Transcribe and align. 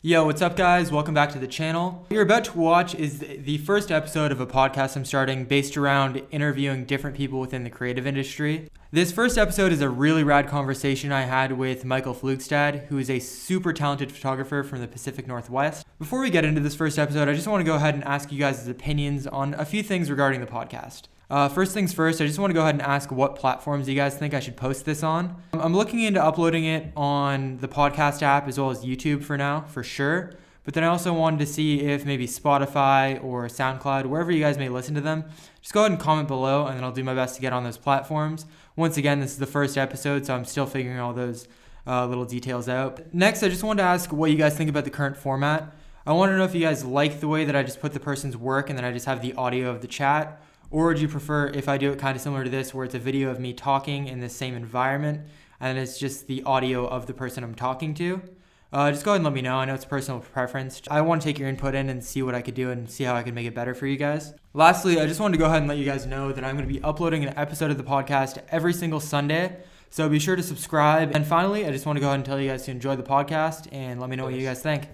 Yo, 0.00 0.24
what's 0.24 0.40
up, 0.40 0.54
guys? 0.54 0.92
Welcome 0.92 1.14
back 1.14 1.32
to 1.32 1.40
the 1.40 1.48
channel. 1.48 2.04
What 2.06 2.14
you're 2.14 2.22
about 2.22 2.44
to 2.44 2.56
watch 2.56 2.94
is 2.94 3.18
the 3.18 3.58
first 3.58 3.90
episode 3.90 4.30
of 4.30 4.38
a 4.40 4.46
podcast 4.46 4.94
I'm 4.94 5.04
starting 5.04 5.44
based 5.44 5.76
around 5.76 6.22
interviewing 6.30 6.84
different 6.84 7.16
people 7.16 7.40
within 7.40 7.64
the 7.64 7.70
creative 7.70 8.06
industry. 8.06 8.70
This 8.92 9.10
first 9.10 9.36
episode 9.36 9.72
is 9.72 9.80
a 9.80 9.90
really 9.90 10.22
rad 10.22 10.46
conversation 10.46 11.10
I 11.10 11.22
had 11.22 11.50
with 11.50 11.84
Michael 11.84 12.14
Flugstad, 12.14 12.86
who 12.86 12.98
is 12.98 13.10
a 13.10 13.18
super 13.18 13.72
talented 13.72 14.12
photographer 14.12 14.62
from 14.62 14.80
the 14.80 14.86
Pacific 14.86 15.26
Northwest. 15.26 15.84
Before 15.98 16.20
we 16.20 16.30
get 16.30 16.44
into 16.44 16.60
this 16.60 16.76
first 16.76 16.96
episode, 16.96 17.28
I 17.28 17.34
just 17.34 17.48
want 17.48 17.62
to 17.62 17.68
go 17.68 17.74
ahead 17.74 17.96
and 17.96 18.04
ask 18.04 18.30
you 18.30 18.38
guys' 18.38 18.68
opinions 18.68 19.26
on 19.26 19.54
a 19.54 19.64
few 19.64 19.82
things 19.82 20.12
regarding 20.12 20.40
the 20.40 20.46
podcast. 20.46 21.08
Uh, 21.30 21.46
first 21.46 21.74
things 21.74 21.92
first, 21.92 22.22
I 22.22 22.26
just 22.26 22.38
want 22.38 22.50
to 22.50 22.54
go 22.54 22.62
ahead 22.62 22.74
and 22.74 22.82
ask 22.82 23.12
what 23.12 23.36
platforms 23.36 23.86
you 23.86 23.94
guys 23.94 24.16
think 24.16 24.32
I 24.32 24.40
should 24.40 24.56
post 24.56 24.86
this 24.86 25.02
on. 25.02 25.36
I'm 25.52 25.74
looking 25.74 26.00
into 26.00 26.24
uploading 26.24 26.64
it 26.64 26.90
on 26.96 27.58
the 27.58 27.68
podcast 27.68 28.22
app 28.22 28.48
as 28.48 28.58
well 28.58 28.70
as 28.70 28.82
YouTube 28.82 29.22
for 29.22 29.36
now, 29.36 29.60
for 29.62 29.82
sure. 29.82 30.32
But 30.64 30.72
then 30.72 30.84
I 30.84 30.86
also 30.86 31.12
wanted 31.12 31.40
to 31.40 31.46
see 31.46 31.80
if 31.80 32.06
maybe 32.06 32.26
Spotify 32.26 33.22
or 33.22 33.46
SoundCloud, 33.46 34.06
wherever 34.06 34.30
you 34.30 34.40
guys 34.40 34.56
may 34.56 34.70
listen 34.70 34.94
to 34.94 35.00
them, 35.02 35.24
just 35.60 35.74
go 35.74 35.80
ahead 35.80 35.92
and 35.92 36.00
comment 36.00 36.28
below 36.28 36.66
and 36.66 36.76
then 36.76 36.84
I'll 36.84 36.92
do 36.92 37.04
my 37.04 37.14
best 37.14 37.34
to 37.34 37.42
get 37.42 37.52
on 37.52 37.62
those 37.62 37.78
platforms. 37.78 38.46
Once 38.74 38.96
again, 38.96 39.20
this 39.20 39.32
is 39.32 39.38
the 39.38 39.46
first 39.46 39.76
episode, 39.76 40.24
so 40.24 40.34
I'm 40.34 40.46
still 40.46 40.66
figuring 40.66 40.98
all 40.98 41.12
those 41.12 41.46
uh, 41.86 42.06
little 42.06 42.24
details 42.24 42.70
out. 42.70 43.00
Next, 43.12 43.42
I 43.42 43.48
just 43.48 43.62
wanted 43.62 43.82
to 43.82 43.88
ask 43.88 44.12
what 44.12 44.30
you 44.30 44.36
guys 44.38 44.56
think 44.56 44.70
about 44.70 44.84
the 44.84 44.90
current 44.90 45.16
format. 45.16 45.74
I 46.06 46.12
want 46.12 46.32
to 46.32 46.38
know 46.38 46.44
if 46.44 46.54
you 46.54 46.62
guys 46.62 46.86
like 46.86 47.20
the 47.20 47.28
way 47.28 47.44
that 47.44 47.54
I 47.54 47.62
just 47.62 47.80
put 47.80 47.92
the 47.92 48.00
person's 48.00 48.34
work 48.36 48.70
and 48.70 48.78
then 48.78 48.84
I 48.86 48.92
just 48.92 49.04
have 49.04 49.20
the 49.20 49.34
audio 49.34 49.68
of 49.70 49.82
the 49.82 49.88
chat 49.88 50.40
or 50.70 50.86
would 50.86 51.00
you 51.00 51.08
prefer 51.08 51.48
if 51.48 51.68
I 51.68 51.78
do 51.78 51.92
it 51.92 51.98
kind 51.98 52.16
of 52.16 52.22
similar 52.22 52.44
to 52.44 52.50
this, 52.50 52.74
where 52.74 52.84
it's 52.84 52.94
a 52.94 52.98
video 52.98 53.30
of 53.30 53.40
me 53.40 53.52
talking 53.52 54.08
in 54.08 54.20
the 54.20 54.28
same 54.28 54.54
environment 54.54 55.22
and 55.60 55.78
it's 55.78 55.98
just 55.98 56.26
the 56.26 56.42
audio 56.44 56.86
of 56.86 57.06
the 57.06 57.14
person 57.14 57.42
I'm 57.42 57.54
talking 57.54 57.94
to? 57.94 58.22
Uh, 58.70 58.90
just 58.90 59.02
go 59.02 59.12
ahead 59.12 59.20
and 59.20 59.24
let 59.24 59.32
me 59.32 59.40
know. 59.40 59.56
I 59.56 59.64
know 59.64 59.72
it's 59.72 59.86
personal 59.86 60.20
preference. 60.20 60.82
I 60.90 61.00
want 61.00 61.22
to 61.22 61.26
take 61.26 61.38
your 61.38 61.48
input 61.48 61.74
in 61.74 61.88
and 61.88 62.04
see 62.04 62.22
what 62.22 62.34
I 62.34 62.42
could 62.42 62.54
do 62.54 62.70
and 62.70 62.88
see 62.90 63.04
how 63.04 63.14
I 63.14 63.22
can 63.22 63.34
make 63.34 63.46
it 63.46 63.54
better 63.54 63.74
for 63.74 63.86
you 63.86 63.96
guys. 63.96 64.34
Lastly, 64.52 65.00
I 65.00 65.06
just 65.06 65.20
wanted 65.20 65.38
to 65.38 65.38
go 65.38 65.46
ahead 65.46 65.60
and 65.60 65.68
let 65.68 65.78
you 65.78 65.86
guys 65.86 66.04
know 66.04 66.32
that 66.32 66.44
I'm 66.44 66.54
going 66.54 66.68
to 66.68 66.72
be 66.72 66.82
uploading 66.82 67.24
an 67.24 67.32
episode 67.38 67.70
of 67.70 67.78
the 67.78 67.82
podcast 67.82 68.42
every 68.50 68.74
single 68.74 69.00
Sunday. 69.00 69.56
So 69.88 70.06
be 70.10 70.18
sure 70.18 70.36
to 70.36 70.42
subscribe. 70.42 71.16
And 71.16 71.26
finally, 71.26 71.64
I 71.64 71.70
just 71.70 71.86
want 71.86 71.96
to 71.96 72.00
go 72.00 72.08
ahead 72.08 72.16
and 72.16 72.26
tell 72.26 72.38
you 72.38 72.50
guys 72.50 72.64
to 72.66 72.70
enjoy 72.70 72.94
the 72.94 73.02
podcast 73.02 73.68
and 73.72 74.00
let 74.00 74.10
me 74.10 74.16
know 74.16 74.24
what 74.24 74.34
you 74.34 74.44
guys 74.44 74.60
think. 74.60 74.86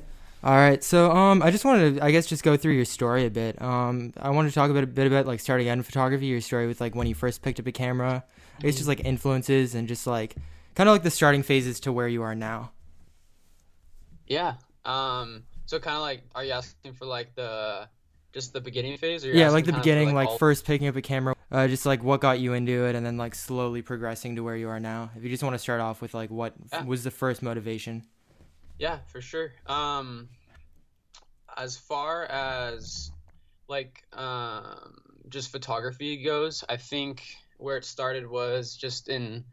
All 0.45 0.55
right, 0.55 0.85
so 0.85 1.11
um, 1.11 1.43
I 1.43 1.51
just 1.51 1.65
wanted 1.65 1.97
to, 1.97 2.05
I 2.05 2.11
guess, 2.11 2.27
just 2.27 2.43
go 2.43 2.55
through 2.55 2.75
your 2.75 2.85
story 2.85 3.25
a 3.25 3.31
bit. 3.31 3.61
Um, 3.63 4.13
I 4.19 4.29
wanted 4.29 4.51
to 4.51 4.55
talk 4.55 4.71
a 4.71 4.75
bit, 4.75 4.85
a 4.85 4.87
bit 4.87 5.07
about 5.07 5.25
like 5.25 5.41
starting 5.41 5.71
out 5.71 5.79
in 5.79 5.83
photography, 5.83 6.27
your 6.27 6.43
story 6.43 6.67
with 6.67 6.83
like 6.83 6.95
when 6.95 7.07
you 7.07 7.15
first 7.15 7.41
picked 7.41 7.59
up 7.59 7.67
a 7.67 7.73
camera. 7.73 8.25
It's 8.63 8.77
just 8.77 8.87
like 8.87 9.01
influences 9.01 9.75
and 9.75 9.89
just 9.89 10.07
like 10.07 10.37
kind 10.75 10.87
of 10.87 10.93
like 10.93 11.03
the 11.03 11.11
starting 11.11 11.43
phases 11.43 11.81
to 11.81 11.93
where 11.93 12.09
you 12.09 12.23
are 12.23 12.35
now. 12.35 12.73
Yeah. 14.27 14.57
Um. 14.85 15.45
So 15.65 15.79
kind 15.79 15.97
of 15.97 16.03
like, 16.03 16.25
are 16.35 16.45
you 16.45 16.53
asking 16.53 16.93
for 16.93 17.07
like 17.07 17.35
the 17.35 17.89
just 18.35 18.53
the 18.53 18.61
beginning 18.61 18.99
phase, 18.99 19.25
or 19.25 19.33
yeah, 19.33 19.49
like 19.49 19.65
the 19.65 19.73
beginning, 19.73 20.15
like, 20.15 20.29
like 20.29 20.39
first 20.39 20.67
picking 20.67 20.89
up 20.89 20.97
a 20.97 21.01
camera, 21.01 21.35
uh, 21.53 21.69
just 21.69 21.87
like 21.87 22.03
what 22.03 22.21
got 22.21 22.39
you 22.39 22.53
into 22.53 22.85
it, 22.85 22.95
and 22.95 23.07
then 23.07 23.17
like 23.17 23.35
slowly 23.35 23.81
progressing 23.81 24.37
to 24.37 24.43
where 24.43 24.57
you 24.57 24.69
are 24.69 24.79
now. 24.79 25.11
If 25.17 25.25
you 25.25 25.31
just 25.31 25.43
want 25.43 25.55
to 25.55 25.59
start 25.59 25.81
off 25.81 26.03
with 26.03 26.13
like 26.13 26.29
what 26.29 26.53
yeah. 26.71 26.85
was 26.85 27.03
the 27.03 27.11
first 27.11 27.43
motivation. 27.43 28.03
Yeah, 28.79 28.99
for 29.07 29.21
sure. 29.21 29.53
Um, 29.67 30.29
as 31.57 31.77
far 31.77 32.25
as 32.25 33.13
like 33.69 34.03
um, 34.13 34.97
just 35.29 35.51
photography 35.53 36.23
goes, 36.23 36.65
I 36.69 36.77
think 36.77 37.23
where 37.59 37.77
it 37.77 37.85
started 37.85 38.29
was 38.29 38.77
just 38.77 39.09
in 39.09 39.45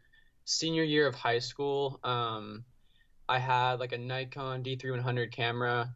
senior 0.44 0.82
year 0.82 1.06
of 1.06 1.14
high 1.14 1.38
school. 1.38 2.00
Um, 2.02 2.64
I 3.28 3.38
had 3.38 3.74
like 3.74 3.92
a 3.92 3.98
Nikon 3.98 4.62
D3100 4.62 5.32
camera, 5.32 5.94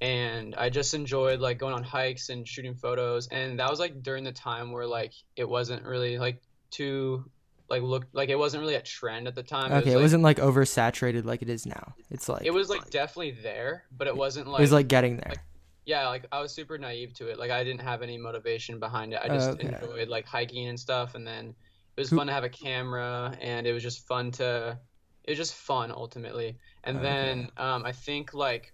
and 0.00 0.54
I 0.54 0.70
just 0.70 0.94
enjoyed 0.94 1.40
like 1.40 1.58
going 1.58 1.74
on 1.74 1.82
hikes 1.82 2.28
and 2.28 2.46
shooting 2.46 2.74
photos. 2.74 3.28
And 3.28 3.58
that 3.58 3.68
was 3.68 3.80
like 3.80 4.02
during 4.02 4.24
the 4.24 4.32
time 4.32 4.72
where 4.72 4.86
like 4.86 5.12
it 5.36 5.48
wasn't 5.48 5.84
really 5.84 6.18
like 6.18 6.40
too 6.70 7.24
like 7.68 7.82
looked 7.82 8.14
like 8.14 8.28
it 8.30 8.38
wasn't 8.38 8.62
really 8.62 8.76
a 8.76 8.82
trend 8.82 9.28
at 9.28 9.34
the 9.34 9.42
time. 9.42 9.72
Okay, 9.72 9.92
it, 9.92 9.96
was, 9.96 10.12
not 10.12 10.22
like 10.22 10.38
oversaturated 10.38 11.24
like 11.24 11.42
it 11.42 11.50
is 11.50 11.66
now. 11.66 11.94
It's 12.10 12.28
like 12.28 12.44
it 12.44 12.52
was 12.52 12.68
like 12.68 12.88
definitely 12.90 13.36
there, 13.42 13.84
but 13.96 14.06
it 14.06 14.16
wasn't 14.16 14.48
like 14.48 14.60
it 14.60 14.62
was 14.62 14.72
like 14.72 14.88
getting 14.88 15.16
there. 15.16 15.30
Like, 15.30 15.40
yeah, 15.84 16.08
like 16.08 16.26
I 16.32 16.40
was 16.40 16.52
super 16.52 16.78
naive 16.78 17.14
to 17.14 17.28
it. 17.28 17.38
Like 17.38 17.50
I 17.50 17.64
didn't 17.64 17.82
have 17.82 18.02
any 18.02 18.16
motivation 18.16 18.78
behind 18.78 19.12
it. 19.12 19.20
I 19.22 19.28
just 19.28 19.50
okay. 19.50 19.68
enjoyed 19.68 20.08
like 20.08 20.26
hiking 20.26 20.68
and 20.68 20.80
stuff, 20.80 21.14
and 21.14 21.26
then 21.26 21.54
it 21.96 22.00
was 22.00 22.10
fun 22.10 22.26
to 22.26 22.32
have 22.32 22.44
a 22.44 22.48
camera, 22.48 23.36
and 23.40 23.66
it 23.66 23.72
was 23.72 23.82
just 23.82 24.06
fun 24.06 24.30
to. 24.32 24.78
It 25.24 25.32
was 25.32 25.38
just 25.38 25.54
fun 25.54 25.92
ultimately, 25.92 26.56
and 26.84 26.98
okay. 26.98 27.06
then 27.06 27.50
um, 27.58 27.84
I 27.84 27.92
think 27.92 28.32
like 28.32 28.72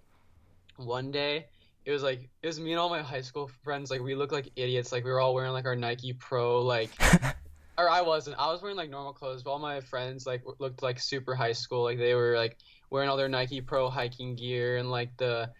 one 0.76 1.10
day 1.10 1.46
it 1.84 1.90
was 1.90 2.02
like 2.02 2.28
it 2.42 2.46
was 2.46 2.60
me 2.60 2.72
and 2.72 2.80
all 2.80 2.88
my 2.88 3.02
high 3.02 3.20
school 3.20 3.48
friends 3.62 3.90
like 3.90 4.00
we 4.00 4.14
looked 4.14 4.32
like 4.32 4.50
idiots 4.56 4.90
like 4.90 5.04
we 5.04 5.10
were 5.10 5.20
all 5.20 5.34
wearing 5.34 5.52
like 5.52 5.66
our 5.66 5.76
Nike 5.76 6.12
Pro 6.12 6.62
like 6.62 6.90
or 7.76 7.88
I 7.88 8.02
wasn't. 8.02 8.38
I 8.38 8.50
was 8.52 8.62
wearing 8.62 8.76
like 8.76 8.90
normal 8.90 9.12
clothes, 9.12 9.42
but 9.42 9.50
all 9.50 9.58
my 9.58 9.80
friends 9.80 10.26
like 10.26 10.42
looked 10.58 10.82
like 10.82 11.00
super 11.00 11.34
high 11.34 11.52
school. 11.52 11.82
Like 11.82 11.98
they 11.98 12.14
were 12.14 12.36
like 12.36 12.58
wearing 12.90 13.08
all 13.08 13.16
their 13.16 13.28
Nike 13.28 13.60
Pro 13.60 13.90
hiking 13.90 14.36
gear 14.36 14.76
and 14.76 14.90
like 14.90 15.16
the 15.16 15.50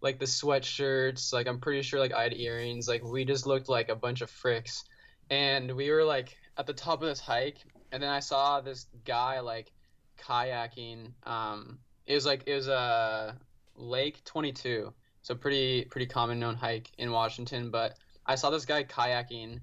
like 0.00 0.18
the 0.18 0.26
sweatshirts. 0.26 1.32
Like 1.32 1.46
I'm 1.46 1.60
pretty 1.60 1.82
sure 1.82 2.00
like 2.00 2.12
I 2.12 2.24
had 2.24 2.34
earrings. 2.34 2.88
Like 2.88 3.02
we 3.02 3.24
just 3.24 3.46
looked 3.46 3.68
like 3.68 3.88
a 3.88 3.96
bunch 3.96 4.20
of 4.20 4.30
fricks. 4.30 4.84
And 5.30 5.72
we 5.72 5.90
were 5.90 6.04
like 6.04 6.36
at 6.58 6.66
the 6.66 6.74
top 6.74 7.02
of 7.02 7.08
this 7.08 7.20
hike, 7.20 7.58
and 7.90 8.02
then 8.02 8.10
I 8.10 8.20
saw 8.20 8.60
this 8.60 8.86
guy 9.04 9.40
like 9.40 9.72
kayaking. 10.18 11.12
Um, 11.24 11.78
it 12.06 12.14
was 12.14 12.26
like 12.26 12.42
it 12.46 12.54
was 12.54 12.68
a 12.68 13.36
Lake 13.76 14.22
22, 14.24 14.92
so 15.22 15.34
pretty 15.34 15.86
pretty 15.86 16.06
common 16.06 16.38
known 16.38 16.56
hike 16.56 16.90
in 16.98 17.10
Washington. 17.10 17.70
But 17.70 17.96
I 18.26 18.34
saw 18.34 18.50
this 18.50 18.66
guy 18.66 18.84
kayaking 18.84 19.60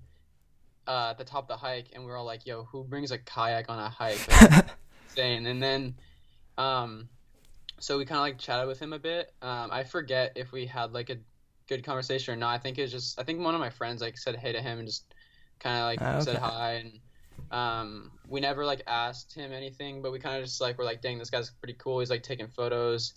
uh, 0.89 1.11
at 1.11 1.17
the 1.17 1.23
top 1.23 1.43
of 1.43 1.47
the 1.47 1.57
hike, 1.57 1.91
and 1.93 2.03
we 2.03 2.09
were 2.09 2.17
all 2.17 2.25
like, 2.25 2.45
"Yo, 2.45 2.63
who 2.63 2.83
brings 2.83 3.11
a 3.11 3.17
kayak 3.19 3.69
on 3.69 3.79
a 3.79 3.89
hike?" 3.89 4.27
Like, 4.41 4.65
insane. 5.09 5.45
And 5.45 5.61
then, 5.61 5.95
um, 6.57 7.07
so 7.79 7.97
we 7.97 8.05
kind 8.05 8.17
of 8.17 8.23
like 8.23 8.39
chatted 8.39 8.67
with 8.67 8.79
him 8.79 8.91
a 8.91 8.99
bit. 8.99 9.31
Um, 9.41 9.69
I 9.71 9.83
forget 9.83 10.33
if 10.35 10.51
we 10.51 10.65
had 10.65 10.91
like 10.91 11.09
a 11.11 11.17
good 11.67 11.85
conversation 11.85 12.33
or 12.33 12.37
not. 12.37 12.55
I 12.55 12.57
think 12.57 12.79
it 12.79 12.81
was 12.81 12.91
just 12.91 13.19
I 13.19 13.23
think 13.23 13.39
one 13.39 13.53
of 13.53 13.61
my 13.61 13.69
friends 13.69 14.01
like 14.01 14.17
said 14.17 14.35
hey 14.35 14.51
to 14.51 14.61
him 14.61 14.79
and 14.79 14.87
just 14.87 15.05
kind 15.59 15.77
of 15.77 15.83
like 15.83 16.01
okay. 16.01 16.25
said 16.25 16.37
hi 16.37 16.71
and 16.73 16.99
um, 17.51 18.11
we 18.27 18.39
never 18.39 18.65
like 18.65 18.81
asked 18.87 19.33
him 19.33 19.51
anything, 19.51 20.01
but 20.01 20.11
we 20.11 20.19
kind 20.19 20.37
of 20.37 20.43
just 20.43 20.59
like 20.61 20.77
were 20.77 20.83
like, 20.83 21.01
dang, 21.01 21.17
this 21.17 21.29
guy's 21.29 21.49
pretty 21.49 21.75
cool. 21.77 21.99
He's 21.99 22.09
like 22.09 22.23
taking 22.23 22.47
photos, 22.47 23.13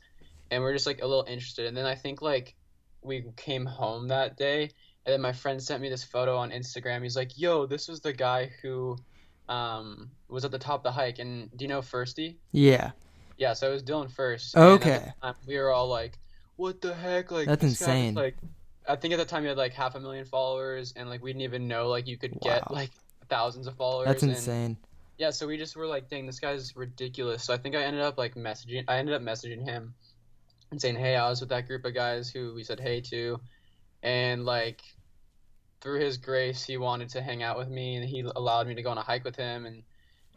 and 0.51 0.63
we're 0.63 0.73
just 0.73 0.87
like 0.87 1.03
a 1.03 1.07
little 1.07 1.25
interested. 1.29 1.67
And 1.67 1.77
then 1.77 1.87
I 1.87 1.95
think 1.95 2.23
like 2.23 2.55
we 3.03 3.25
came 3.37 3.67
home 3.67 4.09
that 4.09 4.37
day, 4.37 4.71
and 5.05 5.13
then 5.13 5.21
my 5.21 5.33
friend 5.33 5.63
sent 5.63 5.83
me 5.83 5.89
this 5.89 6.05
photo 6.05 6.37
on 6.37 6.51
Instagram. 6.51 7.03
He's 7.03 7.17
like, 7.17 7.39
"Yo, 7.39 7.67
this 7.67 7.89
was 7.89 8.01
the 8.01 8.13
guy 8.13 8.51
who 8.63 8.97
um, 9.49 10.11
was 10.29 10.45
at 10.45 10.51
the 10.51 10.59
top 10.59 10.81
of 10.81 10.85
the 10.85 10.93
hike." 10.93 11.19
And 11.19 11.51
do 11.57 11.65
you 11.65 11.69
know 11.69 11.81
Firsty? 11.81 12.37
Yeah. 12.53 12.93
Yeah, 13.37 13.55
so 13.55 13.69
it 13.69 13.73
was 13.73 13.83
Dylan 13.83 14.11
Furst. 14.11 14.57
Okay. 14.57 15.13
we 15.47 15.59
were 15.59 15.71
all 15.71 15.89
like, 15.89 16.19
"What 16.57 16.81
the 16.81 16.95
heck?" 16.95 17.33
Like 17.33 17.49
that's 17.49 17.65
insane. 17.65 18.15
like, 18.15 18.37
I 18.89 18.95
think 18.95 19.13
at 19.13 19.17
the 19.17 19.25
time 19.25 19.43
you 19.43 19.49
had 19.49 19.59
like 19.59 19.73
half 19.73 19.97
a 19.97 20.01
million 20.01 20.25
followers, 20.25 20.93
and 20.95 21.09
like 21.09 21.23
we 21.23 21.31
didn't 21.31 21.43
even 21.43 21.67
know 21.67 21.89
like 21.89 22.07
you 22.07 22.17
could 22.17 22.33
wow. 22.33 22.39
get 22.43 22.71
like 22.71 22.91
thousands 23.29 23.67
of 23.67 23.75
followers. 23.77 24.07
That's 24.07 24.23
and, 24.23 24.33
insane. 24.33 24.77
yeah, 25.19 25.31
so 25.31 25.49
we 25.49 25.57
just 25.57 25.75
were 25.75 25.87
like, 25.87 26.09
"Dang, 26.09 26.27
this 26.27 26.39
guy's 26.39 26.77
ridiculous." 26.77 27.43
So 27.43 27.53
I 27.53 27.57
think 27.57 27.75
I 27.75 27.83
ended 27.83 28.03
up 28.03 28.19
like 28.19 28.37
messaging. 28.37 28.85
I 28.87 28.99
ended 28.99 29.17
up 29.17 29.23
messaging 29.23 29.65
him 29.67 29.95
and 30.71 30.81
saying, 30.81 30.95
"Hey, 30.95 31.17
I 31.17 31.29
was 31.29 31.41
with 31.41 31.49
that 31.49 31.67
group 31.67 31.85
of 31.85 31.95
guys 31.95 32.31
who 32.31 32.55
we 32.55 32.63
said 32.63 32.79
hey 32.79 33.01
to." 33.01 33.41
And 34.03 34.45
like 34.45 34.83
through 35.81 36.01
his 36.01 36.17
grace 36.17 36.65
he 36.65 36.77
wanted 36.77 37.09
to 37.09 37.21
hang 37.21 37.43
out 37.43 37.59
with 37.59 37.69
me 37.69 37.97
and 37.97 38.09
he 38.09 38.21
allowed 38.37 38.67
me 38.67 38.75
to 38.75 38.83
go 38.83 38.91
on 38.91 38.99
a 38.99 39.03
hike 39.03 39.25
with 39.25 39.37
him 39.37 39.67
and 39.67 39.83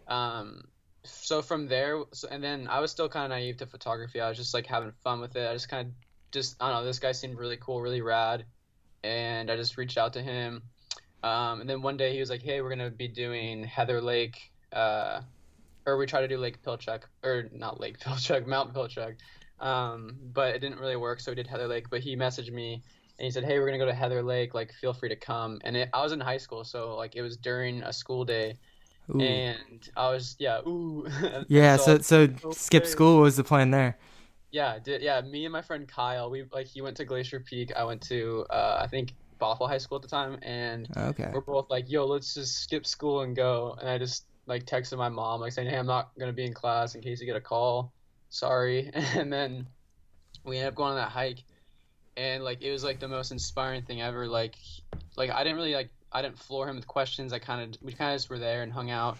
um 0.07 0.63
so 1.03 1.41
from 1.41 1.67
there 1.67 2.03
so, 2.13 2.27
and 2.29 2.43
then 2.43 2.67
i 2.67 2.79
was 2.79 2.91
still 2.91 3.07
kind 3.07 3.25
of 3.25 3.29
naive 3.29 3.57
to 3.57 3.65
photography. 3.65 4.19
I 4.19 4.27
was 4.27 4.37
just 4.37 4.53
like 4.53 4.65
having 4.65 4.91
fun 5.03 5.21
with 5.21 5.35
it. 5.35 5.47
I 5.47 5.53
just 5.53 5.69
kind 5.69 5.87
of 5.87 5.93
just 6.31 6.55
i 6.59 6.69
don't 6.69 6.81
know 6.81 6.85
this 6.85 6.99
guy 6.99 7.11
seemed 7.11 7.37
really 7.37 7.57
cool 7.57 7.81
really 7.81 8.01
rad 8.01 8.45
and 9.03 9.49
i 9.51 9.55
just 9.55 9.77
reached 9.77 9.97
out 9.97 10.13
to 10.13 10.21
him. 10.21 10.63
Um, 11.23 11.61
and 11.61 11.69
then 11.69 11.81
one 11.81 11.97
day 11.97 12.13
he 12.13 12.19
was 12.19 12.29
like 12.29 12.41
hey 12.41 12.61
we're 12.61 12.69
gonna 12.69 12.89
be 12.89 13.07
doing 13.07 13.63
heather 13.63 14.01
lake 14.01 14.51
uh, 14.73 15.21
or 15.85 15.97
we 15.97 16.05
try 16.05 16.21
to 16.21 16.27
do 16.27 16.37
lake 16.37 16.61
pilchuck 16.61 17.03
or 17.23 17.45
not 17.53 17.79
lake 17.79 17.99
pilchuck 17.99 18.47
mount 18.47 18.73
pilchuck. 18.73 19.15
Um, 19.59 20.17
but 20.33 20.55
it 20.55 20.59
didn't 20.59 20.79
really 20.79 20.97
work 20.97 21.19
so 21.19 21.31
we 21.31 21.35
did 21.35 21.47
heather 21.47 21.67
lake 21.67 21.89
but 21.89 22.01
he 22.01 22.15
messaged 22.15 22.51
me 22.51 22.81
and 23.17 23.25
he 23.25 23.31
said, 23.31 23.43
"Hey, 23.43 23.59
we're 23.59 23.65
gonna 23.65 23.77
go 23.77 23.85
to 23.85 23.93
Heather 23.93 24.21
Lake. 24.21 24.53
Like, 24.53 24.73
feel 24.73 24.93
free 24.93 25.09
to 25.09 25.15
come." 25.15 25.59
And 25.63 25.77
it, 25.77 25.89
I 25.93 26.01
was 26.01 26.11
in 26.11 26.19
high 26.19 26.37
school, 26.37 26.63
so 26.63 26.95
like 26.95 27.15
it 27.15 27.21
was 27.21 27.37
during 27.37 27.81
a 27.83 27.93
school 27.93 28.25
day, 28.25 28.57
ooh. 29.13 29.21
and 29.21 29.89
I 29.95 30.09
was 30.09 30.35
yeah, 30.39 30.59
ooh. 30.67 31.07
yeah, 31.47 31.77
so 31.77 31.99
so, 31.99 32.21
okay. 32.21 32.51
skip 32.51 32.85
school 32.85 33.21
was 33.21 33.37
the 33.37 33.43
plan 33.43 33.71
there. 33.71 33.97
Yeah, 34.51 34.79
did 34.79 35.01
yeah. 35.01 35.21
Me 35.21 35.45
and 35.45 35.51
my 35.53 35.61
friend 35.61 35.87
Kyle, 35.87 36.29
we 36.29 36.45
like 36.51 36.67
he 36.67 36.81
went 36.81 36.97
to 36.97 37.05
Glacier 37.05 37.39
Peak. 37.39 37.71
I 37.75 37.83
went 37.83 38.01
to 38.03 38.45
uh, 38.49 38.79
I 38.81 38.87
think 38.87 39.13
Bothell 39.39 39.67
High 39.67 39.77
School 39.77 39.97
at 39.97 40.01
the 40.01 40.07
time, 40.07 40.37
and 40.41 40.87
okay. 40.95 41.29
we're 41.33 41.41
both 41.41 41.69
like, 41.69 41.89
"Yo, 41.89 42.05
let's 42.05 42.33
just 42.33 42.59
skip 42.59 42.85
school 42.85 43.21
and 43.21 43.35
go." 43.35 43.77
And 43.79 43.89
I 43.89 43.97
just 43.97 44.25
like 44.45 44.65
texted 44.65 44.97
my 44.97 45.09
mom 45.09 45.41
like 45.41 45.51
saying, 45.51 45.69
"Hey, 45.69 45.77
I'm 45.77 45.85
not 45.85 46.11
gonna 46.19 46.33
be 46.33 46.45
in 46.45 46.53
class 46.53 46.95
in 46.95 47.01
case 47.01 47.19
you 47.19 47.25
get 47.25 47.35
a 47.35 47.41
call. 47.41 47.93
Sorry." 48.29 48.91
And 49.15 49.31
then 49.31 49.67
we 50.43 50.57
ended 50.57 50.69
up 50.69 50.75
going 50.75 50.91
on 50.91 50.97
that 50.97 51.09
hike, 51.09 51.43
and 52.17 52.43
like 52.43 52.61
it 52.61 52.71
was 52.71 52.83
like 52.83 52.99
the 52.99 53.07
most 53.07 53.31
inspiring 53.31 53.83
thing 53.83 54.01
ever. 54.01 54.27
Like, 54.27 54.55
like 55.15 55.29
I 55.29 55.43
didn't 55.43 55.57
really 55.57 55.73
like 55.73 55.89
I 56.11 56.21
didn't 56.21 56.39
floor 56.39 56.67
him 56.67 56.75
with 56.75 56.87
questions. 56.87 57.33
I 57.33 57.39
kind 57.39 57.75
of 57.75 57.81
we 57.81 57.93
kind 57.93 58.13
of 58.13 58.17
just 58.17 58.29
were 58.29 58.39
there 58.39 58.63
and 58.63 58.71
hung 58.71 58.89
out. 58.89 59.17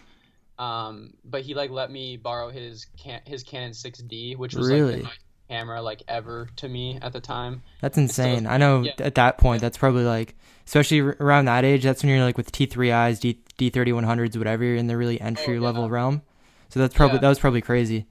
Um, 0.57 1.13
but 1.25 1.41
he 1.41 1.53
like 1.53 1.69
let 1.69 1.91
me 1.91 2.17
borrow 2.17 2.49
his 2.49 2.87
can 2.97 3.21
his 3.25 3.43
Canon 3.43 3.71
6D, 3.71 4.37
which 4.37 4.55
was 4.55 4.69
really? 4.69 5.01
like 5.01 5.19
camera 5.49 5.79
like 5.81 6.01
ever 6.07 6.49
to 6.55 6.69
me 6.69 6.97
at 7.01 7.13
the 7.13 7.19
time. 7.19 7.61
That's 7.81 7.97
insane. 7.97 8.45
So, 8.45 8.49
I 8.49 8.57
know 8.57 8.81
yeah. 8.81 8.93
at 8.99 9.15
that 9.15 9.37
point 9.37 9.61
that's 9.61 9.77
probably 9.77 10.03
like 10.03 10.35
especially 10.65 11.01
around 11.01 11.45
that 11.45 11.65
age 11.65 11.83
that's 11.83 12.01
when 12.01 12.11
you're 12.11 12.23
like 12.23 12.37
with 12.37 12.51
T3Is, 12.51 13.19
D 13.19 13.39
D3100s 13.57 14.37
whatever 14.37 14.63
you're 14.63 14.75
in 14.75 14.87
the 14.87 14.97
really 14.97 15.19
entry 15.19 15.57
oh, 15.57 15.59
yeah. 15.59 15.65
level 15.65 15.89
realm. 15.89 16.21
So 16.69 16.79
that's 16.79 16.95
probably 16.95 17.17
yeah. 17.17 17.21
that 17.21 17.29
was 17.29 17.39
probably 17.39 17.61
crazy. 17.61 18.07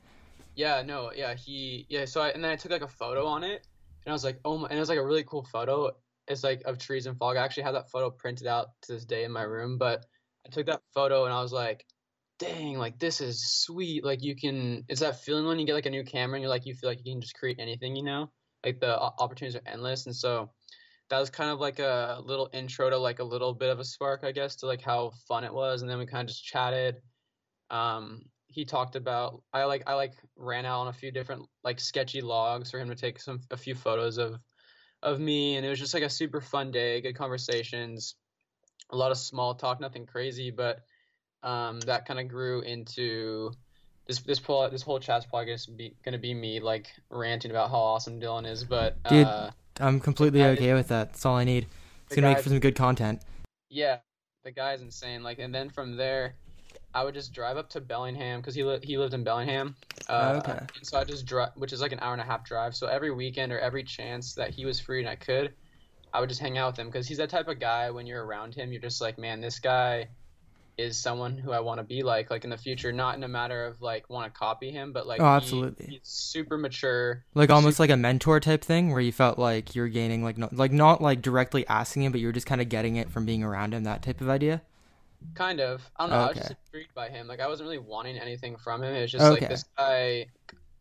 Yeah, 0.55 0.83
no, 0.83 1.11
yeah, 1.15 1.35
he 1.35 1.87
yeah, 1.89 2.05
so 2.05 2.21
I 2.21 2.29
and 2.29 2.45
then 2.45 2.51
I 2.51 2.57
took 2.57 2.71
like 2.71 2.83
a 2.83 2.89
photo 2.89 3.27
on 3.27 3.43
it 3.43 3.67
and 4.05 4.12
I 4.12 4.15
was 4.15 4.25
like, 4.25 4.41
"Oh 4.45 4.59
my," 4.59 4.69
and 4.69 4.77
it 4.77 4.81
was 4.81 4.89
like 4.89 4.99
a 4.99 5.05
really 5.05 5.25
cool 5.25 5.45
photo. 5.45 5.91
It's 6.29 6.45
like 6.45 6.62
of 6.65 6.79
trees 6.79 7.06
and 7.06 7.19
fog. 7.19 7.37
I 7.37 7.45
actually 7.45 7.65
have 7.65 7.75
that 7.75 7.91
photo 7.91 8.11
printed 8.11 8.47
out 8.47 8.69
to 8.83 8.95
this 8.95 9.05
day 9.05 9.25
in 9.25 9.33
my 9.33 9.43
room, 9.43 9.79
but 9.79 10.05
I 10.47 10.51
took 10.51 10.67
that 10.67 10.83
photo 10.95 11.25
and 11.25 11.33
I 11.33 11.43
was 11.43 11.53
like, 11.53 11.85
dang, 12.39 12.79
like 12.79 12.99
this 12.99 13.21
is 13.21 13.62
sweet. 13.62 14.05
Like 14.05 14.23
you 14.23 14.37
can, 14.37 14.85
it's 14.89 15.01
that 15.01 15.21
feeling 15.21 15.47
when 15.47 15.59
you 15.59 15.67
get 15.67 15.75
like 15.75 15.87
a 15.87 15.91
new 15.91 16.05
camera 16.05 16.37
and 16.37 16.43
you're 16.43 16.51
like, 16.51 16.67
you 16.67 16.75
feel 16.75 16.91
like 16.91 17.01
you 17.05 17.12
can 17.15 17.21
just 17.21 17.35
create 17.35 17.59
anything, 17.61 17.97
you 17.97 18.03
know? 18.03 18.31
Like 18.65 18.81
the 18.81 18.99
opportunities 18.99 19.56
are 19.56 19.67
endless. 19.67 20.07
And 20.07 20.17
so 20.17 20.50
that 21.11 21.19
was 21.19 21.31
kind 21.31 21.50
of 21.50 21.61
like 21.61 21.79
a 21.79 22.21
little 22.25 22.49
intro 22.53 22.91
to 22.91 22.99
like 22.99 23.19
a 23.19 23.25
little 23.25 23.55
bit 23.55 23.71
of 23.71 23.79
a 23.79 23.85
spark, 23.85 24.25
I 24.25 24.33
guess, 24.33 24.57
to 24.57 24.67
like 24.67 24.81
how 24.83 25.12
fun 25.29 25.45
it 25.45 25.53
was. 25.53 25.83
And 25.83 25.91
then 25.91 25.99
we 25.99 26.07
kind 26.07 26.23
of 26.23 26.29
just 26.29 26.45
chatted. 26.45 26.97
Um, 27.71 28.23
he 28.55 28.65
talked 28.65 28.97
about 28.97 29.43
I 29.53 29.65
like 29.65 29.83
I 29.87 29.95
like 29.95 30.15
ran 30.37 30.65
out 30.65 30.81
on 30.81 30.89
a 30.89 30.93
few 30.93 31.11
different 31.11 31.47
like 31.62 31.81
sketchy 31.81 32.21
logs 32.21 32.71
for 32.71 32.79
him 32.79 32.89
to 32.89 32.95
take 32.95 33.21
some 33.21 33.41
a 33.51 33.56
few 33.56 33.75
photos 33.75 34.19
of 34.19 34.37
of 35.03 35.21
me 35.21 35.56
and 35.56 35.67
it 35.67 35.69
was 35.69 35.79
just 35.79 35.93
like 35.93 36.03
a 36.03 36.11
super 36.11 36.41
fun 36.41 36.71
day, 36.71 37.01
good 37.01 37.17
conversations, 37.17 38.15
a 38.91 38.97
lot 38.97 39.11
of 39.11 39.19
small 39.19 39.55
talk, 39.55 39.81
nothing 39.81 40.06
crazy, 40.06 40.51
but 40.51 40.81
um, 41.43 41.81
that 41.81 42.06
kind 42.06 42.19
of 42.19 42.29
grew 42.29 42.62
into 42.62 43.51
this 44.06 44.21
this 44.21 44.39
whole 44.39 44.69
this 44.71 44.83
whole 44.83 44.99
chat's 44.99 45.27
probably 45.27 45.47
gonna 45.47 45.77
be 45.77 45.97
gonna 46.05 46.19
be 46.19 46.33
me 46.33 46.61
like 46.61 46.89
ranting 47.11 47.50
about 47.50 47.71
how 47.71 47.77
awesome 47.77 48.21
Dylan 48.21 48.47
is, 48.47 48.65
but 48.65 49.03
dude, 49.05 49.27
uh, 49.27 49.50
I'm 49.81 50.00
completely 50.00 50.43
okay 50.43 50.75
with 50.75 50.89
that. 50.89 51.12
That's 51.12 51.27
all 51.27 51.37
I 51.37 51.45
need. 51.45 51.67
It's 52.07 52.15
gonna 52.15 52.29
make 52.29 52.39
for 52.39 52.49
some 52.49 52.61
good 52.61 52.77
content. 52.77 53.21
Yeah, 53.69 53.99
the 54.45 54.53
guy's 54.53 54.83
insane. 54.83 55.23
Like, 55.23 55.39
and 55.39 55.55
then 55.55 55.71
from 55.71 55.97
there, 55.97 56.35
I 56.94 57.02
would 57.02 57.14
just 57.14 57.32
drive 57.32 57.56
up 57.56 57.69
to 57.70 57.81
Bellingham 57.81 58.41
because 58.41 58.55
he 58.55 58.62
li- 58.62 58.81
he 58.82 58.99
lived 58.99 59.14
in 59.14 59.25
Bellingham. 59.25 59.75
Uh, 60.08 60.41
okay. 60.44 60.61
so 60.82 60.99
I 60.99 61.05
just 61.05 61.26
drive, 61.26 61.50
which 61.56 61.73
is 61.73 61.81
like 61.81 61.93
an 61.93 61.99
hour 62.00 62.12
and 62.12 62.20
a 62.20 62.25
half 62.25 62.44
drive. 62.44 62.76
So 62.76 62.87
every 62.87 63.11
weekend 63.11 63.52
or 63.52 63.58
every 63.58 63.82
chance 63.82 64.35
that 64.35 64.50
he 64.50 64.64
was 64.64 64.79
free 64.79 65.00
and 65.00 65.08
I 65.08 65.17
could, 65.17 65.52
I 66.12 66.20
would 66.20 66.29
just 66.29 66.41
hang 66.41 66.56
out 66.56 66.73
with 66.73 66.79
him 66.79 66.87
because 66.87 67.08
he's 67.08 67.19
that 67.19 67.31
type 67.31 67.49
of 67.49 67.58
guy. 67.58 67.91
When 67.91 68.06
you're 68.06 68.25
around 68.25 68.55
him, 68.55 68.70
you're 68.70 68.81
just 68.81 69.00
like, 69.00 69.19
man, 69.19 69.41
this 69.41 69.58
guy 69.58 70.08
is 70.76 70.96
someone 70.96 71.38
who 71.38 71.52
I 71.52 71.61
want 71.61 71.79
to 71.79 71.85
be 71.85 72.02
like, 72.02 72.31
like 72.31 72.44
in 72.44 72.50
the 72.50 72.56
future, 72.56 72.93
not 72.93 73.17
in 73.17 73.25
a 73.25 73.29
matter 73.29 73.67
of 73.67 73.81
like 73.81 74.08
want 74.08 74.32
to 74.32 74.38
copy 74.38 74.70
him, 74.70 74.93
but 74.93 75.06
like, 75.06 75.20
oh, 75.20 75.25
absolutely, 75.26 75.87
he, 75.87 75.93
he's 75.94 76.00
super 76.05 76.58
mature, 76.58 77.25
like 77.35 77.50
almost 77.50 77.76
super... 77.76 77.85
like 77.85 77.90
a 77.90 77.97
mentor 77.97 78.40
type 78.40 78.64
thing, 78.64 78.90
where 78.90 79.00
you 79.00 79.12
felt 79.12 79.38
like 79.38 79.75
you're 79.75 79.88
gaining 79.88 80.23
like 80.25 80.38
no, 80.38 80.49
like 80.52 80.73
not 80.73 81.00
like 81.00 81.23
directly 81.23 81.67
asking 81.69 82.02
him, 82.02 82.12
but 82.12 82.20
you're 82.20 82.32
just 82.32 82.47
kind 82.47 82.61
of 82.61 82.69
getting 82.69 82.97
it 82.97 83.11
from 83.11 83.25
being 83.25 83.43
around 83.43 83.75
him, 83.75 83.85
that 83.85 84.02
type 84.02 84.20
of 84.20 84.29
idea. 84.29 84.62
Kind 85.35 85.61
of. 85.61 85.82
I 85.97 86.05
don't 86.05 86.11
know. 86.11 86.17
Okay. 86.17 86.25
I 86.25 86.29
was 86.29 86.38
just 86.38 86.55
intrigued 86.67 86.94
by 86.94 87.09
him. 87.09 87.26
Like 87.26 87.41
I 87.41 87.49
wasn't 87.49 87.67
really 87.67 87.79
wanting 87.79 88.19
anything 88.19 88.56
from 88.56 88.82
him. 88.82 88.94
It 88.94 89.03
was 89.03 89.12
just 89.12 89.25
okay. 89.25 89.41
like 89.41 89.50
this 89.50 89.65
guy. 89.76 90.26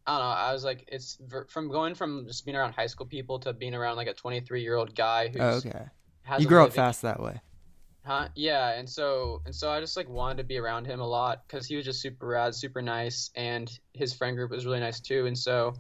I 0.06 0.18
don't 0.18 0.20
know. 0.20 0.36
I 0.36 0.52
was 0.52 0.66
like, 0.66 0.84
it's 0.88 1.18
from 1.48 1.70
going 1.70 1.96
from 1.96 2.26
just 2.28 2.46
being 2.46 2.58
around 2.58 2.74
high 2.74 2.88
school 2.88 3.06
people 3.06 3.40
to 3.40 3.54
being 3.54 3.74
around 3.74 3.96
like 3.96 4.08
a 4.08 4.14
23 4.14 4.62
year 4.62 4.76
old 4.76 4.96
guy 4.96 5.30
who's. 5.30 5.66
okay. 5.66 5.86
You 6.40 6.48
grow 6.48 6.66
up 6.66 6.74
fast 6.74 7.02
that 7.02 7.22
way. 7.22 7.42
Huh? 8.06 8.28
Yeah, 8.36 8.72
and 8.72 8.90
so 8.90 9.42
and 9.46 9.56
so 9.56 9.72
I 9.72 9.80
just 9.80 9.96
like 9.96 10.10
wanted 10.10 10.38
to 10.38 10.44
be 10.44 10.58
around 10.58 10.86
him 10.86 11.00
a 11.00 11.08
lot 11.08 11.44
because 11.48 11.66
he 11.66 11.78
was 11.78 11.86
just 11.86 12.02
super 12.02 12.28
rad, 12.28 12.54
super 12.54 12.82
nice, 12.82 13.32
and 13.36 13.72
his 13.94 14.14
friend 14.14 14.36
group 14.36 14.52
was 14.52 14.66
really 14.66 14.82
nice 14.82 15.00
too. 15.00 15.26
And 15.26 15.38
so 15.38 15.74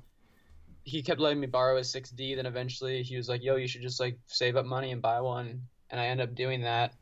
he 0.85 1.01
kept 1.01 1.19
letting 1.19 1.39
me 1.39 1.47
borrow 1.47 1.77
his 1.77 1.93
6D. 1.93 2.37
Then 2.37 2.45
eventually 2.45 3.03
he 3.03 3.17
was 3.17 3.27
like, 3.27 3.43
"Yo, 3.43 3.57
you 3.57 3.67
should 3.67 3.81
just 3.81 3.99
like 3.99 4.17
save 4.27 4.55
up 4.55 4.65
money 4.65 4.91
and 4.91 5.01
buy 5.01 5.19
one." 5.19 5.63
And 5.89 5.99
I 5.99 6.07
ended 6.07 6.29
up 6.29 6.35
doing 6.35 6.61
that. 6.61 6.93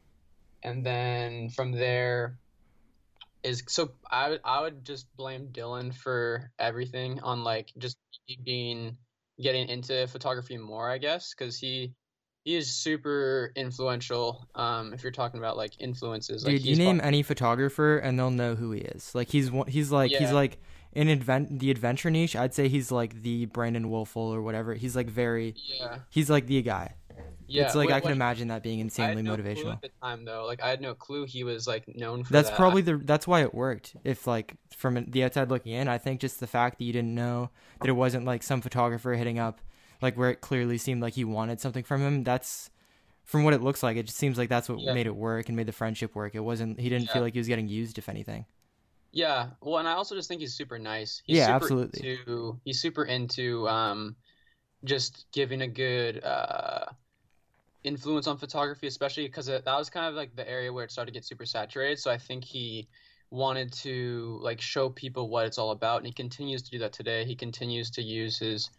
And 0.64 0.86
then 0.86 1.50
from 1.50 1.72
there 1.72 2.38
is 3.44 3.64
so 3.68 3.92
I 4.10 4.38
I 4.44 4.62
would 4.62 4.86
just 4.86 5.08
blame 5.16 5.48
Dylan 5.52 5.94
for 5.94 6.52
everything 6.60 7.20
on 7.22 7.44
like 7.44 7.72
just 7.78 7.98
being 8.46 8.98
getting 9.42 9.70
into 9.70 10.08
photography 10.08 10.58
more, 10.58 10.90
I 10.90 10.98
guess, 10.98 11.34
because 11.34 11.58
he 11.58 11.94
he 12.44 12.56
is 12.56 12.72
super 12.72 13.52
influential. 13.56 14.48
Um, 14.56 14.94
if 14.94 15.04
you're 15.04 15.12
talking 15.12 15.40
about 15.40 15.58
like 15.58 15.74
influences, 15.80 16.44
dude, 16.44 16.54
like, 16.54 16.66
you 16.66 16.76
name 16.76 17.00
any 17.04 17.24
photographer 17.24 17.98
and 17.98 18.18
they'll 18.18 18.32
know 18.32 18.56
who 18.56 18.72
he 18.72 18.82
is. 18.82 19.14
Like 19.14 19.30
he's 19.30 19.52
one, 19.52 19.68
he's 19.68 19.92
like 19.92 20.12
yeah. 20.12 20.20
he's 20.20 20.32
like 20.32 20.60
in 20.94 21.08
advent 21.08 21.60
the 21.60 21.72
adventure 21.72 22.10
niche. 22.10 22.36
I'd 22.36 22.54
say 22.54 22.68
he's 22.68 22.92
like 22.92 23.22
the 23.22 23.46
Brandon 23.46 23.86
Woelfel 23.86 24.34
or 24.34 24.42
whatever. 24.42 24.74
He's 24.74 24.96
like 24.96 25.10
very 25.10 25.56
yeah. 25.58 26.00
He's 26.10 26.30
like 26.30 26.48
the 26.48 26.62
guy. 26.62 26.96
Yeah, 27.52 27.66
it's 27.66 27.76
like 27.76 27.92
I 27.92 28.00
can 28.00 28.12
imagine 28.12 28.48
that 28.50 28.64
being 28.64 28.80
insanely 28.80 29.22
no 29.22 29.36
motivational. 29.36 29.74
at 29.74 29.82
the 29.82 29.90
time 30.02 30.26
though, 30.26 30.46
like 30.46 30.62
I 30.62 30.70
had 30.70 30.82
no 30.82 30.94
clue 30.94 31.26
he 31.26 31.44
was 31.44 31.68
like 31.68 31.84
known 31.96 32.24
for 32.24 32.34
That's 32.34 32.50
that. 32.50 32.58
probably 32.58 32.82
the 32.82 32.98
that's 32.98 33.28
why 33.28 33.42
it 33.42 33.54
worked. 33.54 33.96
If 34.04 34.28
like 34.28 34.56
from 34.76 35.06
the 35.08 35.24
outside 35.24 35.50
looking 35.50 35.74
in, 35.74 35.88
I 35.88 35.98
think 35.98 36.22
just 36.22 36.40
the 36.40 36.48
fact 36.48 36.78
that 36.78 36.86
you 36.86 36.94
didn't 36.94 37.14
know 37.14 37.50
that 37.80 37.90
it 37.90 37.94
wasn't 37.94 38.26
like 38.26 38.44
some 38.44 38.62
photographer 38.62 39.14
hitting 39.14 39.40
up 39.40 39.60
like 40.02 40.18
where 40.18 40.30
it 40.30 40.42
clearly 40.42 40.78
seemed 40.78 41.02
like 41.02 41.14
he 41.14 41.24
wanted 41.24 41.60
something 41.60 41.84
from 41.84 42.02
him. 42.02 42.24
That's 42.24 42.70
from 43.24 43.44
what 43.44 43.54
it 43.54 43.62
looks 43.62 43.84
like. 43.84 43.98
It 43.98 44.08
just 44.08 44.18
seems 44.18 44.38
like 44.38 44.50
that's 44.50 44.68
what 44.68 44.80
yeah. 44.80 44.94
made 44.94 45.06
it 45.06 45.16
work 45.16 45.48
and 45.48 45.56
made 45.56 45.68
the 45.68 45.72
friendship 45.72 46.16
work. 46.16 46.36
It 46.36 46.40
wasn't. 46.40 46.80
He 46.80 46.90
didn't 46.90 47.08
yeah. 47.08 47.14
feel 47.14 47.22
like 47.22 47.34
he 47.34 47.40
was 47.40 47.48
getting 47.48 47.68
used, 47.68 47.98
if 47.98 48.10
anything. 48.10 48.46
Yeah. 49.12 49.48
Well, 49.62 49.78
and 49.78 49.88
I 49.88 49.94
also 49.94 50.16
just 50.16 50.28
think 50.28 50.42
he's 50.42 50.56
super 50.56 50.80
nice. 50.80 51.22
He's 51.26 51.38
yeah, 51.38 51.48
super 51.48 51.56
absolutely. 51.56 52.10
Into, 52.12 52.60
he's 52.66 52.82
super 52.82 53.06
into 53.06 53.68
um, 53.68 54.16
just 54.84 55.26
giving 55.32 55.62
a 55.62 55.68
good 55.68 56.24
uh, 56.24 56.86
influence 57.84 58.28
on 58.28 58.38
photography, 58.38 58.88
especially 58.88 59.24
because 59.24 59.48
that 59.48 59.66
was 59.66 59.90
kind 59.90 60.06
of 60.06 60.16
like 60.16 60.36
the 60.36 60.48
area 60.50 60.72
where 60.72 60.84
it 60.84 60.92
started 60.92 61.14
to 61.14 61.18
get 61.18 61.26
super 61.26 61.46
saturated. 61.46 62.00
So 62.00 62.12
I 62.12 62.18
think 62.18 62.44
he 62.44 62.88
wanted 63.30 63.72
to 63.72 64.40
like 64.42 64.60
show 64.62 64.90
people 64.90 65.30
what 65.30 65.46
it's 65.46 65.58
all 65.58 65.72
about, 65.72 65.98
and 65.98 66.06
he 66.06 66.14
continues 66.14 66.62
to 66.64 66.72
do 66.72 66.80
that 66.80 66.94
today. 66.94 67.26
He 67.26 67.36
continues 67.36 67.90
to 67.92 68.02
use 68.02 68.38
his 68.38 68.70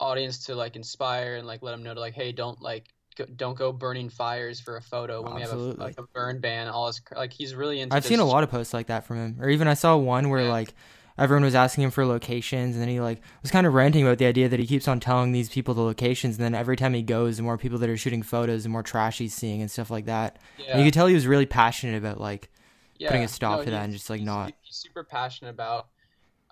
audience 0.00 0.46
to 0.46 0.54
like 0.54 0.76
inspire 0.76 1.36
and 1.36 1.46
like 1.46 1.62
let 1.62 1.72
them 1.72 1.82
know 1.82 1.94
to 1.94 2.00
like 2.00 2.14
hey 2.14 2.32
don't 2.32 2.60
like 2.60 2.88
go, 3.16 3.24
don't 3.36 3.56
go 3.56 3.72
burning 3.72 4.08
fires 4.08 4.60
for 4.60 4.76
a 4.76 4.82
photo 4.82 5.22
when 5.22 5.40
Absolutely. 5.40 5.64
we 5.64 5.70
have 5.70 5.78
a, 5.78 5.82
like 5.82 5.98
a 5.98 6.02
burn 6.12 6.40
ban 6.40 6.68
all 6.68 6.86
this 6.86 7.00
like 7.16 7.32
he's 7.32 7.54
really 7.54 7.80
into 7.80 7.94
i've 7.94 8.04
seen 8.04 8.18
a 8.18 8.24
lot 8.24 8.42
of 8.42 8.50
posts 8.50 8.74
like 8.74 8.88
that 8.88 9.04
from 9.04 9.18
him 9.18 9.36
or 9.40 9.48
even 9.48 9.68
i 9.68 9.74
saw 9.74 9.96
one 9.96 10.30
where 10.30 10.42
yeah. 10.42 10.50
like 10.50 10.74
everyone 11.16 11.44
was 11.44 11.54
asking 11.54 11.84
him 11.84 11.90
for 11.90 12.04
locations 12.04 12.74
and 12.74 12.82
then 12.82 12.88
he 12.88 13.00
like 13.00 13.20
was 13.42 13.50
kind 13.50 13.66
of 13.66 13.74
ranting 13.74 14.04
about 14.04 14.18
the 14.18 14.26
idea 14.26 14.48
that 14.48 14.58
he 14.58 14.66
keeps 14.66 14.88
on 14.88 15.00
telling 15.00 15.32
these 15.32 15.48
people 15.48 15.74
the 15.74 15.82
locations 15.82 16.36
and 16.36 16.44
then 16.44 16.54
every 16.54 16.76
time 16.76 16.94
he 16.94 17.02
goes 17.02 17.36
the 17.36 17.42
more 17.42 17.58
people 17.58 17.78
that 17.78 17.88
are 17.88 17.96
shooting 17.96 18.22
photos 18.22 18.64
the 18.64 18.68
more 18.68 18.82
trash 18.82 19.18
he's 19.18 19.34
seeing 19.34 19.60
and 19.60 19.70
stuff 19.70 19.90
like 19.90 20.06
that 20.06 20.38
yeah. 20.58 20.72
and 20.72 20.80
you 20.80 20.86
could 20.86 20.94
tell 20.94 21.06
he 21.06 21.14
was 21.14 21.26
really 21.26 21.46
passionate 21.46 21.96
about 21.96 22.20
like 22.20 22.50
yeah. 22.98 23.08
putting 23.08 23.24
a 23.24 23.28
stop 23.28 23.58
no, 23.58 23.64
to 23.64 23.70
that 23.70 23.84
and 23.84 23.92
just 23.92 24.10
like 24.10 24.20
he's, 24.20 24.26
not 24.26 24.52
he's 24.62 24.76
super 24.76 25.04
passionate 25.04 25.50
about 25.50 25.88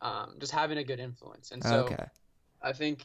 um, 0.00 0.35
just 0.40 0.52
having 0.52 0.78
a 0.78 0.85
good 0.85 0.99
influence 0.99 1.52
and 1.52 1.62
so 1.62 1.85
okay. 1.85 2.07
i 2.61 2.73
think 2.73 3.04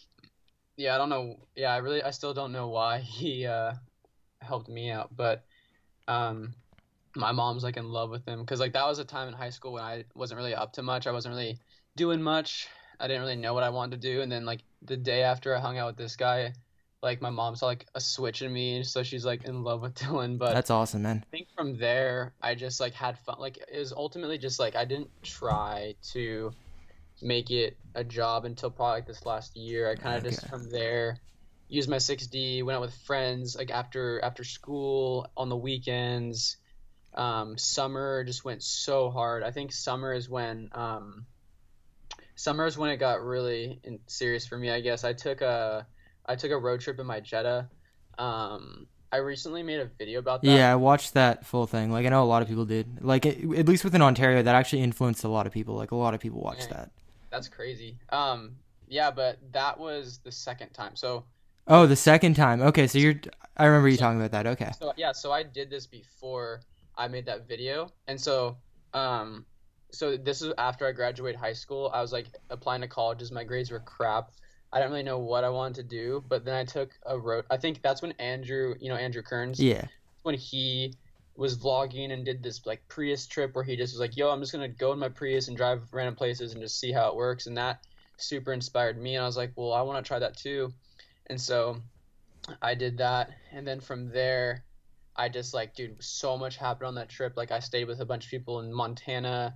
yeah, 0.77 0.93
I 0.93 0.99
don't 0.99 1.09
know. 1.09 1.37
Yeah, 1.55 1.73
I 1.73 1.77
really, 1.77 2.03
I 2.03 2.11
still 2.11 2.33
don't 2.33 2.51
know 2.51 2.69
why 2.69 2.99
he 2.99 3.45
uh, 3.47 3.73
helped 4.41 4.69
me 4.69 4.91
out, 4.91 5.09
but 5.15 5.43
um, 6.07 6.53
my 7.17 7.31
mom's 7.31 7.63
like 7.63 7.77
in 7.77 7.89
love 7.89 8.09
with 8.09 8.25
him 8.27 8.41
because 8.41 8.59
like 8.59 8.73
that 8.73 8.85
was 8.85 8.99
a 8.99 9.05
time 9.05 9.27
in 9.27 9.33
high 9.33 9.49
school 9.49 9.73
when 9.73 9.83
I 9.83 10.05
wasn't 10.15 10.37
really 10.37 10.55
up 10.55 10.73
to 10.73 10.83
much. 10.83 11.07
I 11.07 11.11
wasn't 11.11 11.33
really 11.35 11.59
doing 11.95 12.21
much. 12.21 12.67
I 12.99 13.07
didn't 13.07 13.21
really 13.21 13.35
know 13.35 13.53
what 13.53 13.63
I 13.63 13.69
wanted 13.69 14.01
to 14.01 14.07
do, 14.07 14.21
and 14.21 14.31
then 14.31 14.45
like 14.45 14.61
the 14.81 14.97
day 14.97 15.23
after 15.23 15.55
I 15.55 15.59
hung 15.59 15.77
out 15.77 15.87
with 15.87 15.97
this 15.97 16.15
guy, 16.15 16.53
like 17.03 17.21
my 17.21 17.29
mom 17.29 17.55
saw 17.55 17.67
like 17.67 17.85
a 17.95 17.99
switch 17.99 18.41
in 18.41 18.51
me, 18.51 18.83
so 18.83 19.03
she's 19.03 19.25
like 19.25 19.45
in 19.45 19.63
love 19.63 19.81
with 19.81 19.95
Dylan. 19.99 20.37
But 20.37 20.53
that's 20.53 20.69
awesome, 20.69 21.03
man. 21.03 21.23
I 21.27 21.29
think 21.31 21.47
from 21.55 21.77
there, 21.77 22.33
I 22.41 22.55
just 22.55 22.79
like 22.79 22.93
had 22.93 23.17
fun. 23.19 23.37
Like 23.39 23.57
it 23.57 23.79
was 23.79 23.93
ultimately 23.93 24.37
just 24.37 24.59
like 24.59 24.75
I 24.75 24.85
didn't 24.85 25.09
try 25.23 25.95
to 26.13 26.51
make 27.21 27.49
it 27.49 27.77
a 27.95 28.03
job 28.03 28.45
until 28.45 28.69
probably 28.69 28.97
like 28.97 29.07
this 29.07 29.25
last 29.25 29.55
year. 29.57 29.89
I 29.89 29.95
kind 29.95 30.17
of 30.17 30.23
okay. 30.23 30.35
just 30.35 30.47
from 30.47 30.69
there 30.69 31.19
used 31.69 31.89
my 31.89 31.97
6D, 31.97 32.63
went 32.63 32.75
out 32.75 32.81
with 32.81 32.93
friends 32.93 33.55
like 33.55 33.71
after 33.71 34.23
after 34.23 34.43
school 34.43 35.27
on 35.35 35.49
the 35.49 35.57
weekends. 35.57 36.57
Um, 37.17 37.57
summer 37.57 38.23
just 38.23 38.45
went 38.45 38.61
so 38.61 39.09
hard. 39.09 39.41
I 39.41 39.49
think 39.49 39.73
summer 39.73 40.13
is 40.13 40.29
when 40.29 40.69
um, 40.73 41.25
summer 42.35 42.67
is 42.67 42.77
when 42.77 42.91
it 42.91 42.97
got 42.97 43.23
really 43.23 43.79
in, 43.83 43.99
serious 44.05 44.45
for 44.45 44.55
me. 44.55 44.69
I 44.69 44.81
guess 44.81 45.03
I 45.03 45.13
took 45.13 45.41
a 45.41 45.87
I 46.27 46.35
took 46.35 46.51
a 46.51 46.57
road 46.57 46.79
trip 46.79 46.99
in 46.99 47.07
my 47.07 47.19
Jetta. 47.19 47.69
Um, 48.19 48.85
I 49.11 49.17
recently 49.17 49.63
made 49.63 49.79
a 49.79 49.89
video 49.97 50.19
about 50.19 50.43
that. 50.43 50.47
Yeah, 50.47 50.71
I 50.71 50.75
watched 50.75 51.15
that 51.15 51.43
full 51.43 51.65
thing. 51.65 51.91
Like 51.91 52.05
I 52.05 52.09
know 52.09 52.23
a 52.23 52.25
lot 52.25 52.43
of 52.43 52.47
people 52.47 52.65
did. 52.65 53.03
Like 53.03 53.25
it, 53.25 53.39
at 53.57 53.67
least 53.67 53.83
within 53.83 54.03
Ontario, 54.03 54.43
that 54.43 54.53
actually 54.53 54.83
influenced 54.83 55.23
a 55.23 55.29
lot 55.29 55.47
of 55.47 55.53
people. 55.53 55.73
Like 55.73 55.89
a 55.89 55.95
lot 55.95 56.13
of 56.13 56.19
people 56.19 56.39
watched 56.39 56.69
that. 56.69 56.91
That's 57.31 57.47
crazy. 57.47 57.97
Um, 58.09 58.57
yeah, 58.87 59.09
but 59.09 59.39
that 59.53 59.79
was 59.79 60.19
the 60.23 60.31
second 60.31 60.69
time. 60.69 60.95
So. 60.95 61.25
Oh, 61.67 61.87
the 61.87 61.95
second 61.95 62.35
time. 62.35 62.61
Okay, 62.61 62.85
so 62.85 62.99
you're. 62.99 63.15
I 63.57 63.65
remember 63.65 63.89
you 63.89 63.97
so, 63.97 64.01
talking 64.01 64.19
about 64.19 64.31
that. 64.31 64.45
Okay. 64.45 64.71
So 64.79 64.93
yeah, 64.97 65.13
so 65.13 65.31
I 65.31 65.41
did 65.41 65.71
this 65.71 65.87
before 65.87 66.61
I 66.97 67.07
made 67.07 67.25
that 67.27 67.47
video, 67.47 67.91
and 68.07 68.19
so 68.19 68.57
um, 68.93 69.45
so 69.91 70.17
this 70.17 70.41
is 70.41 70.53
after 70.57 70.87
I 70.87 70.91
graduated 70.91 71.39
high 71.39 71.53
school. 71.53 71.91
I 71.93 72.01
was 72.01 72.11
like 72.11 72.27
applying 72.49 72.81
to 72.81 72.87
colleges. 72.87 73.31
My 73.31 73.43
grades 73.43 73.71
were 73.71 73.79
crap. 73.79 74.31
I 74.71 74.79
didn't 74.79 74.91
really 74.91 75.03
know 75.03 75.19
what 75.19 75.43
I 75.43 75.49
wanted 75.49 75.75
to 75.75 75.83
do, 75.83 76.23
but 76.27 76.43
then 76.43 76.55
I 76.55 76.65
took 76.65 76.91
a 77.05 77.17
road. 77.17 77.45
I 77.49 77.57
think 77.57 77.81
that's 77.81 78.01
when 78.01 78.11
Andrew, 78.13 78.75
you 78.79 78.89
know, 78.89 78.95
Andrew 78.95 79.21
Kearns. 79.21 79.59
Yeah. 79.59 79.85
When 80.23 80.35
he 80.35 80.93
was 81.35 81.57
vlogging 81.57 82.11
and 82.11 82.25
did 82.25 82.43
this 82.43 82.65
like 82.65 82.81
Prius 82.89 83.27
trip 83.27 83.53
where 83.53 83.63
he 83.63 83.77
just 83.77 83.93
was 83.93 83.99
like, 83.99 84.17
"Yo, 84.17 84.29
I'm 84.29 84.41
just 84.41 84.51
gonna 84.51 84.67
go 84.67 84.91
in 84.91 84.99
my 84.99 85.09
Prius 85.09 85.47
and 85.47 85.55
drive 85.55 85.83
random 85.93 86.15
places 86.15 86.53
and 86.53 86.61
just 86.61 86.79
see 86.79 86.91
how 86.91 87.09
it 87.09 87.15
works," 87.15 87.45
and 87.45 87.55
that 87.57 87.85
super 88.17 88.51
inspired 88.51 88.97
me. 88.97 89.15
And 89.15 89.23
I 89.23 89.27
was 89.27 89.37
like, 89.37 89.53
"Well, 89.55 89.71
I 89.71 89.81
want 89.81 90.03
to 90.03 90.07
try 90.07 90.19
that 90.19 90.35
too," 90.35 90.73
and 91.27 91.39
so 91.39 91.81
I 92.61 92.73
did 92.73 92.97
that. 92.97 93.31
And 93.51 93.65
then 93.65 93.79
from 93.79 94.09
there, 94.09 94.65
I 95.17 95.29
just 95.29 95.53
like, 95.53 95.75
dude, 95.75 96.03
so 96.03 96.37
much 96.37 96.57
happened 96.57 96.87
on 96.87 96.95
that 96.95 97.09
trip. 97.09 97.33
Like, 97.35 97.51
I 97.51 97.59
stayed 97.59 97.85
with 97.85 97.99
a 97.99 98.05
bunch 98.05 98.25
of 98.25 98.31
people 98.31 98.59
in 98.59 98.71
Montana, 98.71 99.55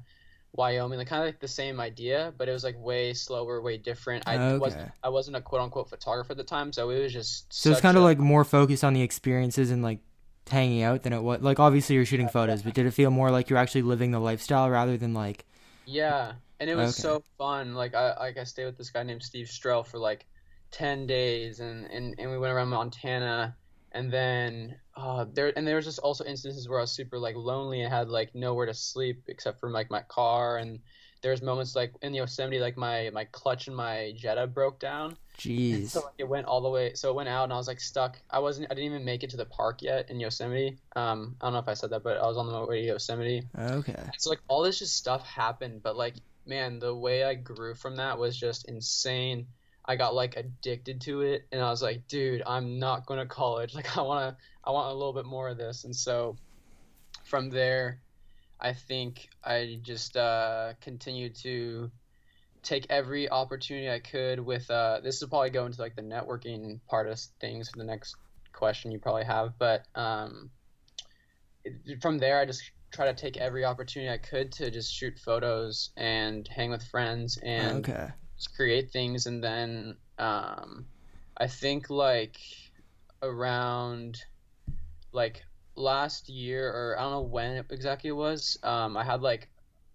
Wyoming, 0.53 0.97
like 0.97 1.07
kind 1.07 1.21
of 1.21 1.27
like 1.27 1.39
the 1.39 1.47
same 1.47 1.79
idea, 1.79 2.33
but 2.37 2.49
it 2.49 2.51
was 2.51 2.63
like 2.63 2.77
way 2.77 3.13
slower, 3.13 3.61
way 3.61 3.77
different. 3.77 4.27
I 4.27 4.37
okay. 4.37 4.57
wasn't 4.57 4.91
I 5.01 5.09
wasn't 5.09 5.37
a 5.37 5.41
quote 5.41 5.61
unquote 5.61 5.89
photographer 5.89 6.33
at 6.33 6.37
the 6.37 6.43
time, 6.43 6.73
so 6.73 6.89
it 6.89 7.01
was 7.01 7.13
just 7.13 7.53
so 7.53 7.71
it's 7.71 7.79
kind 7.79 7.95
of 7.95 8.03
like 8.03 8.17
more 8.17 8.43
focused 8.43 8.83
on 8.83 8.93
the 8.93 9.01
experiences 9.01 9.71
and 9.71 9.81
like 9.81 9.99
hanging 10.49 10.83
out 10.83 11.03
than 11.03 11.13
it 11.13 11.23
was 11.23 11.41
like 11.41 11.59
obviously 11.59 11.95
you're 11.95 12.05
shooting 12.05 12.27
photos, 12.27 12.63
but 12.63 12.73
did 12.73 12.85
it 12.85 12.91
feel 12.91 13.11
more 13.11 13.31
like 13.31 13.49
you're 13.49 13.59
actually 13.59 13.83
living 13.83 14.11
the 14.11 14.19
lifestyle 14.19 14.69
rather 14.69 14.97
than 14.97 15.13
like 15.13 15.45
yeah, 15.85 16.33
and 16.59 16.69
it 16.69 16.75
was 16.75 16.99
okay. 16.99 17.01
so 17.01 17.23
fun. 17.37 17.73
Like 17.73 17.95
I 17.95 18.17
like 18.19 18.37
I 18.37 18.43
stayed 18.43 18.65
with 18.65 18.77
this 18.77 18.89
guy 18.89 19.03
named 19.03 19.23
Steve 19.23 19.47
Strell 19.47 19.85
for 19.85 19.99
like 19.99 20.25
ten 20.69 21.07
days, 21.07 21.61
and 21.61 21.85
and 21.85 22.15
and 22.19 22.29
we 22.29 22.37
went 22.37 22.51
around 22.51 22.67
Montana 22.67 23.55
and 23.91 24.11
then 24.11 24.75
uh, 24.95 25.25
there 25.33 25.51
and 25.55 25.67
there 25.67 25.75
was 25.75 25.85
just 25.85 25.99
also 25.99 26.23
instances 26.25 26.67
where 26.67 26.79
I 26.79 26.83
was 26.83 26.91
super 26.91 27.17
like 27.17 27.35
lonely 27.35 27.81
and 27.81 27.91
had 27.91 28.09
like 28.09 28.33
nowhere 28.35 28.65
to 28.65 28.73
sleep 28.73 29.23
except 29.27 29.59
for 29.59 29.69
like 29.69 29.89
my 29.89 30.01
car 30.01 30.57
and 30.57 30.79
there's 31.21 31.41
moments 31.41 31.75
like 31.75 31.93
in 32.01 32.13
Yosemite 32.13 32.59
like 32.59 32.77
my 32.77 33.09
my 33.13 33.25
clutch 33.25 33.67
and 33.67 33.75
my 33.75 34.13
Jetta 34.15 34.47
broke 34.47 34.79
down. 34.79 35.17
Jeez. 35.37 35.89
so 35.89 36.01
like, 36.01 36.13
it 36.17 36.27
went 36.27 36.47
all 36.47 36.61
the 36.61 36.69
way 36.69 36.93
so 36.93 37.09
it 37.09 37.15
went 37.15 37.29
out 37.29 37.43
and 37.45 37.53
I 37.53 37.57
was 37.57 37.67
like 37.67 37.79
stuck. 37.79 38.17
I 38.29 38.39
wasn't 38.39 38.67
I 38.71 38.75
didn't 38.75 38.91
even 38.91 39.05
make 39.05 39.23
it 39.23 39.29
to 39.31 39.37
the 39.37 39.45
park 39.45 39.81
yet 39.81 40.09
in 40.09 40.19
Yosemite. 40.19 40.77
Um 40.95 41.35
I 41.41 41.45
don't 41.45 41.53
know 41.53 41.59
if 41.59 41.67
I 41.67 41.73
said 41.73 41.91
that 41.91 42.03
but 42.03 42.17
I 42.17 42.25
was 42.27 42.37
on 42.37 42.51
the 42.51 42.65
way 42.65 42.81
to 42.81 42.87
Yosemite. 42.87 43.43
Okay. 43.57 44.03
So 44.17 44.29
like 44.29 44.41
all 44.47 44.63
this 44.63 44.79
just 44.79 44.95
stuff 44.95 45.25
happened 45.25 45.83
but 45.83 45.95
like 45.95 46.15
man 46.45 46.79
the 46.79 46.95
way 46.95 47.23
I 47.23 47.35
grew 47.35 47.75
from 47.75 47.97
that 47.97 48.17
was 48.17 48.37
just 48.37 48.67
insane 48.67 49.47
I 49.85 49.95
got 49.95 50.13
like 50.13 50.37
addicted 50.37 51.01
to 51.01 51.21
it 51.21 51.47
and 51.51 51.61
I 51.61 51.69
was 51.69 51.81
like, 51.81 52.07
dude, 52.07 52.43
I'm 52.45 52.79
not 52.79 53.05
going 53.05 53.19
to 53.19 53.25
college. 53.25 53.73
Like 53.81 53.97
I 53.97 54.01
want 54.01 54.35
to 54.35 54.43
I 54.63 54.71
want 54.71 54.91
a 54.91 54.93
little 54.93 55.13
bit 55.13 55.25
more 55.25 55.49
of 55.49 55.57
this. 55.57 55.85
And 55.85 55.95
so 55.95 56.37
from 57.23 57.49
there, 57.49 57.99
I 58.59 58.73
think 58.73 59.29
I 59.43 59.79
just 59.81 60.15
uh, 60.15 60.73
continued 60.81 61.35
to 61.37 61.91
take 62.61 62.85
every 62.91 63.29
opportunity 63.29 63.89
I 63.89 63.99
could 63.99 64.39
with 64.39 64.69
uh, 64.69 64.99
this 65.01 65.19
will 65.19 65.29
probably 65.29 65.49
go 65.49 65.65
into 65.65 65.81
like 65.81 65.95
the 65.95 66.03
networking 66.03 66.79
part 66.87 67.07
of 67.07 67.19
things 67.39 67.69
for 67.69 67.79
the 67.79 67.83
next 67.83 68.15
question 68.53 68.91
you 68.91 68.99
probably 68.99 69.23
have, 69.23 69.57
but 69.57 69.87
um, 69.95 70.51
from 72.01 72.19
there 72.19 72.39
I 72.39 72.45
just 72.45 72.61
try 72.91 73.05
to 73.05 73.15
take 73.15 73.37
every 73.37 73.65
opportunity 73.65 74.11
I 74.11 74.17
could 74.17 74.51
to 74.53 74.69
just 74.69 74.93
shoot 74.93 75.17
photos 75.17 75.89
and 75.97 76.47
hang 76.47 76.69
with 76.69 76.83
friends 76.83 77.39
and 77.41 77.89
okay 77.89 78.09
create 78.47 78.91
things 78.91 79.25
and 79.25 79.43
then 79.43 79.95
um, 80.17 80.85
I 81.37 81.47
think 81.47 81.89
like 81.89 82.37
around 83.21 84.23
like 85.11 85.43
last 85.75 86.29
year 86.29 86.69
or 86.69 86.99
I 86.99 87.03
don't 87.03 87.11
know 87.11 87.21
when 87.21 87.63
exactly 87.69 88.09
it 88.09 88.13
was 88.13 88.57
um, 88.63 88.97
I 88.97 89.03
had 89.03 89.21
like 89.21 89.49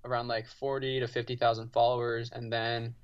around 0.05 0.29
like 0.29 0.47
40 0.47 1.01
to 1.01 1.09
50,000 1.09 1.69
followers 1.69 2.31
and 2.33 2.53
then 2.53 2.95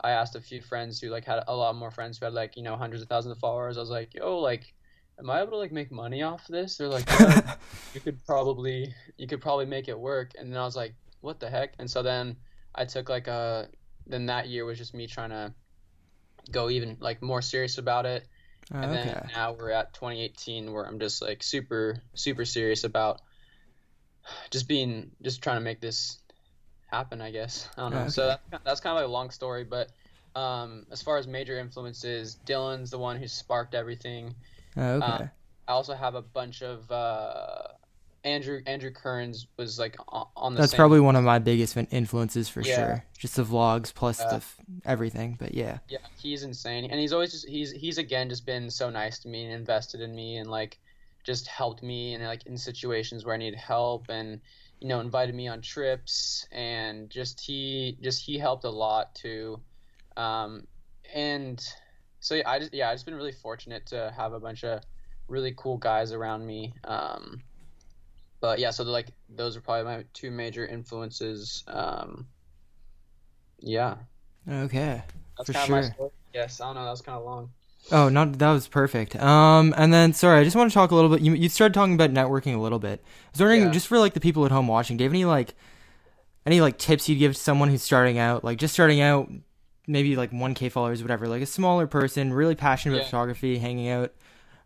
I 0.00 0.10
asked 0.10 0.36
a 0.36 0.40
few 0.40 0.60
friends 0.60 1.00
who 1.00 1.08
like 1.08 1.24
had 1.24 1.42
a 1.46 1.54
lot 1.54 1.74
more 1.76 1.90
friends 1.90 2.18
who 2.18 2.26
had 2.26 2.34
like 2.34 2.56
you 2.56 2.62
know 2.62 2.76
hundreds 2.76 3.02
of 3.02 3.08
thousands 3.08 3.32
of 3.32 3.38
followers. 3.38 3.76
I 3.76 3.80
was 3.80 3.90
like 3.90 4.14
yo 4.14 4.38
like 4.38 4.74
am 5.18 5.30
I 5.30 5.40
able 5.40 5.52
to 5.52 5.58
like 5.58 5.72
make 5.72 5.90
money 5.90 6.22
off 6.22 6.46
this? 6.48 6.76
They're 6.76 6.88
like 6.88 7.08
yeah, 7.18 7.54
you 7.94 8.00
could 8.00 8.24
probably 8.24 8.94
you 9.16 9.26
could 9.26 9.40
probably 9.40 9.66
make 9.66 9.88
it 9.88 9.98
work. 9.98 10.32
And 10.38 10.52
then 10.52 10.60
I 10.60 10.64
was 10.64 10.76
like 10.76 10.94
what 11.20 11.40
the 11.40 11.48
heck? 11.48 11.74
And 11.78 11.90
so 11.90 12.02
then 12.02 12.36
I 12.74 12.84
took 12.84 13.08
like 13.08 13.28
a 13.28 13.68
then 14.06 14.26
that 14.26 14.48
year 14.48 14.64
was 14.64 14.78
just 14.78 14.94
me 14.94 15.06
trying 15.06 15.30
to 15.30 15.54
go 16.50 16.70
even 16.70 16.96
like 17.00 17.22
more 17.22 17.42
serious 17.42 17.78
about 17.78 18.06
it. 18.06 18.26
Oh, 18.72 18.78
and 18.78 18.92
okay. 18.92 19.04
then 19.04 19.30
now 19.34 19.52
we're 19.52 19.70
at 19.70 19.92
2018 19.94 20.72
where 20.72 20.84
I'm 20.84 20.98
just 20.98 21.20
like 21.20 21.42
super 21.42 22.02
super 22.14 22.44
serious 22.44 22.84
about 22.84 23.20
just 24.50 24.68
being 24.68 25.10
just 25.22 25.42
trying 25.42 25.56
to 25.56 25.60
make 25.60 25.80
this 25.80 26.18
happen. 26.86 27.20
I 27.20 27.30
guess 27.30 27.68
I 27.76 27.82
don't 27.82 27.92
know. 27.92 28.00
Okay. 28.00 28.10
So 28.10 28.26
that's, 28.50 28.64
that's 28.64 28.80
kind 28.80 28.96
of 28.96 29.02
like 29.02 29.08
a 29.08 29.12
long 29.12 29.30
story, 29.30 29.64
but 29.64 29.90
um, 30.34 30.86
as 30.90 31.02
far 31.02 31.18
as 31.18 31.26
major 31.26 31.58
influences, 31.58 32.38
Dylan's 32.46 32.90
the 32.90 32.98
one 32.98 33.16
who 33.16 33.28
sparked 33.28 33.74
everything. 33.74 34.34
Oh, 34.76 34.82
okay. 34.82 35.06
Um, 35.06 35.30
I 35.68 35.72
also 35.72 35.94
have 35.94 36.14
a 36.14 36.22
bunch 36.22 36.62
of 36.62 36.90
uh, 36.90 37.68
Andrew 38.24 38.62
Andrew 38.66 38.90
Kearns 38.90 39.46
was 39.58 39.78
like 39.78 39.96
on 40.08 40.54
the. 40.54 40.60
That's 40.60 40.74
probably 40.74 41.00
one 41.00 41.14
of 41.14 41.24
my 41.24 41.38
biggest 41.38 41.76
influences 41.90 42.48
for 42.48 42.62
yeah. 42.62 42.74
sure. 42.74 43.04
Just 43.18 43.36
the 43.36 43.44
vlogs 43.44 43.92
plus 43.92 44.20
uh, 44.20 44.28
the 44.28 44.36
f- 44.36 44.56
everything, 44.84 45.36
but 45.38 45.54
yeah. 45.54 45.78
Yeah, 45.88 45.98
he's 46.18 46.42
insane, 46.42 46.90
and 46.90 46.98
he's 46.98 47.12
always 47.12 47.32
just 47.32 47.46
he's 47.46 47.70
he's 47.70 47.98
again 47.98 48.30
just 48.30 48.46
been 48.46 48.70
so 48.70 48.88
nice 48.88 49.18
to 49.20 49.28
me 49.28 49.44
and 49.44 49.52
invested 49.52 50.00
in 50.00 50.14
me 50.14 50.38
and 50.38 50.50
like 50.50 50.78
just 51.22 51.46
helped 51.46 51.82
me 51.82 52.14
and 52.14 52.24
like 52.24 52.46
in 52.46 52.56
situations 52.56 53.24
where 53.24 53.34
I 53.34 53.38
needed 53.38 53.58
help 53.58 54.06
and 54.08 54.40
you 54.80 54.88
know 54.88 55.00
invited 55.00 55.34
me 55.34 55.48
on 55.48 55.60
trips 55.60 56.46
and 56.50 57.10
just 57.10 57.40
he 57.40 57.98
just 58.00 58.22
he 58.22 58.38
helped 58.38 58.64
a 58.64 58.70
lot 58.70 59.14
too, 59.14 59.60
um, 60.16 60.66
and 61.14 61.62
so 62.20 62.36
yeah, 62.36 62.48
I 62.48 62.58
just 62.58 62.72
yeah 62.72 62.88
I 62.88 62.94
just 62.94 63.04
been 63.04 63.14
really 63.14 63.32
fortunate 63.32 63.84
to 63.88 64.14
have 64.16 64.32
a 64.32 64.40
bunch 64.40 64.64
of 64.64 64.80
really 65.28 65.52
cool 65.56 65.76
guys 65.76 66.12
around 66.12 66.46
me. 66.46 66.72
Um, 66.84 67.42
but 68.44 68.58
yeah, 68.58 68.68
so 68.68 68.84
like 68.84 69.06
those 69.34 69.56
are 69.56 69.62
probably 69.62 69.84
my 69.84 70.04
two 70.12 70.30
major 70.30 70.66
influences. 70.66 71.64
Um, 71.66 72.26
yeah. 73.58 73.94
Okay. 74.46 75.02
That's 75.38 75.50
for 75.50 75.54
sure. 75.54 76.10
Yes, 76.34 76.60
I 76.60 76.66
don't 76.66 76.74
know. 76.74 76.84
That 76.84 76.90
was 76.90 77.00
kind 77.00 77.16
of 77.16 77.24
long. 77.24 77.52
Oh, 77.90 78.10
not 78.10 78.38
that 78.38 78.52
was 78.52 78.68
perfect. 78.68 79.16
Um, 79.16 79.72
and 79.78 79.94
then 79.94 80.12
sorry, 80.12 80.40
I 80.40 80.44
just 80.44 80.56
want 80.56 80.70
to 80.70 80.74
talk 80.74 80.90
a 80.90 80.94
little 80.94 81.08
bit. 81.08 81.22
You 81.22 81.32
you 81.32 81.48
started 81.48 81.72
talking 81.72 81.94
about 81.94 82.12
networking 82.12 82.54
a 82.54 82.60
little 82.60 82.78
bit. 82.78 83.00
I 83.02 83.30
was 83.32 83.40
wondering, 83.40 83.62
yeah. 83.62 83.70
just 83.70 83.86
for 83.86 83.98
like 83.98 84.12
the 84.12 84.20
people 84.20 84.44
at 84.44 84.52
home 84.52 84.68
watching, 84.68 84.98
do 84.98 85.04
you 85.04 85.08
have 85.08 85.14
any 85.14 85.24
like 85.24 85.54
any 86.44 86.60
like 86.60 86.76
tips 86.76 87.08
you'd 87.08 87.20
give 87.20 87.32
to 87.32 87.40
someone 87.40 87.70
who's 87.70 87.82
starting 87.82 88.18
out, 88.18 88.44
like 88.44 88.58
just 88.58 88.74
starting 88.74 89.00
out, 89.00 89.30
maybe 89.86 90.16
like 90.16 90.32
1k 90.32 90.70
followers, 90.70 91.00
whatever, 91.00 91.28
like 91.28 91.40
a 91.40 91.46
smaller 91.46 91.86
person, 91.86 92.30
really 92.30 92.56
passionate 92.56 92.96
yeah. 92.96 93.00
about 93.00 93.10
photography, 93.10 93.56
hanging 93.56 93.88
out. 93.88 94.12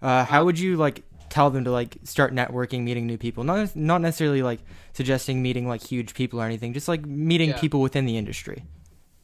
Uh, 0.03 0.25
how 0.25 0.45
would 0.45 0.59
you 0.59 0.77
like 0.77 1.05
tell 1.31 1.51
them 1.51 1.65
to 1.65 1.71
like 1.71 1.99
start 2.05 2.35
networking, 2.35 2.83
meeting 2.83 3.07
new 3.07 3.19
people. 3.19 3.45
Not 3.45 3.75
not 3.77 4.01
necessarily 4.01 4.43
like 4.43 4.61
suggesting 4.93 5.43
meeting 5.43 5.67
like 5.67 5.83
huge 5.83 6.15
people 6.15 6.41
or 6.41 6.45
anything, 6.45 6.73
just 6.73 6.89
like 6.89 7.05
meeting 7.05 7.51
yeah. 7.51 7.59
people 7.59 7.81
within 7.81 8.07
the 8.07 8.17
industry. 8.17 8.65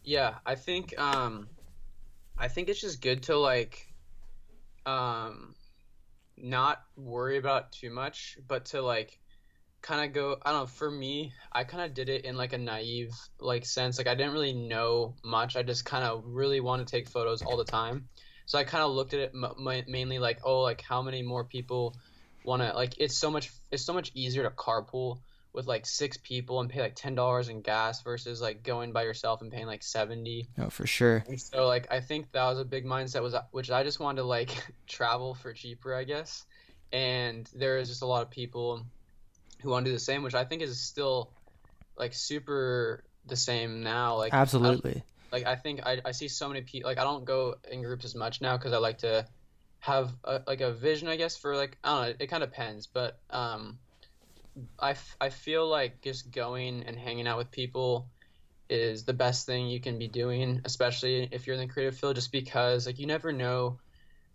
Yeah, 0.03 0.35
I 0.45 0.55
think 0.55 0.99
um 0.99 1.49
I 2.39 2.49
think 2.49 2.69
it's 2.69 2.81
just 2.81 3.01
good 3.01 3.25
to 3.25 3.37
like 3.37 3.93
um 4.87 5.55
not 6.37 6.83
worry 6.97 7.39
about 7.39 7.73
too 7.73 7.91
much, 7.91 8.39
but 8.47 8.67
to 8.67 8.83
like 8.83 9.19
kind 9.83 10.05
of 10.05 10.15
go 10.15 10.37
I 10.43 10.51
don't 10.51 10.63
know, 10.63 10.67
for 10.67 10.91
me, 10.91 11.33
I 11.53 11.65
kind 11.65 11.85
of 11.85 11.95
did 11.95 12.09
it 12.09 12.25
in 12.25 12.37
like 12.37 12.53
a 12.53 12.59
naive 12.59 13.13
like 13.39 13.65
sense. 13.65 13.99
Like 13.99 14.07
I 14.07 14.15
didn't 14.15 14.33
really 14.33 14.55
know 14.55 15.15
much. 15.25 15.57
I 15.57 15.63
just 15.63 15.85
kind 15.85 16.05
of 16.05 16.23
really 16.27 16.61
want 16.61 16.87
to 16.87 16.91
take 16.91 17.09
photos 17.09 17.43
all 17.43 17.57
the 17.57 17.65
time. 17.65 18.09
So 18.47 18.59
I 18.59 18.65
kind 18.65 18.85
of 18.85 18.93
looked 18.93 19.15
at 19.15 19.21
it 19.21 19.33
m- 19.35 19.85
mainly 19.89 20.19
like, 20.19 20.41
oh, 20.45 20.61
like 20.61 20.83
how 20.83 21.03
many 21.03 21.23
more 21.23 21.45
people 21.45 21.97
want 22.45 22.63
to 22.63 22.73
like? 22.75 22.95
It's 22.99 23.17
so 23.17 23.31
much. 23.31 23.51
It's 23.71 23.85
so 23.85 23.93
much 23.93 24.11
easier 24.15 24.43
to 24.43 24.51
carpool 24.51 25.19
with 25.53 25.67
like 25.67 25.87
six 25.87 26.17
people 26.19 26.61
and 26.61 26.69
pay 26.69 26.81
like 26.81 26.95
ten 26.95 27.15
dollars 27.15 27.49
in 27.49 27.63
gas 27.63 28.03
versus 28.03 28.43
like 28.43 28.63
going 28.63 28.93
by 28.93 29.05
yourself 29.05 29.41
and 29.41 29.51
paying 29.53 29.67
like 29.67 29.83
seventy. 29.83 30.49
Oh, 30.59 30.69
for 30.69 30.87
sure. 30.87 31.25
And 31.27 31.41
so 31.41 31.67
like 31.67 31.91
I 31.91 32.01
think 32.01 32.33
that 32.33 32.45
was 32.45 32.59
a 32.59 32.65
big 32.65 32.85
mindset 32.85 33.23
was 33.23 33.35
which 33.53 33.71
I 33.71 33.83
just 33.83 34.01
wanted 34.01 34.23
to 34.23 34.27
like 34.27 34.51
travel 34.87 35.35
for 35.35 35.53
cheaper, 35.53 35.95
I 35.95 36.05
guess. 36.05 36.45
And 36.93 37.49
there 37.55 37.79
is 37.79 37.89
just 37.89 38.03
a 38.03 38.07
lot 38.07 38.23
of 38.23 38.31
people 38.31 38.85
who 39.63 39.71
want 39.71 39.87
to 39.87 39.91
do 39.91 39.95
the 39.95 40.01
same, 40.01 40.23
which 40.23 40.35
I 40.35 40.45
think 40.45 40.63
is 40.63 40.81
still 40.81 41.33
like 41.97 42.13
super 42.13 43.05
the 43.27 43.37
same 43.37 43.83
now. 43.83 44.17
Like 44.17 44.35
absolutely 44.35 45.03
like 45.35 45.47
I 45.47 45.57
think 45.57 45.81
I, 45.85 46.01
I 46.05 46.13
see 46.13 46.29
so 46.29 46.47
many 46.49 46.63
people 46.63 46.89
like 46.89 46.99
I 46.99 47.03
don't 47.03 47.25
go 47.25 47.57
in 47.71 47.83
groups 47.83 48.05
as 48.05 48.15
much 48.15 48.41
now 48.41 48.57
because 48.57 48.73
I 48.73 48.79
like 48.79 48.99
to 48.99 49.27
have 49.81 50.13
a, 50.23 50.41
like 50.47 50.61
a 50.61 50.73
vision 50.73 51.09
I 51.09 51.17
guess 51.17 51.37
for 51.37 51.57
like 51.57 51.77
I 51.83 51.89
don't 51.89 52.03
know 52.03 52.15
it, 52.21 52.27
kind 52.29 52.43
of 52.45 52.51
depends 52.51 52.87
but 52.87 53.19
um 53.31 53.79
I, 54.79 54.91
f- 54.91 55.17
I 55.21 55.31
feel 55.31 55.67
like 55.67 56.01
just 56.03 56.31
going 56.31 56.85
and 56.85 56.97
hanging 56.97 57.27
out 57.27 57.39
with 57.39 57.51
people 57.51 58.09
is 58.71 59.05
the 59.05 59.13
best 59.13 59.47
thing 59.47 59.67
you 59.67 59.81
can 59.81 59.99
be 59.99 60.07
doing, 60.07 60.61
especially 60.65 61.29
if 61.33 61.47
you're 61.47 61.55
in 61.55 61.67
the 61.67 61.73
creative 61.73 61.99
field, 61.99 62.15
just 62.15 62.31
because 62.31 62.87
like 62.87 63.01
you 63.01 63.07
never 63.07 63.33
know 63.33 63.81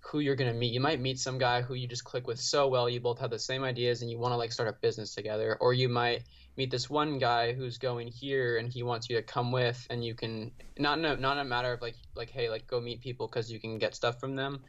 who 0.01 0.19
you're 0.19 0.35
gonna 0.35 0.53
meet. 0.53 0.73
You 0.73 0.81
might 0.81 0.99
meet 0.99 1.19
some 1.19 1.37
guy 1.37 1.61
who 1.61 1.73
you 1.73 1.87
just 1.87 2.03
click 2.03 2.27
with 2.27 2.39
so 2.39 2.67
well, 2.67 2.89
you 2.89 2.99
both 2.99 3.19
have 3.19 3.29
the 3.29 3.39
same 3.39 3.63
ideas 3.63 4.01
and 4.01 4.11
you 4.11 4.19
want 4.19 4.33
to 4.33 4.37
like 4.37 4.51
start 4.51 4.67
a 4.67 4.73
business 4.73 5.15
together, 5.15 5.57
or 5.61 5.73
you 5.73 5.87
might 5.87 6.23
meet 6.59 6.69
this 6.69 6.89
one 6.89 7.19
guy 7.19 7.53
who's 7.53 7.77
going 7.77 8.09
here 8.09 8.57
and 8.57 8.67
he 8.67 8.83
wants 8.83 9.09
you 9.09 9.15
to 9.15 9.21
come 9.21 9.49
with, 9.53 9.87
and 9.89 10.03
you 10.03 10.13
can 10.13 10.51
not 10.77 10.99
in 10.99 11.05
a, 11.05 11.15
not 11.15 11.37
a 11.37 11.45
matter 11.45 11.71
of 11.71 11.81
like 11.81 11.95
like 12.15 12.29
hey 12.29 12.49
like 12.49 12.67
go 12.67 12.81
meet 12.81 12.99
people 12.99 13.27
because 13.27 13.49
you 13.49 13.61
can 13.61 13.79
get 13.79 13.95
stuff 13.95 14.19
from 14.19 14.35
them, 14.35 14.59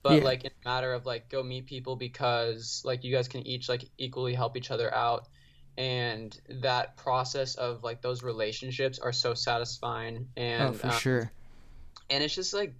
but 0.00 0.18
yeah. 0.18 0.24
like 0.24 0.44
in 0.44 0.52
a 0.64 0.68
matter 0.68 0.92
of 0.92 1.06
like 1.06 1.28
go 1.28 1.42
meet 1.42 1.66
people 1.66 1.96
because 1.96 2.82
like 2.84 3.02
you 3.02 3.12
guys 3.12 3.26
can 3.26 3.44
each 3.44 3.68
like 3.68 3.84
equally 3.98 4.32
help 4.32 4.56
each 4.56 4.70
other 4.70 4.94
out 4.94 5.26
and 5.76 6.40
that 6.48 6.96
process 6.96 7.56
of 7.56 7.82
like 7.82 8.00
those 8.00 8.22
relationships 8.22 9.00
are 9.00 9.12
so 9.12 9.34
satisfying 9.34 10.28
and 10.36 10.70
oh, 10.70 10.72
for 10.72 10.86
um, 10.86 10.98
sure. 10.98 11.32
and 12.10 12.22
it's 12.22 12.34
just 12.34 12.54
like 12.54 12.74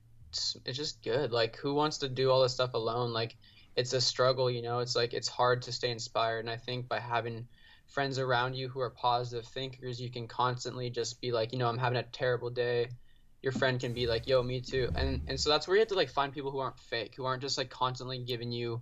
it's 0.65 0.79
just 0.79 1.03
good. 1.03 1.33
Like 1.33 1.57
who 1.57 1.75
wants 1.75 1.99
to 1.99 2.09
do 2.09 2.31
all 2.31 2.41
this 2.43 2.55
stuff 2.55 2.75
alone? 2.75 3.13
Like 3.13 3.37
it's 3.75 3.95
a 3.95 4.01
struggle 4.01 4.49
you 4.49 4.63
know? 4.63 4.79
It's 4.79 4.95
like 4.95 5.13
it's 5.13 5.27
hard 5.27 5.63
to 5.63 5.73
stay 5.73 5.91
inspired 5.91 6.39
and 6.39 6.51
i 6.51 6.57
think 6.57 6.89
by 6.89 7.01
having 7.01 7.49
friends 7.91 8.19
around 8.19 8.55
you 8.55 8.69
who 8.69 8.81
are 8.81 8.91
positive 8.91 9.47
thinkers 9.47 10.01
you 10.01 10.11
can 10.11 10.27
constantly 10.29 10.91
just 10.91 11.21
be 11.21 11.33
like 11.33 11.53
you 11.53 11.59
know 11.59 11.69
i'm 11.69 11.79
having 11.79 11.99
a 11.99 12.03
terrible 12.03 12.51
day 12.51 12.89
your 13.43 13.53
friend 13.53 13.81
can 13.81 13.93
be 13.93 14.07
like 14.07 14.27
yo 14.27 14.43
me 14.43 14.61
too 14.61 14.89
and 14.95 15.21
and 15.27 15.41
so 15.41 15.51
that's 15.51 15.67
where 15.67 15.77
you 15.77 15.81
have 15.81 15.89
to 15.89 15.95
like 15.95 16.11
find 16.11 16.33
people 16.33 16.51
who 16.51 16.59
aren't 16.59 16.79
fake 16.79 17.15
who 17.17 17.25
aren't 17.25 17.43
just 17.43 17.59
like 17.59 17.71
constantly 17.71 18.19
giving 18.19 18.53
you 18.53 18.81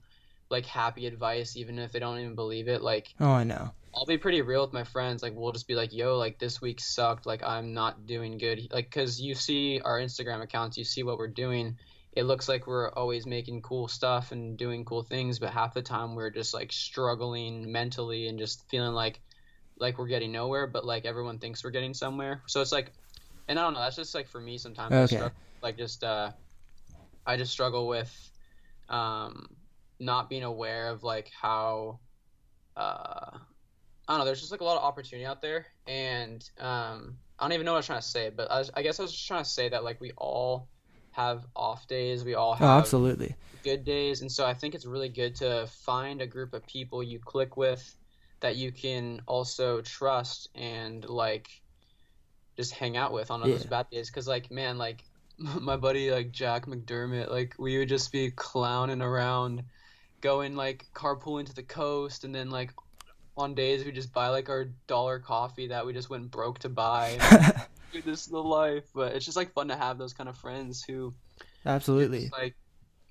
like 0.51 0.67
happy 0.67 1.07
advice 1.07 1.57
even 1.57 1.79
if 1.79 1.93
they 1.93 1.99
don't 1.99 2.19
even 2.19 2.35
believe 2.35 2.69
it 2.69 2.83
like 2.83 3.15
oh 3.21 3.33
i 3.33 3.45
know 3.45 3.71
I'll 3.95 4.07
be 4.07 4.19
pretty 4.19 4.43
real 4.43 4.63
with 4.63 4.73
my 4.73 4.85
friends. 4.85 5.23
Like 5.23 5.33
we'll 5.35 5.51
just 5.51 5.67
be 5.67 5.75
like, 5.75 5.93
"Yo, 5.93 6.19
like 6.19 6.39
this 6.39 6.61
week 6.61 6.79
sucked. 6.81 7.27
Like 7.27 7.43
I'm 7.43 7.73
not 7.73 8.07
doing 8.07 8.39
good." 8.39 8.69
Like 8.71 8.91
cuz 8.91 9.21
you 9.21 9.35
see 9.35 9.81
our 9.81 9.99
Instagram 9.99 10.43
accounts, 10.43 10.77
you 10.77 10.85
see 10.85 11.03
what 11.03 11.19
we're 11.19 11.27
doing. 11.27 11.79
It 12.19 12.25
looks 12.25 12.49
like 12.49 12.67
we're 12.67 12.91
always 12.91 13.27
making 13.27 13.63
cool 13.63 13.87
stuff 13.87 14.33
and 14.33 14.59
doing 14.59 14.85
cool 14.85 15.05
things, 15.05 15.39
but 15.39 15.51
half 15.51 15.73
the 15.73 15.83
time 15.83 16.17
we're 16.17 16.31
just 16.31 16.53
like 16.53 16.73
struggling 16.73 17.71
mentally 17.71 18.27
and 18.27 18.41
just 18.41 18.69
feeling 18.69 18.93
like 18.93 19.21
like 19.79 19.99
we're 19.99 20.09
getting 20.09 20.33
nowhere, 20.33 20.67
but 20.67 20.85
like 20.85 21.05
everyone 21.05 21.39
thinks 21.39 21.63
we're 21.63 21.71
getting 21.71 21.95
somewhere. 21.95 22.43
So 22.49 22.61
it's 22.61 22.73
like 22.73 22.93
and 23.47 23.57
I 23.57 23.63
don't 23.63 23.75
know, 23.75 23.79
that's 23.79 23.95
just 23.95 24.17
like 24.17 24.27
for 24.27 24.41
me 24.41 24.59
sometimes 24.59 24.95
okay. 24.95 25.15
Struggle, 25.15 25.37
like 25.63 25.79
just 25.79 26.03
uh 26.03 26.33
I 27.25 27.37
just 27.37 27.53
struggle 27.53 27.87
with 27.87 28.13
um 28.89 29.47
not 30.01 30.29
being 30.29 30.43
aware 30.43 30.89
of 30.89 31.05
like 31.05 31.31
how 31.41 32.01
uh 32.77 33.39
I 34.09 34.13
don't 34.13 34.19
know. 34.19 34.25
There's 34.25 34.41
just 34.41 34.51
like 34.51 34.63
a 34.63 34.65
lot 34.65 34.77
of 34.77 34.83
opportunity 34.83 35.25
out 35.25 35.41
there, 35.41 35.67
and 35.87 36.43
um, 36.59 37.19
I 37.39 37.45
don't 37.45 37.53
even 37.53 37.67
know 37.67 37.73
what 37.73 37.77
I 37.77 37.81
was 37.81 37.87
trying 37.87 38.01
to 38.01 38.07
say, 38.07 38.31
but 38.31 38.51
I, 38.51 38.59
was, 38.59 38.71
I 38.75 38.81
guess 38.81 38.99
I 38.99 39.03
was 39.03 39.13
just 39.13 39.29
trying 39.29 39.45
to 39.45 39.49
say 39.49 39.69
that 39.69 39.85
like 39.85 40.01
we 40.01 40.13
all 40.17 40.71
have 41.19 41.45
off 41.57 41.87
days, 41.89 42.25
we 42.25 42.35
all 42.35 42.53
oh, 42.53 42.55
have 42.55 42.69
oh, 42.69 42.79
absolutely 42.79 43.35
good 43.65 43.85
days, 43.85 44.21
and 44.23 44.31
so 44.31 44.47
I 44.47 44.55
think 44.55 44.75
it's 44.75 44.87
really 44.87 45.09
good 45.09 45.35
to 45.37 45.67
find 45.67 46.23
a 46.23 46.27
group 46.27 46.55
of 46.55 46.67
people 46.67 47.03
you 47.03 47.19
click 47.19 47.57
with 47.57 47.97
that 48.41 48.57
you 48.57 48.71
can 48.71 49.21
also 49.27 49.81
trust 49.81 50.49
and 50.55 51.05
like 51.09 51.49
just 52.57 52.73
hang 52.73 52.97
out 52.97 53.13
with 53.13 53.31
on 53.31 53.41
yeah. 53.41 53.49
those 53.49 53.67
bad 53.67 53.91
days. 53.91 54.09
Because 54.09 54.29
like 54.29 54.51
man, 54.51 54.79
like 54.79 55.05
my 55.39 55.77
buddy 55.77 56.11
like 56.11 56.31
Jack 56.31 56.67
McDermott, 56.67 57.31
like 57.31 57.55
we 57.59 57.79
would 57.79 57.89
just 57.89 58.13
be 58.13 58.31
clowning 58.31 59.03
around, 59.03 59.65
going 60.21 60.55
like 60.55 60.87
carpooling 60.95 61.47
to 61.47 61.55
the 61.55 61.63
coast, 61.63 62.25
and 62.25 62.35
then 62.35 62.51
like 62.51 62.73
on 63.37 63.55
days 63.55 63.85
we 63.85 63.93
just 63.93 64.13
buy 64.13 64.29
like 64.29 64.49
our 64.49 64.67
dollar 64.87 65.19
coffee 65.19 65.69
that 65.69 65.85
we 65.85 65.93
just 65.93 66.11
went 66.11 66.31
broke 66.31 66.59
to 66.61 66.69
buy. 66.69 67.19
this 67.93 68.23
is 68.23 68.27
the 68.27 68.43
life, 68.43 68.85
but 68.95 69.15
it's 69.15 69.25
just 69.25 69.37
like 69.37 69.53
fun 69.53 69.69
to 69.69 69.77
have 69.77 69.99
those 69.99 70.13
kind 70.13 70.29
of 70.29 70.37
friends 70.37 70.83
who 70.83 71.15
absolutely 71.67 72.21
just, 72.21 72.33
like 72.33 72.55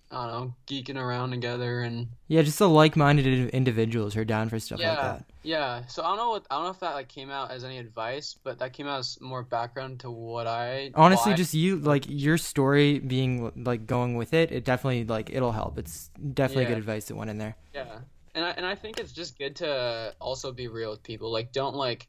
I 0.10 0.28
don't 0.28 0.40
know, 0.40 0.54
geeking 0.68 0.96
around 0.96 1.32
together 1.32 1.82
and 1.82 2.08
yeah, 2.28 2.42
just 2.42 2.60
the 2.60 2.70
like-minded 2.70 3.50
individuals 3.50 4.14
who 4.14 4.22
are 4.22 4.26
down 4.26 4.48
for 4.48 4.58
stuff 4.58 4.80
yeah, 4.80 4.90
like 4.90 5.02
that. 5.02 5.26
Yeah, 5.44 5.86
so 5.88 6.02
I 6.04 6.08
don't 6.08 6.18
know 6.18 6.30
what 6.30 6.46
I 6.50 6.56
don't 6.56 6.64
know 6.64 6.72
if 6.72 6.80
that 6.80 6.94
like 6.94 7.10
came 7.10 7.30
out 7.30 7.52
as 7.52 7.64
any 7.64 7.78
advice, 7.78 8.36
but 8.42 8.60
that 8.60 8.72
came 8.72 8.88
out 8.88 9.00
as 9.00 9.20
more 9.20 9.44
background 9.44 10.00
to 10.02 10.12
what 10.12 10.48
I 10.48 10.92
honestly 10.96 11.34
just 11.34 11.54
you 11.54 11.78
like 11.78 12.06
your 12.08 12.38
story 12.38 13.00
being 13.00 13.52
like 13.66 13.86
going 13.86 14.16
with 14.16 14.34
it. 14.34 14.52
It 14.52 14.64
definitely 14.64 15.04
like 15.04 15.30
it'll 15.30 15.52
help. 15.52 15.78
It's 15.78 16.10
definitely 16.34 16.64
yeah. 16.64 16.70
good 16.70 16.78
advice 16.78 17.06
that 17.06 17.16
went 17.16 17.30
in 17.30 17.38
there. 17.38 17.58
Yeah, 17.74 18.00
and 18.34 18.46
I, 18.46 18.52
and 18.52 18.66
I 18.66 18.76
think 18.76 19.00
it's 19.00 19.12
just 19.12 19.38
good 19.38 19.56
to 19.58 20.14
also 20.22 20.52
be 20.52 20.68
real 20.68 20.92
with 20.92 21.04
people. 21.04 21.32
Like, 21.32 21.52
don't 21.52 21.76
like 21.76 22.08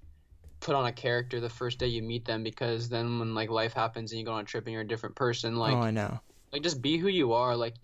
put 0.60 0.74
on 0.74 0.86
a 0.86 0.92
character 0.92 1.40
the 1.40 1.48
first 1.48 1.78
day 1.78 1.86
you 1.86 2.02
meet 2.02 2.24
them 2.24 2.42
because 2.42 2.88
then 2.88 3.18
when 3.18 3.34
like 3.34 3.50
life 3.50 3.72
happens 3.72 4.12
and 4.12 4.18
you 4.18 4.24
go 4.24 4.32
on 4.32 4.42
a 4.42 4.44
trip 4.44 4.64
and 4.66 4.72
you're 4.72 4.82
a 4.82 4.88
different 4.88 5.14
person, 5.14 5.56
oh, 5.56 5.60
like 5.60 5.74
oh, 5.74 5.80
I 5.80 5.90
know. 5.90 6.20
Like 6.52 6.62
just 6.62 6.80
be 6.80 6.96
who 6.96 7.08
you 7.08 7.34
are. 7.34 7.54
Like 7.56 7.74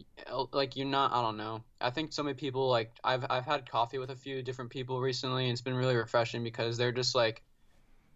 like 0.53 0.77
you're 0.77 0.87
not. 0.87 1.13
I 1.13 1.23
don't 1.23 1.37
know. 1.37 1.63
I 1.81 1.91
think 1.91 2.13
so 2.13 2.23
many 2.23 2.35
people 2.35 2.69
like 2.71 2.93
I've 3.05 3.25
I've 3.29 3.45
had 3.45 3.71
coffee 3.71 3.99
with 3.99 4.11
a 4.11 4.17
few 4.17 4.43
different 4.43 4.71
people 4.71 5.01
recently, 5.01 5.45
and 5.45 5.53
it's 5.53 5.61
been 5.61 5.75
really 5.75 5.97
refreshing 5.97 6.43
because 6.43 6.79
they're 6.79 6.93
just 6.93 7.15
like 7.15 7.43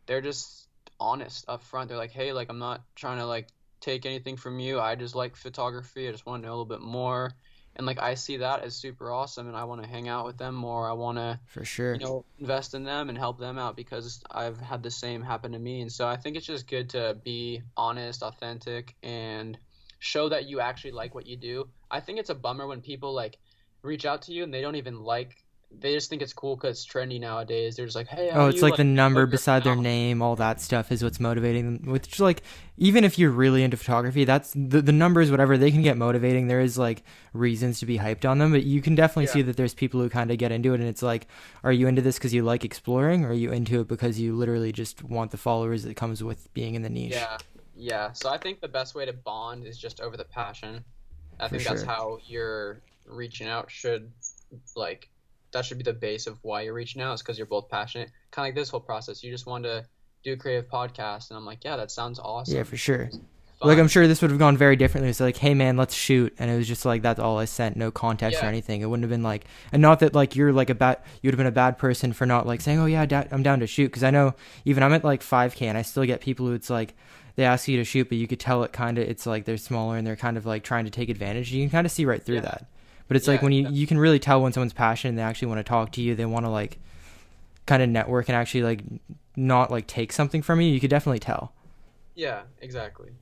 they're 0.07 0.23
just 0.23 0.69
honest 0.99 1.45
up 1.49 1.63
front. 1.63 1.89
They're 1.89 1.99
like, 1.99 2.13
hey, 2.13 2.33
like 2.33 2.49
I'm 2.49 2.59
not 2.59 2.83
trying 2.95 3.19
to 3.19 3.27
like 3.27 3.49
take 3.81 4.07
anything 4.07 4.37
from 4.37 4.59
you. 4.59 4.81
I 4.81 4.95
just 4.95 5.15
like 5.15 5.37
photography. 5.37 6.09
I 6.09 6.13
just 6.13 6.25
want 6.25 6.43
to 6.43 6.47
know 6.47 6.53
a 6.53 6.57
little 6.57 6.65
bit 6.65 6.81
more 6.81 7.35
and 7.79 7.87
like 7.87 8.01
I 8.01 8.15
see 8.15 8.37
that 8.39 8.63
as 8.63 8.77
super 8.77 9.11
awesome, 9.11 9.47
and 9.47 9.57
I 9.57 9.65
want 9.65 9.83
to 9.83 9.89
hang 9.89 10.09
out 10.09 10.27
with 10.27 10.37
them 10.37 10.55
more. 10.55 10.89
I 10.89 10.93
want 10.93 11.17
to 11.19 11.39
for 11.47 11.65
sure, 11.65 11.95
you 11.95 12.01
know, 12.01 12.25
invest 12.39 12.75
in 12.75 12.85
them 12.85 13.09
and 13.09 13.17
help 13.17 13.39
them 13.39 13.59
out 13.59 13.77
because 13.77 14.23
I've 14.31 14.61
had 14.61 14.83
the 14.83 14.91
same 14.91 15.23
happen 15.23 15.53
to 15.53 15.59
me, 15.59 15.81
and 15.81 15.91
so 15.91 16.07
I 16.07 16.17
think 16.17 16.37
it's 16.37 16.47
just 16.47 16.69
good 16.69 16.91
to 16.91 17.17
be 17.25 17.63
honest, 17.77 18.23
authentic, 18.23 18.97
and 19.03 19.57
show 20.01 20.29
that 20.29 20.47
you 20.47 20.61
actually 20.61 20.93
like 20.93 21.15
what 21.15 21.27
you 21.27 21.37
do. 21.37 21.69
I 21.91 22.01
think 22.01 22.19
it's 22.19 22.31
a 22.31 22.35
bummer 22.35 22.67
when 22.67 22.81
people 22.81 23.15
like 23.15 23.39
reach 23.83 24.05
out 24.05 24.23
to 24.23 24.33
you 24.33 24.43
and 24.43 24.53
they 24.53 24.61
don't 24.61 24.77
even 24.77 25.03
like 25.03 25.37
they 25.71 25.93
just 25.93 26.09
think 26.09 26.23
it's 26.23 26.33
cool 26.33 26.57
because 26.57 26.79
it's 26.79 26.87
trendy 26.87 27.21
nowadays. 27.21 27.77
They're 27.77 27.85
just 27.85 27.95
like, 27.97 28.09
hey, 28.09 28.31
oh, 28.33 28.49
it's 28.49 28.63
like, 28.63 28.73
like, 28.73 28.79
the 28.79 28.85
number 28.85 29.27
beside 29.27 29.65
their 29.65 29.77
name, 29.77 30.23
all 30.23 30.35
that 30.37 30.61
stuff 30.61 30.91
is 30.91 31.03
what's 31.03 31.21
motivating 31.21 31.79
them. 31.79 31.93
Which 31.93 32.19
like, 32.19 32.43
even 32.79 33.05
if 33.05 33.19
you're 33.19 33.31
really 33.31 33.63
into 33.63 33.77
photography, 33.77 34.25
that's 34.25 34.53
the 34.57 34.81
the 34.81 34.93
numbers, 34.93 35.31
whatever 35.31 35.59
they 35.59 35.71
can 35.71 35.83
get 35.83 35.97
motivating. 35.97 36.49
There 36.49 36.61
is 36.61 36.79
like 36.79 37.03
reasons 37.33 37.81
to 37.81 37.87
be 37.87 37.99
hyped 37.99 38.29
on 38.29 38.39
them, 38.39 38.51
but 38.51 38.65
you 38.65 38.81
can 38.81 38.95
definitely 38.95 39.27
yeah. 39.27 39.33
see 39.33 39.43
that 39.43 39.57
there's 39.57 39.75
people 39.75 40.01
who 40.01 40.09
kind 40.09 40.31
of 40.31 40.39
get 40.39 40.53
into 40.53 40.73
it, 40.73 40.81
and 40.81 40.89
it's 40.89 41.03
like, 41.03 41.29
are 41.63 41.73
you 41.73 41.87
into 41.87 42.03
this 42.03 42.17
because 42.17 42.33
you 42.33 42.43
like 42.43 42.65
exploring, 42.65 43.25
or 43.25 43.31
are 43.31 43.35
you 43.35 43.53
into 43.53 43.81
it 43.81 43.89
because 43.89 44.19
you 44.19 44.35
literally 44.35 44.73
just 44.73 45.05
want 45.05 45.31
the 45.31 45.39
followers 45.39 45.85
that 45.85 45.97
comes 45.97 46.25
with 46.25 46.53
being 46.55 46.77
in 46.77 46.83
the 46.83 46.91
niche? 46.91 47.13
Yeah, 47.13 47.39
yeah. 47.77 48.13
So 48.13 48.31
I 48.31 48.39
think 48.39 48.61
the 48.61 48.69
best 48.69 48.95
way 48.95 49.05
to 49.05 49.13
bond 49.13 49.65
is 49.65 49.79
just 49.79 50.01
over 50.01 50.17
the 50.17 50.25
passion. 50.25 50.83
I 51.39 51.45
For 51.45 51.51
think 51.51 51.63
sure. 51.63 51.75
that's 51.75 51.87
how 51.87 52.19
you're 52.27 52.81
reaching 53.07 53.49
out 53.49 53.71
should 53.71 54.11
like 54.75 55.09
that 55.53 55.65
should 55.65 55.79
be 55.79 55.85
the 55.85 55.93
base 55.93 56.27
of 56.27 56.39
why 56.43 56.63
you're 56.63 56.75
reaching 56.75 57.03
out 57.03 57.15
is 57.15 57.23
because 57.23 57.39
you're 57.39 57.47
both 57.47 57.69
passionate. 57.69 58.11
Kind 58.31 58.47
of 58.47 58.49
like 58.49 58.55
this 58.55 58.69
whole 58.69 58.81
process. 58.81 59.23
You 59.23 59.31
just 59.31 59.47
want 59.47 59.65
to 59.65 59.85
do 60.23 60.33
a 60.33 60.37
creative 60.37 60.69
podcast, 60.69 61.31
and 61.31 61.37
I'm 61.37 61.45
like, 61.45 61.65
yeah, 61.65 61.77
that 61.77 61.91
sounds 61.91 62.19
awesome. 62.19 62.57
Yeah, 62.57 62.65
for 62.65 62.77
sure. 62.77 63.11
Like 63.61 63.79
I'm 63.79 63.89
sure 63.89 64.07
this 64.07 64.23
would 64.23 64.31
have 64.31 64.39
gone 64.39 64.57
very 64.57 64.77
differently. 64.77 65.11
It's 65.11 65.19
like, 65.19 65.37
hey 65.37 65.53
man, 65.53 65.77
let's 65.77 65.95
shoot, 65.95 66.33
and 66.39 66.49
it 66.49 66.57
was 66.57 66.69
just 66.69 66.85
like 66.85 67.03
that's 67.03 67.19
all 67.19 67.39
I 67.39 67.45
sent, 67.45 67.77
no 67.77 67.91
context 67.91 68.39
yeah. 68.39 68.47
or 68.47 68.49
anything. 68.49 68.83
It 68.83 68.87
wouldn't 68.87 69.03
have 69.03 69.11
been 69.11 69.25
like, 69.25 69.47
and 69.73 69.83
not 69.83 69.99
that 70.01 70.15
like 70.15 70.37
you're 70.37 70.53
like 70.53 70.71
a 70.71 70.77
bad, 70.77 70.99
you 71.23 71.29
would 71.29 71.35
have 71.35 71.39
been 71.39 71.47
a 71.49 71.51
bad 71.51 71.77
person 71.77 72.13
for 72.13 72.25
not 72.25 72.47
like 72.47 72.61
saying, 72.61 72.79
oh 72.79 72.87
yeah, 72.87 73.05
da- 73.05 73.25
I'm 73.33 73.43
down 73.43 73.59
to 73.59 73.67
shoot, 73.67 73.87
because 73.87 74.05
I 74.05 74.11
know 74.11 74.35
even 74.65 74.85
I'm 74.85 74.93
at 74.93 75.03
like 75.03 75.23
5k, 75.23 75.63
and 75.63 75.77
I 75.77 75.83
still 75.83 76.05
get 76.05 76.21
people 76.21 76.47
who 76.47 76.53
it's 76.53 76.71
like 76.71 76.95
they 77.35 77.45
ask 77.45 77.67
you 77.67 77.77
to 77.79 77.85
shoot, 77.85 78.09
but 78.09 78.19
you 78.19 78.29
could 78.29 78.39
tell 78.39 78.63
it 78.63 78.73
kind 78.73 78.97
of 78.97 79.09
it's 79.09 79.27
like 79.27 79.45
they're 79.45 79.57
smaller 79.57 79.97
and 79.97 80.07
they're 80.07 80.17
kind 80.17 80.37
of 80.37 80.47
like 80.47 80.63
trying 80.63 80.85
to 80.85 80.91
take 80.91 81.09
advantage. 81.09 81.53
You 81.53 81.65
can 81.65 81.71
kind 81.71 81.85
of 81.85 81.91
see 81.91 82.05
right 82.05 82.23
through 82.23 82.37
yeah. 82.37 82.43
that. 82.43 82.67
But 83.09 83.17
it's 83.17 83.27
yeah, 83.27 83.35
like 83.35 83.43
when 83.43 83.53
you 83.53 83.69
you 83.71 83.87
can 83.87 83.99
really 83.99 84.19
tell 84.19 84.43
when 84.43 84.53
someone's 84.53 84.75
passionate 84.75 85.11
and 85.11 85.19
they 85.19 85.23
actually 85.23 85.49
want 85.49 85.59
to 85.59 85.65
talk 85.65 85.93
to 85.93 86.03
you. 86.03 86.15
They 86.15 86.27
want 86.27 86.45
to 86.45 86.51
like 86.51 86.79
kind 87.67 87.83
of 87.83 87.89
network 87.89 88.29
and 88.29 88.37
actually 88.37 88.63
like 88.63 88.83
not 89.35 89.71
like 89.71 89.87
take 89.87 90.13
something 90.13 90.43
from 90.43 90.61
you. 90.61 90.69
You 90.69 90.79
could 90.79 90.91
definitely 90.91 91.19
tell. 91.19 91.53
Yeah, 92.15 92.43
exactly. 92.61 93.13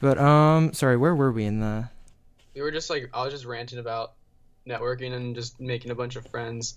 But 0.00 0.18
um, 0.18 0.74
sorry, 0.74 0.96
where 0.96 1.14
were 1.14 1.32
we 1.32 1.44
in 1.44 1.60
the? 1.60 1.88
We 2.54 2.60
were 2.60 2.70
just 2.70 2.90
like 2.90 3.08
I 3.14 3.24
was 3.24 3.32
just 3.32 3.46
ranting 3.46 3.78
about 3.78 4.12
networking 4.68 5.12
and 5.14 5.34
just 5.34 5.60
making 5.60 5.90
a 5.90 5.94
bunch 5.94 6.16
of 6.16 6.26
friends. 6.28 6.74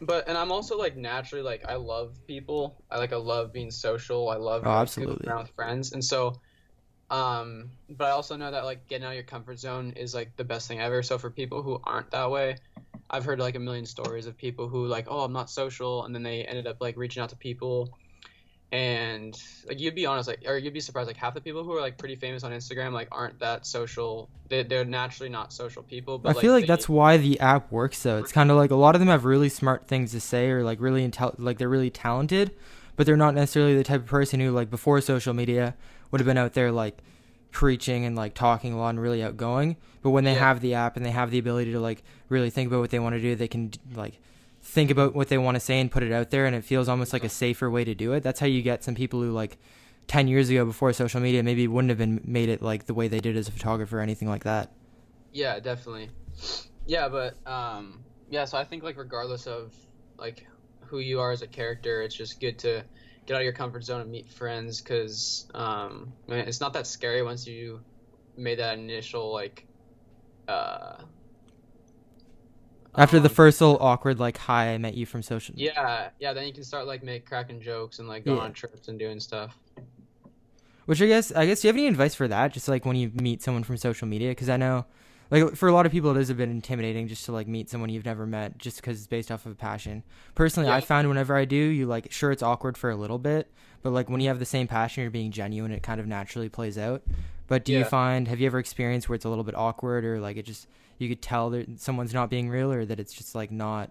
But 0.00 0.28
and 0.28 0.36
I'm 0.36 0.50
also 0.50 0.76
like 0.76 0.96
naturally 0.96 1.44
like 1.44 1.64
I 1.68 1.76
love 1.76 2.16
people. 2.26 2.82
I 2.90 2.98
like 2.98 3.12
I 3.12 3.16
love 3.16 3.52
being 3.52 3.70
social. 3.70 4.28
I 4.28 4.36
love 4.36 4.62
oh, 4.64 4.70
absolutely 4.70 5.28
around 5.28 5.50
friends, 5.50 5.92
and 5.92 6.04
so 6.04 6.40
um, 7.12 7.68
but 7.90 8.06
I 8.06 8.10
also 8.12 8.36
know 8.36 8.50
that 8.50 8.64
like 8.64 8.88
getting 8.88 9.04
out 9.04 9.10
of 9.10 9.16
your 9.16 9.22
comfort 9.24 9.58
zone 9.58 9.92
is 9.96 10.14
like 10.14 10.34
the 10.36 10.44
best 10.44 10.66
thing 10.66 10.80
ever. 10.80 11.02
So 11.02 11.18
for 11.18 11.28
people 11.28 11.62
who 11.62 11.78
aren't 11.84 12.10
that 12.12 12.30
way, 12.30 12.56
I've 13.10 13.26
heard 13.26 13.38
like 13.38 13.54
a 13.54 13.58
million 13.58 13.84
stories 13.84 14.24
of 14.24 14.34
people 14.38 14.66
who 14.66 14.86
like, 14.86 15.08
oh, 15.10 15.20
I'm 15.20 15.32
not 15.34 15.50
social, 15.50 16.06
and 16.06 16.14
then 16.14 16.22
they 16.22 16.42
ended 16.44 16.66
up 16.66 16.78
like 16.80 16.96
reaching 16.96 17.22
out 17.22 17.28
to 17.28 17.36
people, 17.36 17.90
and 18.72 19.38
like 19.68 19.78
you'd 19.78 19.94
be 19.94 20.06
honest, 20.06 20.26
like 20.26 20.44
or 20.46 20.56
you'd 20.56 20.72
be 20.72 20.80
surprised, 20.80 21.06
like 21.06 21.18
half 21.18 21.34
the 21.34 21.42
people 21.42 21.62
who 21.64 21.76
are 21.76 21.82
like 21.82 21.98
pretty 21.98 22.16
famous 22.16 22.44
on 22.44 22.50
Instagram 22.50 22.92
like 22.92 23.08
aren't 23.12 23.38
that 23.40 23.66
social. 23.66 24.30
They 24.48 24.62
they're 24.62 24.86
naturally 24.86 25.28
not 25.28 25.52
social 25.52 25.82
people. 25.82 26.16
But 26.16 26.38
I 26.38 26.40
feel 26.40 26.54
like, 26.54 26.66
that's 26.66 26.88
why 26.88 27.18
the 27.18 27.38
app 27.40 27.70
works 27.70 28.02
though. 28.02 28.20
It's 28.20 28.32
kind 28.32 28.50
of 28.50 28.56
like 28.56 28.70
a 28.70 28.74
lot 28.74 28.94
of 28.94 29.00
them 29.00 29.10
have 29.10 29.26
really 29.26 29.50
smart 29.50 29.86
things 29.86 30.12
to 30.12 30.20
say 30.20 30.48
or 30.48 30.64
like 30.64 30.80
really 30.80 31.06
intel 31.06 31.34
like 31.36 31.58
they're 31.58 31.68
really 31.68 31.90
talented, 31.90 32.52
but 32.96 33.04
they're 33.04 33.18
not 33.18 33.34
necessarily 33.34 33.76
the 33.76 33.84
type 33.84 34.00
of 34.00 34.06
person 34.06 34.40
who 34.40 34.50
like 34.50 34.70
before 34.70 34.98
social 35.02 35.34
media 35.34 35.74
would 36.12 36.20
have 36.20 36.26
been 36.26 36.38
out 36.38 36.52
there 36.52 36.70
like 36.70 36.98
preaching 37.50 38.04
and 38.04 38.14
like 38.14 38.34
talking 38.34 38.72
a 38.72 38.78
lot 38.78 38.90
and 38.90 39.00
really 39.00 39.22
outgoing. 39.22 39.76
But 40.02 40.10
when 40.10 40.24
they 40.24 40.34
yeah. 40.34 40.38
have 40.38 40.60
the 40.60 40.74
app 40.74 40.96
and 40.96 41.04
they 41.04 41.10
have 41.10 41.30
the 41.30 41.38
ability 41.38 41.72
to 41.72 41.80
like 41.80 42.04
really 42.28 42.50
think 42.50 42.68
about 42.68 42.80
what 42.80 42.90
they 42.90 43.00
want 43.00 43.14
to 43.14 43.20
do, 43.20 43.34
they 43.34 43.48
can 43.48 43.72
like 43.94 44.20
think 44.62 44.90
about 44.90 45.14
what 45.14 45.28
they 45.28 45.38
want 45.38 45.56
to 45.56 45.60
say 45.60 45.80
and 45.80 45.90
put 45.90 46.02
it 46.02 46.12
out 46.12 46.30
there 46.30 46.46
and 46.46 46.54
it 46.54 46.64
feels 46.64 46.88
almost 46.88 47.12
like 47.12 47.24
a 47.24 47.28
safer 47.28 47.70
way 47.70 47.84
to 47.84 47.94
do 47.94 48.12
it. 48.12 48.22
That's 48.22 48.40
how 48.40 48.46
you 48.46 48.62
get 48.62 48.84
some 48.84 48.94
people 48.94 49.20
who 49.20 49.32
like 49.32 49.58
10 50.08 50.28
years 50.28 50.50
ago 50.50 50.64
before 50.64 50.92
social 50.92 51.20
media 51.20 51.42
maybe 51.42 51.66
wouldn't 51.66 51.90
have 51.90 51.98
been 51.98 52.20
made 52.24 52.48
it 52.48 52.62
like 52.62 52.86
the 52.86 52.94
way 52.94 53.08
they 53.08 53.20
did 53.20 53.36
as 53.36 53.48
a 53.48 53.52
photographer 53.52 53.98
or 53.98 54.02
anything 54.02 54.28
like 54.28 54.44
that. 54.44 54.70
Yeah, 55.32 55.58
definitely. 55.60 56.10
Yeah, 56.86 57.08
but 57.08 57.36
um 57.46 58.04
yeah, 58.30 58.44
so 58.44 58.56
I 58.56 58.64
think 58.64 58.82
like 58.82 58.96
regardless 58.96 59.46
of 59.46 59.74
like 60.18 60.46
who 60.80 60.98
you 60.98 61.20
are 61.20 61.32
as 61.32 61.42
a 61.42 61.46
character, 61.46 62.02
it's 62.02 62.14
just 62.14 62.40
good 62.40 62.58
to 62.60 62.84
get 63.26 63.34
out 63.34 63.40
of 63.40 63.44
your 63.44 63.52
comfort 63.52 63.84
zone 63.84 64.00
and 64.00 64.10
meet 64.10 64.28
friends 64.28 64.80
because 64.80 65.46
um, 65.54 66.12
I 66.28 66.32
mean, 66.32 66.40
it's 66.40 66.60
not 66.60 66.72
that 66.74 66.86
scary 66.86 67.22
once 67.22 67.46
you 67.46 67.80
made 68.36 68.58
that 68.58 68.78
initial 68.78 69.32
like. 69.32 69.66
Uh, 70.48 71.02
After 72.96 73.18
um, 73.18 73.22
the 73.22 73.28
first 73.28 73.60
little 73.60 73.78
awkward 73.80 74.18
like 74.18 74.36
hi, 74.36 74.74
I 74.74 74.78
met 74.78 74.94
you 74.94 75.06
from 75.06 75.22
social. 75.22 75.54
Yeah, 75.56 76.10
yeah. 76.18 76.32
Then 76.32 76.46
you 76.46 76.52
can 76.52 76.64
start 76.64 76.86
like 76.86 77.02
make 77.02 77.26
cracking 77.26 77.60
jokes 77.60 77.98
and 77.98 78.08
like 78.08 78.24
go 78.24 78.36
yeah. 78.36 78.42
on 78.42 78.52
trips 78.52 78.88
and 78.88 78.98
doing 78.98 79.20
stuff. 79.20 79.56
Which 80.86 81.00
I 81.00 81.06
guess 81.06 81.30
I 81.32 81.46
guess 81.46 81.60
do 81.60 81.68
you 81.68 81.72
have 81.72 81.76
any 81.76 81.86
advice 81.86 82.14
for 82.14 82.26
that? 82.26 82.52
Just 82.52 82.68
like 82.68 82.84
when 82.84 82.96
you 82.96 83.10
meet 83.14 83.40
someone 83.40 83.62
from 83.62 83.76
social 83.76 84.08
media, 84.08 84.30
because 84.30 84.48
I 84.48 84.56
know 84.56 84.84
like 85.32 85.56
for 85.56 85.68
a 85.68 85.72
lot 85.72 85.86
of 85.86 85.92
people 85.92 86.10
it 86.10 86.20
is 86.20 86.30
a 86.30 86.34
bit 86.34 86.48
intimidating 86.48 87.08
just 87.08 87.24
to 87.24 87.32
like 87.32 87.48
meet 87.48 87.70
someone 87.70 87.88
you've 87.88 88.04
never 88.04 88.26
met 88.26 88.58
just 88.58 88.76
because 88.76 88.98
it's 88.98 89.06
based 89.06 89.32
off 89.32 89.46
of 89.46 89.52
a 89.52 89.54
passion 89.54 90.04
personally 90.34 90.68
yeah. 90.68 90.76
i 90.76 90.80
found 90.80 91.08
whenever 91.08 91.34
i 91.34 91.44
do 91.44 91.56
you 91.56 91.86
like 91.86 92.12
sure 92.12 92.30
it's 92.30 92.42
awkward 92.42 92.76
for 92.76 92.90
a 92.90 92.96
little 92.96 93.18
bit 93.18 93.50
but 93.82 93.90
like 93.90 94.08
when 94.10 94.20
you 94.20 94.28
have 94.28 94.38
the 94.38 94.44
same 94.44 94.68
passion 94.68 95.02
you're 95.02 95.10
being 95.10 95.32
genuine 95.32 95.72
it 95.72 95.82
kind 95.82 96.00
of 96.00 96.06
naturally 96.06 96.48
plays 96.48 96.76
out 96.76 97.02
but 97.48 97.64
do 97.64 97.72
yeah. 97.72 97.80
you 97.80 97.84
find 97.84 98.28
have 98.28 98.38
you 98.38 98.46
ever 98.46 98.58
experienced 98.58 99.08
where 99.08 99.16
it's 99.16 99.24
a 99.24 99.28
little 99.28 99.44
bit 99.44 99.56
awkward 99.56 100.04
or 100.04 100.20
like 100.20 100.36
it 100.36 100.44
just 100.44 100.68
you 100.98 101.08
could 101.08 101.22
tell 101.22 101.50
that 101.50 101.80
someone's 101.80 102.14
not 102.14 102.30
being 102.30 102.48
real 102.48 102.70
or 102.70 102.84
that 102.84 103.00
it's 103.00 103.12
just 103.12 103.34
like 103.34 103.50
not 103.50 103.90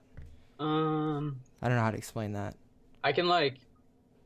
um 0.59 1.39
i 1.61 1.67
don't 1.67 1.75
know 1.75 1.83
how 1.83 1.91
to 1.91 1.97
explain 1.97 2.33
that 2.33 2.55
i 3.03 3.11
can 3.11 3.27
like 3.27 3.55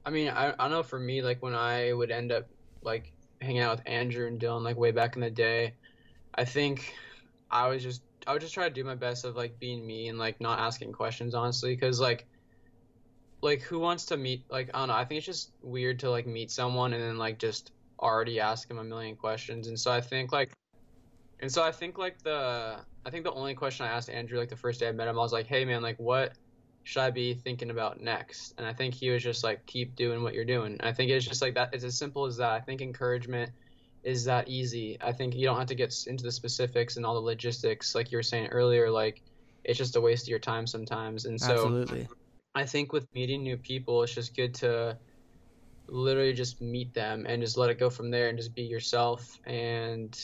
i 0.06 0.10
mean 0.10 0.28
i, 0.28 0.49
I 0.49 0.56
don't 0.58 0.71
know 0.71 0.84
for 0.84 0.99
me 0.99 1.21
like 1.21 1.41
when 1.41 1.56
i 1.56 1.93
would 1.93 2.12
end 2.12 2.34
up 2.34 2.47
like 2.82 3.13
hanging 3.41 3.62
out 3.62 3.78
with 3.78 3.88
andrew 3.88 4.28
and 4.28 4.39
dylan 4.39 4.63
like 4.63 4.75
way 4.75 4.91
back 4.91 5.15
in 5.15 5.21
the 5.21 5.30
day 5.30 5.73
I 6.35 6.45
think 6.45 6.93
I 7.49 7.67
was 7.67 7.83
just 7.83 8.01
I 8.27 8.33
would 8.33 8.41
just 8.41 8.53
try 8.53 8.67
to 8.67 8.73
do 8.73 8.83
my 8.83 8.95
best 8.95 9.25
of 9.25 9.35
like 9.35 9.57
being 9.59 9.85
me 9.85 10.09
and 10.09 10.17
like 10.19 10.39
not 10.41 10.59
asking 10.59 10.91
questions 10.91 11.33
honestly 11.33 11.75
because 11.75 11.99
like 11.99 12.27
like 13.41 13.61
who 13.61 13.79
wants 13.79 14.05
to 14.05 14.17
meet 14.17 14.43
like 14.49 14.69
I 14.73 14.79
don't 14.79 14.89
know 14.89 14.95
I 14.95 15.05
think 15.05 15.19
it's 15.19 15.25
just 15.25 15.51
weird 15.61 15.99
to 15.99 16.09
like 16.09 16.27
meet 16.27 16.51
someone 16.51 16.93
and 16.93 17.03
then 17.03 17.17
like 17.17 17.39
just 17.39 17.71
already 17.99 18.39
ask 18.39 18.69
him 18.69 18.79
a 18.79 18.83
million 18.83 19.15
questions 19.15 19.67
and 19.67 19.79
so 19.79 19.91
I 19.91 20.01
think 20.01 20.31
like 20.31 20.51
and 21.39 21.51
so 21.51 21.63
I 21.63 21.71
think 21.71 21.97
like 21.97 22.21
the 22.23 22.77
I 23.05 23.09
think 23.09 23.23
the 23.23 23.33
only 23.33 23.53
question 23.53 23.85
I 23.85 23.89
asked 23.89 24.09
Andrew 24.09 24.39
like 24.39 24.49
the 24.49 24.55
first 24.55 24.79
day 24.79 24.87
I 24.87 24.91
met 24.91 25.07
him 25.07 25.17
I 25.17 25.21
was 25.21 25.33
like 25.33 25.47
hey 25.47 25.63
man 25.63 25.81
like 25.81 25.99
what 25.99 26.33
should 26.85 27.01
I 27.01 27.09
be 27.09 27.33
thinking 27.33 27.71
about 27.71 27.99
next? 27.99 28.53
And 28.59 28.67
I 28.67 28.71
think 28.71 28.93
he 28.93 29.09
was 29.09 29.23
just 29.23 29.43
like 29.43 29.65
keep 29.65 29.95
doing 29.95 30.21
what 30.21 30.35
you're 30.35 30.45
doing. 30.45 30.77
I 30.81 30.93
think 30.93 31.09
it's 31.09 31.25
just 31.25 31.41
like 31.41 31.55
that 31.55 31.73
it's 31.73 31.83
as 31.83 31.97
simple 31.97 32.25
as 32.25 32.37
that. 32.37 32.51
I 32.51 32.59
think 32.59 32.79
encouragement 32.79 33.49
is 34.05 34.23
that 34.25 34.47
easy. 34.47 34.97
I 35.01 35.11
think 35.11 35.35
you 35.35 35.45
don't 35.45 35.57
have 35.57 35.67
to 35.67 35.75
get 35.75 35.93
into 36.07 36.23
the 36.23 36.31
specifics 36.31 36.95
and 36.95 37.05
all 37.05 37.15
the 37.15 37.19
logistics, 37.19 37.95
like 37.95 38.11
you 38.11 38.17
were 38.17 38.23
saying 38.23 38.47
earlier. 38.47 38.89
Like 38.89 39.19
it's 39.63 39.77
just 39.79 39.95
a 39.95 40.01
waste 40.01 40.25
of 40.25 40.29
your 40.29 40.39
time 40.39 40.67
sometimes. 40.67 41.25
And 41.25 41.41
so, 41.41 41.49
Absolutely. 41.49 42.07
I 42.53 42.65
think 42.65 42.93
with 42.93 43.07
meeting 43.13 43.43
new 43.43 43.57
people, 43.57 44.03
it's 44.03 44.13
just 44.13 44.35
good 44.35 44.53
to 44.55 44.97
literally 45.89 46.33
just 46.33 46.61
meet 46.61 46.93
them 46.93 47.25
and 47.27 47.41
just 47.41 47.57
let 47.57 47.69
it 47.69 47.79
go 47.79 47.89
from 47.89 48.11
there 48.11 48.29
and 48.29 48.37
just 48.37 48.55
be 48.55 48.63
yourself 48.63 49.27
and 49.45 50.17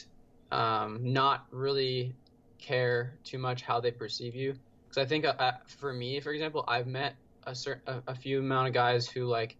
um, 0.52 1.00
not 1.02 1.46
really 1.52 2.16
care 2.62 3.20
too 3.24 3.38
much 3.38 3.64
how 3.64 3.80
they 3.80 3.92
perceive 3.92 4.36
you. 4.36 4.54
Because 4.90 5.06
I 5.06 5.10
think 5.10 5.26
uh, 5.26 5.36
uh, 5.40 5.52
for 5.80 5.92
me, 5.92 6.20
for 6.20 6.32
example, 6.32 6.64
I've 6.68 6.88
met 6.88 7.16
a 7.48 7.56
certain 7.56 7.82
a, 7.88 8.12
a 8.12 8.16
few 8.16 8.40
amount 8.40 8.68
of 8.68 8.74
guys 8.74 9.10
who 9.10 9.26
like 9.26 9.58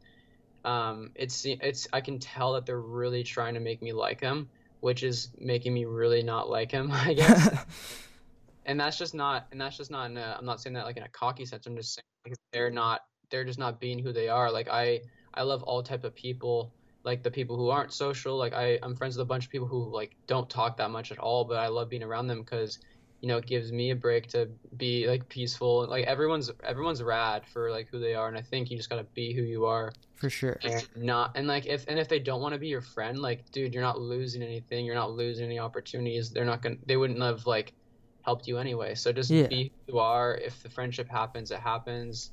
um, 0.64 1.12
it's 1.16 1.46
it's 1.46 1.88
I 1.92 2.02
can 2.02 2.20
tell 2.20 2.54
that 2.54 2.66
they're 2.66 2.80
really 2.80 3.24
trying 3.24 3.56
to 3.56 3.60
make 3.60 3.82
me 3.82 3.94
like 3.94 4.22
him, 4.22 4.50
which 4.80 5.04
is 5.04 5.30
making 5.38 5.74
me 5.74 5.86
really 5.86 6.24
not 6.24 6.50
like 6.50 6.72
him, 6.72 6.92
I 6.92 7.14
guess. 7.14 7.66
and 8.66 8.80
that's 8.80 8.98
just 8.98 9.14
not 9.14 9.48
and 9.52 9.60
that's 9.60 9.78
just 9.78 9.92
not 9.92 10.10
in 10.10 10.18
a, 10.18 10.36
I'm 10.38 10.46
not 10.46 10.62
saying 10.62 10.74
that 10.76 10.86
like 10.86 10.98
in 10.98 11.04
a 11.04 11.10
cocky 11.10 11.46
sense. 11.46 11.66
I'm 11.66 11.76
just 11.76 11.96
saying 11.96 12.36
they're 12.52 12.70
not 12.70 13.02
they're 13.30 13.46
just 13.46 13.60
not 13.60 13.80
being 13.80 14.00
who 14.00 14.12
they 14.12 14.28
are. 14.28 14.52
Like 14.52 14.68
I 14.70 15.02
I 15.34 15.44
love 15.44 15.64
all 15.64 15.82
type 15.82 16.04
of 16.04 16.14
people, 16.14 16.74
like 17.04 17.24
the 17.24 17.32
people 17.32 17.58
who 17.58 17.70
aren't 17.70 17.94
social. 17.94 18.38
Like 18.38 18.54
I 18.54 18.78
I'm 18.84 18.96
friends 18.96 19.18
with 19.18 19.24
a 19.24 19.28
bunch 19.28 19.46
of 19.46 19.52
people 19.52 19.68
who 19.68 19.90
like 19.92 20.16
don't 20.28 20.50
talk 20.50 20.78
that 20.78 20.92
much 20.92 21.12
at 21.12 21.18
all, 21.18 21.46
but 21.46 21.58
I 21.58 21.68
love 21.68 21.90
being 21.90 22.04
around 22.04 22.28
them 22.28 22.42
because 22.42 22.80
you 23.22 23.28
know 23.28 23.38
it 23.38 23.46
gives 23.46 23.72
me 23.72 23.92
a 23.92 23.96
break 23.96 24.28
to 24.28 24.50
be 24.78 25.08
like 25.08 25.28
peaceful 25.30 25.88
like 25.88 26.06
everyone's 26.06 26.50
everyone's 26.64 27.02
rad 27.04 27.44
for 27.46 27.70
like 27.70 27.88
who 27.90 28.00
they 28.00 28.16
are 28.16 28.28
and 28.28 28.36
i 28.36 28.42
think 28.42 28.72
you 28.72 28.78
just 28.78 28.90
gotta 28.90 29.06
be 29.14 29.34
who 29.34 29.44
you 29.44 29.66
are. 29.66 29.92
For 30.16 30.30
sure. 30.30 30.60
And 30.64 30.88
not 30.96 31.32
and 31.36 31.48
like 31.48 31.66
if 31.66 31.86
and 31.88 31.98
if 31.98 32.08
they 32.08 32.20
don't 32.20 32.42
want 32.42 32.54
to 32.54 32.60
be 32.60 32.68
your 32.68 32.82
friend 32.82 33.18
like 33.20 33.50
dude 33.52 33.74
you're 33.74 33.82
not 33.82 34.00
losing 34.00 34.44
anything 34.44 34.86
you're 34.86 34.96
not 34.96 35.12
losing 35.12 35.46
any 35.46 35.58
opportunities 35.58 36.30
they're 36.30 36.46
not 36.46 36.62
gonna 36.62 36.76
they 36.86 36.96
wouldn't 36.96 37.20
have 37.22 37.48
like 37.48 37.74
helped 38.24 38.48
you 38.48 38.60
anyway. 38.60 38.94
So 38.94 39.12
just 39.12 39.32
yeah. 39.32 39.48
be 39.48 39.72
who 39.88 39.94
you 39.94 40.00
are. 40.00 40.36
If 40.36 40.62
the 40.62 40.70
friendship 40.70 41.10
happens 41.10 41.50
it 41.50 41.60
happens. 41.60 42.32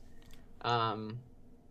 Um 0.62 1.18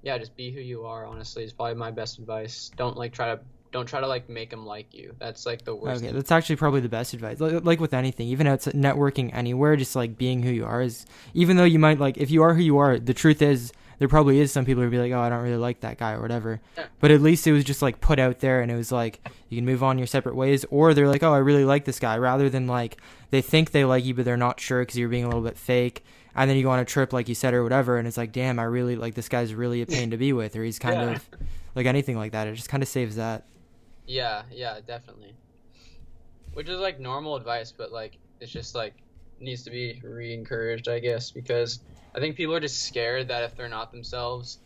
yeah 0.02 0.18
just 0.18 0.36
be 0.36 0.52
who 0.52 0.60
you 0.60 0.86
are 0.86 1.06
honestly 1.06 1.44
is 1.44 1.54
probably 1.54 1.76
my 1.76 1.92
best 1.92 2.18
advice. 2.18 2.72
Don't 2.76 2.98
like 2.98 3.14
try 3.14 3.36
to 3.36 3.42
don't 3.78 3.86
try 3.86 4.00
to 4.00 4.08
like 4.08 4.28
make 4.28 4.50
them 4.50 4.66
like 4.66 4.94
you. 4.94 5.16
That's 5.20 5.46
like 5.46 5.64
the 5.64 5.76
worst. 5.76 5.98
Okay, 5.98 6.08
thing. 6.08 6.16
that's 6.16 6.32
actually 6.32 6.56
probably 6.56 6.82
the 6.82 6.90
best 6.90 7.14
advice. 7.14 7.40
Like, 7.40 7.64
like 7.64 7.80
with 7.80 7.94
anything, 7.94 8.28
even 8.28 8.48
outside 8.48 8.74
networking 8.74 9.30
anywhere, 9.34 9.76
just 9.76 9.96
like 9.96 10.18
being 10.18 10.44
who 10.44 10.52
you 10.52 10.66
are 10.66 10.82
is. 10.82 11.06
Even 11.34 11.58
though 11.58 11.64
you 11.64 11.80
might 11.80 12.00
like, 12.00 12.18
if 12.18 12.32
you 12.32 12.42
are 12.44 12.56
who 12.56 12.62
you 12.62 12.78
are, 12.78 12.98
the 12.98 13.14
truth 13.14 13.42
is 13.42 13.72
there 14.00 14.08
probably 14.08 14.40
is 14.40 14.52
some 14.52 14.66
people 14.66 14.84
who 14.84 14.90
be 14.90 15.00
like, 15.00 15.12
oh, 15.12 15.20
I 15.20 15.30
don't 15.30 15.44
really 15.44 15.58
like 15.58 15.82
that 15.82 15.98
guy 15.98 16.14
or 16.14 16.22
whatever. 16.22 16.60
Yeah. 16.78 16.86
But 17.00 17.12
at 17.12 17.22
least 17.22 17.48
it 17.48 17.52
was 17.52 17.64
just 17.64 17.82
like 17.82 18.02
put 18.02 18.20
out 18.20 18.40
there, 18.40 18.62
and 18.62 18.72
it 18.72 18.76
was 18.76 18.92
like 18.92 19.20
you 19.50 19.58
can 19.58 19.66
move 19.66 19.84
on 19.84 19.98
your 19.98 20.08
separate 20.08 20.36
ways, 20.36 20.66
or 20.70 20.94
they're 20.94 21.08
like, 21.08 21.24
oh, 21.24 21.34
I 21.34 21.40
really 21.40 21.66
like 21.66 21.86
this 21.86 22.00
guy, 22.00 22.18
rather 22.18 22.50
than 22.50 22.68
like 22.68 22.98
they 23.30 23.42
think 23.42 23.72
they 23.72 23.86
like 23.86 24.06
you, 24.06 24.14
but 24.14 24.26
they're 24.26 24.38
not 24.38 24.60
sure 24.60 24.82
because 24.82 24.98
you're 24.98 25.10
being 25.10 25.24
a 25.24 25.28
little 25.28 25.44
bit 25.44 25.58
fake. 25.58 26.04
And 26.36 26.48
then 26.48 26.58
you 26.58 26.62
go 26.62 26.70
on 26.70 26.78
a 26.78 26.86
trip, 26.86 27.14
like 27.14 27.28
you 27.28 27.34
said, 27.34 27.56
or 27.56 27.64
whatever, 27.64 27.98
and 27.98 28.08
it's 28.08 28.18
like, 28.18 28.32
damn, 28.32 28.60
I 28.60 28.64
really 28.64 28.96
like 28.96 29.16
this 29.16 29.30
guy's 29.30 29.56
really 29.56 29.82
a 29.82 29.88
pain 29.88 30.12
to 30.12 30.18
be 30.18 30.34
with, 30.34 30.56
or 30.56 30.64
he's 30.64 30.80
kind 30.80 30.96
yeah. 30.96 31.12
of 31.12 31.30
like 31.78 31.86
anything 31.86 32.18
like 32.18 32.32
that. 32.34 32.48
It 32.48 32.56
just 32.56 32.70
kind 32.70 32.84
of 32.84 32.90
saves 32.90 33.16
that. 33.16 33.46
Yeah, 34.08 34.44
yeah, 34.52 34.80
definitely. 34.86 35.36
Which 36.54 36.70
is 36.70 36.80
like 36.80 37.00
normal 37.00 37.36
advice, 37.36 37.74
but 37.78 37.92
like 37.92 38.18
it's 38.40 38.52
just 38.52 38.74
like 38.74 38.96
needs 39.40 39.64
to 39.64 39.70
be 39.70 40.02
re-encouraged, 40.04 40.88
I 40.88 41.00
guess, 41.00 41.30
because 41.32 41.80
I 42.16 42.20
think 42.20 42.36
people 42.36 42.56
are 42.56 42.60
just 42.60 42.84
scared 42.84 43.28
that 43.28 43.44
if 43.44 43.56
they're 43.56 43.70
not 43.70 43.92
themselves, 43.92 44.60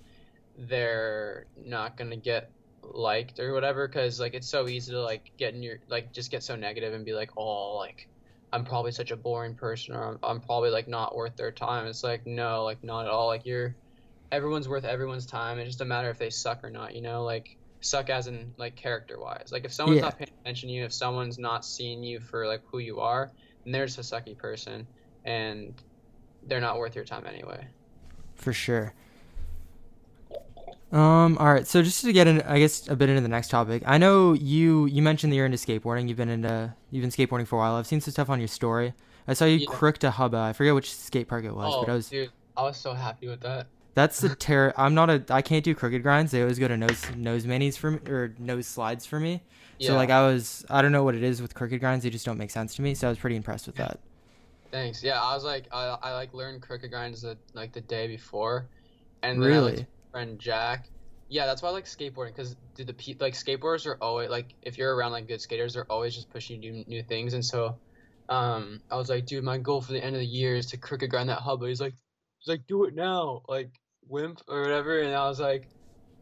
they're 0.58 1.47
not 1.58 1.97
gonna 1.97 2.17
get 2.17 2.51
liked 2.84 3.39
or 3.39 3.54
whatever. 3.54 3.88
Because 3.88 4.19
like 4.19 4.36
it's 4.36 4.47
so 4.47 4.67
easy 4.67 4.91
to 4.91 5.01
like 5.01 5.32
get 5.38 5.56
in 5.56 5.63
your 5.63 5.80
like 5.89 6.13
just 6.13 6.32
get 6.32 6.43
so 6.43 6.56
negative 6.56 6.93
and 6.93 7.04
be 7.04 7.13
like, 7.13 7.32
oh, 7.36 7.75
like 7.77 8.08
I'm 8.54 8.63
probably 8.63 8.91
such 8.91 9.12
a 9.12 9.17
boring 9.17 9.56
person, 9.56 9.95
or 9.95 10.04
I'm, 10.04 10.19
I'm 10.23 10.41
probably 10.41 10.69
like 10.69 10.88
not 10.88 11.15
worth 11.15 11.36
their 11.36 11.51
time. 11.51 11.88
It's 11.88 12.04
like 12.04 12.27
no, 12.27 12.63
like 12.63 12.84
not 12.84 13.06
at 13.06 13.12
all. 13.12 13.27
Like 13.27 13.45
you're 13.45 13.75
everyone's 14.32 14.69
worth 14.69 14.86
everyone's 14.86 15.25
time. 15.25 15.58
It's 15.58 15.69
just 15.69 15.82
a 15.82 15.86
matter 15.86 16.12
if 16.12 16.19
they 16.19 16.30
suck 16.30 16.63
or 16.63 16.69
not. 16.69 16.95
You 16.95 17.01
know, 17.01 17.23
like 17.23 17.58
suck 17.81 18.09
as 18.09 18.27
in 18.27 18.53
like 18.57 18.75
character 18.75 19.19
wise. 19.19 19.49
Like 19.51 19.65
if 19.65 19.73
someone's 19.73 19.97
yeah. 19.97 20.03
not 20.03 20.17
paying 20.17 20.31
attention 20.41 20.69
to 20.69 20.75
you, 20.75 20.85
if 20.85 20.93
someone's 20.93 21.37
not 21.37 21.65
seeing 21.65 22.03
you 22.03 22.19
for 22.19 22.47
like 22.47 22.61
who 22.65 22.79
you 22.79 22.99
are, 22.99 23.31
then 23.63 23.73
they're 23.73 23.85
just 23.85 23.97
a 23.97 24.01
sucky 24.01 24.37
person 24.37 24.87
and 25.25 25.73
they're 26.47 26.61
not 26.61 26.77
worth 26.77 26.95
your 26.95 27.05
time 27.05 27.25
anyway. 27.27 27.67
For 28.35 28.53
sure. 28.53 28.93
Um. 30.91 31.37
All 31.37 31.53
right. 31.53 31.65
So 31.65 31.81
just 31.81 32.03
to 32.03 32.11
get 32.11 32.27
in, 32.27 32.41
I 32.41 32.59
guess 32.59 32.89
a 32.89 32.95
bit 32.97 33.07
into 33.07 33.21
the 33.21 33.29
next 33.29 33.47
topic. 33.47 33.83
I 33.85 33.97
know 33.97 34.33
you 34.33 34.87
you 34.87 35.01
mentioned 35.01 35.31
that 35.31 35.37
you're 35.37 35.45
into 35.45 35.57
skateboarding. 35.57 36.09
You've 36.09 36.17
been 36.17 36.29
into 36.29 36.73
you've 36.89 37.01
been 37.01 37.11
skateboarding 37.11 37.47
for 37.47 37.55
a 37.55 37.59
while. 37.59 37.75
I've 37.75 37.87
seen 37.87 38.01
some 38.01 38.11
stuff 38.11 38.29
on 38.29 38.39
your 38.39 38.49
story. 38.49 38.93
I 39.25 39.33
saw 39.33 39.45
you 39.45 39.57
yeah. 39.57 39.67
crooked 39.69 40.03
a 40.03 40.11
hubba. 40.11 40.37
I 40.37 40.53
forget 40.53 40.75
which 40.75 40.93
skate 40.93 41.29
park 41.29 41.45
it 41.45 41.55
was, 41.55 41.73
oh, 41.73 41.85
but 41.85 41.91
I 41.91 41.95
was 41.95 42.09
dude, 42.09 42.31
I 42.57 42.63
was 42.63 42.75
so 42.75 42.93
happy 42.93 43.27
with 43.27 43.39
that. 43.41 43.67
That's 43.93 44.21
the 44.21 44.36
terror. 44.36 44.73
I'm 44.77 44.93
not 44.93 45.10
a. 45.10 45.23
I 45.30 45.41
can't 45.41 45.65
do 45.65 45.75
crooked 45.75 46.01
grinds. 46.01 46.32
They 46.32 46.41
always 46.41 46.60
go 46.60 46.67
to 46.67 46.77
nose 46.77 47.04
nose 47.15 47.45
manis 47.45 47.75
for 47.75 47.91
me 47.91 47.99
or 48.10 48.34
nose 48.39 48.67
slides 48.67 49.06
for 49.06 49.19
me. 49.19 49.43
Yeah. 49.80 49.89
So 49.89 49.95
like 49.95 50.10
I 50.10 50.25
was. 50.27 50.65
I 50.69 50.82
don't 50.82 50.91
know 50.91 51.04
what 51.04 51.15
it 51.15 51.23
is 51.23 51.41
with 51.41 51.54
crooked 51.54 51.80
grinds. 51.80 52.04
They 52.04 52.10
just 52.10 52.25
don't 52.25 52.38
make 52.38 52.51
sense 52.51 52.75
to 52.75 52.82
me. 52.82 52.93
So 52.93 53.08
I 53.08 53.10
was 53.10 53.19
pretty 53.19 53.36
impressed 53.36 53.67
with 53.67 53.75
that. 53.75 53.99
Thanks. 54.71 55.04
Yeah, 55.04 55.21
I 55.21 55.36
was 55.36 55.43
like, 55.43 55.65
I, 55.71 55.97
I 56.01 56.13
like 56.13 56.34
learned 56.34 56.62
crooked 56.62 56.89
grinds 56.89 57.21
the, 57.21 57.38
like 57.54 57.73
the 57.73 57.82
day 57.82 58.08
before, 58.08 58.69
and 59.21 59.41
then 59.41 59.49
really, 59.49 59.82
I, 59.82 59.88
friend 60.12 60.39
Jack. 60.39 60.88
Yeah, 61.27 61.45
that's 61.45 61.62
why 61.62 61.69
I 61.69 61.71
like 61.73 61.86
skateboarding 61.86 62.36
because 62.36 62.56
do 62.75 62.86
the 62.86 62.95
like 63.19 63.34
skateboarders 63.34 63.86
are 63.86 63.97
always 64.01 64.30
like 64.30 64.54
if 64.62 64.77
you're 64.77 64.95
around 64.95 65.12
like 65.12 65.27
good 65.27 65.41
skaters, 65.41 65.73
they're 65.73 65.91
always 65.91 66.15
just 66.15 66.30
pushing 66.30 66.63
you 66.63 66.71
to 66.71 66.84
do 66.84 66.89
new 66.89 67.04
things, 67.04 67.34
and 67.34 67.43
so, 67.43 67.77
um, 68.30 68.82
I 68.89 68.95
was 68.95 69.10
like, 69.10 69.25
dude, 69.25 69.43
my 69.43 69.58
goal 69.58 69.82
for 69.82 69.91
the 69.91 70.04
end 70.04 70.15
of 70.15 70.21
the 70.21 70.25
year 70.25 70.56
is 70.56 70.67
to 70.67 70.77
crooked 70.77 71.10
grind 71.10 71.27
that 71.27 71.39
hub. 71.39 71.60
But 71.60 71.67
he's 71.67 71.82
like, 71.82 71.95
he's 72.39 72.47
like, 72.47 72.65
do 72.67 72.86
it 72.86 72.95
now, 72.95 73.41
like 73.49 73.71
wimp 74.12 74.41
or 74.47 74.62
whatever, 74.62 75.00
and 75.00 75.15
I 75.15 75.28
was 75.28 75.39
like, 75.39 75.67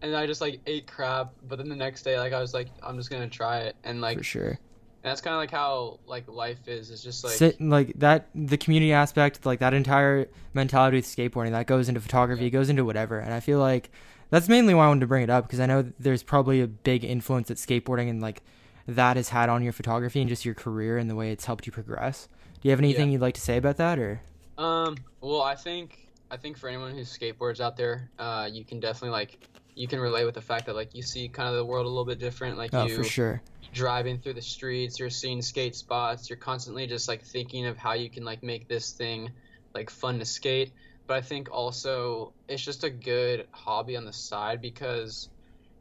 and 0.01 0.15
I 0.15 0.25
just 0.25 0.41
like 0.41 0.61
ate 0.65 0.87
crap. 0.87 1.33
But 1.47 1.57
then 1.57 1.69
the 1.69 1.75
next 1.75 2.03
day, 2.03 2.17
like 2.19 2.33
I 2.33 2.39
was 2.39 2.53
like, 2.53 2.67
I'm 2.83 2.97
just 2.97 3.09
gonna 3.09 3.29
try 3.29 3.59
it, 3.59 3.75
and 3.83 4.01
like 4.01 4.17
for 4.17 4.23
sure. 4.23 4.59
And 5.01 5.09
that's 5.11 5.21
kind 5.21 5.33
of 5.33 5.39
like 5.39 5.51
how 5.51 5.99
like 6.05 6.27
life 6.27 6.67
is. 6.67 6.91
It's 6.91 7.01
just 7.01 7.23
like 7.23 7.33
Sit, 7.33 7.61
like 7.61 7.93
that 7.99 8.27
the 8.35 8.57
community 8.57 8.91
aspect, 8.91 9.45
like 9.45 9.59
that 9.59 9.73
entire 9.73 10.27
mentality 10.53 10.97
with 10.97 11.05
skateboarding 11.05 11.51
that 11.51 11.67
goes 11.67 11.87
into 11.87 12.01
photography, 12.01 12.43
yeah. 12.43 12.49
goes 12.49 12.69
into 12.69 12.83
whatever. 12.83 13.19
And 13.19 13.33
I 13.33 13.39
feel 13.39 13.59
like 13.59 13.91
that's 14.29 14.49
mainly 14.49 14.73
why 14.73 14.85
I 14.85 14.87
wanted 14.89 15.01
to 15.01 15.07
bring 15.07 15.23
it 15.23 15.29
up 15.29 15.47
because 15.47 15.61
I 15.61 15.65
know 15.65 15.91
there's 15.99 16.21
probably 16.21 16.61
a 16.61 16.67
big 16.67 17.05
influence 17.05 17.47
that 17.47 17.57
skateboarding 17.57 18.09
and 18.09 18.21
like 18.21 18.43
that 18.87 19.15
has 19.15 19.29
had 19.29 19.49
on 19.49 19.63
your 19.63 19.71
photography 19.71 20.19
and 20.19 20.27
just 20.27 20.43
your 20.43 20.55
career 20.55 20.97
and 20.97 21.09
the 21.09 21.15
way 21.15 21.31
it's 21.31 21.45
helped 21.45 21.65
you 21.65 21.71
progress. 21.71 22.27
Do 22.61 22.67
you 22.67 22.71
have 22.71 22.79
anything 22.79 23.07
yeah. 23.07 23.13
you'd 23.13 23.21
like 23.21 23.35
to 23.35 23.41
say 23.41 23.57
about 23.57 23.77
that 23.77 23.99
or? 23.99 24.21
Um. 24.57 24.97
Well, 25.21 25.41
I 25.41 25.55
think 25.55 26.08
I 26.31 26.37
think 26.37 26.57
for 26.57 26.69
anyone 26.69 26.91
who 26.91 27.01
skateboards 27.01 27.59
out 27.59 27.75
there, 27.75 28.11
uh, 28.19 28.49
you 28.51 28.63
can 28.63 28.79
definitely 28.79 29.11
like 29.11 29.37
you 29.75 29.87
can 29.87 29.99
relate 29.99 30.25
with 30.25 30.35
the 30.35 30.41
fact 30.41 30.65
that 30.67 30.75
like 30.75 30.93
you 30.93 31.01
see 31.01 31.29
kind 31.29 31.49
of 31.49 31.55
the 31.55 31.65
world 31.65 31.85
a 31.85 31.89
little 31.89 32.05
bit 32.05 32.19
different. 32.19 32.57
Like 32.57 32.73
oh, 32.73 32.85
you, 32.85 32.95
for 32.95 33.03
sure 33.03 33.41
driving 33.73 34.19
through 34.19 34.33
the 34.33 34.41
streets, 34.41 34.99
you're 34.99 35.09
seeing 35.09 35.41
skate 35.41 35.75
spots, 35.75 36.29
you're 36.29 36.37
constantly 36.37 36.87
just 36.87 37.07
like 37.07 37.23
thinking 37.23 37.65
of 37.65 37.77
how 37.77 37.93
you 37.93 38.09
can 38.09 38.23
like 38.23 38.43
make 38.43 38.67
this 38.67 38.91
thing 38.91 39.31
like 39.73 39.89
fun 39.89 40.19
to 40.19 40.25
skate. 40.25 40.71
But 41.07 41.17
I 41.17 41.21
think 41.21 41.49
also 41.51 42.33
it's 42.47 42.63
just 42.63 42.83
a 42.83 42.89
good 42.89 43.47
hobby 43.51 43.97
on 43.97 44.05
the 44.05 44.13
side 44.13 44.61
because 44.61 45.29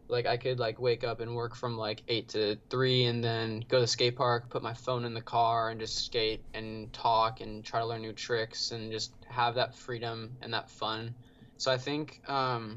like 0.09 0.27
I 0.27 0.37
could 0.37 0.59
like 0.59 0.81
wake 0.81 1.05
up 1.05 1.21
and 1.21 1.35
work 1.35 1.55
from 1.55 1.77
like 1.77 2.03
8 2.09 2.29
to 2.31 2.57
3 2.71 3.05
and 3.05 3.23
then 3.23 3.64
go 3.68 3.79
to 3.79 3.83
the 3.83 3.87
skate 3.87 4.16
park, 4.16 4.51
put 4.51 4.62
my 4.62 4.75
phone 4.75 5.05
in 5.05 5.14
the 5.14 5.21
car 5.21 5.71
and 5.71 5.81
just 5.81 6.05
skate 6.07 6.42
and 6.55 6.92
talk 6.92 7.40
and 7.40 7.64
try 7.64 7.81
to 7.81 7.87
learn 7.87 8.03
new 8.03 8.12
tricks 8.12 8.71
and 8.71 8.90
just 8.90 9.12
have 9.27 9.55
that 9.57 9.75
freedom 9.75 10.37
and 10.42 10.53
that 10.55 10.71
fun. 10.71 11.14
So 11.59 11.71
I 11.71 11.79
think 11.79 12.21
um 12.29 12.77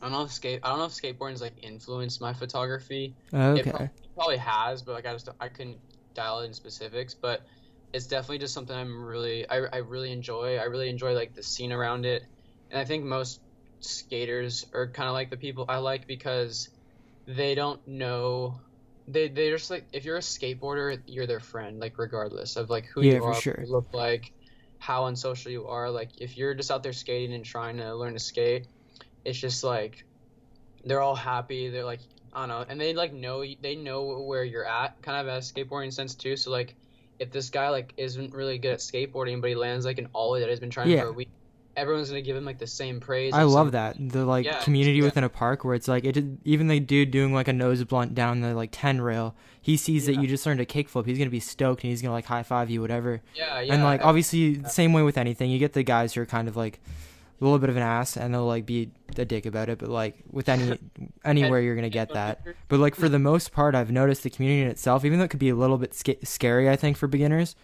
I 0.00 0.06
don't 0.06 0.12
know 0.12 0.24
if 0.24 0.32
skate 0.32 0.60
I 0.62 0.68
don't 0.68 0.78
know 0.78 0.84
if 0.86 0.92
skateboarding's 0.92 1.40
like 1.42 1.62
influenced 1.62 2.20
my 2.20 2.32
photography. 2.32 3.14
Okay 3.34 3.90
probably 4.14 4.36
has, 4.36 4.82
but 4.82 4.92
like 4.92 5.06
I 5.06 5.12
just 5.12 5.28
I 5.40 5.48
couldn't 5.48 5.78
dial 6.14 6.40
it 6.40 6.46
in 6.46 6.54
specifics. 6.54 7.14
But 7.14 7.42
it's 7.92 8.06
definitely 8.06 8.38
just 8.38 8.54
something 8.54 8.74
I'm 8.74 9.04
really 9.04 9.48
I, 9.48 9.62
I 9.72 9.76
really 9.78 10.12
enjoy. 10.12 10.56
I 10.56 10.64
really 10.64 10.88
enjoy 10.88 11.12
like 11.14 11.34
the 11.34 11.42
scene 11.42 11.72
around 11.72 12.06
it, 12.06 12.22
and 12.70 12.80
I 12.80 12.84
think 12.84 13.04
most 13.04 13.40
skaters 13.84 14.66
are 14.72 14.88
kind 14.88 15.08
of 15.08 15.14
like 15.14 15.30
the 15.30 15.36
people 15.36 15.66
I 15.68 15.78
like 15.78 16.06
because 16.06 16.68
they 17.26 17.54
don't 17.54 17.86
know 17.86 18.60
they 19.06 19.28
they're 19.28 19.56
just 19.56 19.70
like 19.70 19.86
if 19.92 20.04
you're 20.04 20.16
a 20.16 20.20
skateboarder 20.20 21.00
you're 21.06 21.26
their 21.26 21.40
friend 21.40 21.78
like 21.78 21.98
regardless 21.98 22.56
of 22.56 22.70
like 22.70 22.86
who 22.86 23.02
yeah, 23.02 23.14
you 23.14 23.24
are 23.24 23.34
sure. 23.34 23.58
you 23.60 23.70
look 23.70 23.92
like 23.92 24.32
how 24.78 25.06
unsocial 25.06 25.50
you 25.50 25.66
are 25.66 25.90
like 25.90 26.10
if 26.18 26.36
you're 26.36 26.54
just 26.54 26.70
out 26.70 26.82
there 26.82 26.92
skating 26.92 27.34
and 27.34 27.44
trying 27.44 27.76
to 27.76 27.94
learn 27.94 28.12
to 28.12 28.18
skate 28.18 28.66
it's 29.24 29.38
just 29.38 29.64
like 29.64 30.04
they're 30.84 31.00
all 31.00 31.14
happy 31.14 31.70
they're 31.70 31.84
like 31.84 32.00
I 32.34 32.40
don't 32.40 32.48
know, 32.48 32.64
and 32.68 32.80
they 32.80 32.94
like 32.94 33.12
know 33.12 33.44
they 33.62 33.76
know 33.76 34.18
where 34.22 34.42
you're 34.42 34.66
at, 34.66 35.00
kind 35.02 35.20
of 35.20 35.32
as 35.32 35.52
skateboarding 35.52 35.92
sense 35.92 36.14
too. 36.14 36.36
So 36.36 36.50
like, 36.50 36.74
if 37.18 37.30
this 37.30 37.50
guy 37.50 37.68
like 37.68 37.94
isn't 37.96 38.34
really 38.34 38.58
good 38.58 38.72
at 38.72 38.78
skateboarding, 38.80 39.40
but 39.40 39.50
he 39.50 39.54
lands 39.54 39.86
like 39.86 39.98
an 39.98 40.08
ollie 40.14 40.40
that 40.40 40.48
he's 40.48 40.58
been 40.58 40.70
trying 40.70 40.90
yeah. 40.90 41.02
for 41.02 41.08
a 41.08 41.12
week, 41.12 41.28
everyone's 41.76 42.08
gonna 42.08 42.22
give 42.22 42.36
him 42.36 42.44
like 42.44 42.58
the 42.58 42.66
same 42.66 43.00
praise. 43.00 43.32
I 43.32 43.42
love 43.42 43.72
that 43.72 43.96
the 43.98 44.24
like 44.24 44.46
yeah, 44.46 44.58
community 44.60 44.98
yeah. 44.98 45.04
within 45.04 45.24
a 45.24 45.28
park 45.28 45.64
where 45.64 45.74
it's 45.74 45.88
like 45.88 46.04
it 46.04 46.22
even 46.44 46.68
the 46.68 46.80
dude 46.80 47.10
doing 47.10 47.32
like 47.32 47.48
a 47.48 47.52
nose 47.52 47.82
blunt 47.84 48.14
down 48.14 48.40
the 48.40 48.54
like 48.54 48.70
ten 48.72 49.00
rail, 49.00 49.34
he 49.60 49.76
sees 49.76 50.08
yeah. 50.08 50.14
that 50.14 50.22
you 50.22 50.28
just 50.28 50.44
learned 50.46 50.60
a 50.60 50.66
kickflip, 50.66 51.06
he's 51.06 51.18
gonna 51.18 51.30
be 51.30 51.40
stoked 51.40 51.82
and 51.82 51.90
he's 51.90 52.02
gonna 52.02 52.12
like 52.12 52.26
high 52.26 52.42
five 52.42 52.70
you 52.70 52.80
whatever. 52.80 53.22
Yeah, 53.34 53.60
yeah. 53.60 53.74
And 53.74 53.84
like 53.84 54.04
obviously 54.04 54.56
the 54.56 54.68
same 54.68 54.92
way 54.92 55.02
with 55.02 55.18
anything, 55.18 55.50
you 55.50 55.58
get 55.58 55.72
the 55.72 55.82
guys 55.82 56.14
who 56.14 56.22
are 56.22 56.26
kind 56.26 56.48
of 56.48 56.56
like 56.56 56.80
a 57.40 57.44
little 57.44 57.58
bit 57.58 57.68
of 57.68 57.76
an 57.76 57.82
ass 57.82 58.16
and 58.16 58.32
they'll 58.32 58.46
like 58.46 58.64
be 58.64 58.90
a 59.16 59.24
dick 59.24 59.44
about 59.44 59.68
it 59.68 59.78
but 59.78 59.88
like 59.88 60.16
with 60.30 60.48
any 60.48 60.78
anywhere 61.24 61.60
you're 61.60 61.74
gonna 61.74 61.90
get 61.90 62.12
that 62.14 62.40
but 62.68 62.78
like 62.78 62.94
for 62.94 63.08
the 63.08 63.18
most 63.18 63.52
part 63.52 63.74
i've 63.74 63.90
noticed 63.90 64.22
the 64.22 64.30
community 64.30 64.62
in 64.62 64.68
itself 64.68 65.04
even 65.04 65.18
though 65.18 65.24
it 65.24 65.30
could 65.30 65.40
be 65.40 65.48
a 65.48 65.54
little 65.54 65.76
bit 65.76 65.94
sc- 65.94 66.22
scary 66.22 66.70
i 66.70 66.76
think 66.76 66.96
for 66.96 67.06
beginners 67.06 67.56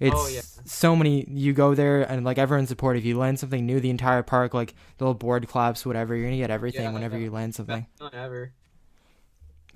it's 0.00 0.14
oh, 0.16 0.28
yeah. 0.28 0.40
so 0.64 0.94
many 0.94 1.24
you 1.28 1.52
go 1.52 1.74
there 1.74 2.02
and 2.02 2.24
like 2.24 2.38
everyone's 2.38 2.68
supportive 2.68 3.04
you 3.04 3.18
land 3.18 3.38
something 3.38 3.66
new 3.66 3.80
the 3.80 3.90
entire 3.90 4.22
park 4.22 4.54
like 4.54 4.74
the 4.98 5.04
little 5.04 5.14
board 5.14 5.46
claps 5.48 5.84
whatever 5.84 6.14
you're 6.14 6.26
gonna 6.26 6.36
get 6.36 6.50
everything 6.50 6.82
yeah, 6.82 6.92
whenever 6.92 7.16
yeah. 7.16 7.24
you 7.24 7.30
land 7.30 7.54
something 7.54 7.86
not 8.00 8.14
ever 8.14 8.52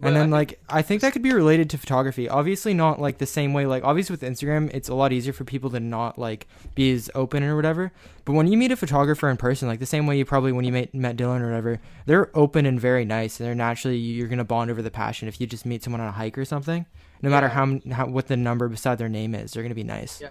and 0.02 0.16
then 0.16 0.30
like 0.30 0.60
I 0.68 0.82
think 0.82 1.00
that 1.02 1.12
could 1.12 1.22
be 1.22 1.32
related 1.32 1.70
to 1.70 1.78
photography. 1.78 2.28
Obviously 2.28 2.74
not 2.74 3.00
like 3.00 3.18
the 3.18 3.26
same 3.26 3.52
way 3.52 3.66
like 3.66 3.84
obviously 3.84 4.14
with 4.14 4.22
Instagram 4.22 4.68
it's 4.74 4.88
a 4.88 4.94
lot 4.94 5.12
easier 5.12 5.32
for 5.32 5.44
people 5.44 5.70
to 5.70 5.80
not 5.80 6.18
like 6.18 6.48
be 6.74 6.92
as 6.92 7.08
open 7.14 7.44
or 7.44 7.54
whatever. 7.54 7.92
But 8.24 8.32
when 8.32 8.48
you 8.48 8.56
meet 8.56 8.72
a 8.72 8.76
photographer 8.76 9.28
in 9.28 9.36
person, 9.36 9.68
like 9.68 9.78
the 9.78 9.86
same 9.86 10.06
way 10.06 10.18
you 10.18 10.24
probably 10.24 10.52
when 10.52 10.64
you 10.64 10.72
met 10.72 10.94
met 10.94 11.16
Dylan 11.16 11.40
or 11.40 11.46
whatever, 11.46 11.80
they're 12.06 12.36
open 12.36 12.66
and 12.66 12.80
very 12.80 13.04
nice 13.04 13.38
and 13.38 13.46
they're 13.46 13.54
naturally 13.54 13.96
you're 13.96 14.28
gonna 14.28 14.44
bond 14.44 14.70
over 14.70 14.82
the 14.82 14.90
passion 14.90 15.28
if 15.28 15.40
you 15.40 15.46
just 15.46 15.66
meet 15.66 15.84
someone 15.84 16.00
on 16.00 16.08
a 16.08 16.12
hike 16.12 16.36
or 16.36 16.44
something. 16.44 16.86
No 17.22 17.30
matter 17.30 17.48
how, 17.48 17.80
how 17.90 18.06
what 18.06 18.26
the 18.26 18.36
number 18.36 18.68
beside 18.68 18.98
their 18.98 19.08
name 19.08 19.34
is, 19.34 19.52
they're 19.52 19.62
gonna 19.62 19.74
be 19.74 19.84
nice. 19.84 20.20
Yeah. 20.20 20.30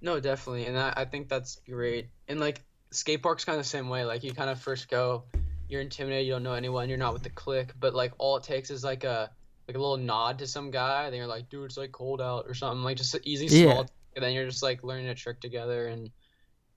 No, 0.00 0.20
definitely, 0.20 0.66
and 0.66 0.78
I, 0.78 0.92
I 0.96 1.04
think 1.06 1.28
that's 1.28 1.56
great. 1.66 2.08
And 2.28 2.38
like 2.38 2.62
skate 2.90 3.22
park's 3.22 3.44
kind 3.44 3.58
of 3.58 3.64
the 3.64 3.68
same 3.68 3.88
way. 3.88 4.04
Like 4.04 4.22
you 4.22 4.32
kind 4.34 4.50
of 4.50 4.60
first 4.60 4.88
go 4.88 5.24
you're 5.68 5.80
intimidated, 5.80 6.26
you 6.26 6.32
don't 6.32 6.42
know 6.42 6.54
anyone, 6.54 6.88
you're 6.88 6.98
not 6.98 7.12
with 7.12 7.22
the 7.22 7.30
clique, 7.30 7.72
but 7.78 7.94
like 7.94 8.12
all 8.18 8.36
it 8.36 8.42
takes 8.42 8.70
is 8.70 8.84
like 8.84 9.04
a 9.04 9.30
like 9.66 9.76
a 9.76 9.80
little 9.80 9.96
nod 9.96 10.38
to 10.38 10.46
some 10.46 10.70
guy, 10.70 11.08
then 11.08 11.18
you're 11.18 11.26
like, 11.26 11.48
dude, 11.48 11.64
it's 11.64 11.76
like 11.76 11.90
cold 11.90 12.20
out 12.20 12.44
or 12.46 12.54
something, 12.54 12.82
like 12.82 12.96
just 12.96 13.14
an 13.14 13.20
easy 13.24 13.48
small, 13.48 13.76
yeah. 13.76 13.84
and 14.14 14.24
then 14.24 14.32
you're 14.32 14.46
just 14.46 14.62
like 14.62 14.84
learning 14.84 15.08
a 15.08 15.14
trick 15.14 15.40
together, 15.40 15.88
and 15.88 16.10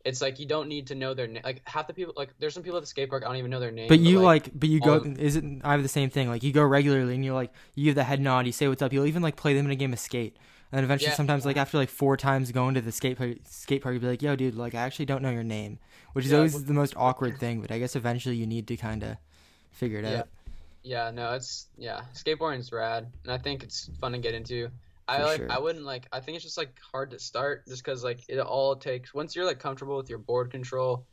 it's 0.08 0.22
like 0.22 0.40
you 0.40 0.46
don't 0.46 0.70
need 0.70 0.88
to 0.88 0.96
know 0.96 1.14
their 1.14 1.28
name. 1.28 1.42
Like 1.44 1.62
half 1.68 1.86
the 1.86 1.94
people, 1.94 2.14
like 2.16 2.30
there's 2.40 2.54
some 2.54 2.64
people 2.64 2.78
at 2.78 2.82
the 2.82 2.88
skate 2.88 3.10
park 3.10 3.24
I 3.24 3.28
don't 3.28 3.36
even 3.36 3.52
know 3.52 3.60
their 3.60 3.72
name. 3.72 3.90
But, 3.90 4.00
you 4.00 4.22
like, 4.22 4.46
like, 4.46 4.60
but 4.60 4.70
you 4.70 4.80
go. 4.80 5.04
Is 5.04 5.36
it? 5.36 5.44
I 5.66 5.74
have 5.74 5.84
the 5.84 5.90
same 5.90 6.10
thing. 6.10 6.30
Like 6.30 6.44
you 6.44 6.54
go 6.54 6.64
regularly, 6.64 7.14
and 7.14 7.26
you're 7.26 7.36
like, 7.36 7.52
you 7.76 7.84
give 7.84 7.96
the 7.96 8.06
head 8.06 8.22
nod, 8.22 8.46
you 8.46 8.54
say 8.54 8.70
what's 8.70 8.82
up. 8.82 8.94
You'll 8.94 9.06
even 9.06 9.22
like 9.22 9.36
play 9.36 9.54
them 9.54 9.66
in 9.66 9.72
a 9.72 9.76
game 9.76 9.92
of 9.92 10.00
skate. 10.00 10.38
And 10.72 10.78
then 10.78 10.86
eventually, 10.86 11.10
yeah, 11.10 11.16
sometimes, 11.16 11.46
like 11.46 11.58
after 11.58 11.78
like 11.78 11.90
four 11.90 12.16
times 12.16 12.52
going 12.54 12.76
to 12.76 12.82
the 12.82 12.92
skate 12.94 13.18
park, 13.18 13.38
skate 13.46 13.82
park, 13.82 13.94
you'll 13.94 14.02
be 14.02 14.08
like, 14.08 14.22
"Yo, 14.22 14.38
dude, 14.38 14.56
like 14.56 14.76
I 14.76 14.80
actually 14.80 15.06
don't 15.06 15.22
know 15.22 15.30
your 15.30 15.44
name," 15.44 15.78
which 16.14 16.24
is 16.24 16.32
yeah, 16.32 16.38
always 16.38 16.64
the 16.64 16.74
most 16.74 16.94
awkward 16.96 17.38
thing. 17.38 17.60
But 17.60 17.72
I 17.72 17.78
guess 17.78 17.96
eventually 17.96 18.38
you 18.38 18.48
need 18.48 18.68
to 18.70 18.78
kind 18.78 19.04
of 19.04 19.18
figure 19.72 20.00
it 20.00 20.06
yeah. 20.06 20.20
out. 20.20 20.28
Yeah, 20.84 21.12
no, 21.12 21.34
it's 21.34 21.68
yeah, 21.78 22.02
skateboarding's 22.14 22.72
rad, 22.72 23.12
and 23.24 23.32
I 23.34 23.38
think 23.38 23.64
it's 23.64 23.90
fun 24.00 24.14
to 24.14 24.18
get 24.20 24.34
into. 24.34 24.70
I 25.08 25.24
like, 25.24 25.38
sure. 25.38 25.52
I 25.52 25.60
wouldn't 25.60 25.86
like, 25.86 26.08
I 26.12 26.20
think 26.20 26.36
it's 26.36 26.44
just 26.44 26.58
like 26.58 26.78
hard 26.92 27.12
to 27.12 27.20
start, 27.20 27.66
just 27.68 27.84
because 27.84 28.04
like 28.04 28.20
it 28.28 28.40
all 28.40 28.76
takes 28.76 29.14
once 29.14 29.36
you're 29.36 29.46
like 29.46 29.60
comfortable 29.60 29.98
with 29.98 30.10
your 30.10 30.20
board 30.20 30.52
control 30.52 31.06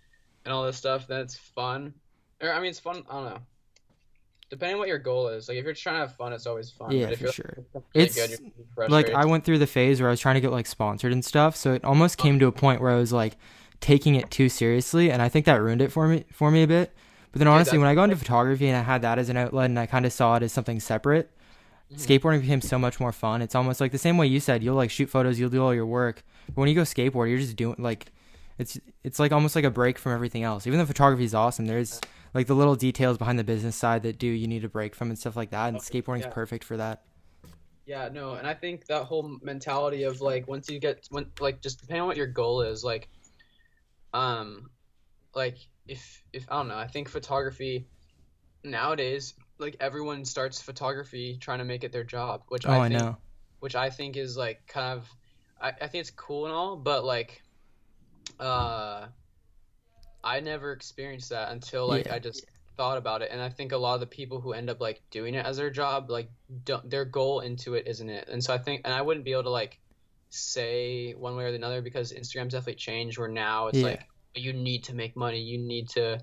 and 0.44 0.52
all 0.52 0.64
this 0.64 0.76
stuff, 0.76 1.06
then 1.06 1.20
it's 1.20 1.36
fun. 1.36 1.94
Or 2.42 2.52
I 2.52 2.60
mean, 2.60 2.70
it's 2.70 2.80
fun. 2.80 3.04
I 3.08 3.12
don't 3.14 3.24
know. 3.30 3.38
Depending 4.50 4.74
on 4.74 4.78
what 4.78 4.88
your 4.88 4.98
goal 4.98 5.28
is, 5.28 5.48
like 5.48 5.56
if 5.56 5.64
you're 5.64 5.74
trying 5.74 5.96
to 5.96 6.00
have 6.00 6.16
fun, 6.16 6.32
it's 6.32 6.46
always 6.46 6.70
fun. 6.70 6.90
Yeah, 6.90 7.14
for 7.14 7.32
sure. 7.32 7.64
Really 7.72 7.84
it's 7.94 8.14
good, 8.14 8.90
like 8.90 9.10
I 9.10 9.24
went 9.24 9.44
through 9.44 9.58
the 9.58 9.66
phase 9.66 10.00
where 10.00 10.08
I 10.08 10.12
was 10.12 10.20
trying 10.20 10.34
to 10.34 10.40
get 10.40 10.52
like 10.52 10.66
sponsored 10.66 11.12
and 11.12 11.24
stuff, 11.24 11.56
so 11.56 11.72
it 11.72 11.84
almost 11.84 12.18
came 12.18 12.38
to 12.40 12.46
a 12.46 12.52
point 12.52 12.80
where 12.80 12.90
I 12.90 12.96
was 12.96 13.12
like 13.12 13.36
taking 13.80 14.14
it 14.14 14.30
too 14.30 14.48
seriously, 14.48 15.10
and 15.10 15.22
I 15.22 15.28
think 15.28 15.46
that 15.46 15.60
ruined 15.60 15.82
it 15.82 15.90
for 15.90 16.06
me 16.08 16.24
for 16.32 16.50
me 16.50 16.62
a 16.62 16.66
bit 16.66 16.94
but 17.34 17.40
then 17.40 17.48
honestly, 17.48 17.78
when 17.78 17.88
I 17.88 17.96
got 17.96 18.04
into 18.04 18.14
photography 18.14 18.68
and 18.68 18.76
I 18.76 18.82
had 18.82 19.02
that 19.02 19.18
as 19.18 19.28
an 19.28 19.36
outlet 19.36 19.64
and 19.64 19.76
I 19.76 19.86
kind 19.86 20.06
of 20.06 20.12
saw 20.12 20.36
it 20.36 20.44
as 20.44 20.52
something 20.52 20.78
separate, 20.78 21.32
mm-hmm. 21.94 22.12
skateboarding 22.12 22.40
became 22.40 22.60
so 22.60 22.78
much 22.78 23.00
more 23.00 23.12
fun. 23.12 23.42
It's 23.42 23.54
almost 23.54 23.80
like 23.80 23.92
the 23.92 23.98
same 23.98 24.16
way 24.16 24.26
you 24.26 24.40
said, 24.40 24.62
you'll 24.62 24.76
like 24.76 24.90
shoot 24.90 25.08
photos, 25.08 25.38
you'll 25.38 25.50
do 25.50 25.62
all 25.62 25.74
your 25.74 25.86
work. 25.86 26.22
But 26.48 26.56
when 26.56 26.68
you 26.68 26.74
go 26.74 26.82
skateboard, 26.82 27.28
you're 27.28 27.38
just 27.38 27.56
doing 27.56 27.76
like 27.78 28.06
it's 28.58 28.78
it's 29.02 29.18
like 29.18 29.32
almost 29.32 29.56
like 29.56 29.64
a 29.64 29.70
break 29.70 29.98
from 29.98 30.12
everything 30.12 30.42
else. 30.42 30.66
Even 30.66 30.78
though 30.78 30.86
photography 30.86 31.24
is 31.24 31.34
awesome, 31.34 31.66
there's 31.66 32.00
like 32.34 32.46
the 32.46 32.54
little 32.54 32.76
details 32.76 33.18
behind 33.18 33.38
the 33.38 33.44
business 33.44 33.76
side 33.76 34.02
that 34.02 34.18
do 34.18 34.26
you 34.26 34.46
need 34.46 34.64
a 34.64 34.68
break 34.68 34.94
from 34.94 35.08
and 35.10 35.18
stuff 35.18 35.36
like 35.36 35.50
that. 35.50 35.68
And 35.68 35.78
skateboarding 35.78 36.20
is 36.20 36.26
yeah. 36.26 36.30
perfect 36.30 36.64
for 36.64 36.76
that. 36.76 37.02
Yeah, 37.86 38.08
no, 38.10 38.34
and 38.34 38.46
I 38.46 38.54
think 38.54 38.86
that 38.86 39.04
whole 39.04 39.38
mentality 39.42 40.04
of 40.04 40.20
like 40.20 40.48
once 40.48 40.70
you 40.70 40.78
get 40.78 41.06
when 41.10 41.26
like 41.40 41.60
just 41.60 41.80
depending 41.80 42.02
on 42.02 42.08
what 42.08 42.16
your 42.16 42.26
goal 42.26 42.62
is, 42.62 42.82
like 42.82 43.08
um 44.12 44.70
like 45.34 45.58
if 45.86 46.22
if 46.32 46.46
I 46.48 46.56
don't 46.56 46.68
know, 46.68 46.78
I 46.78 46.86
think 46.86 47.08
photography 47.08 47.86
nowadays 48.62 49.34
like 49.58 49.76
everyone 49.80 50.24
starts 50.24 50.60
photography 50.60 51.38
trying 51.40 51.58
to 51.58 51.64
make 51.64 51.84
it 51.84 51.92
their 51.92 52.04
job, 52.04 52.42
which 52.48 52.66
oh, 52.66 52.72
I, 52.72 52.88
think, 52.88 53.00
I 53.00 53.04
know. 53.04 53.16
which 53.60 53.74
I 53.74 53.90
think 53.90 54.16
is 54.16 54.36
like 54.36 54.66
kind 54.66 54.98
of 54.98 55.08
I, 55.60 55.68
I 55.68 55.86
think 55.86 56.02
it's 56.02 56.10
cool 56.10 56.46
and 56.46 56.54
all, 56.54 56.76
but 56.76 57.04
like 57.04 57.42
uh 58.40 59.06
I 60.22 60.40
never 60.40 60.72
experienced 60.72 61.30
that 61.30 61.52
until 61.52 61.86
like 61.86 62.06
yeah. 62.06 62.14
I 62.14 62.18
just 62.18 62.46
thought 62.76 62.98
about 62.98 63.22
it 63.22 63.30
and 63.30 63.40
I 63.40 63.50
think 63.50 63.70
a 63.70 63.76
lot 63.76 63.94
of 63.94 64.00
the 64.00 64.06
people 64.06 64.40
who 64.40 64.52
end 64.52 64.68
up 64.68 64.80
like 64.80 65.00
doing 65.10 65.34
it 65.34 65.46
as 65.46 65.58
their 65.58 65.70
job 65.70 66.10
like 66.10 66.28
don't, 66.64 66.90
their 66.90 67.04
goal 67.04 67.40
into 67.40 67.74
it 67.74 67.86
isn't 67.86 68.08
it. 68.08 68.28
And 68.28 68.42
so 68.42 68.52
I 68.52 68.58
think 68.58 68.82
and 68.84 68.92
I 68.92 69.02
wouldn't 69.02 69.24
be 69.24 69.32
able 69.32 69.44
to 69.44 69.50
like 69.50 69.78
say 70.30 71.12
one 71.12 71.36
way 71.36 71.44
or 71.44 71.52
the 71.56 71.64
other 71.64 71.80
because 71.80 72.12
Instagram's 72.12 72.52
definitely 72.52 72.74
changed 72.74 73.18
where 73.18 73.28
now 73.28 73.68
it's 73.68 73.78
yeah. 73.78 73.86
like 73.86 74.08
you 74.34 74.52
need 74.52 74.84
to 74.84 74.94
make 74.94 75.16
money, 75.16 75.40
you 75.40 75.58
need 75.58 75.88
to 75.90 76.20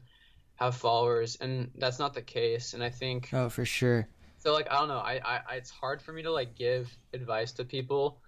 have 0.61 0.75
followers, 0.75 1.37
and 1.41 1.71
that's 1.75 1.97
not 1.97 2.13
the 2.13 2.21
case. 2.21 2.73
And 2.73 2.83
I 2.83 2.89
think 2.89 3.29
oh, 3.33 3.49
for 3.49 3.65
sure. 3.65 4.07
So 4.37 4.53
like 4.53 4.71
I 4.71 4.79
don't 4.79 4.87
know, 4.87 4.97
I, 4.97 5.19
I 5.23 5.55
it's 5.55 5.71
hard 5.71 6.01
for 6.01 6.13
me 6.13 6.23
to 6.23 6.31
like 6.31 6.55
give 6.55 6.95
advice 7.13 7.51
to 7.53 7.65
people. 7.65 8.21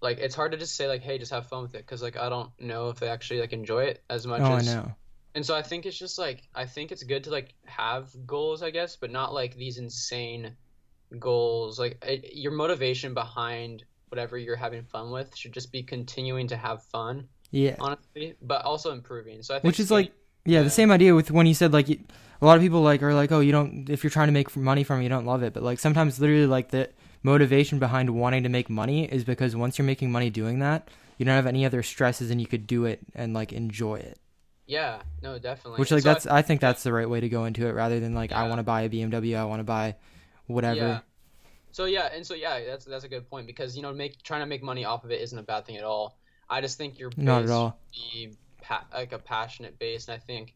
Like 0.00 0.18
it's 0.18 0.34
hard 0.34 0.52
to 0.52 0.58
just 0.58 0.76
say 0.76 0.86
like, 0.86 1.02
hey, 1.02 1.18
just 1.18 1.32
have 1.32 1.48
fun 1.48 1.62
with 1.62 1.74
it, 1.74 1.78
because 1.78 2.02
like 2.02 2.16
I 2.16 2.28
don't 2.28 2.50
know 2.60 2.90
if 2.90 3.00
they 3.00 3.08
actually 3.08 3.40
like 3.40 3.52
enjoy 3.52 3.84
it 3.84 4.02
as 4.08 4.26
much. 4.26 4.42
Oh, 4.42 4.54
as, 4.54 4.68
I 4.68 4.74
know. 4.74 4.94
and 5.34 5.44
so 5.44 5.56
I 5.56 5.62
think 5.62 5.86
it's 5.86 5.98
just 5.98 6.18
like 6.18 6.42
I 6.54 6.66
think 6.66 6.92
it's 6.92 7.02
good 7.02 7.24
to 7.24 7.30
like 7.30 7.54
have 7.64 8.08
goals, 8.26 8.62
I 8.62 8.70
guess, 8.70 8.96
but 8.96 9.10
not 9.10 9.34
like 9.34 9.56
these 9.56 9.78
insane 9.78 10.56
goals. 11.18 11.80
Like 11.80 11.98
it, 12.04 12.34
your 12.34 12.52
motivation 12.52 13.12
behind 13.12 13.84
whatever 14.08 14.38
you're 14.38 14.56
having 14.56 14.84
fun 14.84 15.10
with 15.10 15.34
should 15.36 15.52
just 15.52 15.72
be 15.72 15.82
continuing 15.82 16.46
to 16.48 16.56
have 16.56 16.84
fun. 16.84 17.28
Yeah. 17.50 17.76
Honestly, 17.80 18.34
but 18.40 18.64
also 18.64 18.92
improving. 18.92 19.42
So 19.42 19.54
I 19.54 19.58
think 19.58 19.64
which 19.64 19.80
is 19.80 19.90
like 19.90 20.12
yeah, 20.46 20.62
the 20.62 20.70
same 20.70 20.90
idea 20.90 21.14
with 21.14 21.30
when 21.30 21.46
you 21.46 21.54
said 21.54 21.72
like 21.72 21.88
a 21.88 21.98
lot 22.40 22.56
of 22.56 22.62
people 22.62 22.82
like 22.82 23.02
are 23.02 23.14
like 23.14 23.32
oh 23.32 23.40
you 23.40 23.52
don't 23.52 23.88
if 23.90 24.04
you're 24.04 24.10
trying 24.10 24.28
to 24.28 24.32
make 24.32 24.54
money 24.56 24.84
from 24.84 25.00
it 25.00 25.02
you 25.02 25.08
don't 25.08 25.26
love 25.26 25.42
it, 25.42 25.52
but 25.52 25.62
like 25.62 25.78
sometimes 25.78 26.20
literally 26.20 26.46
like 26.46 26.70
the 26.70 26.88
motivation 27.22 27.78
behind 27.78 28.10
wanting 28.10 28.42
to 28.44 28.48
make 28.48 28.70
money 28.70 29.04
is 29.04 29.24
because 29.24 29.56
once 29.56 29.78
you're 29.78 29.86
making 29.86 30.10
money 30.12 30.30
doing 30.30 30.60
that, 30.60 30.88
you 31.18 31.24
don't 31.24 31.34
have 31.34 31.46
any 31.46 31.66
other 31.66 31.82
stresses 31.82 32.30
and 32.30 32.40
you 32.40 32.46
could 32.46 32.66
do 32.66 32.84
it 32.84 33.00
and 33.14 33.34
like 33.34 33.52
enjoy 33.52 33.96
it. 33.96 34.18
Yeah, 34.66 35.02
no, 35.22 35.38
definitely. 35.38 35.78
Which 35.78 35.90
like 35.90 36.02
so 36.02 36.08
that's 36.08 36.26
I, 36.26 36.38
I, 36.38 36.42
think 36.42 36.60
that's 36.60 36.82
the 36.82 36.92
right 36.92 37.08
way 37.08 37.20
to 37.20 37.28
go 37.28 37.44
into 37.44 37.66
it 37.66 37.72
rather 37.72 38.00
than 38.00 38.14
like 38.14 38.30
yeah. 38.30 38.42
I 38.42 38.48
want 38.48 38.58
to 38.58 38.64
buy 38.64 38.82
a 38.82 38.88
BMW, 38.88 39.36
I 39.36 39.44
want 39.44 39.60
to 39.60 39.64
buy 39.64 39.94
whatever. 40.46 40.76
Yeah. 40.76 41.00
So 41.72 41.84
yeah, 41.84 42.08
and 42.12 42.26
so 42.26 42.34
yeah, 42.34 42.64
that's 42.64 42.84
that's 42.84 43.04
a 43.04 43.08
good 43.08 43.28
point 43.28 43.46
because 43.46 43.76
you 43.76 43.82
know 43.82 43.92
make 43.92 44.22
trying 44.22 44.40
to 44.40 44.46
make 44.46 44.62
money 44.62 44.84
off 44.84 45.04
of 45.04 45.10
it 45.10 45.20
isn't 45.20 45.38
a 45.38 45.42
bad 45.42 45.66
thing 45.66 45.76
at 45.76 45.84
all. 45.84 46.16
I 46.48 46.60
just 46.60 46.78
think 46.78 46.98
your 46.98 47.10
not 47.16 47.42
at 47.42 47.50
all 47.50 47.78
be 47.92 48.32
pa- 48.66 48.86
like 48.92 49.12
a 49.12 49.18
passionate 49.18 49.78
base, 49.78 50.08
and 50.08 50.14
I 50.14 50.18
think 50.18 50.54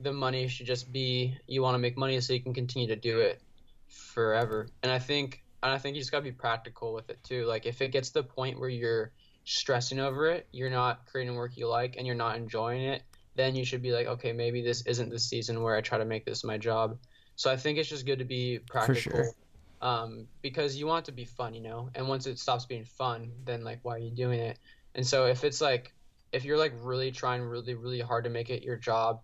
the 0.00 0.12
money 0.12 0.48
should 0.48 0.66
just 0.66 0.92
be 0.92 1.36
you 1.46 1.62
want 1.62 1.74
to 1.74 1.78
make 1.78 1.96
money 1.96 2.20
so 2.20 2.32
you 2.32 2.42
can 2.42 2.54
continue 2.54 2.88
to 2.88 2.96
do 2.96 3.20
it 3.20 3.42
forever. 3.88 4.68
And 4.82 4.90
I 4.90 4.98
think 4.98 5.42
and 5.62 5.72
I 5.72 5.78
think 5.78 5.94
you 5.94 6.00
just 6.00 6.10
gotta 6.10 6.24
be 6.24 6.32
practical 6.32 6.92
with 6.92 7.10
it 7.10 7.22
too. 7.22 7.44
Like 7.46 7.66
if 7.66 7.82
it 7.82 7.92
gets 7.92 8.08
to 8.10 8.14
the 8.14 8.24
point 8.24 8.58
where 8.58 8.68
you're 8.68 9.12
stressing 9.44 9.98
over 9.98 10.28
it, 10.30 10.48
you're 10.52 10.70
not 10.70 11.06
creating 11.06 11.34
work 11.34 11.56
you 11.56 11.68
like, 11.68 11.96
and 11.96 12.06
you're 12.06 12.16
not 12.16 12.36
enjoying 12.36 12.82
it 12.82 13.02
then 13.34 13.54
you 13.54 13.64
should 13.64 13.82
be 13.82 13.92
like, 13.92 14.06
okay, 14.06 14.32
maybe 14.32 14.62
this 14.62 14.82
isn't 14.86 15.10
the 15.10 15.18
season 15.18 15.62
where 15.62 15.74
I 15.74 15.80
try 15.80 15.98
to 15.98 16.04
make 16.04 16.24
this 16.24 16.44
my 16.44 16.58
job. 16.58 16.98
So 17.36 17.50
I 17.50 17.56
think 17.56 17.78
it's 17.78 17.88
just 17.88 18.06
good 18.06 18.18
to 18.18 18.24
be 18.24 18.58
practical. 18.68 19.00
Sure. 19.02 19.32
Um, 19.80 20.26
because 20.42 20.76
you 20.76 20.86
want 20.86 21.04
it 21.04 21.10
to 21.10 21.12
be 21.12 21.24
fun, 21.24 21.54
you 21.54 21.62
know. 21.62 21.90
And 21.94 22.08
once 22.08 22.26
it 22.26 22.38
stops 22.38 22.66
being 22.66 22.84
fun, 22.84 23.32
then 23.44 23.64
like 23.64 23.80
why 23.82 23.94
are 23.96 23.98
you 23.98 24.10
doing 24.10 24.38
it? 24.38 24.58
And 24.94 25.06
so 25.06 25.26
if 25.26 25.44
it's 25.44 25.60
like 25.60 25.94
if 26.32 26.44
you're 26.44 26.58
like 26.58 26.72
really 26.80 27.12
trying 27.12 27.42
really 27.42 27.74
really 27.74 28.00
hard 28.00 28.24
to 28.24 28.30
make 28.30 28.50
it 28.50 28.62
your 28.62 28.76
job, 28.76 29.20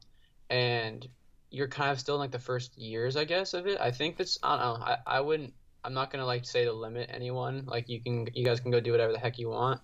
and 0.51 1.07
you're 1.51 1.69
kind 1.69 1.91
of 1.91 1.99
still 1.99 2.17
in 2.17 2.21
like 2.21 2.31
the 2.31 2.39
first 2.39 2.77
years, 2.77 3.17
I 3.17 3.25
guess, 3.25 3.55
of 3.55 3.67
it. 3.67 3.81
I 3.81 3.91
think 3.91 4.17
that's 4.17 4.39
I 4.43 4.57
don't 4.57 4.81
know. 4.81 4.85
I, 4.85 4.97
I 5.07 5.21
wouldn't. 5.21 5.55
I'm 5.85 5.95
not 5.95 6.11
gonna 6.11 6.27
like 6.27 6.45
say 6.45 6.65
to 6.65 6.73
limit 6.73 7.11
anyone. 7.13 7.65
Like 7.67 7.89
you 7.89 8.03
can 8.03 8.29
you 8.35 8.45
guys 8.45 8.61
can 8.61 8.71
go 8.71 8.81
do 8.81 8.93
whatever 8.93 9.13
the 9.13 9.19
heck 9.19 9.39
you 9.39 9.49
want. 9.49 9.81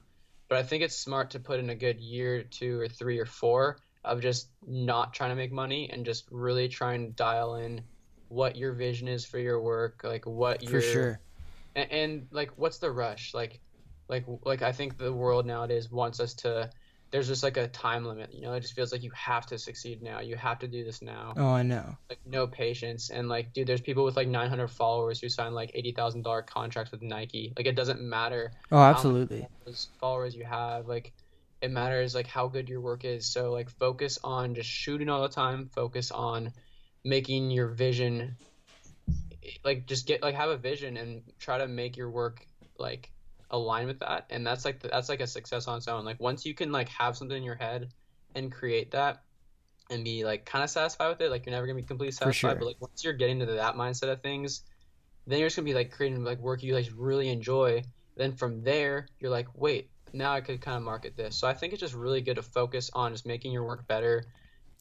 But 0.48 0.58
I 0.58 0.62
think 0.62 0.82
it's 0.82 0.96
smart 0.96 1.30
to 1.30 1.40
put 1.40 1.58
in 1.58 1.70
a 1.70 1.74
good 1.74 2.00
year, 2.00 2.42
two 2.42 2.78
or 2.80 2.88
three 2.88 3.18
or 3.18 3.26
four 3.26 3.78
of 4.04 4.20
just 4.20 4.48
not 4.66 5.14
trying 5.14 5.30
to 5.30 5.36
make 5.36 5.50
money 5.50 5.88
and 5.90 6.04
just 6.04 6.28
really 6.30 6.68
trying 6.68 7.06
to 7.06 7.12
dial 7.12 7.54
in 7.54 7.82
what 8.28 8.56
your 8.56 8.74
vision 8.74 9.08
is 9.08 9.24
for 9.24 9.38
your 9.38 9.60
work, 9.60 10.02
like 10.04 10.26
what 10.26 10.62
your 10.62 10.80
for 10.82 10.86
sure, 10.86 11.20
and, 11.74 11.90
and 11.90 12.26
like 12.30 12.50
what's 12.56 12.78
the 12.78 12.90
rush, 12.90 13.32
like, 13.32 13.60
like 14.08 14.24
like 14.44 14.60
I 14.60 14.72
think 14.72 14.98
the 14.98 15.12
world 15.12 15.46
nowadays 15.46 15.90
wants 15.90 16.20
us 16.20 16.34
to. 16.34 16.70
There's 17.14 17.28
just 17.28 17.44
like 17.44 17.56
a 17.56 17.68
time 17.68 18.04
limit, 18.04 18.34
you 18.34 18.40
know. 18.40 18.54
It 18.54 18.60
just 18.62 18.74
feels 18.74 18.90
like 18.90 19.04
you 19.04 19.12
have 19.14 19.46
to 19.46 19.56
succeed 19.56 20.02
now. 20.02 20.18
You 20.18 20.34
have 20.34 20.58
to 20.58 20.66
do 20.66 20.82
this 20.82 21.00
now. 21.00 21.34
Oh, 21.36 21.54
I 21.54 21.62
know. 21.62 21.96
Like 22.10 22.18
no 22.26 22.48
patience, 22.48 23.10
and 23.10 23.28
like, 23.28 23.52
dude, 23.52 23.68
there's 23.68 23.80
people 23.80 24.04
with 24.04 24.16
like 24.16 24.26
900 24.26 24.66
followers 24.66 25.20
who 25.20 25.28
sign 25.28 25.54
like 25.54 25.70
eighty 25.74 25.92
thousand 25.92 26.22
dollar 26.22 26.42
contracts 26.42 26.90
with 26.90 27.02
Nike. 27.02 27.52
Like, 27.56 27.66
it 27.66 27.76
doesn't 27.76 28.00
matter. 28.00 28.50
Oh, 28.72 28.82
absolutely. 28.82 29.46
followers 30.00 30.34
you 30.34 30.44
have, 30.44 30.88
like, 30.88 31.12
it 31.62 31.70
matters 31.70 32.16
like 32.16 32.26
how 32.26 32.48
good 32.48 32.68
your 32.68 32.80
work 32.80 33.04
is. 33.04 33.32
So 33.32 33.52
like 33.52 33.70
focus 33.70 34.18
on 34.24 34.56
just 34.56 34.68
shooting 34.68 35.08
all 35.08 35.22
the 35.22 35.28
time. 35.28 35.70
Focus 35.72 36.10
on 36.10 36.52
making 37.04 37.52
your 37.52 37.68
vision 37.68 38.36
like 39.64 39.86
just 39.86 40.06
get 40.06 40.20
like 40.20 40.34
have 40.34 40.50
a 40.50 40.56
vision 40.56 40.96
and 40.96 41.22
try 41.38 41.58
to 41.58 41.68
make 41.68 41.96
your 41.96 42.10
work 42.10 42.44
like 42.78 43.10
align 43.54 43.86
with 43.86 44.00
that 44.00 44.26
and 44.30 44.46
that's 44.46 44.64
like 44.64 44.80
that's 44.80 45.08
like 45.08 45.20
a 45.20 45.26
success 45.26 45.66
on 45.68 45.78
its 45.78 45.88
own 45.88 46.04
like 46.04 46.20
once 46.20 46.44
you 46.44 46.54
can 46.54 46.72
like 46.72 46.88
have 46.88 47.16
something 47.16 47.36
in 47.36 47.42
your 47.42 47.54
head 47.54 47.88
and 48.34 48.52
create 48.52 48.90
that 48.90 49.22
and 49.90 50.04
be 50.04 50.24
like 50.24 50.44
kind 50.44 50.64
of 50.64 50.70
satisfied 50.70 51.08
with 51.08 51.20
it 51.20 51.30
like 51.30 51.44
you're 51.46 51.54
never 51.54 51.66
gonna 51.66 51.80
be 51.80 51.82
completely 51.82 52.12
satisfied 52.12 52.50
sure. 52.50 52.54
but 52.56 52.66
like 52.66 52.80
once 52.80 53.04
you're 53.04 53.12
getting 53.12 53.38
to 53.38 53.46
that 53.46 53.74
mindset 53.74 54.10
of 54.10 54.20
things 54.22 54.62
then 55.26 55.38
you're 55.38 55.48
just 55.48 55.56
gonna 55.56 55.66
be 55.66 55.74
like 55.74 55.90
creating 55.90 56.22
like 56.24 56.38
work 56.38 56.62
you 56.62 56.74
like 56.74 56.88
really 56.96 57.28
enjoy 57.28 57.82
then 58.16 58.32
from 58.32 58.62
there 58.62 59.06
you're 59.20 59.30
like 59.30 59.48
wait 59.54 59.90
now 60.14 60.32
I 60.32 60.40
could 60.40 60.60
kind 60.60 60.76
of 60.76 60.82
market 60.82 61.16
this. 61.16 61.36
So 61.36 61.46
I 61.46 61.54
think 61.54 61.72
it's 61.72 61.80
just 61.80 61.94
really 61.94 62.20
good 62.20 62.36
to 62.36 62.42
focus 62.42 62.90
on 62.94 63.12
just 63.12 63.26
making 63.26 63.52
your 63.52 63.64
work 63.64 63.86
better. 63.86 64.24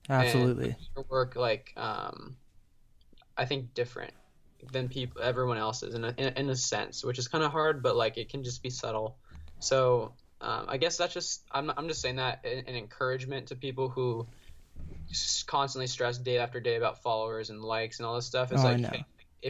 Absolutely. 0.09 0.75
your 0.95 1.05
work 1.09 1.35
like 1.35 1.73
um, 1.77 2.35
I 3.37 3.45
think 3.45 3.73
different 3.73 4.13
than 4.71 4.87
people 4.87 5.21
everyone 5.21 5.57
else's 5.57 5.95
in 5.95 6.03
a, 6.03 6.13
in 6.17 6.25
a, 6.25 6.39
in 6.39 6.49
a 6.49 6.55
sense, 6.55 7.03
which 7.03 7.19
is 7.19 7.27
kind 7.27 7.43
of 7.43 7.51
hard, 7.51 7.83
but 7.83 7.95
like 7.95 8.17
it 8.17 8.29
can 8.29 8.43
just 8.43 8.63
be 8.63 8.69
subtle. 8.69 9.17
So 9.59 10.13
um, 10.41 10.65
I 10.67 10.77
guess 10.77 10.97
that's 10.97 11.13
just 11.13 11.43
I'm 11.51 11.71
I'm 11.75 11.87
just 11.87 12.01
saying 12.01 12.17
that 12.17 12.45
an 12.45 12.75
encouragement 12.75 13.47
to 13.47 13.55
people 13.55 13.89
who 13.89 14.27
constantly 15.47 15.87
stress 15.87 16.17
day 16.17 16.37
after 16.37 16.59
day 16.59 16.75
about 16.75 17.01
followers 17.01 17.49
and 17.49 17.61
likes 17.61 17.99
and 17.99 18.05
all 18.05 18.15
this 18.15 18.25
stuff. 18.25 18.51
It's 18.51 18.61
oh, 18.61 18.71
like, 18.71 18.85
hey, 18.85 19.05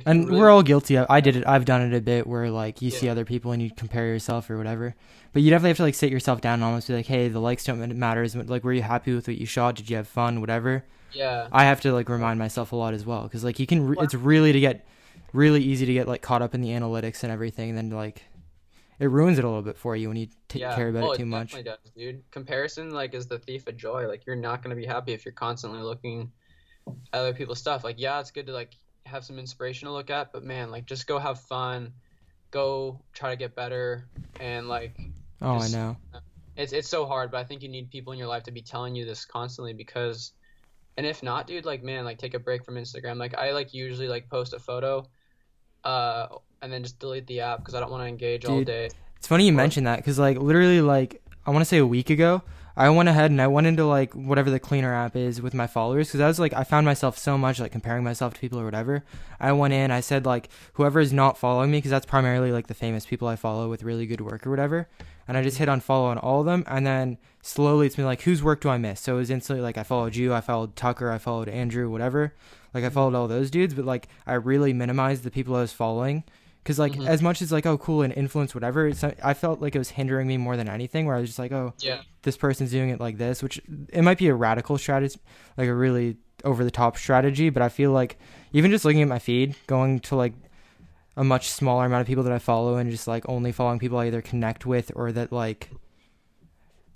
and 0.05 0.25
really 0.25 0.39
we're 0.39 0.49
all 0.49 0.63
guilty 0.63 0.95
of. 0.95 1.07
I 1.09 1.21
did 1.21 1.35
it. 1.35 1.47
I've 1.47 1.65
done 1.65 1.81
it 1.81 1.95
a 1.95 2.01
bit 2.01 2.27
where 2.27 2.49
like 2.49 2.81
you 2.81 2.89
yeah. 2.89 2.97
see 2.97 3.09
other 3.09 3.25
people 3.25 3.51
and 3.51 3.61
you 3.61 3.71
compare 3.71 4.07
yourself 4.07 4.49
or 4.49 4.57
whatever. 4.57 4.95
But 5.31 5.41
you 5.41 5.49
definitely 5.49 5.69
have 5.69 5.77
to 5.77 5.83
like 5.83 5.95
sit 5.95 6.11
yourself 6.11 6.41
down 6.41 6.55
and 6.55 6.63
almost 6.63 6.87
be 6.87 6.93
like, 6.93 7.05
hey, 7.05 7.27
the 7.27 7.39
likes 7.39 7.63
don't 7.63 7.95
matter. 7.97 8.23
Is 8.23 8.35
like, 8.35 8.63
were 8.63 8.73
you 8.73 8.81
happy 8.81 9.13
with 9.13 9.27
what 9.27 9.37
you 9.37 9.45
shot? 9.45 9.75
Did 9.75 9.89
you 9.89 9.97
have 9.97 10.07
fun? 10.07 10.41
Whatever. 10.41 10.85
Yeah. 11.11 11.47
I 11.51 11.65
have 11.65 11.81
to 11.81 11.93
like 11.93 12.09
remind 12.09 12.39
myself 12.39 12.71
a 12.71 12.75
lot 12.75 12.93
as 12.93 13.05
well 13.05 13.23
because 13.23 13.43
like 13.43 13.59
you 13.59 13.67
can. 13.67 13.87
Re- 13.87 13.97
it's 14.01 14.15
really 14.15 14.51
to 14.51 14.59
get 14.59 14.85
really 15.33 15.61
easy 15.61 15.85
to 15.85 15.93
get 15.93 16.07
like 16.07 16.21
caught 16.21 16.41
up 16.41 16.55
in 16.55 16.61
the 16.61 16.69
analytics 16.69 17.23
and 17.23 17.31
everything, 17.31 17.69
and 17.69 17.77
then 17.77 17.89
like 17.89 18.23
it 18.99 19.07
ruins 19.07 19.37
it 19.37 19.43
a 19.43 19.47
little 19.47 19.61
bit 19.61 19.77
for 19.77 19.95
you 19.95 20.07
when 20.07 20.17
you 20.17 20.27
take 20.47 20.61
yeah. 20.61 20.75
care 20.75 20.89
about 20.89 21.03
oh, 21.03 21.11
it 21.11 21.17
too 21.17 21.23
it 21.23 21.27
much. 21.27 21.51
Does, 21.63 21.77
dude. 21.97 22.23
Comparison 22.31 22.91
like 22.91 23.13
is 23.13 23.27
the 23.27 23.39
thief 23.39 23.67
of 23.67 23.75
joy. 23.75 24.07
Like 24.07 24.25
you're 24.25 24.35
not 24.35 24.63
gonna 24.63 24.75
be 24.75 24.85
happy 24.85 25.13
if 25.13 25.25
you're 25.25 25.33
constantly 25.33 25.81
looking 25.81 26.31
at 26.87 27.19
other 27.19 27.33
people's 27.33 27.59
stuff. 27.59 27.83
Like 27.83 27.99
yeah, 27.99 28.19
it's 28.19 28.31
good 28.31 28.47
to 28.47 28.53
like 28.53 28.73
have 29.05 29.25
some 29.25 29.39
inspiration 29.39 29.87
to 29.87 29.91
look 29.91 30.09
at, 30.09 30.31
but 30.31 30.43
man, 30.43 30.71
like 30.71 30.85
just 30.85 31.07
go 31.07 31.19
have 31.19 31.39
fun, 31.41 31.91
go 32.51 33.01
try 33.13 33.31
to 33.31 33.35
get 33.35 33.55
better, 33.55 34.07
and 34.39 34.67
like. 34.67 34.95
Oh, 35.41 35.59
just, 35.59 35.75
I 35.75 35.77
know. 35.77 35.97
Uh, 36.13 36.19
it's 36.55 36.71
it's 36.71 36.87
so 36.87 37.05
hard, 37.05 37.31
but 37.31 37.37
I 37.37 37.43
think 37.43 37.63
you 37.63 37.69
need 37.69 37.89
people 37.89 38.13
in 38.13 38.19
your 38.19 38.27
life 38.27 38.43
to 38.43 38.51
be 38.51 38.61
telling 38.61 38.95
you 38.95 39.05
this 39.05 39.25
constantly 39.25 39.73
because, 39.73 40.33
and 40.97 41.05
if 41.05 41.23
not, 41.23 41.47
dude, 41.47 41.65
like 41.65 41.83
man, 41.83 42.05
like 42.05 42.19
take 42.19 42.35
a 42.35 42.39
break 42.39 42.63
from 42.63 42.75
Instagram. 42.75 43.17
Like 43.17 43.35
I 43.35 43.51
like 43.51 43.73
usually 43.73 44.07
like 44.07 44.29
post 44.29 44.53
a 44.53 44.59
photo, 44.59 45.05
uh, 45.83 46.27
and 46.61 46.71
then 46.71 46.83
just 46.83 46.99
delete 46.99 47.27
the 47.27 47.41
app 47.41 47.59
because 47.59 47.75
I 47.75 47.79
don't 47.79 47.91
want 47.91 48.03
to 48.03 48.07
engage 48.07 48.41
dude, 48.41 48.51
all 48.51 48.63
day. 48.63 48.89
It's 49.17 49.27
funny 49.27 49.45
you 49.45 49.53
mentioned 49.53 49.87
that 49.87 49.97
because 49.97 50.19
like 50.19 50.37
literally 50.37 50.81
like 50.81 51.21
I 51.45 51.51
want 51.51 51.61
to 51.61 51.65
say 51.65 51.77
a 51.77 51.85
week 51.85 52.09
ago, 52.09 52.41
I 52.75 52.89
went 52.89 53.07
ahead 53.07 53.29
and 53.29 53.41
I 53.41 53.47
went 53.47 53.67
into 53.67 53.85
like 53.85 54.13
whatever 54.13 54.49
the 54.49 54.59
cleaner 54.59 54.93
app 54.93 55.15
is 55.15 55.41
with 55.41 55.53
my 55.53 55.67
followers 55.67 56.07
because 56.07 56.21
I 56.21 56.27
was 56.27 56.39
like 56.39 56.53
I 56.53 56.63
found 56.63 56.85
myself 56.85 57.17
so 57.17 57.37
much 57.37 57.59
like 57.59 57.71
comparing 57.71 58.03
myself 58.03 58.33
to 58.33 58.39
people 58.39 58.59
or 58.59 58.65
whatever. 58.65 59.03
I 59.39 59.51
went 59.51 59.73
in, 59.73 59.91
I 59.91 59.99
said 59.99 60.25
like 60.25 60.49
whoever 60.73 60.99
is 60.99 61.13
not 61.13 61.37
following 61.37 61.71
me 61.71 61.77
because 61.77 61.91
that's 61.91 62.05
primarily 62.05 62.51
like 62.51 62.67
the 62.67 62.73
famous 62.73 63.05
people 63.05 63.27
I 63.27 63.35
follow 63.35 63.69
with 63.69 63.83
really 63.83 64.05
good 64.05 64.21
work 64.21 64.47
or 64.47 64.49
whatever. 64.49 64.87
And 65.27 65.37
I 65.37 65.43
just 65.43 65.57
hit 65.57 65.69
on 65.69 65.79
follow 65.79 66.07
on 66.07 66.17
all 66.17 66.41
of 66.41 66.45
them, 66.45 66.65
and 66.67 66.85
then 66.85 67.17
slowly 67.41 67.87
it's 67.87 67.95
been 67.95 68.05
like 68.05 68.23
whose 68.23 68.43
work 68.43 68.59
do 68.59 68.69
I 68.69 68.77
miss? 68.77 68.99
So 68.99 69.15
it 69.15 69.19
was 69.19 69.29
instantly 69.29 69.61
like 69.61 69.77
I 69.77 69.83
followed 69.83 70.15
you, 70.15 70.33
I 70.33 70.41
followed 70.41 70.75
Tucker, 70.75 71.11
I 71.11 71.17
followed 71.17 71.47
Andrew, 71.47 71.89
whatever. 71.89 72.33
Like 72.73 72.83
I 72.83 72.89
followed 72.89 73.15
all 73.15 73.27
those 73.27 73.51
dudes, 73.51 73.73
but 73.73 73.85
like 73.85 74.07
I 74.25 74.33
really 74.33 74.73
minimized 74.73 75.23
the 75.23 75.31
people 75.31 75.55
I 75.55 75.61
was 75.61 75.73
following 75.73 76.23
because 76.63 76.79
like 76.79 76.93
mm-hmm. 76.93 77.07
as 77.07 77.21
much 77.21 77.41
as 77.41 77.51
like 77.51 77.65
oh 77.65 77.77
cool 77.77 78.01
and 78.01 78.13
influence 78.13 78.55
whatever 78.55 78.91
i 79.23 79.33
felt 79.33 79.61
like 79.61 79.75
it 79.75 79.77
was 79.77 79.89
hindering 79.89 80.27
me 80.27 80.37
more 80.37 80.55
than 80.55 80.69
anything 80.69 81.05
where 81.05 81.15
i 81.15 81.19
was 81.19 81.29
just 81.29 81.39
like 81.39 81.51
oh 81.51 81.73
yeah 81.79 82.01
this 82.23 82.37
person's 82.37 82.71
doing 82.71 82.89
it 82.89 82.99
like 82.99 83.17
this 83.17 83.43
which 83.43 83.61
it 83.91 84.01
might 84.01 84.17
be 84.17 84.27
a 84.27 84.33
radical 84.33 84.77
strategy 84.77 85.19
like 85.57 85.67
a 85.67 85.73
really 85.73 86.17
over 86.43 86.63
the 86.63 86.71
top 86.71 86.97
strategy 86.97 87.49
but 87.49 87.61
i 87.61 87.69
feel 87.69 87.91
like 87.91 88.17
even 88.53 88.71
just 88.71 88.85
looking 88.85 89.01
at 89.01 89.07
my 89.07 89.19
feed 89.19 89.55
going 89.67 89.99
to 89.99 90.15
like 90.15 90.33
a 91.15 91.23
much 91.23 91.49
smaller 91.49 91.85
amount 91.85 92.01
of 92.01 92.07
people 92.07 92.23
that 92.23 92.33
i 92.33 92.39
follow 92.39 92.77
and 92.77 92.89
just 92.89 93.07
like 93.07 93.27
only 93.27 93.51
following 93.51 93.79
people 93.79 93.97
i 93.97 94.07
either 94.07 94.21
connect 94.21 94.65
with 94.65 94.91
or 94.95 95.11
that 95.11 95.31
like 95.31 95.69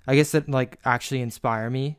i 0.06 0.14
guess 0.14 0.32
that 0.32 0.48
like 0.48 0.78
actually 0.84 1.20
inspire 1.20 1.70
me 1.70 1.96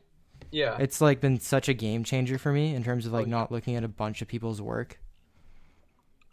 yeah 0.50 0.76
it's 0.78 1.00
like 1.00 1.20
been 1.20 1.38
such 1.38 1.68
a 1.68 1.74
game 1.74 2.04
changer 2.04 2.38
for 2.38 2.52
me 2.52 2.74
in 2.74 2.82
terms 2.82 3.06
of 3.06 3.12
like 3.12 3.26
oh, 3.26 3.26
yeah. 3.26 3.36
not 3.36 3.52
looking 3.52 3.76
at 3.76 3.84
a 3.84 3.88
bunch 3.88 4.22
of 4.22 4.28
people's 4.28 4.60
work 4.60 4.98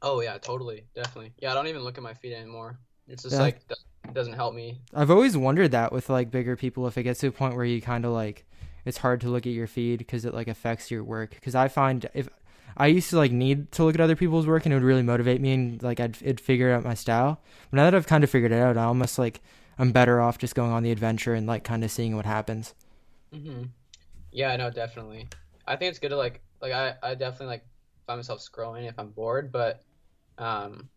Oh 0.02 0.22
yeah, 0.22 0.38
totally, 0.38 0.86
definitely. 0.94 1.34
Yeah, 1.40 1.52
I 1.52 1.56
don't 1.56 1.68
even 1.68 1.84
look 1.84 1.98
at 1.98 2.04
my 2.04 2.14
feet 2.14 2.34
anymore. 2.34 2.78
It's 3.08 3.24
just 3.24 3.36
yeah. 3.36 3.42
like 3.42 3.62
it 3.70 4.14
doesn't 4.14 4.34
help 4.34 4.54
me. 4.54 4.80
I've 4.94 5.12
always 5.12 5.36
wondered 5.36 5.72
that 5.72 5.92
with 5.92 6.10
like 6.10 6.30
bigger 6.30 6.56
people, 6.56 6.88
if 6.88 6.98
it 6.98 7.04
gets 7.04 7.20
to 7.22 7.28
a 7.28 7.32
point 7.32 7.56
where 7.56 7.66
you 7.66 7.82
kind 7.82 8.06
of 8.06 8.12
like, 8.12 8.46
it's 8.86 9.00
hard 9.00 9.22
to 9.22 9.30
look 9.30 9.48
at 9.48 9.54
your 9.54 9.68
feed 9.68 10.00
because 10.00 10.26
it 10.26 10.34
like 10.34 10.48
affects 10.48 10.92
your 10.92 11.04
work. 11.04 11.32
Because 11.32 11.56
I 11.56 11.68
find 11.68 12.08
if 12.14 12.30
I 12.76 12.88
used 12.88 13.10
to 13.10 13.18
like 13.18 13.32
need 13.32 13.72
to 13.74 13.84
look 13.84 13.96
at 13.96 14.02
other 14.02 14.16
people's 14.16 14.46
work 14.46 14.66
and 14.66 14.74
it 14.74 14.76
would 14.76 14.84
really 14.84 15.04
motivate 15.04 15.42
me 15.42 15.54
and 15.54 15.82
like 15.82 16.00
I'd 16.00 16.18
it'd 16.22 16.42
figure 16.42 16.72
out 16.72 16.84
my 16.84 16.94
style. 16.94 17.42
But 17.72 17.78
now 17.78 17.86
that 17.86 17.96
I've 17.96 18.08
kind 18.08 18.24
of 18.24 18.30
figured 18.30 18.52
it 18.52 18.62
out, 18.62 18.78
I 18.78 18.84
almost 18.84 19.18
like 19.18 19.42
I'm 19.80 19.92
better 19.92 20.22
off 20.22 20.38
just 20.38 20.56
going 20.56 20.72
on 20.72 20.84
the 20.84 20.92
adventure 20.92 21.34
and 21.34 21.48
like 21.48 21.64
kind 21.64 21.84
of 21.84 21.90
seeing 21.90 22.16
what 22.16 22.26
happens. 22.26 22.76
Mhm. 23.34 23.70
Yeah, 24.38 24.56
no, 24.56 24.70
definitely. 24.70 25.28
I 25.66 25.76
think 25.76 25.90
it's 25.90 25.98
good 25.98 26.10
to 26.10 26.16
like 26.16 26.42
like 26.62 26.72
I 26.72 26.94
I 27.02 27.16
definitely 27.16 27.48
like 27.48 27.66
find 28.06 28.20
myself 28.20 28.40
scrolling 28.40 28.88
if 28.88 28.94
I'm 29.00 29.10
bored, 29.10 29.52
but 29.52 29.84
um. 30.38 30.90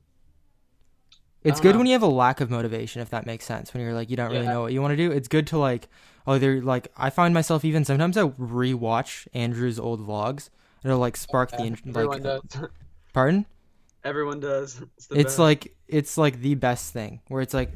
It's 1.43 1.59
good 1.59 1.73
know. 1.73 1.79
when 1.79 1.87
you 1.87 1.95
have 1.95 2.03
a 2.03 2.07
lack 2.07 2.43
of 2.43 2.51
motivation, 2.51 3.01
if 3.01 3.09
that 3.09 3.25
makes 3.25 3.47
sense. 3.47 3.73
When 3.73 3.83
you're 3.83 3.95
like 3.95 4.11
you 4.11 4.17
don't 4.17 4.31
really 4.31 4.45
yeah. 4.45 4.53
know 4.53 4.61
what 4.61 4.75
you 4.75 4.83
want 4.83 4.93
to 4.93 4.97
do, 4.97 5.11
it's 5.11 5.27
good 5.27 5.47
to 5.49 5.59
like 5.59 5.89
oh 6.27 6.37
they're 6.37 6.61
like 6.61 6.89
I 6.99 7.09
find 7.09 7.33
myself 7.33 7.65
even 7.65 7.83
sometimes 7.83 8.19
I 8.19 8.25
rewatch 8.25 9.27
Andrew's 9.33 9.81
old 9.81 10.07
vlogs. 10.07 10.51
It'll 10.85 10.99
like 10.99 11.17
spark 11.17 11.51
yeah, 11.53 11.71
the 11.87 12.07
like. 12.07 12.23
Does. 12.23 12.43
Pardon? 13.15 13.47
Everyone 14.05 14.41
does. 14.41 14.83
It's, 14.99 15.09
it's 15.11 15.39
like 15.39 15.75
it's 15.89 16.19
like 16.19 16.43
the 16.43 16.57
best 16.57 16.93
thing 16.93 17.21
where 17.29 17.41
it's 17.41 17.55
like 17.55 17.73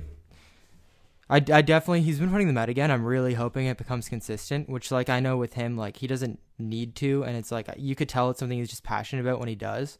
I, 1.34 1.38
I 1.52 1.62
definitely 1.62 2.02
he's 2.02 2.20
been 2.20 2.30
putting 2.30 2.46
them 2.46 2.56
out 2.56 2.68
again. 2.68 2.92
I'm 2.92 3.04
really 3.04 3.34
hoping 3.34 3.66
it 3.66 3.76
becomes 3.76 4.08
consistent, 4.08 4.68
which 4.68 4.92
like 4.92 5.08
I 5.08 5.18
know 5.18 5.36
with 5.36 5.54
him 5.54 5.76
like 5.76 5.96
he 5.96 6.06
doesn't 6.06 6.38
need 6.60 6.94
to 6.96 7.24
and 7.24 7.36
it's 7.36 7.50
like 7.50 7.68
you 7.76 7.96
could 7.96 8.08
tell 8.08 8.30
it's 8.30 8.38
something 8.38 8.56
he's 8.56 8.70
just 8.70 8.84
passionate 8.84 9.22
about 9.22 9.40
when 9.40 9.48
he 9.48 9.56
does. 9.56 9.98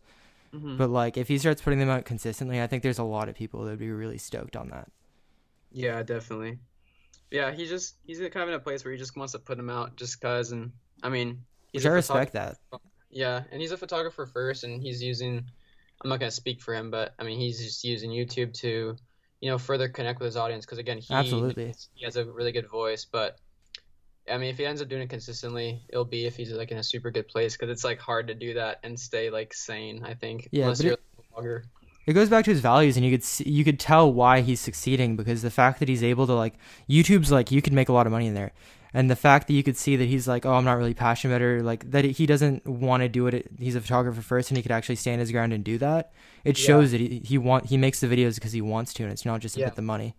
Mm-hmm. 0.54 0.76
But 0.76 0.90
like 0.90 1.16
if 1.16 1.26
he 1.26 1.38
starts 1.38 1.60
putting 1.60 1.80
them 1.80 1.90
out 1.90 2.04
consistently, 2.04 2.62
I 2.62 2.68
think 2.68 2.84
there's 2.84 3.00
a 3.00 3.04
lot 3.04 3.28
of 3.28 3.34
people 3.34 3.64
that 3.64 3.70
would 3.70 3.80
be 3.80 3.90
really 3.90 4.16
stoked 4.16 4.54
on 4.54 4.68
that. 4.68 4.88
Yeah, 5.72 6.04
definitely. 6.04 6.60
Yeah, 7.32 7.50
he 7.50 7.66
just 7.66 7.96
he's 8.06 8.20
kind 8.20 8.36
of 8.36 8.48
in 8.50 8.54
a 8.54 8.60
place 8.60 8.84
where 8.84 8.92
he 8.92 8.98
just 8.98 9.16
wants 9.16 9.32
to 9.32 9.40
put 9.40 9.56
them 9.56 9.70
out 9.70 9.96
just 9.96 10.20
cuz 10.20 10.52
and 10.52 10.70
I 11.02 11.08
mean, 11.08 11.44
he's 11.72 11.82
Which 11.82 11.90
I 11.90 11.94
respect 11.94 12.34
that. 12.34 12.58
Yeah, 13.10 13.42
and 13.50 13.60
he's 13.60 13.72
a 13.72 13.76
photographer 13.76 14.24
first 14.26 14.62
and 14.62 14.80
he's 14.80 15.02
using 15.02 15.44
I'm 16.00 16.10
not 16.10 16.20
going 16.20 16.30
to 16.30 16.36
speak 16.36 16.60
for 16.60 16.74
him, 16.74 16.92
but 16.92 17.12
I 17.18 17.24
mean, 17.24 17.40
he's 17.40 17.58
just 17.58 17.82
using 17.82 18.10
YouTube 18.10 18.52
to 18.60 18.96
you 19.40 19.50
know 19.50 19.58
further 19.58 19.88
connect 19.88 20.20
with 20.20 20.26
his 20.26 20.36
audience 20.36 20.64
because 20.64 20.78
again 20.78 20.98
he 20.98 21.12
absolutely 21.12 21.74
he 21.94 22.04
has 22.04 22.16
a 22.16 22.24
really 22.24 22.52
good 22.52 22.68
voice 22.68 23.04
but 23.04 23.38
I 24.30 24.38
mean, 24.38 24.50
if 24.50 24.56
he 24.56 24.64
ends 24.64 24.80
up 24.80 24.88
doing 24.88 25.02
it 25.02 25.10
consistently, 25.10 25.82
it'll 25.88 26.04
be 26.04 26.26
if 26.26 26.36
he's 26.36 26.50
like 26.52 26.70
in 26.70 26.78
a 26.78 26.82
super 26.82 27.10
good 27.10 27.28
place 27.28 27.56
because 27.56 27.70
it's 27.70 27.84
like 27.84 28.00
hard 28.00 28.28
to 28.28 28.34
do 28.34 28.54
that 28.54 28.80
and 28.82 28.98
stay 28.98 29.28
like 29.30 29.52
sane. 29.52 30.02
I 30.04 30.14
think. 30.14 30.48
Yeah, 30.50 30.64
unless 30.64 30.82
you're 30.82 30.94
it. 30.94 31.62
It 32.06 32.12
goes 32.12 32.28
back 32.28 32.44
to 32.44 32.50
his 32.50 32.60
values, 32.60 32.96
and 32.96 33.04
you 33.04 33.10
could 33.10 33.24
see, 33.24 33.48
you 33.48 33.64
could 33.64 33.80
tell 33.80 34.12
why 34.12 34.40
he's 34.40 34.60
succeeding 34.60 35.16
because 35.16 35.42
the 35.42 35.50
fact 35.50 35.78
that 35.80 35.88
he's 35.88 36.02
able 36.02 36.26
to 36.26 36.34
like 36.34 36.54
YouTube's 36.88 37.32
like 37.32 37.50
you 37.50 37.60
could 37.60 37.72
make 37.72 37.88
a 37.88 37.92
lot 37.92 38.06
of 38.06 38.12
money 38.12 38.26
in 38.26 38.34
there, 38.34 38.52
and 38.94 39.10
the 39.10 39.16
fact 39.16 39.48
that 39.48 39.54
you 39.54 39.64
could 39.64 39.76
see 39.76 39.96
that 39.96 40.04
he's 40.04 40.28
like, 40.28 40.46
oh, 40.46 40.54
I'm 40.54 40.64
not 40.64 40.78
really 40.78 40.94
passionate 40.94 41.34
about 41.34 41.42
it, 41.42 41.46
or 41.46 41.62
like 41.62 41.90
that 41.90 42.04
he 42.04 42.26
doesn't 42.26 42.64
want 42.64 43.02
to 43.02 43.08
do 43.08 43.26
it. 43.26 43.50
He's 43.58 43.74
a 43.74 43.80
photographer 43.80 44.22
first, 44.22 44.50
and 44.50 44.56
he 44.56 44.62
could 44.62 44.70
actually 44.70 44.96
stand 44.96 45.20
his 45.20 45.32
ground 45.32 45.52
and 45.52 45.64
do 45.64 45.78
that. 45.78 46.12
It 46.44 46.56
shows 46.56 46.92
that 46.92 47.00
he 47.00 47.20
he 47.24 47.36
want 47.36 47.66
he 47.66 47.76
makes 47.76 48.00
the 48.00 48.06
videos 48.06 48.36
because 48.36 48.52
he 48.52 48.62
wants 48.62 48.94
to, 48.94 49.02
and 49.02 49.10
it's 49.10 49.24
not 49.24 49.40
just 49.40 49.56
yeah. 49.56 49.64
about 49.66 49.76
the 49.76 49.82
money. 49.82 50.14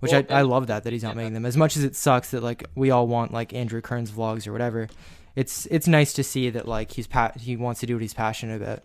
Which 0.00 0.12
well, 0.12 0.24
I, 0.28 0.40
I 0.40 0.42
love 0.42 0.66
that 0.66 0.84
that 0.84 0.92
he's 0.92 1.04
not 1.04 1.10
yeah. 1.10 1.22
making 1.22 1.34
them. 1.34 1.46
As 1.46 1.56
much 1.56 1.76
as 1.76 1.84
it 1.84 1.94
sucks 1.94 2.32
that 2.32 2.42
like 2.42 2.64
we 2.74 2.90
all 2.90 3.06
want 3.06 3.32
like 3.32 3.54
Andrew 3.54 3.80
Kearns' 3.80 4.10
vlogs 4.10 4.46
or 4.46 4.52
whatever, 4.52 4.88
it's 5.36 5.66
it's 5.66 5.86
nice 5.86 6.12
to 6.14 6.24
see 6.24 6.50
that 6.50 6.66
like 6.66 6.90
he's 6.90 7.06
pa- 7.06 7.32
he 7.38 7.56
wants 7.56 7.80
to 7.80 7.86
do 7.86 7.94
what 7.94 8.02
he's 8.02 8.14
passionate 8.14 8.60
about. 8.60 8.82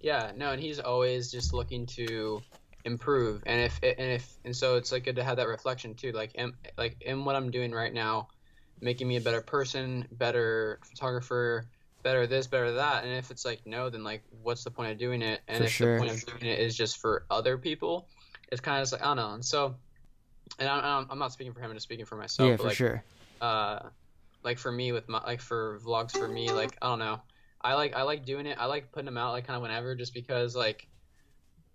Yeah, 0.00 0.30
no, 0.36 0.52
and 0.52 0.60
he's 0.62 0.78
always 0.78 1.30
just 1.32 1.54
looking 1.54 1.86
to 1.86 2.42
improve, 2.84 3.42
and 3.46 3.62
if 3.62 3.80
and 3.82 4.12
if 4.12 4.38
and 4.44 4.54
so 4.54 4.76
it's 4.76 4.92
like 4.92 5.04
good 5.04 5.16
to 5.16 5.24
have 5.24 5.36
that 5.36 5.48
reflection 5.48 5.94
too. 5.94 6.12
Like 6.12 6.34
in, 6.34 6.52
like 6.76 6.96
in 7.00 7.24
what 7.24 7.34
I'm 7.34 7.50
doing 7.50 7.72
right 7.72 7.92
now, 7.92 8.28
making 8.80 9.08
me 9.08 9.16
a 9.16 9.20
better 9.20 9.40
person, 9.40 10.06
better 10.12 10.78
photographer, 10.82 11.66
better 12.02 12.26
this, 12.26 12.46
better 12.46 12.72
that. 12.72 13.04
And 13.04 13.12
if 13.12 13.30
it's 13.30 13.44
like 13.44 13.66
no, 13.66 13.90
then 13.90 14.04
like 14.04 14.22
what's 14.42 14.64
the 14.64 14.70
point 14.70 14.92
of 14.92 14.98
doing 14.98 15.22
it? 15.22 15.40
And 15.48 15.58
for 15.58 15.64
if 15.64 15.70
sure. 15.70 15.94
the 15.94 16.00
point 16.00 16.12
of 16.12 16.26
doing 16.26 16.52
it 16.52 16.58
is 16.58 16.76
just 16.76 16.98
for 16.98 17.24
other 17.30 17.58
people, 17.58 18.08
it's 18.50 18.60
kind 18.60 18.78
of 18.78 18.82
just 18.82 18.92
like 18.92 19.02
I 19.02 19.06
don't 19.06 19.16
know. 19.16 19.34
And 19.34 19.44
so 19.44 19.76
and 20.58 20.68
I'm, 20.68 21.06
I'm 21.10 21.18
not 21.18 21.32
speaking 21.32 21.52
for 21.52 21.60
him, 21.60 21.70
I'm 21.70 21.76
just 21.76 21.84
speaking 21.84 22.06
for 22.06 22.16
myself. 22.16 22.50
Yeah, 22.50 22.56
for 22.56 22.62
like, 22.64 22.76
sure. 22.76 23.04
Uh, 23.40 23.80
like 24.42 24.58
for 24.58 24.72
me 24.72 24.92
with 24.92 25.08
my 25.08 25.22
like 25.24 25.40
for 25.40 25.80
vlogs 25.84 26.12
for 26.12 26.28
me, 26.28 26.50
like 26.50 26.76
I 26.80 26.88
don't 26.88 26.98
know, 26.98 27.20
I 27.60 27.74
like 27.74 27.94
I 27.94 28.02
like 28.02 28.24
doing 28.24 28.46
it. 28.46 28.56
I 28.58 28.66
like 28.66 28.92
putting 28.92 29.06
them 29.06 29.18
out 29.18 29.32
like 29.32 29.46
kind 29.46 29.56
of 29.56 29.62
whenever, 29.62 29.94
just 29.94 30.14
because 30.14 30.54
like 30.56 30.88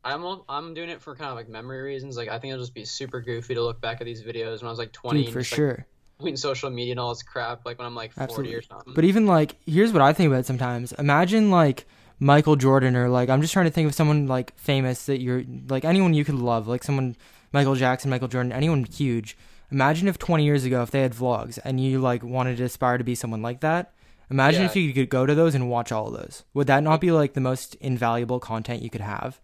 I'm 0.04 0.42
I'm 0.50 0.74
doing 0.74 0.90
it 0.90 1.02
for 1.02 1.16
kind 1.16 1.30
of 1.30 1.36
like 1.36 1.50
memory 1.50 1.82
reasons. 1.82 2.18
Like 2.18 2.30
I 2.30 2.40
think 2.40 2.54
it'll 2.54 2.64
just 2.64 2.74
be 2.74 2.86
super 2.86 3.22
goofy 3.22 3.56
to 3.56 3.64
look 3.64 3.82
back 3.82 4.02
at 4.02 4.06
these 4.06 4.22
videos 4.22 4.62
when 4.62 4.68
I 4.68 4.70
was 4.70 4.80
like 4.80 4.92
20. 4.92 5.26
Dude, 5.26 5.34
for 5.34 5.44
sure. 5.44 5.86
Between 6.24 6.38
social 6.38 6.70
media 6.70 6.92
and 6.92 7.00
all 7.00 7.10
this 7.10 7.24
crap, 7.24 7.66
like 7.66 7.78
when 7.78 7.86
I'm 7.86 7.96
like 7.96 8.14
40 8.14 8.24
Absolutely. 8.24 8.56
or 8.56 8.62
something. 8.62 8.94
But 8.94 9.04
even 9.04 9.26
like, 9.26 9.56
here's 9.66 9.92
what 9.92 10.02
I 10.02 10.14
think 10.14 10.32
about 10.32 10.46
sometimes. 10.46 10.92
Imagine 10.94 11.52
like 11.52 11.86
Michael 12.20 12.56
Jordan 12.56 12.96
or 12.96 13.10
like 13.10 13.30
I'm 13.30 13.42
just 13.42 13.54
trying 13.54 13.66
to 13.66 13.72
think 13.72 13.88
of 13.88 13.94
someone 13.94 14.28
like 14.28 14.58
famous 14.58 15.06
that 15.08 15.20
you're 15.20 15.44
like 15.68 15.84
anyone 15.86 16.14
you 16.14 16.26
could 16.26 16.36
love, 16.36 16.68
like 16.68 16.84
someone 16.84 17.16
Michael 17.52 17.76
Jackson, 17.76 18.10
Michael 18.10 18.28
Jordan, 18.28 18.52
anyone 18.52 18.84
huge. 18.86 19.38
Imagine 19.72 20.08
if 20.08 20.18
20 20.18 20.46
years 20.46 20.66
ago, 20.66 20.84
if 20.84 20.92
they 20.92 21.02
had 21.02 21.14
vlogs 21.14 21.60
and 21.64 21.80
you 21.80 22.00
like 22.00 22.24
wanted 22.24 22.58
to 22.58 22.64
aspire 22.64 22.98
to 22.98 23.04
be 23.04 23.16
someone 23.16 23.42
like 23.42 23.60
that. 23.62 23.94
Imagine 24.30 24.62
yeah. 24.62 24.68
if 24.68 24.76
you 24.76 24.94
could 24.94 25.10
go 25.10 25.26
to 25.26 25.36
those 25.36 25.54
and 25.54 25.70
watch 25.70 25.92
all 25.92 26.08
of 26.08 26.14
those. 26.14 26.44
Would 26.54 26.68
that 26.68 26.82
not 26.82 27.02
be 27.02 27.12
like 27.12 27.34
the 27.34 27.42
most 27.42 27.76
invaluable 27.76 28.40
content 28.40 28.82
you 28.82 28.90
could 28.90 29.02
have? 29.02 29.40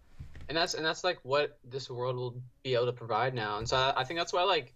And 0.48 0.56
that's 0.56 0.74
and 0.74 0.84
that's 0.84 1.04
like 1.04 1.18
what 1.22 1.58
this 1.68 1.88
world 1.90 2.16
will 2.16 2.42
be 2.62 2.74
able 2.74 2.86
to 2.86 2.92
provide 2.92 3.34
now. 3.34 3.58
And 3.58 3.68
so 3.68 3.76
I, 3.76 4.00
I 4.00 4.04
think 4.04 4.18
that's 4.18 4.32
why 4.32 4.42
like 4.42 4.74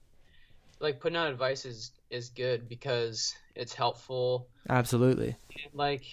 like 0.79 1.01
putting 1.01 1.17
out 1.17 1.29
advice 1.29 1.65
is 1.65 1.91
is 2.11 2.31
good 2.31 2.69
because 2.69 3.35
it's 3.55 3.75
helpful. 3.75 4.49
Absolutely. 4.69 5.37
And, 5.65 5.75
like 5.75 6.05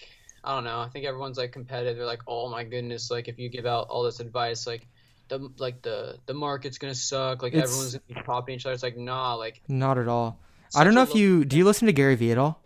I 0.43 0.55
don't 0.55 0.63
know. 0.63 0.79
I 0.79 0.89
think 0.89 1.05
everyone's 1.05 1.37
like 1.37 1.51
competitive. 1.51 1.97
They're 1.97 2.05
like, 2.05 2.23
oh 2.27 2.49
my 2.49 2.63
goodness, 2.63 3.11
like 3.11 3.27
if 3.27 3.37
you 3.37 3.49
give 3.49 3.65
out 3.65 3.87
all 3.89 4.03
this 4.03 4.19
advice, 4.19 4.65
like 4.65 4.87
the 5.27 5.49
like 5.57 5.81
the 5.81 6.17
the 6.25 6.33
market's 6.33 6.77
gonna 6.77 6.95
suck. 6.95 7.43
Like 7.43 7.53
it's, 7.53 7.63
everyone's 7.63 7.93
gonna 7.93 8.03
be 8.07 8.25
copying 8.25 8.57
each 8.57 8.65
other. 8.65 8.73
It's 8.73 8.83
like 8.83 8.97
nah, 8.97 9.35
like 9.35 9.61
not 9.67 9.97
at 9.97 10.07
all. 10.07 10.39
I 10.75 10.83
don't 10.83 10.93
know 10.93 11.03
if 11.03 11.15
you 11.15 11.45
do 11.45 11.57
you 11.57 11.65
listen 11.65 11.85
to 11.87 11.93
Gary 11.93 12.15
Vee 12.15 12.31
at 12.31 12.37
all. 12.37 12.61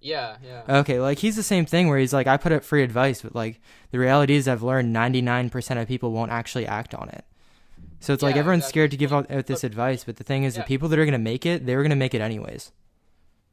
Yeah, 0.00 0.36
yeah. 0.42 0.78
Okay, 0.80 0.98
like 0.98 1.18
he's 1.18 1.36
the 1.36 1.42
same 1.42 1.66
thing 1.66 1.88
where 1.88 1.98
he's 1.98 2.12
like, 2.12 2.26
I 2.26 2.38
put 2.38 2.52
up 2.52 2.64
free 2.64 2.82
advice, 2.82 3.20
but 3.20 3.34
like 3.34 3.60
the 3.90 3.98
reality 3.98 4.34
is, 4.34 4.48
I've 4.48 4.62
learned 4.62 4.94
99% 4.96 5.80
of 5.80 5.88
people 5.88 6.10
won't 6.12 6.30
actually 6.30 6.66
act 6.66 6.94
on 6.94 7.10
it. 7.10 7.24
So 8.00 8.14
it's 8.14 8.22
yeah, 8.22 8.28
like 8.28 8.36
everyone's 8.36 8.62
exactly. 8.62 8.72
scared 8.72 8.90
to 8.92 8.96
give 8.96 9.12
out, 9.12 9.30
out 9.30 9.46
this 9.46 9.62
advice, 9.62 10.04
but 10.04 10.16
the 10.16 10.24
thing 10.24 10.44
is, 10.44 10.56
yeah. 10.56 10.62
the 10.62 10.66
people 10.66 10.88
that 10.88 10.98
are 10.98 11.04
gonna 11.04 11.18
make 11.18 11.46
it, 11.46 11.66
they're 11.66 11.82
gonna 11.82 11.96
make 11.96 12.14
it 12.14 12.20
anyways. 12.20 12.72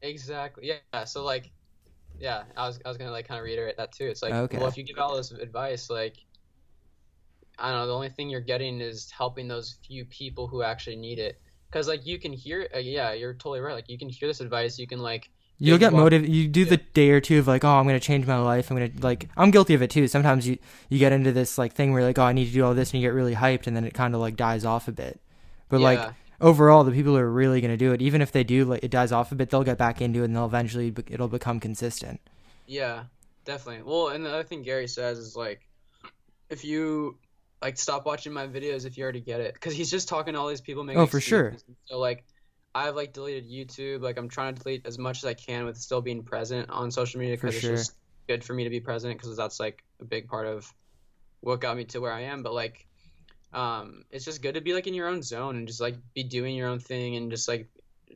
Exactly. 0.02 0.68
Yeah. 0.68 1.04
So 1.04 1.24
like, 1.24 1.52
yeah, 2.20 2.44
I 2.56 2.66
was 2.66 2.80
I 2.86 2.88
was 2.88 2.98
gonna 2.98 3.12
like 3.12 3.28
kind 3.28 3.40
of 3.40 3.44
reiterate 3.44 3.78
that 3.78 3.92
too. 3.92 4.06
It's 4.06 4.22
like, 4.22 4.34
okay. 4.34 4.58
well, 4.58 4.68
if 4.68 4.78
you 4.78 4.84
give 4.84 4.98
all 4.98 5.16
this 5.16 5.32
advice, 5.32 5.90
like 5.90 6.18
I 7.60 7.72
don't 7.72 7.80
know. 7.82 7.88
The 7.88 7.94
only 7.94 8.10
thing 8.10 8.30
you're 8.30 8.40
getting 8.40 8.80
is 8.82 9.12
helping 9.12 9.48
those 9.48 9.78
few 9.86 10.06
people 10.06 10.48
who 10.48 10.64
actually 10.64 10.96
need 10.96 11.20
it. 11.20 11.42
Because 11.70 11.88
like 11.88 12.06
you 12.06 12.18
can 12.18 12.32
hear, 12.32 12.70
uh, 12.74 12.80
yeah, 12.80 13.12
you're 13.14 13.34
totally 13.34 13.60
right. 13.60 13.74
Like 13.74 13.90
you 13.90 13.98
can 13.98 14.10
hear 14.10 14.28
this 14.28 14.42
advice. 14.42 14.80
You 14.80 14.88
can 14.88 15.00
like. 15.00 15.30
You'll 15.60 15.80
get 15.80 15.92
motivated. 15.92 16.34
You 16.34 16.48
do 16.48 16.66
the 16.66 16.78
day 16.78 17.10
or 17.10 17.20
two 17.20 17.40
of 17.40 17.48
like, 17.48 17.64
oh, 17.64 17.70
I'm 17.70 17.86
gonna 17.88 18.00
change 18.00 18.28
my 18.28 18.38
life. 18.38 18.70
I'm 18.70 18.78
gonna 18.78 18.92
like, 19.02 19.28
I'm 19.36 19.50
guilty 19.50 19.74
of 19.74 19.82
it 19.82 19.90
too. 19.90 20.08
Sometimes 20.08 20.48
you 20.48 20.60
you 20.90 21.00
get 21.00 21.12
into 21.12 21.32
this 21.32 21.58
like 21.58 21.74
thing 21.74 21.92
where 21.92 22.02
you're 22.02 22.10
like, 22.10 22.20
oh, 22.20 22.24
I 22.24 22.34
need 22.34 22.46
to 22.46 22.52
do 22.52 22.64
all 22.64 22.76
this, 22.76 22.94
and 22.94 23.02
you 23.02 23.08
get 23.08 23.14
really 23.14 23.34
hyped, 23.34 23.66
and 23.66 23.76
then 23.76 23.84
it 23.84 23.94
kind 23.94 24.14
of 24.14 24.22
like 24.22 24.36
dies 24.36 24.66
off 24.66 24.88
a 24.88 24.92
bit. 24.92 25.20
But 25.70 25.80
yeah. 25.80 25.84
like 25.84 26.14
overall, 26.40 26.84
the 26.84 26.92
people 26.92 27.14
who 27.14 27.20
are 27.20 27.32
really 27.32 27.60
gonna 27.60 27.78
do 27.78 27.92
it, 27.92 28.02
even 28.02 28.22
if 28.22 28.32
they 28.32 28.44
do 28.44 28.66
like 28.66 28.84
it 28.84 28.92
dies 28.92 29.12
off 29.12 29.32
a 29.32 29.36
bit, 29.36 29.50
they'll 29.50 29.64
get 29.64 29.80
back 29.80 30.00
into 30.00 30.22
it, 30.22 30.26
and 30.26 30.36
they'll 30.36 30.46
eventually 30.46 30.94
it'll 31.08 31.28
become 31.28 31.60
consistent. 31.60 32.22
Yeah, 32.68 33.06
definitely. 33.44 33.84
Well, 33.84 34.10
and 34.10 34.24
the 34.24 34.30
other 34.30 34.44
thing 34.44 34.62
Gary 34.62 34.88
says 34.88 35.18
is 35.18 35.36
like, 35.36 35.68
if 36.50 36.64
you 36.64 37.18
like 37.62 37.78
stop 37.78 38.06
watching 38.06 38.32
my 38.32 38.48
videos 38.48 38.86
if 38.86 38.98
you 38.98 39.04
already 39.04 39.20
get 39.20 39.40
it 39.40 39.54
because 39.54 39.74
he's 39.74 39.90
just 39.90 40.08
talking 40.08 40.34
to 40.34 40.40
all 40.40 40.48
these 40.48 40.62
people 40.62 40.84
making 40.84 41.02
oh 41.02 41.08
for 41.08 41.20
sure 41.20 41.56
so 41.86 41.98
like 41.98 42.24
i've 42.76 42.96
like 42.96 43.14
deleted 43.14 43.50
youtube 43.50 44.02
like 44.02 44.18
i'm 44.18 44.30
trying 44.30 44.56
to 44.56 44.62
delete 44.62 44.86
as 44.86 44.98
much 44.98 45.18
as 45.18 45.26
i 45.26 45.34
can 45.34 45.66
with 45.66 45.78
still 45.78 46.02
being 46.02 46.24
present 46.24 46.70
on 46.70 46.92
social 46.92 47.20
media 47.20 47.36
because 47.36 47.56
it's 47.56 47.64
just 47.64 47.96
good 48.28 48.44
for 48.44 48.54
me 48.54 48.64
to 48.64 48.70
be 48.70 48.80
present 48.80 49.18
because 49.18 49.36
that's 49.36 49.60
like 49.60 49.84
a 50.02 50.06
big 50.06 50.28
part 50.28 50.46
of 50.46 50.72
what 51.42 51.62
got 51.62 51.78
me 51.78 51.86
to 51.86 52.00
where 52.00 52.12
i 52.12 52.22
am 52.22 52.44
but 52.44 52.54
like 52.54 52.86
um 53.54 54.04
it's 54.12 54.26
just 54.26 54.42
good 54.42 54.56
to 54.56 54.62
be 54.62 54.74
like 54.74 54.88
in 54.88 54.94
your 54.94 55.08
own 55.08 55.22
zone 55.22 55.56
and 55.56 55.68
just 55.68 55.80
like 55.80 55.96
be 56.14 56.24
doing 56.24 56.56
your 56.56 56.68
own 56.68 56.80
thing 56.80 57.16
and 57.16 57.32
just 57.32 57.48
like 57.48 57.70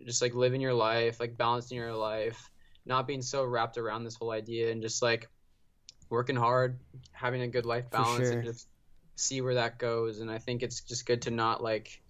just 0.06 0.22
like 0.22 0.34
living 0.36 0.62
your 0.62 0.74
life 0.74 1.20
like 1.20 1.38
balancing 1.38 1.78
your 1.78 1.94
life 1.94 2.50
not 2.86 3.08
being 3.08 3.22
so 3.22 3.44
wrapped 3.44 3.78
around 3.78 4.04
this 4.04 4.16
whole 4.16 4.32
idea 4.32 4.72
and 4.72 4.82
just 4.82 5.02
like 5.02 5.30
working 6.10 6.36
hard 6.36 6.80
having 7.14 7.42
a 7.42 7.48
good 7.48 7.66
life 7.66 7.90
balance 7.90 8.28
sure. 8.28 8.34
and 8.34 8.44
just 8.44 8.68
see 9.22 9.42
where 9.42 9.56
that 9.56 9.78
goes. 9.78 10.20
And 10.20 10.30
I 10.30 10.40
think 10.40 10.64
it's 10.64 10.82
just 10.82 11.06
good 11.06 11.24
to 11.24 11.32
not 11.32 11.64
like, 11.64 12.01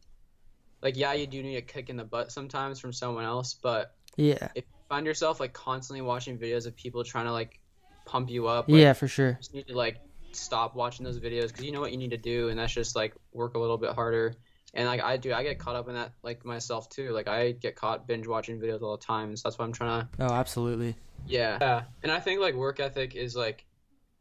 like 0.82 0.98
yeah, 0.98 1.14
you 1.14 1.28
do 1.28 1.42
need 1.42 1.58
a 1.58 1.62
kick 1.62 1.90
in 1.90 1.98
the 1.98 2.04
butt 2.04 2.32
sometimes 2.32 2.80
from 2.80 2.94
someone 2.94 3.26
else, 3.26 3.56
but 3.62 3.96
yeah, 4.18 4.50
if 4.56 4.64
you 4.66 4.86
find 4.90 5.06
yourself 5.06 5.40
like 5.40 5.54
constantly 5.54 6.02
watching 6.02 6.38
videos 6.38 6.66
of 6.68 6.76
people 6.76 7.04
trying 7.04 7.26
to 7.26 7.32
like 7.32 7.60
pump 8.06 8.30
you 8.30 8.48
up, 8.48 8.68
like, 8.68 8.82
yeah, 8.82 8.94
for 8.94 9.08
sure, 9.08 9.34
just 9.34 9.54
need 9.54 9.68
to 9.68 9.76
like 9.76 10.00
stop 10.34 10.76
watching 10.76 11.04
those 11.04 11.20
videos 11.20 11.48
because 11.48 11.66
you 11.66 11.72
know 11.72 11.82
what 11.82 11.92
you 11.92 11.98
need 11.98 12.12
to 12.12 12.18
do, 12.18 12.50
and 12.50 12.60
that's 12.60 12.74
just 12.74 12.96
like 12.96 13.14
work 13.34 13.56
a 13.56 13.60
little 13.60 13.78
bit 13.78 13.92
harder. 13.94 14.36
And 14.74 14.88
like 14.88 15.02
I 15.02 15.18
do, 15.18 15.34
I 15.34 15.44
get 15.44 15.60
caught 15.60 15.76
up 15.76 15.90
in 15.90 15.96
that 15.96 16.14
like 16.24 16.46
myself 16.46 16.90
too. 16.90 17.12
Like 17.12 17.28
I 17.28 17.52
get 17.52 17.76
caught 17.76 18.08
binge 18.08 18.26
watching 18.26 18.60
videos 18.60 18.82
all 18.82 18.98
the 18.98 19.06
time, 19.06 19.36
so 19.36 19.48
that's 19.50 19.60
why 19.60 19.66
I'm 19.66 19.74
trying 19.74 20.02
to. 20.02 20.10
Oh, 20.20 20.34
absolutely. 20.34 20.96
Yeah, 21.26 21.58
yeah, 21.60 21.84
and 22.04 22.12
I 22.12 22.20
think 22.20 22.40
like 22.40 22.56
work 22.56 22.80
ethic 22.80 23.16
is 23.16 23.36
like 23.36 23.66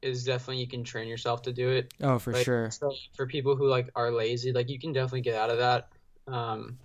is 0.03 0.25
definitely 0.25 0.61
you 0.61 0.69
can 0.69 0.83
train 0.83 1.09
yourself 1.09 1.43
to 1.43 1.53
do 1.53 1.71
it. 1.71 1.95
Oh, 2.03 2.19
for 2.19 2.33
like, 2.33 2.45
sure. 2.45 2.71
So 2.71 2.93
for 3.15 3.27
people 3.27 3.57
who 3.57 3.69
like 3.69 3.91
are 3.95 4.11
lazy, 4.11 4.53
like 4.53 4.69
you 4.69 4.79
can 4.79 4.93
definitely 4.93 5.21
get 5.21 5.37
out 5.37 5.51
of 5.51 5.59
that. 5.59 5.89
Um, 6.31 6.79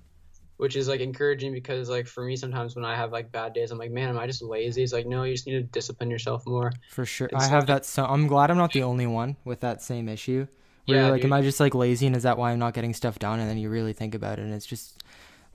which 0.57 0.75
is 0.75 0.87
like 0.87 1.01
encouraging 1.01 1.51
because 1.51 1.89
like 1.89 2.07
for 2.07 2.23
me 2.23 2.35
sometimes 2.35 2.75
when 2.75 2.85
I 2.85 2.95
have 2.95 3.11
like 3.11 3.31
bad 3.31 3.53
days, 3.53 3.71
I'm 3.71 3.77
like, 3.77 3.91
man, 3.91 4.09
am 4.09 4.17
I 4.17 4.25
just 4.25 4.41
lazy? 4.41 4.83
It's 4.83 4.93
like, 4.93 5.05
no, 5.05 5.23
you 5.23 5.33
just 5.33 5.47
need 5.47 5.53
to 5.53 5.63
discipline 5.63 6.09
yourself 6.09 6.45
more. 6.47 6.71
For 6.91 7.05
sure, 7.05 7.29
I 7.33 7.45
have 7.45 7.67
that. 7.67 7.85
So 7.85 8.05
I'm 8.05 8.27
glad 8.27 8.51
I'm 8.51 8.57
not 8.57 8.71
the 8.71 8.83
only 8.83 9.07
one 9.07 9.35
with 9.43 9.59
that 9.61 9.81
same 9.81 10.07
issue. 10.07 10.47
Where 10.85 11.01
yeah, 11.01 11.09
like, 11.09 11.21
dude. 11.21 11.31
am 11.31 11.33
I 11.33 11.41
just 11.41 11.59
like 11.59 11.73
lazy, 11.73 12.05
and 12.05 12.15
is 12.15 12.23
that 12.23 12.37
why 12.37 12.51
I'm 12.51 12.59
not 12.59 12.75
getting 12.75 12.93
stuff 12.93 13.17
done? 13.17 13.39
And 13.39 13.49
then 13.49 13.57
you 13.57 13.69
really 13.69 13.93
think 13.93 14.13
about 14.13 14.37
it, 14.37 14.43
and 14.43 14.53
it's 14.53 14.67
just 14.67 15.03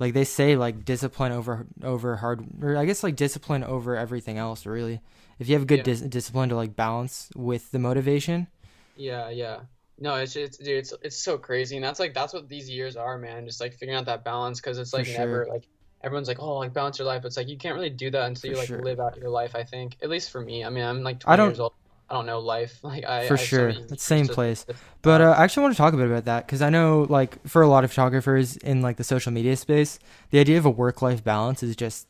like 0.01 0.13
they 0.13 0.25
say, 0.25 0.57
like 0.57 0.85
discipline 0.85 1.31
over 1.33 1.67
over 1.85 2.17
hard, 2.17 2.45
or 2.61 2.77
I 2.77 2.85
guess 2.85 3.05
like 3.05 3.15
discipline 3.15 3.63
over 3.63 3.97
everything 3.97 4.39
else. 4.39 4.67
Really, 4.67 5.01
if 5.39 5.49
you 5.49 5.55
have 5.55 5.69
good 5.69 5.79
yeah. 5.79 5.85
dis- 5.85 6.01
discipline 6.01 6.49
to 6.49 6.57
like 6.57 6.75
balance 6.75 7.31
with 7.37 7.71
the 7.71 7.79
motivation. 7.79 8.49
Yeah, 8.97 9.31
yeah. 9.31 9.61
No, 10.01 10.15
it's 10.15 10.35
it's 10.35 10.57
dude, 10.57 10.79
it's 10.79 10.95
it's 11.03 11.17
so 11.17 11.37
crazy, 11.37 11.77
and 11.77 11.85
that's 11.85 12.01
like 12.01 12.15
that's 12.15 12.33
what 12.33 12.49
these 12.49 12.69
years 12.71 12.97
are, 12.97 13.19
man. 13.19 13.47
Just 13.47 13.61
like 13.61 13.75
figuring 13.75 13.99
out 13.99 14.07
that 14.07 14.25
balance, 14.25 14.59
because 14.59 14.79
it's 14.79 14.95
like 14.95 15.07
never 15.09 15.47
like 15.47 15.65
everyone's 16.03 16.27
like, 16.27 16.41
oh, 16.41 16.57
like 16.57 16.73
balance 16.73 16.99
your 16.99 17.07
life. 17.07 17.25
It's 17.27 17.37
like 17.37 17.49
you 17.49 17.59
can't 17.59 17.75
really 17.75 17.91
do 17.91 18.11
that 18.11 18.27
until 18.27 18.41
for 18.41 18.47
you 18.49 18.57
like 18.57 18.69
sure. 18.69 18.83
live 18.83 18.99
out 18.99 19.19
your 19.19 19.29
life. 19.29 19.55
I 19.55 19.63
think, 19.63 19.97
at 20.03 20.09
least 20.09 20.31
for 20.31 20.41
me. 20.41 20.65
I 20.65 20.71
mean, 20.71 20.85
I'm 20.85 21.03
like 21.03 21.21
20 21.21 21.33
I 21.33 21.37
don't, 21.37 21.49
years 21.51 21.61
old. 21.61 21.75
I 22.09 22.15
don't 22.15 22.27
know 22.27 22.41
life. 22.41 22.79
Like 22.83 23.05
I 23.05 23.29
for 23.29 23.35
I 23.35 23.37
sure, 23.37 23.69
it's 23.69 24.03
same 24.03 24.27
place. 24.27 24.65
But 25.03 25.21
uh, 25.21 25.35
I 25.37 25.45
actually 25.45 25.65
want 25.65 25.75
to 25.75 25.79
talk 25.79 25.93
a 25.93 25.97
bit 25.99 26.07
about 26.07 26.25
that 26.25 26.47
because 26.47 26.63
I 26.63 26.71
know, 26.71 27.07
like, 27.09 27.47
for 27.47 27.61
a 27.61 27.69
lot 27.69 27.85
of 27.85 27.91
photographers 27.91 28.57
in 28.57 28.81
like 28.81 28.97
the 28.97 29.05
social 29.05 29.33
media 29.33 29.57
space, 29.57 29.99
the 30.31 30.39
idea 30.39 30.57
of 30.57 30.65
a 30.65 30.71
work-life 30.71 31.23
balance 31.23 31.63
is 31.63 31.77
just 31.77 32.07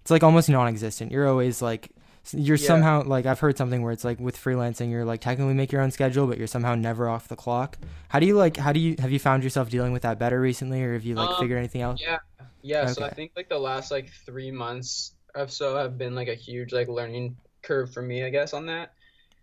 it's 0.00 0.10
like 0.12 0.22
almost 0.22 0.48
non-existent. 0.48 1.10
You're 1.10 1.28
always 1.28 1.60
like 1.60 1.90
you're 2.32 2.56
yeah. 2.56 2.66
somehow 2.66 3.02
like 3.02 3.26
I've 3.26 3.40
heard 3.40 3.56
something 3.56 3.82
where 3.82 3.92
it's 3.92 4.04
like 4.04 4.20
with 4.20 4.36
freelancing 4.36 4.90
you're 4.90 5.04
like 5.04 5.20
technically 5.20 5.54
make 5.54 5.72
your 5.72 5.80
own 5.80 5.90
schedule 5.90 6.26
but 6.26 6.38
you're 6.38 6.46
somehow 6.46 6.74
never 6.74 7.08
off 7.08 7.28
the 7.28 7.36
clock. 7.36 7.78
How 8.08 8.20
do 8.20 8.26
you 8.26 8.36
like 8.36 8.56
how 8.56 8.72
do 8.72 8.80
you 8.80 8.96
have 8.98 9.10
you 9.10 9.18
found 9.18 9.42
yourself 9.42 9.70
dealing 9.70 9.92
with 9.92 10.02
that 10.02 10.18
better 10.18 10.40
recently 10.40 10.82
or 10.82 10.92
have 10.94 11.04
you 11.04 11.14
like 11.14 11.30
um, 11.30 11.40
figured 11.40 11.58
anything 11.58 11.82
out? 11.82 12.00
Yeah. 12.00 12.18
Yeah, 12.62 12.82
okay. 12.82 12.92
so 12.92 13.04
I 13.04 13.10
think 13.10 13.32
like 13.36 13.48
the 13.48 13.58
last 13.58 13.90
like 13.90 14.10
3 14.26 14.50
months 14.50 15.14
or 15.34 15.48
so 15.48 15.76
have 15.76 15.96
been 15.96 16.14
like 16.14 16.28
a 16.28 16.34
huge 16.34 16.72
like 16.72 16.88
learning 16.88 17.36
curve 17.62 17.92
for 17.92 18.02
me, 18.02 18.22
I 18.22 18.28
guess 18.28 18.52
on 18.52 18.66
that. 18.66 18.92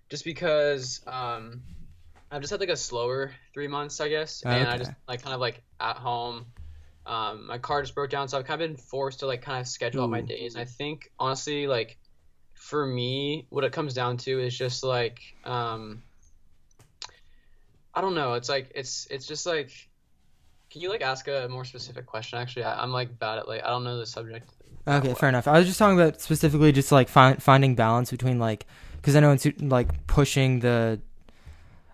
Just 0.09 0.23
because 0.23 1.01
um 1.07 1.61
I've 2.31 2.41
just 2.41 2.51
had 2.51 2.59
like 2.59 2.69
a 2.69 2.77
slower 2.77 3.31
3 3.53 3.67
months, 3.67 3.99
I 3.99 4.09
guess, 4.09 4.43
and 4.43 4.67
okay. 4.67 4.71
I 4.71 4.77
just 4.77 4.91
like 5.07 5.23
kind 5.23 5.33
of 5.33 5.39
like 5.39 5.63
at 5.79 5.97
home 5.97 6.45
um, 7.07 7.47
my 7.47 7.57
car 7.57 7.81
just 7.81 7.95
broke 7.95 8.09
down, 8.09 8.27
so 8.27 8.37
I've 8.37 8.45
kind 8.45 8.61
of 8.61 8.67
been 8.67 8.77
forced 8.77 9.19
to 9.19 9.27
like 9.27 9.41
kind 9.41 9.61
of 9.61 9.67
schedule 9.67 10.01
Ooh. 10.01 10.03
out 10.03 10.09
my 10.09 10.21
days. 10.21 10.55
And 10.55 10.61
I 10.61 10.65
think 10.65 11.09
honestly, 11.17 11.65
like 11.65 11.97
for 12.57 12.85
me, 12.85 13.45
what 13.49 13.63
it 13.63 13.71
comes 13.71 13.93
down 13.93 14.17
to 14.17 14.39
is 14.39 14.57
just 14.57 14.83
like 14.83 15.19
um, 15.45 16.03
I 17.93 18.01
don't 18.01 18.15
know. 18.15 18.33
It's 18.33 18.49
like 18.49 18.71
it's 18.75 19.07
it's 19.09 19.25
just 19.25 19.45
like 19.45 19.71
can 20.69 20.81
you 20.81 20.89
like 20.89 21.01
ask 21.01 21.27
a 21.27 21.47
more 21.49 21.63
specific 21.63 22.05
question? 22.05 22.39
Actually, 22.39 22.63
I, 22.65 22.83
am 22.83 22.91
like 22.91 23.17
bad 23.17 23.39
at 23.39 23.47
like 23.47 23.63
I 23.63 23.69
don't 23.69 23.83
know 23.83 23.97
the 23.97 24.05
subject. 24.05 24.49
Okay, 24.87 25.13
fair 25.13 25.29
enough. 25.29 25.47
I 25.47 25.57
was 25.57 25.67
just 25.67 25.79
talking 25.79 25.99
about 25.99 26.21
specifically 26.21 26.71
just 26.71 26.91
like 26.91 27.09
find, 27.09 27.41
finding 27.41 27.75
balance 27.75 28.11
between 28.11 28.39
like 28.39 28.65
because 28.97 29.15
I 29.15 29.19
know 29.19 29.31
it's 29.31 29.47
like 29.59 30.07
pushing 30.07 30.59
the 30.59 30.99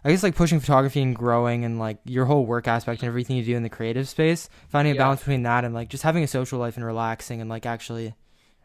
I 0.03 0.11
guess 0.11 0.23
like 0.23 0.35
pushing 0.35 0.59
photography 0.59 1.01
and 1.01 1.15
growing 1.15 1.63
and 1.65 1.79
like 1.79 1.97
your 2.05 2.25
whole 2.25 2.45
work 2.45 2.67
aspect 2.67 3.01
and 3.01 3.07
everything 3.07 3.37
you 3.37 3.43
do 3.43 3.55
in 3.55 3.63
the 3.63 3.69
creative 3.69 4.09
space, 4.09 4.49
finding 4.69 4.91
a 4.91 4.95
yeah. 4.95 5.01
balance 5.01 5.21
between 5.21 5.43
that 5.43 5.65
and 5.65 5.73
like 5.73 5.89
just 5.89 6.03
having 6.03 6.23
a 6.23 6.27
social 6.27 6.59
life 6.59 6.75
and 6.75 6.85
relaxing 6.85 7.41
and 7.41 7.49
like 7.49 7.65
actually 7.65 8.13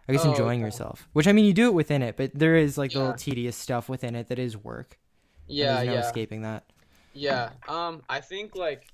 I 0.09 0.13
guess 0.13 0.25
oh, 0.25 0.31
enjoying 0.31 0.61
okay. 0.61 0.67
yourself. 0.67 1.09
Which 1.13 1.27
I 1.27 1.33
mean, 1.33 1.45
you 1.45 1.53
do 1.53 1.69
it 1.69 1.75
within 1.75 2.03
it, 2.03 2.17
but 2.17 2.31
there 2.35 2.57
is 2.57 2.79
like 2.79 2.95
yeah. 2.95 3.01
little 3.01 3.15
tedious 3.15 3.57
stuff 3.57 3.89
within 3.89 4.15
it 4.15 4.29
that 4.29 4.39
is 4.39 4.57
work. 4.57 4.99
Yeah, 5.47 5.77
there's 5.77 5.87
no 5.87 5.93
yeah. 5.95 6.01
escaping 6.01 6.43
that. 6.43 6.65
Yeah. 7.13 7.51
Um, 7.69 8.03
I 8.09 8.21
think 8.21 8.57
like, 8.57 8.85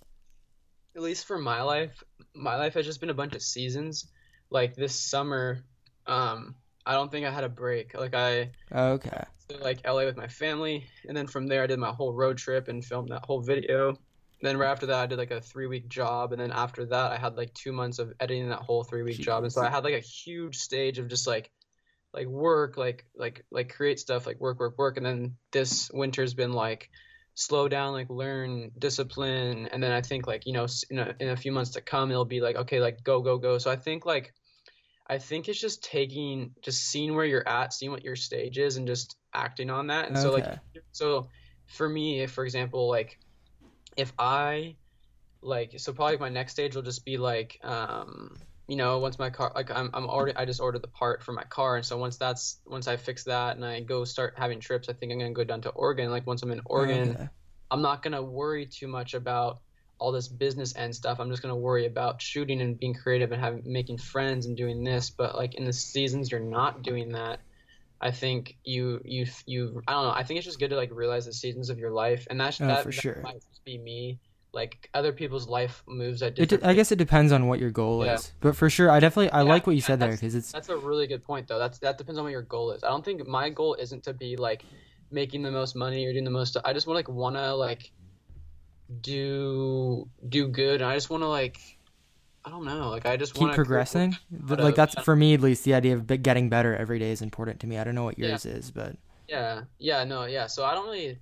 at 0.96 1.02
least 1.02 1.26
for 1.26 1.38
my 1.38 1.62
life, 1.62 2.02
my 2.34 2.56
life 2.56 2.74
has 2.74 2.84
just 2.84 3.00
been 3.00 3.10
a 3.10 3.14
bunch 3.14 3.34
of 3.34 3.42
seasons. 3.42 4.06
Like 4.50 4.74
this 4.74 4.98
summer, 4.98 5.64
um, 6.06 6.56
I 6.84 6.94
don't 6.94 7.10
think 7.10 7.26
I 7.26 7.30
had 7.30 7.44
a 7.44 7.48
break. 7.48 7.94
Like 7.98 8.14
I. 8.14 8.50
Okay. 8.72 9.24
Like 9.60 9.86
LA 9.86 10.04
with 10.04 10.16
my 10.16 10.28
family, 10.28 10.86
and 11.06 11.16
then 11.16 11.26
from 11.26 11.46
there 11.46 11.62
I 11.62 11.66
did 11.66 11.78
my 11.78 11.90
whole 11.90 12.12
road 12.12 12.38
trip 12.38 12.68
and 12.68 12.84
filmed 12.84 13.10
that 13.10 13.24
whole 13.24 13.40
video 13.40 13.96
then 14.44 14.56
right 14.56 14.70
after 14.70 14.86
that 14.86 14.96
i 14.96 15.06
did 15.06 15.18
like 15.18 15.30
a 15.30 15.40
three 15.40 15.66
week 15.66 15.88
job 15.88 16.32
and 16.32 16.40
then 16.40 16.52
after 16.52 16.84
that 16.84 17.12
i 17.12 17.16
had 17.16 17.36
like 17.36 17.52
two 17.54 17.72
months 17.72 17.98
of 17.98 18.12
editing 18.20 18.48
that 18.48 18.60
whole 18.60 18.84
three 18.84 19.02
week 19.02 19.18
job 19.18 19.42
and 19.42 19.52
so 19.52 19.62
i 19.62 19.70
had 19.70 19.84
like 19.84 19.94
a 19.94 20.00
huge 20.00 20.56
stage 20.56 20.98
of 20.98 21.08
just 21.08 21.26
like 21.26 21.50
like 22.12 22.26
work 22.26 22.76
like 22.76 23.04
like 23.16 23.44
like 23.50 23.74
create 23.74 23.98
stuff 23.98 24.26
like 24.26 24.40
work 24.40 24.58
work 24.60 24.78
work 24.78 24.96
and 24.96 25.04
then 25.04 25.36
this 25.50 25.90
winter's 25.92 26.34
been 26.34 26.52
like 26.52 26.88
slow 27.34 27.68
down 27.68 27.92
like 27.92 28.08
learn 28.08 28.70
discipline 28.78 29.68
and 29.72 29.82
then 29.82 29.90
i 29.90 30.00
think 30.00 30.26
like 30.26 30.46
you 30.46 30.52
know 30.52 30.66
in 30.90 30.98
a, 31.00 31.14
in 31.18 31.28
a 31.30 31.36
few 31.36 31.50
months 31.50 31.72
to 31.72 31.80
come 31.80 32.10
it'll 32.10 32.24
be 32.24 32.40
like 32.40 32.54
okay 32.54 32.80
like 32.80 33.02
go 33.02 33.20
go 33.20 33.38
go 33.38 33.58
so 33.58 33.70
i 33.70 33.76
think 33.76 34.06
like 34.06 34.32
i 35.08 35.18
think 35.18 35.48
it's 35.48 35.60
just 35.60 35.82
taking 35.82 36.52
just 36.62 36.84
seeing 36.84 37.16
where 37.16 37.24
you're 37.24 37.46
at 37.48 37.72
seeing 37.72 37.90
what 37.90 38.04
your 38.04 38.14
stage 38.14 38.58
is 38.58 38.76
and 38.76 38.86
just 38.86 39.16
acting 39.34 39.68
on 39.68 39.88
that 39.88 40.06
and 40.06 40.16
okay. 40.16 40.22
so 40.22 40.32
like 40.32 40.60
so 40.92 41.28
for 41.66 41.88
me 41.88 42.20
if 42.20 42.30
for 42.30 42.44
example 42.44 42.88
like 42.88 43.18
if 43.96 44.12
I 44.18 44.76
like 45.42 45.72
so 45.76 45.92
probably 45.92 46.16
my 46.16 46.28
next 46.28 46.52
stage 46.52 46.74
will 46.74 46.82
just 46.82 47.04
be 47.04 47.18
like 47.18 47.58
um 47.62 48.36
you 48.66 48.76
know 48.76 48.98
once 48.98 49.18
my 49.18 49.30
car 49.30 49.52
like 49.54 49.70
I'm 49.70 49.90
I'm 49.92 50.06
already 50.06 50.34
I 50.36 50.44
just 50.46 50.60
ordered 50.60 50.82
the 50.82 50.88
part 50.88 51.22
for 51.22 51.32
my 51.32 51.44
car 51.44 51.76
and 51.76 51.84
so 51.84 51.98
once 51.98 52.16
that's 52.16 52.60
once 52.66 52.88
I 52.88 52.96
fix 52.96 53.24
that 53.24 53.56
and 53.56 53.64
I 53.64 53.80
go 53.80 54.04
start 54.04 54.34
having 54.36 54.60
trips 54.60 54.88
I 54.88 54.94
think 54.94 55.12
I'm 55.12 55.18
gonna 55.18 55.32
go 55.32 55.44
down 55.44 55.60
to 55.62 55.70
Oregon 55.70 56.10
like 56.10 56.26
once 56.26 56.42
I'm 56.42 56.50
in 56.50 56.62
Oregon 56.64 57.10
okay. 57.10 57.28
I'm 57.70 57.82
not 57.82 58.02
gonna 58.02 58.22
worry 58.22 58.66
too 58.66 58.88
much 58.88 59.14
about 59.14 59.60
all 59.98 60.12
this 60.12 60.28
business 60.28 60.74
end 60.76 60.94
stuff 60.94 61.20
I'm 61.20 61.30
just 61.30 61.42
gonna 61.42 61.56
worry 61.56 61.86
about 61.86 62.22
shooting 62.22 62.62
and 62.62 62.78
being 62.78 62.94
creative 62.94 63.32
and 63.32 63.40
having 63.40 63.62
making 63.66 63.98
friends 63.98 64.46
and 64.46 64.56
doing 64.56 64.82
this 64.82 65.10
but 65.10 65.36
like 65.36 65.54
in 65.56 65.64
the 65.64 65.72
seasons 65.72 66.30
you're 66.30 66.40
not 66.40 66.82
doing 66.82 67.12
that 67.12 67.40
I 68.00 68.10
think 68.10 68.56
you 68.64 69.00
you 69.04 69.26
you 69.46 69.82
I 69.88 69.92
don't 69.92 70.04
know. 70.04 70.10
I 70.10 70.24
think 70.24 70.36
it's 70.36 70.44
just 70.44 70.58
good 70.58 70.68
to 70.68 70.76
like 70.76 70.90
realize 70.92 71.24
the 71.24 71.32
seasons 71.32 71.70
of 71.70 71.78
your 71.78 71.90
life, 71.90 72.26
and 72.28 72.38
that's 72.38 72.60
oh, 72.60 72.66
that, 72.66 72.82
for 72.82 72.90
that 72.90 73.00
sure. 73.00 73.20
might 73.22 73.42
just 73.64 73.78
be 73.78 73.82
me. 73.82 74.18
Like 74.52 74.88
other 74.94 75.12
people's 75.12 75.48
life 75.48 75.82
moves 75.86 76.22
at 76.22 76.36
different. 76.36 76.62
It, 76.62 76.66
I 76.66 76.74
guess 76.74 76.92
it 76.92 76.96
depends 76.96 77.32
on 77.32 77.48
what 77.48 77.58
your 77.58 77.72
goal 77.72 78.04
yeah. 78.04 78.14
is, 78.14 78.30
but 78.40 78.54
for 78.54 78.70
sure, 78.70 78.88
I 78.88 79.00
definitely 79.00 79.30
I 79.30 79.42
yeah, 79.42 79.48
like 79.48 79.66
what 79.66 79.74
you 79.74 79.82
said 79.82 79.98
there 79.98 80.12
because 80.12 80.36
it's 80.36 80.52
that's 80.52 80.68
a 80.68 80.76
really 80.76 81.08
good 81.08 81.24
point 81.24 81.48
though. 81.48 81.58
That's 81.58 81.80
that 81.80 81.98
depends 81.98 82.18
on 82.18 82.24
what 82.24 82.30
your 82.30 82.42
goal 82.42 82.70
is. 82.70 82.84
I 82.84 82.88
don't 82.88 83.04
think 83.04 83.26
my 83.26 83.50
goal 83.50 83.74
isn't 83.74 84.04
to 84.04 84.12
be 84.12 84.36
like 84.36 84.64
making 85.10 85.42
the 85.42 85.50
most 85.50 85.74
money 85.74 86.06
or 86.06 86.12
doing 86.12 86.22
the 86.22 86.30
most. 86.30 86.56
I 86.64 86.72
just 86.72 86.86
want 86.86 86.94
like 86.94 87.08
wanna 87.08 87.52
like 87.56 87.90
do 89.00 90.08
do 90.28 90.46
good, 90.46 90.82
and 90.82 90.88
I 90.88 90.94
just 90.94 91.10
want 91.10 91.24
to 91.24 91.28
like 91.28 91.58
I 92.44 92.50
don't 92.50 92.64
know. 92.64 92.90
Like 92.90 93.06
I 93.06 93.16
just 93.16 93.36
want 93.36 93.50
to 93.50 93.52
keep 93.54 93.56
progressing. 93.56 94.16
like 94.30 94.76
that's 94.76 94.94
for 95.02 95.16
me 95.16 95.34
at 95.34 95.40
least. 95.40 95.64
The 95.64 95.74
idea 95.74 95.96
of 95.96 96.06
getting 96.22 96.48
better 96.48 96.76
every 96.76 97.00
day 97.00 97.10
is 97.10 97.22
important 97.22 97.58
to 97.60 97.66
me. 97.66 97.76
I 97.76 97.82
don't 97.82 97.96
know 97.96 98.04
what 98.04 98.20
yours 98.20 98.46
yeah. 98.46 98.52
is, 98.52 98.70
but 98.70 98.94
yeah, 99.28 99.62
yeah, 99.80 100.04
no, 100.04 100.26
yeah. 100.26 100.46
So 100.46 100.64
I 100.64 100.74
don't 100.74 100.86
really, 100.86 101.18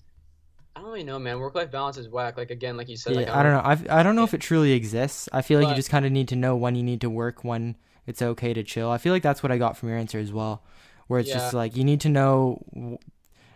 I 0.75 0.81
don't 0.81 0.89
really 0.89 1.05
know, 1.05 1.19
man. 1.19 1.39
Work 1.39 1.55
life 1.55 1.71
balance 1.71 1.97
is 1.97 2.09
whack. 2.09 2.37
Like 2.37 2.51
again, 2.51 2.77
like 2.77 2.89
you 2.89 2.97
said. 2.97 3.15
Yeah, 3.15 3.21
like, 3.21 3.29
I, 3.29 3.41
I 3.41 3.43
don't 3.43 3.53
know. 3.53 3.63
I've, 3.65 3.91
I 3.91 4.03
don't 4.03 4.17
know 4.17 4.25
if 4.25 4.35
it 4.35 4.41
truly 4.41 4.73
exists. 4.73 5.29
I 5.33 5.43
feel 5.43 5.59
like 5.59 5.67
but, 5.67 5.71
you 5.71 5.77
just 5.77 5.91
kind 5.91 6.07
of 6.07 6.13
need 6.13 6.29
to 6.29 6.37
know 6.37 6.57
when 6.57 6.75
you 6.75 6.83
need 6.83 7.01
to 7.03 7.11
work, 7.11 7.45
when 7.45 7.77
it's 8.07 8.23
okay 8.23 8.55
to 8.55 8.63
chill. 8.63 8.91
I 8.91 8.99
feel 8.99 9.13
like 9.13 9.23
that's 9.23 9.43
what 9.43 9.53
I 9.53 9.59
got 9.59 9.77
from 9.77 9.91
your 9.91 9.99
answer 9.99 10.19
as 10.19 10.33
well, 10.33 10.63
where 11.09 11.21
it's 11.21 11.29
yeah. 11.29 11.37
just 11.37 11.55
like 11.55 11.77
you 11.77 11.85
need 11.85 12.01
to 12.03 12.09
know. 12.09 12.99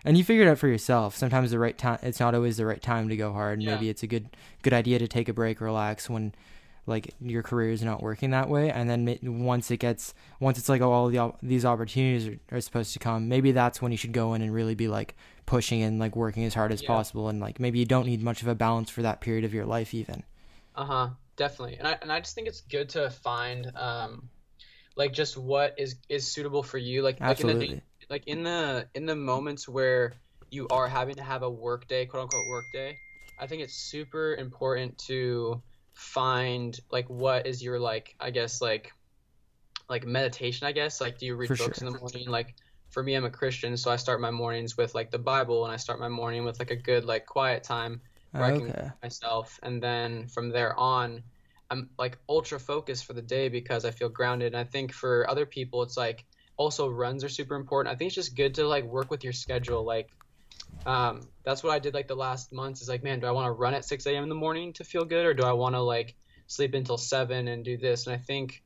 And 0.04 0.16
you 0.16 0.22
figure 0.22 0.46
it 0.46 0.48
out 0.48 0.58
for 0.58 0.68
yourself. 0.68 1.16
Sometimes 1.16 1.50
the 1.50 1.58
right 1.58 1.76
time, 1.76 1.98
it's 2.02 2.20
not 2.20 2.34
always 2.34 2.58
the 2.58 2.66
right 2.66 2.80
time 2.80 3.08
to 3.08 3.16
go 3.16 3.32
hard. 3.32 3.60
Yeah. 3.60 3.74
Maybe 3.74 3.88
it's 3.88 4.04
a 4.04 4.06
good, 4.06 4.28
good 4.62 4.72
idea 4.72 5.00
to 5.00 5.08
take 5.08 5.28
a 5.28 5.32
break, 5.32 5.60
relax 5.60 6.08
when 6.08 6.32
like 6.87 7.14
your 7.20 7.43
career 7.43 7.70
is 7.70 7.82
not 7.82 8.03
working 8.03 8.30
that 8.30 8.49
way 8.49 8.70
and 8.70 8.89
then 8.89 9.18
once 9.22 9.70
it 9.70 9.78
gets 9.78 10.14
once 10.41 10.59
it's 10.59 10.68
like 10.68 10.80
oh, 10.80 10.93
all 10.93 11.09
the, 11.09 11.32
these 11.43 11.64
opportunities 11.64 12.28
are, 12.28 12.57
are, 12.57 12.61
supposed 12.61 12.93
to 12.93 12.99
come 12.99 13.28
maybe 13.28 13.53
that's 13.53 13.82
when 13.82 13.91
you 13.91 13.99
should 13.99 14.12
go 14.12 14.34
in 14.34 14.43
and 14.43 14.55
really 14.55 14.74
be 14.74 14.89
like 14.89 15.16
pushing 15.47 15.82
and 15.82 15.99
like 15.99 16.14
working 16.14 16.45
as 16.45 16.55
hard 16.55 16.72
as 16.72 16.82
yeah. 16.82 16.89
possible 16.89 17.28
and 17.28 17.41
like 17.41 17.59
maybe 17.59 17.78
you 17.78 17.84
don't 17.84 18.07
need 18.07 18.22
much 18.22 18.43
of 18.43 18.49
a 18.49 18.55
balance 18.55 18.89
for 18.89 19.03
that 19.03 19.20
period 19.20 19.45
of 19.45 19.53
your 19.53 19.66
life 19.66 19.93
even 19.95 20.22
uh-huh 20.76 21.09
definitely 21.37 21.76
and 21.76 21.89
i 21.89 21.99
and 22.03 22.12
i 22.12 22.20
just 22.20 22.34
think 22.34 22.47
it's 22.47 22.62
good 22.62 22.89
to 22.89 23.11
find 23.11 23.70
um 23.76 24.28
like 24.97 25.12
just 25.12 25.37
what 25.37 25.74
is 25.76 25.97
is 26.09 26.26
suitable 26.26 26.62
for 26.62 26.78
you 26.78 27.03
like 27.03 27.18
Absolutely. 27.20 27.68
like 27.68 27.70
in 27.70 27.76
the 27.76 27.82
like 28.09 28.26
in 28.26 28.43
the 28.45 28.89
in 28.95 29.07
the 29.07 29.16
moments 29.16 29.68
where 29.68 30.14
you 30.51 30.66
are 30.68 30.89
having 30.89 31.16
to 31.16 31.22
have 31.22 31.43
a 31.43 31.51
work 31.51 31.87
day 31.89 32.07
quote 32.07 32.22
unquote 32.22 32.47
work 32.49 32.64
day 32.72 32.97
i 33.39 33.47
think 33.47 33.62
it's 33.62 33.74
super 33.74 34.34
important 34.37 34.97
to 34.99 35.61
find 35.97 36.78
like 36.90 37.09
what 37.09 37.47
is 37.47 37.62
your 37.62 37.80
like 37.80 38.14
I 38.20 38.30
guess 38.30 38.61
like 38.61 38.92
like 39.88 40.07
meditation 40.07 40.66
I 40.66 40.72
guess 40.72 41.01
like 41.01 41.16
do 41.16 41.24
you 41.24 41.34
read 41.36 41.49
for 41.49 41.57
books 41.57 41.78
sure. 41.78 41.88
in 41.88 41.92
the 41.92 41.99
morning 41.99 42.28
like 42.28 42.55
for 42.90 43.03
me 43.03 43.14
I'm 43.14 43.24
a 43.24 43.30
Christian 43.30 43.78
so 43.78 43.90
I 43.90 43.97
start 43.97 44.20
my 44.20 44.30
mornings 44.30 44.76
with 44.76 44.94
like 44.94 45.11
the 45.11 45.18
Bible 45.18 45.64
and 45.64 45.72
I 45.72 45.76
start 45.76 45.99
my 45.99 46.11
morning 46.11 46.44
with 46.44 46.59
like 46.59 46.70
a 46.70 46.76
good 46.76 47.07
like 47.07 47.24
quiet 47.24 47.62
time 47.62 48.03
where 48.32 48.44
okay. 48.44 48.66
I 48.66 48.72
can 48.72 48.92
myself 49.03 49.59
and 49.62 49.82
then 49.82 50.26
from 50.28 50.51
there 50.51 50.78
on 50.78 51.22
I'm 51.70 51.88
like 51.99 52.18
ultra 52.28 52.61
focused 52.61 53.07
for 53.07 53.14
the 53.14 53.22
day 53.22 53.49
because 53.49 53.86
I 53.86 53.90
feel 53.90 54.11
grounded 54.11 54.53
and 54.53 54.61
I 54.61 54.64
think 54.64 54.92
for 54.92 55.28
other 55.30 55.47
people 55.47 55.82
it's 55.82 55.97
like 55.97 56.26
also 56.59 56.90
runs 56.90 57.24
are 57.24 57.30
super 57.30 57.55
important 57.55 57.94
I 57.94 57.97
think 57.97 58.09
it's 58.09 58.16
just 58.16 58.36
good 58.36 58.57
to 58.57 58.68
like 58.68 58.84
work 58.84 59.11
with 59.11 59.24
your 59.24 59.32
schedule 59.32 59.82
like 59.82 60.11
um, 60.86 61.28
that's 61.44 61.62
what 61.62 61.72
I 61.72 61.78
did 61.78 61.94
like 61.94 62.08
the 62.08 62.16
last 62.16 62.52
months 62.52 62.80
is 62.80 62.88
like, 62.88 63.02
man, 63.02 63.20
do 63.20 63.26
I 63.26 63.32
want 63.32 63.46
to 63.46 63.52
run 63.52 63.74
at 63.74 63.84
6 63.84 64.06
a.m. 64.06 64.22
in 64.22 64.28
the 64.28 64.34
morning 64.34 64.72
to 64.74 64.84
feel 64.84 65.04
good, 65.04 65.26
or 65.26 65.34
do 65.34 65.42
I 65.42 65.52
want 65.52 65.74
to 65.74 65.80
like 65.80 66.14
sleep 66.46 66.74
until 66.74 66.96
seven 66.96 67.48
and 67.48 67.64
do 67.64 67.76
this. 67.76 68.06
And 68.06 68.14
I 68.14 68.18
think 68.18 68.62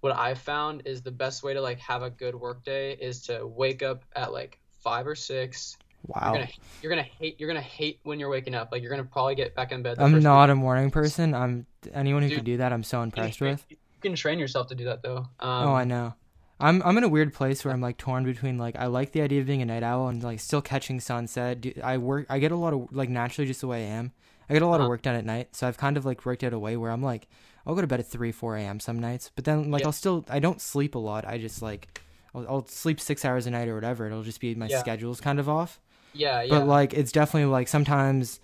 what 0.00 0.14
I 0.14 0.34
found 0.34 0.82
is 0.84 1.02
the 1.02 1.10
best 1.10 1.42
way 1.42 1.54
to 1.54 1.60
like 1.60 1.78
have 1.80 2.02
a 2.02 2.10
good 2.10 2.34
work 2.34 2.64
day 2.64 2.92
is 2.92 3.22
to 3.22 3.46
wake 3.46 3.82
up 3.82 4.04
at 4.14 4.32
like 4.32 4.58
five 4.82 5.06
or 5.06 5.14
six. 5.14 5.76
Wow. 6.06 6.20
You're 6.24 6.32
gonna, 6.32 6.48
you're 6.82 6.90
gonna 6.90 7.02
hate 7.02 7.40
you're 7.40 7.48
gonna 7.48 7.60
hate 7.60 8.00
when 8.04 8.20
you're 8.20 8.28
waking 8.28 8.54
up. 8.54 8.70
Like 8.70 8.82
you're 8.82 8.90
gonna 8.90 9.04
probably 9.04 9.34
get 9.34 9.54
back 9.54 9.72
in 9.72 9.82
bed. 9.82 9.96
I'm 9.98 10.20
not 10.20 10.50
a 10.50 10.54
morning 10.54 10.90
person. 10.90 11.34
I'm 11.34 11.66
anyone 11.92 12.22
who 12.22 12.28
Dude, 12.28 12.38
can 12.38 12.44
do 12.44 12.56
that. 12.58 12.72
I'm 12.72 12.84
so 12.84 13.02
impressed 13.02 13.40
you 13.40 13.48
with. 13.48 13.64
You 13.68 13.76
can 14.00 14.14
train 14.14 14.38
yourself 14.38 14.68
to 14.68 14.74
do 14.74 14.84
that 14.84 15.02
though. 15.02 15.26
Um, 15.40 15.68
oh, 15.68 15.74
I 15.74 15.84
know. 15.84 16.14
I'm 16.60 16.82
I'm 16.82 16.98
in 16.98 17.04
a 17.04 17.08
weird 17.08 17.32
place 17.32 17.64
where 17.64 17.72
I'm 17.72 17.80
like 17.80 17.98
torn 17.98 18.24
between 18.24 18.58
like 18.58 18.76
I 18.76 18.86
like 18.86 19.12
the 19.12 19.22
idea 19.22 19.40
of 19.40 19.46
being 19.46 19.62
a 19.62 19.66
night 19.66 19.82
owl 19.82 20.08
and 20.08 20.22
like 20.22 20.40
still 20.40 20.60
catching 20.60 20.98
sunset. 20.98 21.64
I 21.82 21.98
work 21.98 22.26
I 22.28 22.38
get 22.38 22.52
a 22.52 22.56
lot 22.56 22.72
of 22.72 22.88
like 22.92 23.08
naturally 23.08 23.46
just 23.46 23.60
the 23.60 23.68
way 23.68 23.84
I 23.84 23.90
am. 23.90 24.12
I 24.50 24.54
get 24.54 24.62
a 24.62 24.66
lot 24.66 24.76
uh-huh. 24.76 24.84
of 24.84 24.88
work 24.88 25.02
done 25.02 25.14
at 25.14 25.24
night, 25.24 25.54
so 25.54 25.68
I've 25.68 25.76
kind 25.76 25.96
of 25.96 26.04
like 26.04 26.24
worked 26.24 26.42
out 26.42 26.52
a 26.52 26.58
way 26.58 26.76
where 26.76 26.90
I'm 26.90 27.02
like 27.02 27.28
I'll 27.66 27.74
go 27.74 27.80
to 27.80 27.86
bed 27.86 28.00
at 28.00 28.06
three 28.06 28.32
four 28.32 28.56
a.m. 28.56 28.80
some 28.80 28.98
nights, 28.98 29.30
but 29.34 29.44
then 29.44 29.70
like 29.70 29.82
yeah. 29.82 29.88
I'll 29.88 29.92
still 29.92 30.24
I 30.28 30.40
don't 30.40 30.60
sleep 30.60 30.94
a 30.94 30.98
lot. 30.98 31.24
I 31.26 31.38
just 31.38 31.62
like 31.62 32.00
I'll, 32.34 32.46
I'll, 32.48 32.66
sleep 32.66 33.00
six 33.00 33.24
hours 33.24 33.46
a 33.46 33.50
night 33.50 33.68
or 33.68 33.74
whatever. 33.74 34.06
It'll 34.06 34.22
just 34.22 34.40
be 34.40 34.54
my 34.54 34.66
yeah. 34.66 34.80
schedule's 34.80 35.20
kind 35.20 35.38
of 35.38 35.48
off. 35.48 35.80
Yeah, 36.12 36.42
yeah. 36.42 36.50
But 36.50 36.66
like 36.66 36.92
it's 36.92 37.12
definitely 37.12 37.50
like 37.50 37.68
sometimes. 37.68 38.40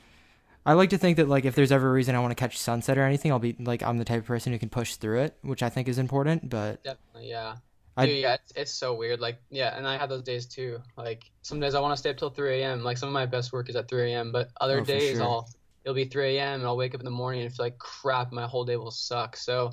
I 0.66 0.72
like 0.72 0.90
to 0.90 0.98
think 0.98 1.18
that 1.18 1.28
like 1.28 1.44
if 1.44 1.54
there's 1.54 1.72
ever 1.72 1.90
a 1.90 1.92
reason 1.92 2.14
I 2.14 2.20
want 2.20 2.30
to 2.30 2.36
catch 2.36 2.58
sunset 2.58 2.96
or 2.96 3.02
anything, 3.02 3.32
I'll 3.32 3.38
be 3.38 3.56
like 3.58 3.82
I'm 3.82 3.98
the 3.98 4.04
type 4.04 4.20
of 4.20 4.26
person 4.26 4.52
who 4.52 4.58
can 4.58 4.70
push 4.70 4.94
through 4.94 5.20
it, 5.20 5.36
which 5.42 5.62
I 5.62 5.68
think 5.68 5.88
is 5.88 5.98
important. 5.98 6.48
But 6.48 6.82
definitely, 6.84 7.28
yeah. 7.28 7.56
I, 7.97 8.07
Dude, 8.07 8.18
yeah, 8.18 8.34
it's, 8.34 8.53
it's 8.57 8.72
so 8.72 8.95
weird. 8.95 9.20
Like, 9.20 9.38
yeah, 9.51 9.76
and 9.76 9.86
I 9.86 9.97
have 9.97 10.09
those 10.09 10.22
days 10.22 10.47
too. 10.47 10.80
Like, 10.97 11.30
some 11.42 11.61
days 11.61 11.74
I 11.74 11.80
want 11.80 11.92
to 11.92 11.97
stay 11.97 12.11
up 12.11 12.16
till 12.16 12.30
3 12.30 12.62
a.m. 12.62 12.82
Like, 12.82 12.99
some 12.99 13.09
of 13.09 13.12
my 13.12 13.26
best 13.26 13.53
work 13.53 13.68
is 13.68 13.76
at 13.76 13.88
3 13.88 14.12
a.m. 14.12 14.32
But 14.32 14.51
other 14.61 14.80
oh, 14.80 14.84
days, 14.84 15.16
sure. 15.16 15.22
I'll 15.22 15.49
it'll 15.84 15.95
be 15.95 16.07
3 16.07 16.38
a.m. 16.38 16.61
and 16.61 16.64
I'll 16.64 16.76
wake 16.76 16.95
up 16.95 17.01
in 17.01 17.05
the 17.05 17.11
morning 17.11 17.42
and 17.42 17.55
feel 17.55 17.66
like 17.66 17.78
crap. 17.78 18.32
My 18.32 18.47
whole 18.47 18.64
day 18.64 18.76
will 18.76 18.90
suck. 18.90 19.36
So, 19.36 19.72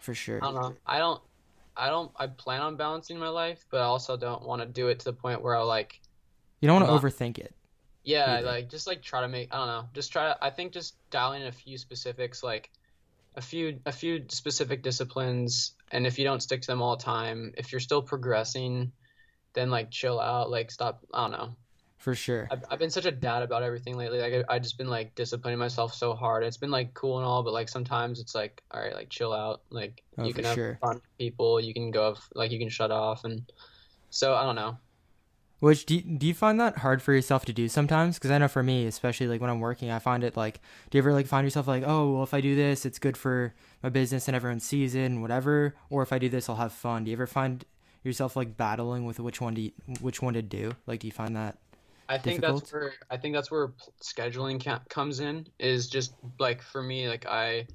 for 0.00 0.14
sure. 0.14 0.38
I 0.42 0.46
don't 0.46 0.54
know. 0.54 0.76
I 0.86 0.98
don't. 0.98 1.22
I 1.76 1.88
don't. 1.90 2.10
I 2.16 2.26
plan 2.26 2.60
on 2.60 2.76
balancing 2.76 3.18
my 3.18 3.28
life, 3.28 3.64
but 3.70 3.80
I 3.80 3.84
also 3.84 4.16
don't 4.16 4.44
want 4.44 4.62
to 4.62 4.66
do 4.66 4.88
it 4.88 4.98
to 5.00 5.04
the 5.04 5.12
point 5.12 5.40
where 5.40 5.56
I 5.56 5.62
like. 5.62 6.00
You 6.60 6.68
don't 6.68 6.82
want 6.82 7.02
to 7.02 7.08
overthink 7.08 7.38
it. 7.38 7.54
Yeah, 8.02 8.38
either. 8.38 8.46
like 8.46 8.68
just 8.68 8.86
like 8.86 9.00
try 9.00 9.20
to 9.20 9.28
make. 9.28 9.54
I 9.54 9.58
don't 9.58 9.66
know. 9.68 9.88
Just 9.94 10.12
try 10.12 10.24
to. 10.24 10.44
I 10.44 10.50
think 10.50 10.72
just 10.72 10.96
dialing 11.10 11.42
in 11.42 11.48
a 11.48 11.52
few 11.52 11.78
specifics, 11.78 12.42
like 12.42 12.70
a 13.36 13.40
few 13.40 13.80
a 13.86 13.92
few 13.92 14.24
specific 14.28 14.82
disciplines 14.82 15.72
and 15.94 16.06
if 16.06 16.18
you 16.18 16.24
don't 16.24 16.42
stick 16.42 16.60
to 16.60 16.66
them 16.66 16.82
all 16.82 16.96
the 16.96 17.02
time 17.02 17.52
if 17.56 17.72
you're 17.72 17.80
still 17.80 18.02
progressing 18.02 18.92
then 19.54 19.70
like 19.70 19.90
chill 19.90 20.20
out 20.20 20.50
like 20.50 20.70
stop 20.70 21.00
i 21.14 21.22
don't 21.22 21.32
know. 21.32 21.54
For 21.98 22.14
sure. 22.14 22.46
I've, 22.50 22.62
I've 22.70 22.78
been 22.78 22.90
such 22.90 23.06
a 23.06 23.10
dad 23.10 23.42
about 23.42 23.62
everything 23.62 23.96
lately 23.96 24.18
like 24.18 24.44
I, 24.50 24.56
I 24.56 24.58
just 24.58 24.76
been 24.76 24.90
like 24.90 25.14
disciplining 25.14 25.58
myself 25.58 25.94
so 25.94 26.12
hard. 26.12 26.44
It's 26.44 26.58
been 26.58 26.70
like 26.70 26.92
cool 26.92 27.16
and 27.16 27.26
all 27.26 27.42
but 27.42 27.54
like 27.54 27.70
sometimes 27.70 28.20
it's 28.20 28.34
like 28.34 28.62
all 28.72 28.82
right 28.82 28.94
like 28.94 29.08
chill 29.08 29.32
out. 29.32 29.62
Like 29.70 30.02
oh, 30.18 30.24
you 30.24 30.34
can 30.34 30.44
have 30.44 30.54
sure. 30.54 30.78
fun 30.82 31.00
people. 31.18 31.58
You 31.58 31.72
can 31.72 31.90
go 31.90 32.14
like 32.34 32.50
you 32.50 32.58
can 32.58 32.68
shut 32.68 32.90
off 32.90 33.24
and 33.24 33.50
so 34.14 34.32
i 34.32 34.44
don't 34.44 34.54
know 34.54 34.78
which 35.64 35.86
do 35.86 35.94
you, 35.94 36.02
do 36.02 36.26
you 36.26 36.34
find 36.34 36.60
that 36.60 36.76
hard 36.76 37.00
for 37.00 37.14
yourself 37.14 37.46
to 37.46 37.52
do 37.54 37.68
sometimes? 37.68 38.16
Because 38.16 38.30
I 38.30 38.36
know 38.36 38.48
for 38.48 38.62
me, 38.62 38.84
especially 38.84 39.28
like 39.28 39.40
when 39.40 39.48
I'm 39.48 39.60
working, 39.60 39.90
I 39.90 39.98
find 39.98 40.22
it 40.22 40.36
like, 40.36 40.60
do 40.90 40.98
you 40.98 41.02
ever 41.02 41.14
like 41.14 41.26
find 41.26 41.46
yourself 41.46 41.66
like, 41.66 41.82
oh, 41.86 42.12
well, 42.12 42.22
if 42.22 42.34
I 42.34 42.42
do 42.42 42.54
this, 42.54 42.84
it's 42.84 42.98
good 42.98 43.16
for 43.16 43.54
my 43.82 43.88
business 43.88 44.28
and 44.28 44.36
everyone 44.36 44.60
sees 44.60 44.94
it 44.94 45.06
and 45.06 45.22
whatever, 45.22 45.74
or 45.88 46.02
if 46.02 46.12
I 46.12 46.18
do 46.18 46.28
this, 46.28 46.50
I'll 46.50 46.56
have 46.56 46.74
fun. 46.74 47.04
Do 47.04 47.10
you 47.10 47.16
ever 47.16 47.26
find 47.26 47.64
yourself 48.02 48.36
like 48.36 48.58
battling 48.58 49.06
with 49.06 49.18
which 49.18 49.40
one 49.40 49.54
to 49.54 49.70
which 50.02 50.20
one 50.20 50.34
to 50.34 50.42
do? 50.42 50.72
Like, 50.86 51.00
do 51.00 51.06
you 51.06 51.12
find 51.12 51.34
that? 51.34 51.56
I 52.10 52.18
think 52.18 52.42
difficult? 52.42 52.64
that's 52.64 52.72
where 52.74 52.92
I 53.10 53.16
think 53.16 53.34
that's 53.34 53.50
where 53.50 53.72
scheduling 54.02 54.88
comes 54.90 55.20
in. 55.20 55.46
Is 55.58 55.88
just 55.88 56.12
like 56.38 56.60
for 56.60 56.82
me, 56.82 57.08
like 57.08 57.24
I 57.24 57.66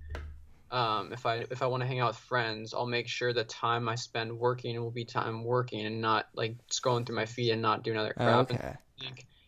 um, 0.72 1.12
if 1.12 1.26
I 1.26 1.46
if 1.50 1.62
I 1.62 1.68
want 1.68 1.82
to 1.82 1.88
hang 1.88 2.00
out 2.00 2.10
with 2.10 2.18
friends, 2.18 2.74
I'll 2.74 2.86
make 2.86 3.08
sure 3.08 3.34
the 3.34 3.44
time 3.44 3.90
I 3.90 3.96
spend 3.96 4.38
working 4.38 4.80
will 4.80 4.92
be 4.92 5.06
time 5.06 5.44
working 5.44 5.86
and 5.86 6.00
not 6.00 6.28
like 6.36 6.56
scrolling 6.70 7.06
through 7.06 7.16
my 7.16 7.26
feed 7.26 7.52
and 7.52 7.62
not 7.62 7.84
doing 7.84 7.98
other 7.98 8.14
crap. 8.14 8.52
Okay. 8.52 8.76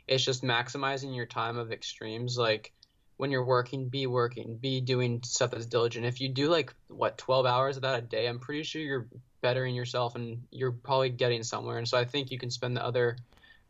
it's 0.08 0.24
just 0.24 0.44
maximizing 0.44 1.16
your 1.16 1.28
time 1.28 1.58
of 1.58 1.72
extremes. 1.72 2.38
Like 2.38 2.74
when 3.18 3.30
you're 3.30 3.46
working, 3.46 3.88
be 3.88 4.08
working, 4.08 4.58
be 4.58 4.82
doing 4.82 5.22
stuff 5.24 5.52
that's 5.52 5.68
diligent. 5.68 6.06
If 6.06 6.22
you 6.22 6.30
do 6.30 6.50
like 6.50 6.74
what 6.88 7.20
12 7.20 7.46
hours 7.46 7.76
of 7.76 7.84
that 7.84 8.00
a 8.00 8.02
day, 8.02 8.28
I'm 8.28 8.40
pretty 8.40 8.64
sure 8.64 8.82
you're 8.82 9.08
bettering 9.42 9.76
yourself 9.76 10.16
and 10.16 10.42
you're 10.50 10.72
probably 10.72 11.10
getting 11.10 11.44
somewhere. 11.44 11.78
And 11.78 11.88
so 11.88 12.00
I 12.00 12.06
think 12.06 12.32
you 12.32 12.40
can 12.40 12.50
spend 12.50 12.76
the 12.76 12.84
other. 12.84 13.18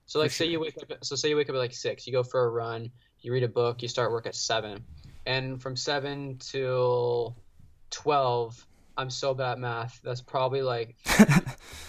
So 0.05 0.19
like, 0.19 0.31
say 0.31 0.45
you 0.45 0.61
wake 0.61 0.77
up. 0.81 1.03
So 1.03 1.15
say 1.15 1.29
you 1.29 1.35
wake 1.35 1.49
up 1.49 1.55
at 1.55 1.59
like 1.59 1.73
six. 1.73 2.07
You 2.07 2.13
go 2.13 2.23
for 2.23 2.45
a 2.45 2.49
run. 2.49 2.91
You 3.19 3.33
read 3.33 3.43
a 3.43 3.49
book. 3.49 3.81
You 3.81 3.89
start 3.89 4.11
work 4.11 4.25
at 4.25 4.35
seven 4.35 4.85
and 5.25 5.61
from 5.61 5.75
seven 5.75 6.37
till 6.39 7.35
twelve, 7.89 8.65
I'm 8.97 9.09
so 9.09 9.33
bad 9.33 9.53
at 9.53 9.59
math. 9.59 9.99
That's 10.03 10.21
probably 10.21 10.61
like 10.61 10.95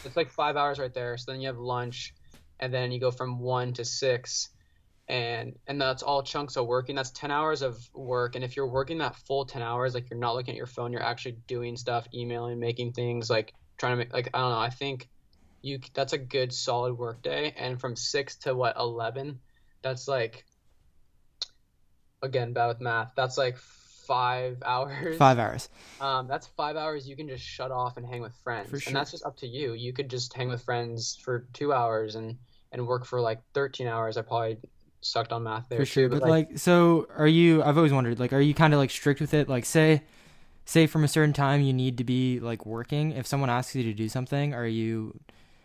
it's 0.05 0.16
like 0.16 0.30
five 0.30 0.57
hours 0.57 0.78
right 0.78 0.93
there. 0.93 1.16
So 1.16 1.33
then 1.33 1.41
you 1.41 1.49
have 1.49 1.59
lunch, 1.59 2.14
and 2.61 2.72
then 2.72 2.93
you 2.93 3.01
go 3.01 3.11
from 3.11 3.39
one 3.39 3.72
to 3.74 3.85
six, 3.85 4.51
and 5.09 5.59
and 5.66 5.80
that's 5.80 6.03
all 6.03 6.22
chunks 6.22 6.57
of 6.57 6.66
working. 6.66 6.95
That's 6.95 7.11
ten 7.11 7.30
hours 7.30 7.62
of 7.62 7.78
work. 7.95 8.35
And 8.35 8.45
if 8.45 8.57
you're 8.57 8.68
working 8.68 8.99
that 8.99 9.16
full 9.16 9.45
ten 9.45 9.62
hours, 9.62 9.95
like 9.95 10.11
you're 10.11 10.18
not 10.18 10.35
looking 10.35 10.53
at 10.53 10.59
your 10.59 10.66
phone, 10.66 10.93
you're 10.93 11.03
actually 11.03 11.39
doing 11.47 11.76
stuff, 11.76 12.07
emailing, 12.14 12.59
making 12.61 12.93
things, 12.93 13.30
like 13.30 13.55
trying 13.78 13.93
to 13.93 13.97
make 13.97 14.12
like 14.12 14.28
I 14.35 14.41
don't 14.41 14.51
know. 14.51 14.59
I 14.59 14.70
think 14.70 15.09
you 15.62 15.80
that's 15.95 16.12
a 16.12 16.18
good 16.18 16.53
solid 16.53 16.99
work 16.99 17.22
day. 17.22 17.55
And 17.57 17.80
from 17.80 17.97
six 17.97 18.37
to 18.39 18.55
what 18.55 18.76
eleven, 18.76 19.41
that's 19.83 20.07
like 20.07 20.45
again 22.23 22.53
bad 22.53 22.68
with 22.68 22.81
math. 22.81 23.12
That's 23.16 23.37
like 23.37 23.57
five 23.59 24.62
hours. 24.64 25.16
Five 25.16 25.39
hours. 25.39 25.68
Um, 26.01 26.27
that's 26.29 26.47
five 26.47 26.77
hours 26.77 27.09
you 27.09 27.16
can 27.16 27.29
just 27.29 27.45
shut 27.45 27.70
off 27.70 27.97
and 27.97 28.07
hang 28.07 28.23
with 28.23 28.35
friends, 28.43 28.68
sure. 28.70 28.81
and 28.87 28.97
that's 28.97 29.11
just 29.11 29.25
up 29.25 29.37
to 29.39 29.47
you. 29.47 29.75
You 29.75 29.93
could 29.93 30.09
just 30.09 30.33
hang 30.35 30.49
with 30.49 30.62
friends 30.62 31.18
for 31.23 31.47
two 31.53 31.73
hours 31.73 32.14
and 32.14 32.39
and 32.73 32.87
work 32.87 33.05
for 33.05 33.20
like 33.20 33.41
thirteen 33.53 33.87
hours. 33.87 34.16
I 34.16 34.23
probably 34.23 34.59
sucked 35.01 35.33
on 35.33 35.43
math 35.43 35.68
there 35.68 35.81
for 35.81 35.85
sure. 35.85 36.05
Too, 36.05 36.14
but, 36.14 36.20
but 36.20 36.29
like, 36.29 36.49
like, 36.51 36.59
so 36.59 37.09
are 37.16 37.29
you? 37.29 37.62
I've 37.62 37.77
always 37.77 37.93
wondered, 37.93 38.18
like, 38.18 38.33
are 38.33 38.41
you 38.41 38.55
kind 38.55 38.73
of 38.73 38.79
like 38.79 38.91
strict 38.91 39.20
with 39.20 39.35
it? 39.35 39.49
Like, 39.49 39.64
say, 39.64 40.03
say 40.64 40.87
from 40.87 41.05
a 41.05 41.09
certain 41.09 41.33
time 41.33 41.61
you 41.61 41.73
need 41.73 41.99
to 41.99 42.05
be 42.05 42.41
like 42.41 42.64
working. 42.64 43.12
If 43.12 43.27
someone 43.27 43.51
asks 43.51 43.75
you 43.75 43.83
to 43.85 43.93
do 43.93 44.09
something, 44.09 44.55
are 44.55 44.66
you? 44.66 45.18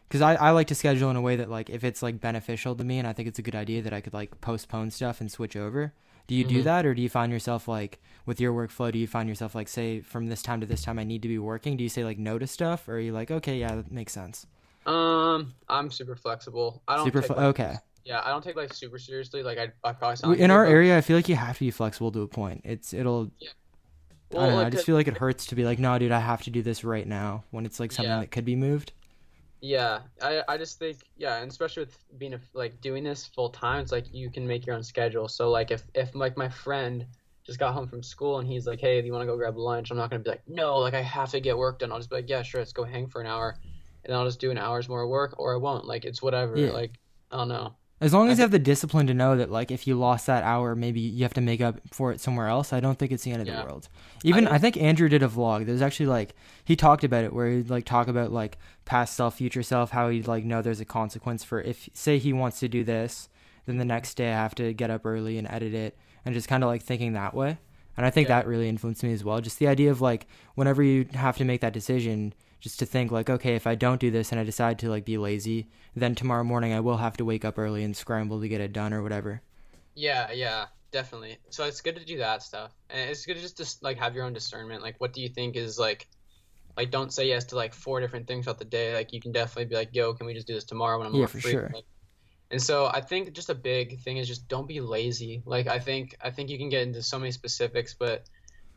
because 0.07 0.21
I, 0.21 0.35
I 0.35 0.51
like 0.51 0.67
to 0.67 0.75
schedule 0.75 1.09
in 1.09 1.15
a 1.15 1.21
way 1.21 1.35
that 1.35 1.49
like 1.49 1.69
if 1.69 1.83
it's 1.83 2.01
like 2.01 2.21
beneficial 2.21 2.75
to 2.75 2.83
me 2.83 2.99
and 2.99 3.07
I 3.07 3.13
think 3.13 3.27
it's 3.27 3.39
a 3.39 3.41
good 3.41 3.55
idea 3.55 3.81
that 3.81 3.93
I 3.93 4.01
could 4.01 4.13
like 4.13 4.39
postpone 4.41 4.91
stuff 4.91 5.19
and 5.19 5.31
switch 5.31 5.55
over. 5.55 5.93
Do 6.27 6.35
you 6.35 6.45
mm-hmm. 6.45 6.55
do 6.55 6.63
that 6.63 6.85
or 6.85 6.93
do 6.93 7.01
you 7.01 7.09
find 7.09 7.31
yourself 7.31 7.67
like 7.67 7.99
with 8.25 8.41
your 8.41 8.53
workflow, 8.53 8.91
do 8.91 8.99
you 8.99 9.07
find 9.07 9.29
yourself 9.29 9.55
like 9.55 9.67
say 9.69 10.01
from 10.01 10.27
this 10.27 10.41
time 10.41 10.59
to 10.59 10.67
this 10.67 10.83
time 10.83 10.99
I 10.99 11.03
need 11.03 11.21
to 11.21 11.27
be 11.27 11.39
working? 11.39 11.77
Do 11.77 11.83
you 11.83 11.89
say 11.89 12.03
like 12.03 12.19
no 12.19 12.37
to 12.37 12.45
stuff 12.45 12.87
or 12.87 12.95
are 12.95 12.99
you 12.99 13.13
like, 13.13 13.31
okay, 13.31 13.57
yeah, 13.57 13.75
that 13.75 13.91
makes 13.91 14.13
sense? 14.13 14.45
Um, 14.85 15.53
I'm 15.69 15.89
super 15.89 16.15
flexible. 16.15 16.81
I 16.87 16.97
don't 16.97 17.05
super 17.05 17.21
fl- 17.21 17.33
like, 17.33 17.41
okay. 17.43 17.75
Yeah, 18.05 18.21
I 18.23 18.29
don't 18.29 18.43
take 18.43 18.55
like 18.55 18.73
super 18.73 18.99
seriously. 18.99 19.43
Like 19.43 19.57
I, 19.57 19.69
I 19.83 19.93
probably 19.93 20.15
sound 20.17 20.39
in 20.39 20.51
our 20.51 20.65
area. 20.65 20.97
I 20.97 21.01
feel 21.01 21.17
like 21.17 21.27
you 21.27 21.35
have 21.35 21.57
to 21.57 21.65
be 21.65 21.71
flexible 21.71 22.11
to 22.13 22.21
a 22.21 22.27
point. 22.27 22.61
It's 22.63 22.93
it'll. 22.93 23.31
Yeah. 23.39 23.49
Well, 24.31 24.41
I 24.41 24.45
don't 24.45 24.55
know. 24.55 24.57
Like, 24.59 24.67
I 24.67 24.69
just 24.71 24.85
feel 24.85 24.95
like 24.95 25.07
it 25.07 25.17
hurts 25.17 25.45
to 25.47 25.55
be 25.55 25.63
like, 25.63 25.79
no, 25.79 25.97
dude, 25.97 26.11
I 26.11 26.19
have 26.19 26.41
to 26.43 26.49
do 26.49 26.61
this 26.61 26.83
right 26.83 27.07
now 27.07 27.43
when 27.51 27.65
it's 27.65 27.79
like 27.79 27.91
something 27.91 28.09
yeah. 28.09 28.19
that 28.19 28.31
could 28.31 28.45
be 28.45 28.55
moved. 28.55 28.91
Yeah, 29.59 30.01
I, 30.21 30.43
I 30.47 30.57
just 30.57 30.77
think 30.77 30.99
yeah, 31.17 31.37
and 31.37 31.49
especially 31.49 31.85
with 31.85 31.97
being 32.17 32.35
a, 32.35 32.39
like 32.53 32.79
doing 32.79 33.03
this 33.03 33.25
full 33.25 33.49
time, 33.49 33.81
it's 33.81 33.91
like 33.91 34.05
you 34.13 34.29
can 34.29 34.45
make 34.45 34.65
your 34.65 34.75
own 34.75 34.83
schedule. 34.83 35.27
So 35.27 35.49
like 35.49 35.71
if 35.71 35.83
if 35.95 36.13
like 36.13 36.37
my 36.37 36.49
friend 36.49 37.05
just 37.43 37.57
got 37.57 37.73
home 37.73 37.87
from 37.87 38.03
school 38.03 38.39
and 38.39 38.47
he's 38.47 38.67
like, 38.67 38.79
hey, 38.79 39.01
do 39.01 39.07
you 39.07 39.13
want 39.13 39.23
to 39.23 39.25
go 39.25 39.37
grab 39.37 39.57
lunch? 39.57 39.89
I'm 39.89 39.97
not 39.97 40.09
gonna 40.09 40.21
be 40.21 40.29
like, 40.29 40.43
no, 40.47 40.77
like 40.77 40.93
I 40.93 41.01
have 41.01 41.31
to 41.31 41.39
get 41.39 41.57
work 41.57 41.79
done. 41.79 41.91
I'll 41.91 41.97
just 41.97 42.09
be 42.09 42.17
like, 42.17 42.29
yeah, 42.29 42.43
sure, 42.43 42.61
let's 42.61 42.73
go 42.73 42.83
hang 42.83 43.07
for 43.07 43.19
an 43.19 43.27
hour, 43.27 43.57
and 44.05 44.13
I'll 44.13 44.25
just 44.25 44.39
do 44.39 44.51
an 44.51 44.57
hour's 44.57 44.89
more 44.89 45.07
work, 45.07 45.39
or 45.39 45.55
I 45.55 45.57
won't. 45.57 45.85
Like 45.85 46.05
it's 46.05 46.21
whatever. 46.21 46.55
Yeah. 46.57 46.71
Like 46.71 46.99
I 47.31 47.37
don't 47.37 47.49
know. 47.49 47.75
As 47.99 48.13
long 48.13 48.29
as 48.29 48.37
you 48.37 48.43
have 48.43 48.51
the 48.51 48.59
discipline 48.59 49.07
to 49.07 49.13
know 49.15 49.35
that, 49.37 49.49
like, 49.49 49.71
if 49.71 49.87
you 49.87 49.95
lost 49.95 50.27
that 50.27 50.43
hour, 50.43 50.75
maybe 50.75 50.99
you 50.99 51.23
have 51.23 51.33
to 51.33 51.41
make 51.41 51.61
up 51.61 51.79
for 51.91 52.11
it 52.11 52.21
somewhere 52.21 52.47
else. 52.47 52.71
I 52.71 52.79
don't 52.79 52.99
think 52.99 53.11
it's 53.11 53.23
the 53.23 53.31
end 53.31 53.41
of 53.41 53.47
yeah. 53.47 53.59
the 53.59 53.65
world. 53.65 53.89
Even 54.23 54.47
I, 54.47 54.55
I, 54.55 54.57
think 54.59 54.77
Andrew 54.77 55.09
did 55.09 55.23
a 55.23 55.27
vlog. 55.27 55.65
There's 55.65 55.81
actually 55.81 56.05
like 56.05 56.35
he 56.63 56.75
talked 56.75 57.03
about 57.03 57.23
it 57.23 57.33
where 57.33 57.49
he'd 57.49 57.71
like 57.71 57.85
talk 57.85 58.07
about 58.07 58.31
like 58.31 58.59
past 58.85 59.15
self, 59.15 59.37
future 59.37 59.63
self, 59.63 59.89
how 59.89 60.09
he'd 60.09 60.27
like 60.27 60.45
know 60.45 60.61
there's 60.61 60.79
a 60.79 60.85
consequence 60.85 61.43
for 61.43 61.59
if 61.61 61.89
say 61.93 62.19
he 62.19 62.33
wants 62.33 62.59
to 62.59 62.67
do 62.67 62.83
this, 62.83 63.29
then 63.65 63.77
the 63.77 63.85
next 63.85 64.13
day 64.13 64.29
I 64.29 64.35
have 64.35 64.53
to 64.55 64.73
get 64.73 64.91
up 64.91 65.03
early 65.03 65.39
and 65.39 65.47
edit 65.49 65.73
it, 65.73 65.97
and 66.23 66.35
just 66.35 66.47
kind 66.47 66.63
of 66.63 66.67
like 66.67 66.83
thinking 66.83 67.13
that 67.13 67.33
way. 67.33 67.57
And 67.97 68.05
I 68.05 68.11
think 68.11 68.29
yeah. 68.29 68.41
that 68.41 68.47
really 68.47 68.69
influenced 68.69 69.03
me 69.03 69.11
as 69.11 69.23
well. 69.23 69.41
Just 69.41 69.57
the 69.57 69.67
idea 69.67 69.89
of 69.89 70.01
like 70.01 70.27
whenever 70.53 70.83
you 70.83 71.07
have 71.15 71.37
to 71.37 71.45
make 71.45 71.61
that 71.61 71.73
decision, 71.73 72.33
just 72.59 72.79
to 72.79 72.85
think 72.85 73.11
like 73.11 73.29
okay 73.29 73.55
if 73.55 73.67
i 73.67 73.75
don't 73.75 74.01
do 74.01 74.09
this 74.11 74.31
and 74.31 74.39
i 74.39 74.43
decide 74.43 74.79
to 74.79 74.89
like 74.89 75.05
be 75.05 75.17
lazy 75.17 75.67
then 75.95 76.15
tomorrow 76.15 76.43
morning 76.43 76.73
i 76.73 76.79
will 76.79 76.97
have 76.97 77.15
to 77.17 77.23
wake 77.25 77.45
up 77.45 77.57
early 77.57 77.83
and 77.83 77.95
scramble 77.95 78.39
to 78.41 78.47
get 78.47 78.61
it 78.61 78.73
done 78.73 78.93
or 78.93 79.01
whatever. 79.03 79.41
Yeah 79.95 80.31
yeah 80.31 80.65
definitely. 80.91 81.37
So 81.49 81.65
it's 81.65 81.81
good 81.81 81.95
to 81.97 82.05
do 82.05 82.17
that 82.19 82.41
stuff. 82.43 82.71
And 82.89 83.09
it's 83.09 83.25
good 83.25 83.35
to 83.35 83.41
just, 83.41 83.57
just 83.57 83.83
like 83.83 83.97
have 83.97 84.15
your 84.15 84.25
own 84.25 84.33
discernment. 84.33 84.81
Like 84.81 84.95
what 84.99 85.11
do 85.13 85.21
you 85.21 85.29
think 85.29 85.55
is 85.55 85.77
like 85.79 86.07
like 86.77 86.91
don't 86.91 87.11
say 87.11 87.27
yes 87.27 87.45
to 87.45 87.55
like 87.55 87.73
four 87.73 87.99
different 87.99 88.27
things 88.27 88.45
throughout 88.45 88.59
the 88.59 88.65
day. 88.65 88.93
Like 88.93 89.11
you 89.13 89.19
can 89.21 89.31
definitely 89.31 89.65
be 89.65 89.75
like 89.75 89.89
yo 89.93 90.13
can 90.13 90.25
we 90.27 90.33
just 90.33 90.47
do 90.47 90.53
this 90.53 90.63
tomorrow 90.65 90.97
when 90.99 91.07
i'm 91.07 91.13
yeah, 91.13 91.19
more 91.21 91.27
for 91.27 91.39
free? 91.41 91.51
sure. 91.51 91.71
Like, 91.73 91.85
and 92.51 92.61
so 92.61 92.85
i 92.87 93.01
think 93.01 93.33
just 93.33 93.49
a 93.49 93.55
big 93.55 93.99
thing 94.01 94.17
is 94.17 94.27
just 94.27 94.47
don't 94.47 94.67
be 94.67 94.79
lazy. 94.81 95.41
Like 95.45 95.67
i 95.67 95.79
think 95.79 96.15
i 96.21 96.31
think 96.31 96.49
you 96.49 96.57
can 96.57 96.69
get 96.69 96.83
into 96.87 97.01
so 97.03 97.19
many 97.19 97.31
specifics 97.31 97.93
but 97.93 98.25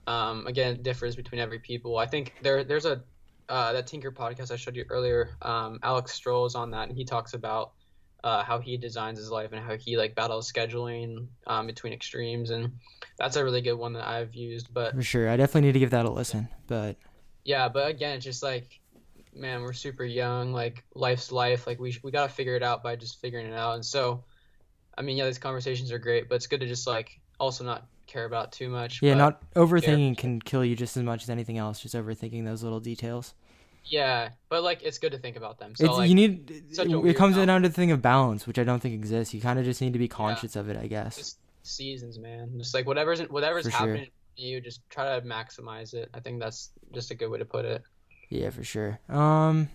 Um, 0.06 0.46
again, 0.46 0.74
it 0.74 0.82
differs 0.82 1.14
between 1.16 1.40
every 1.40 1.60
people. 1.60 1.98
I 1.98 2.06
think 2.06 2.34
there 2.42 2.64
there's 2.64 2.86
a 2.86 3.04
uh, 3.50 3.72
that 3.72 3.86
Tinker 3.86 4.12
podcast 4.12 4.52
I 4.52 4.56
showed 4.56 4.76
you 4.76 4.84
earlier. 4.88 5.36
Um, 5.42 5.80
Alex 5.82 6.18
Strohl 6.18 6.46
is 6.46 6.54
on 6.54 6.70
that, 6.70 6.88
and 6.88 6.96
he 6.96 7.04
talks 7.04 7.34
about 7.34 7.72
uh, 8.22 8.44
how 8.44 8.60
he 8.60 8.76
designs 8.76 9.18
his 9.18 9.30
life 9.30 9.50
and 9.52 9.62
how 9.62 9.76
he 9.76 9.96
like 9.96 10.14
battles 10.14 10.50
scheduling 10.50 11.26
um, 11.48 11.66
between 11.66 11.92
extremes, 11.92 12.50
and 12.50 12.72
that's 13.18 13.36
a 13.36 13.44
really 13.44 13.60
good 13.60 13.74
one 13.74 13.92
that 13.94 14.06
I've 14.06 14.34
used. 14.34 14.72
But 14.72 14.94
for 14.94 15.02
sure, 15.02 15.28
I 15.28 15.36
definitely 15.36 15.68
need 15.68 15.72
to 15.72 15.78
give 15.80 15.90
that 15.90 16.06
a 16.06 16.10
listen. 16.10 16.48
But 16.68 16.96
yeah, 17.44 17.68
but 17.68 17.90
again, 17.90 18.16
it's 18.16 18.24
just 18.24 18.42
like, 18.42 18.80
man, 19.34 19.62
we're 19.62 19.72
super 19.72 20.04
young. 20.04 20.52
Like 20.52 20.84
life's 20.94 21.32
life. 21.32 21.66
Like 21.66 21.80
we 21.80 21.96
we 22.04 22.12
gotta 22.12 22.32
figure 22.32 22.54
it 22.54 22.62
out 22.62 22.84
by 22.84 22.94
just 22.94 23.20
figuring 23.20 23.46
it 23.46 23.54
out. 23.54 23.74
And 23.74 23.84
so, 23.84 24.24
I 24.96 25.02
mean, 25.02 25.16
yeah, 25.16 25.26
these 25.26 25.38
conversations 25.38 25.90
are 25.90 25.98
great, 25.98 26.28
but 26.28 26.36
it's 26.36 26.46
good 26.46 26.60
to 26.60 26.66
just 26.66 26.86
like 26.86 27.18
also 27.40 27.64
not 27.64 27.88
care 28.06 28.26
about 28.26 28.52
too 28.52 28.68
much. 28.68 29.02
Yeah, 29.02 29.14
not 29.14 29.42
overthinking 29.54 30.16
care. 30.16 30.20
can 30.20 30.40
kill 30.40 30.64
you 30.64 30.76
just 30.76 30.96
as 30.96 31.02
much 31.02 31.24
as 31.24 31.30
anything 31.30 31.58
else. 31.58 31.80
Just 31.80 31.96
overthinking 31.96 32.44
those 32.44 32.62
little 32.62 32.80
details. 32.80 33.34
Yeah, 33.84 34.30
but 34.48 34.62
like 34.62 34.82
it's 34.82 34.98
good 34.98 35.12
to 35.12 35.18
think 35.18 35.36
about 35.36 35.58
them. 35.58 35.74
So 35.74 35.84
it's, 35.84 35.94
like, 35.94 36.08
you 36.08 36.14
need 36.14 36.50
it 36.50 37.16
comes 37.16 37.36
down 37.36 37.62
to 37.62 37.68
the 37.68 37.74
thing 37.74 37.90
of 37.90 38.00
balance, 38.02 38.46
which 38.46 38.58
I 38.58 38.64
don't 38.64 38.80
think 38.80 38.94
exists. 38.94 39.34
You 39.34 39.40
kind 39.40 39.58
of 39.58 39.64
just 39.64 39.80
need 39.80 39.92
to 39.94 39.98
be 39.98 40.08
conscious 40.08 40.54
yeah. 40.54 40.60
of 40.60 40.68
it, 40.68 40.76
I 40.76 40.86
guess. 40.86 41.16
Just 41.16 41.38
seasons, 41.62 42.18
man. 42.18 42.52
Just 42.58 42.74
like 42.74 42.86
whatever's 42.86 43.20
whatever's 43.22 43.64
for 43.64 43.70
happening 43.70 44.04
sure. 44.04 44.46
you, 44.46 44.60
just 44.60 44.80
try 44.90 45.18
to 45.18 45.26
maximize 45.26 45.94
it. 45.94 46.08
I 46.14 46.20
think 46.20 46.40
that's 46.40 46.70
just 46.92 47.10
a 47.10 47.14
good 47.14 47.28
way 47.28 47.38
to 47.38 47.44
put 47.44 47.64
it. 47.64 47.82
Yeah, 48.28 48.50
for 48.50 48.62
sure. 48.62 49.00
Um, 49.08 49.68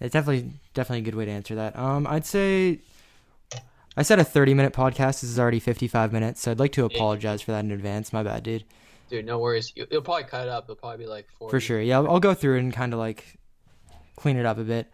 it's 0.00 0.12
definitely 0.12 0.52
definitely 0.74 1.00
a 1.00 1.04
good 1.04 1.14
way 1.14 1.24
to 1.24 1.30
answer 1.30 1.54
that. 1.54 1.78
Um, 1.78 2.06
I'd 2.06 2.26
say 2.26 2.80
I 3.96 4.02
said 4.02 4.18
a 4.18 4.24
30 4.24 4.54
minute 4.54 4.72
podcast. 4.72 5.20
This 5.20 5.24
is 5.24 5.38
already 5.38 5.60
55 5.60 6.12
minutes, 6.12 6.42
so 6.42 6.50
I'd 6.50 6.60
like 6.60 6.72
to 6.72 6.84
apologize 6.84 7.42
for 7.42 7.52
that 7.52 7.64
in 7.64 7.72
advance. 7.72 8.12
My 8.12 8.22
bad, 8.22 8.42
dude. 8.42 8.64
Dude, 9.08 9.24
no 9.24 9.38
worries. 9.38 9.72
You, 9.74 9.86
will 9.90 10.02
probably 10.02 10.24
cut 10.24 10.46
it 10.46 10.48
up. 10.48 10.64
It'll 10.64 10.76
probably 10.76 11.04
be 11.04 11.10
like 11.10 11.28
40. 11.38 11.50
For 11.50 11.60
sure. 11.60 11.80
Yeah, 11.80 11.98
I'll, 11.98 12.08
I'll 12.08 12.20
go 12.20 12.34
through 12.34 12.58
and 12.58 12.72
kind 12.72 12.92
of 12.92 12.98
like 12.98 13.38
clean 14.16 14.36
it 14.36 14.46
up 14.46 14.58
a 14.58 14.64
bit. 14.64 14.90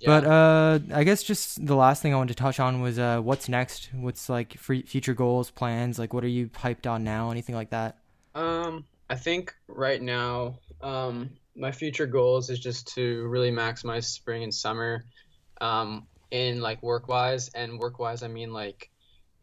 Yeah. 0.00 0.20
But 0.20 0.26
uh, 0.26 0.78
I 0.94 1.04
guess 1.04 1.22
just 1.22 1.64
the 1.66 1.74
last 1.74 2.02
thing 2.02 2.14
I 2.14 2.16
wanted 2.16 2.36
to 2.36 2.42
touch 2.42 2.60
on 2.60 2.80
was 2.80 2.98
uh, 2.98 3.20
what's 3.20 3.48
next? 3.48 3.90
What's 3.92 4.28
like 4.28 4.56
future 4.58 5.14
goals, 5.14 5.50
plans? 5.50 5.98
Like, 5.98 6.14
what 6.14 6.24
are 6.24 6.28
you 6.28 6.48
hyped 6.48 6.88
on 6.88 7.02
now? 7.02 7.30
Anything 7.30 7.54
like 7.56 7.70
that? 7.70 7.98
Um, 8.34 8.84
I 9.10 9.16
think 9.16 9.54
right 9.66 10.00
now, 10.00 10.58
um, 10.80 11.30
my 11.56 11.72
future 11.72 12.06
goals 12.06 12.48
is 12.48 12.60
just 12.60 12.94
to 12.94 13.26
really 13.26 13.50
maximize 13.50 14.04
spring 14.04 14.44
and 14.44 14.54
summer. 14.54 15.04
Um, 15.60 16.06
in 16.30 16.60
like 16.60 16.82
work 16.82 17.08
wise 17.08 17.48
and 17.54 17.78
work 17.78 17.98
wise 17.98 18.22
i 18.22 18.28
mean 18.28 18.52
like 18.52 18.90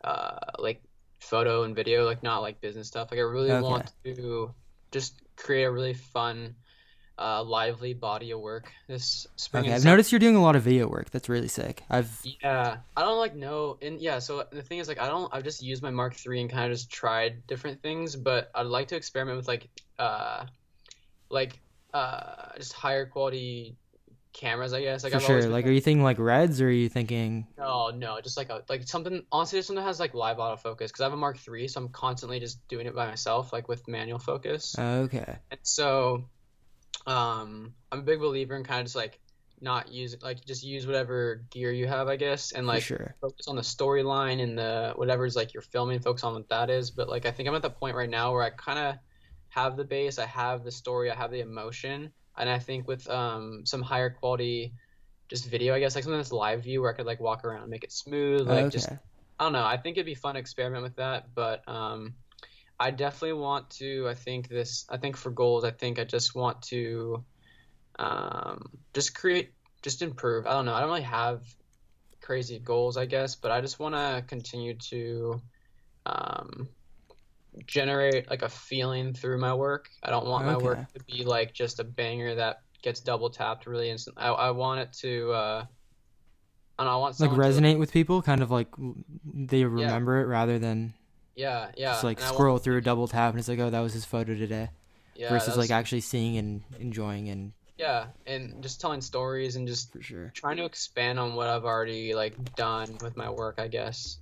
uh 0.04 0.38
like 0.60 0.82
photo 1.20 1.64
and 1.64 1.76
video 1.76 2.06
like 2.06 2.22
not 2.24 2.42
like 2.42 2.62
business 2.62 2.88
stuff 2.88 3.10
like 3.12 3.20
i 3.20 3.24
really 3.24 3.52
okay. 3.52 3.62
want 3.62 3.92
to 4.04 4.54
just 4.92 5.22
create 5.36 5.64
a 5.64 5.72
really 5.72 5.94
fun 5.94 6.56
uh, 7.18 7.44
lively 7.44 7.94
body 7.94 8.32
of 8.32 8.40
work 8.42 8.72
this 8.88 9.26
spring. 9.38 9.66
Okay, 9.66 9.74
I've 9.74 9.86
noticed 9.86 10.12
you're 10.12 10.20
doing 10.20 10.36
a 10.36 10.42
lot 10.42 10.56
of 10.56 10.64
video 10.64 10.88
work. 10.88 11.10
That's 11.12 11.30
really 11.30 11.48
sick. 11.48 11.84
I've 11.90 12.20
yeah, 12.44 12.78
I 12.96 13.02
don't 13.02 13.18
like 13.18 13.36
know 13.36 13.78
and 13.82 14.02
yeah. 14.02 14.20
So 14.20 14.46
the 14.52 14.62
thing 14.62 14.80
is 14.80 14.88
like 14.88 15.00
I 15.00 15.08
don't. 15.08 15.34
I've 15.34 15.44
just 15.44 15.64
used 15.64 15.82
my 15.82 15.92
Mark 15.92 16.16
III 16.26 16.42
and 16.42 16.50
kind 16.50 16.66
of 16.66 16.72
just 16.72 16.92
tried 16.92 17.48
different 17.48 17.82
things, 17.82 18.16
but 18.16 18.52
I'd 18.54 18.66
like 18.66 18.90
to 18.90 18.96
experiment 18.96 19.38
with 19.38 19.48
like 19.48 19.70
uh, 19.98 20.46
like 21.30 21.60
uh, 21.94 22.50
just 22.58 22.74
higher 22.74 23.06
quality 23.06 23.78
cameras, 24.36 24.74
I 24.74 24.82
guess. 24.82 25.04
Like 25.04 25.14
For 25.14 25.18
I've 25.18 25.24
sure. 25.24 25.42
Like, 25.48 25.66
are 25.66 25.72
you 25.72 25.82
thinking 25.82 26.04
like 26.04 26.20
Reds, 26.20 26.62
or 26.62 26.68
are 26.68 26.72
you 26.72 26.90
thinking? 26.90 27.48
No, 27.58 27.90
no, 27.90 28.20
just 28.22 28.38
like 28.38 28.50
a 28.50 28.64
like 28.70 28.88
something. 28.88 29.24
Honestly, 29.32 29.60
just 29.60 29.68
something 29.68 29.82
that 29.82 29.88
has 29.88 30.00
like 30.00 30.14
live 30.14 30.38
autofocus 30.38 30.88
because 30.88 31.02
I 31.02 31.06
have 31.06 31.14
a 31.14 31.18
Mark 31.18 31.38
III, 31.48 31.68
so 31.68 31.82
I'm 31.82 31.90
constantly 31.90 32.40
just 32.40 32.66
doing 32.68 32.86
it 32.86 32.94
by 32.94 33.08
myself, 33.08 33.52
like 33.54 33.68
with 33.68 33.88
manual 33.88 34.20
focus. 34.20 34.76
Okay. 34.78 35.38
And 35.50 35.60
so, 35.64 36.26
um, 37.08 37.74
I'm 37.92 38.00
a 38.00 38.04
big 38.04 38.20
believer 38.20 38.56
in 38.56 38.64
kind 38.64 38.82
of 38.82 38.86
just 38.86 38.96
like 38.96 39.20
not 39.62 39.90
use 39.90 40.16
like 40.22 40.44
just 40.46 40.64
use 40.64 40.86
whatever 40.86 41.44
gear 41.50 41.72
you 41.72 41.88
have, 41.88 42.08
I 42.08 42.18
guess, 42.18 42.52
and 42.52 42.68
like 42.68 42.84
sure. 42.84 43.16
focus 43.22 43.48
on 43.48 43.56
the 43.56 43.62
storyline 43.62 44.44
and 44.44 44.58
the 44.58 44.94
whatever's 44.96 45.36
like 45.36 45.54
you're 45.54 45.64
filming, 45.64 46.00
focus 46.00 46.24
on 46.24 46.34
what 46.34 46.50
that 46.50 46.70
is. 46.70 46.92
But 46.92 47.10
like 47.10 47.26
I 47.26 47.32
think 47.32 47.48
I'm 47.50 47.56
at 47.56 47.62
the 47.62 47.70
point 47.70 47.96
right 47.96 48.10
now 48.10 48.34
where 48.34 48.44
I 48.44 48.50
kind 48.50 48.80
of 48.80 48.96
have 49.50 49.78
the 49.78 49.86
base, 49.86 50.20
I 50.20 50.26
have 50.26 50.64
the 50.64 50.72
story, 50.72 51.10
I 51.10 51.16
have 51.16 51.32
the 51.32 51.40
emotion 51.40 52.12
and 52.38 52.50
I 52.50 52.60
think 52.60 52.88
with 52.88 53.10
um, 53.10 53.66
some 53.66 53.82
higher 53.82 54.10
quality 54.10 54.74
just 55.30 55.50
video, 55.50 55.74
I 55.74 55.80
guess 55.80 55.96
like 55.96 56.04
something 56.04 56.20
that's 56.20 56.32
live 56.32 56.64
view 56.64 56.82
where 56.82 56.94
I 56.94 56.96
could 56.96 57.06
like 57.06 57.20
walk 57.20 57.46
around 57.46 57.62
and 57.62 57.70
make 57.70 57.84
it 57.84 57.92
smooth, 57.92 58.48
like 58.48 58.66
okay. 58.66 58.70
just 58.70 58.90
I 58.90 59.44
don't 59.44 59.54
know. 59.54 59.66
I 59.66 59.78
think 59.78 59.98
it'd 59.98 60.06
be 60.06 60.16
fun 60.16 60.36
to 60.36 60.40
experiment 60.40 60.84
with 60.84 60.96
that, 60.96 61.34
but 61.34 61.68
um, 61.68 62.14
I 62.80 62.92
definitely 62.92 63.34
want 63.34 63.70
to. 63.72 64.08
I 64.08 64.14
think 64.14 64.48
this. 64.48 64.86
I 64.90 64.98
think 64.98 65.18
for 65.18 65.32
goals, 65.32 65.64
I 65.64 65.72
think 65.72 66.00
I 66.00 66.04
just 66.04 66.36
want 66.36 66.62
to 66.64 67.24
um, 68.00 68.70
just 68.94 69.16
create, 69.16 69.52
just 69.82 70.02
improve. 70.02 70.46
I 70.46 70.52
don't 70.52 70.66
know. 70.66 70.74
I 70.74 70.80
don't 70.80 70.90
really 70.90 71.02
have 71.02 71.44
crazy 72.22 72.60
goals, 72.60 72.98
I 72.98 73.06
guess, 73.06 73.36
but 73.36 73.52
I 73.52 73.62
just 73.62 73.80
want 73.80 73.96
to 73.96 74.24
continue 74.28 74.76
to 74.90 75.42
um, 76.06 76.68
generate 77.68 78.30
like 78.30 78.42
a 78.42 78.50
feeling 78.50 79.14
through 79.14 79.40
my 79.40 79.54
work. 79.54 79.90
I 80.04 80.10
don't 80.10 80.26
want 80.26 80.46
my 80.46 80.58
work 80.58 80.92
to 80.94 81.04
be 81.06 81.24
like 81.24 81.54
just 81.54 81.80
a 81.80 81.84
banger 81.84 82.36
that 82.36 82.62
gets 82.82 83.00
double 83.00 83.30
tapped 83.30 83.66
really 83.66 83.90
instant. 83.90 84.18
I, 84.20 84.30
I 84.30 84.52
want 84.52 84.82
it 84.82 84.94
to 85.00 85.32
uh 85.32 85.66
I 86.78 86.84
don't 86.84 86.92
know, 86.92 86.98
I 86.98 87.00
want 87.00 87.20
like 87.20 87.32
resonate 87.32 87.74
to, 87.74 87.80
with 87.80 87.92
people, 87.92 88.22
kind 88.22 88.42
of 88.42 88.52
like 88.52 88.68
they 89.34 89.64
remember 89.64 90.18
yeah. 90.18 90.24
it 90.24 90.28
rather 90.28 90.60
than 90.60 90.94
yeah, 91.36 91.72
yeah. 91.76 91.92
Just 91.94 92.04
like 92.04 92.20
and 92.20 92.28
scroll 92.28 92.58
through 92.58 92.78
a 92.78 92.82
double 92.82 93.08
tap 93.08 93.32
and 93.32 93.40
it's 93.40 93.50
like, 93.50 93.60
oh, 93.60 93.70
that 93.70 93.80
was 93.80 93.94
his 93.94 94.06
photo 94.06 94.36
today. 94.36 94.70
Yeah, 95.16 95.30
versus 95.30 95.56
like 95.56 95.72
actually 95.72 96.02
seeing 96.02 96.38
and 96.38 96.62
enjoying 96.80 97.30
and 97.30 97.54
yeah, 97.78 98.08
and 98.26 98.62
just 98.62 98.82
telling 98.82 99.02
stories 99.02 99.56
and 99.56 99.68
just 99.68 99.94
for 99.94 100.02
sure 100.02 100.32
trying 100.34 100.58
to 100.58 100.66
expand 100.66 101.20
on 101.20 101.36
what 101.36 101.48
I've 101.48 101.66
already 101.66 102.14
like 102.14 102.56
done 102.56 102.98
with 103.02 103.16
my 103.16 103.30
work, 103.30 103.56
I 103.58 103.68
guess. 103.68 104.18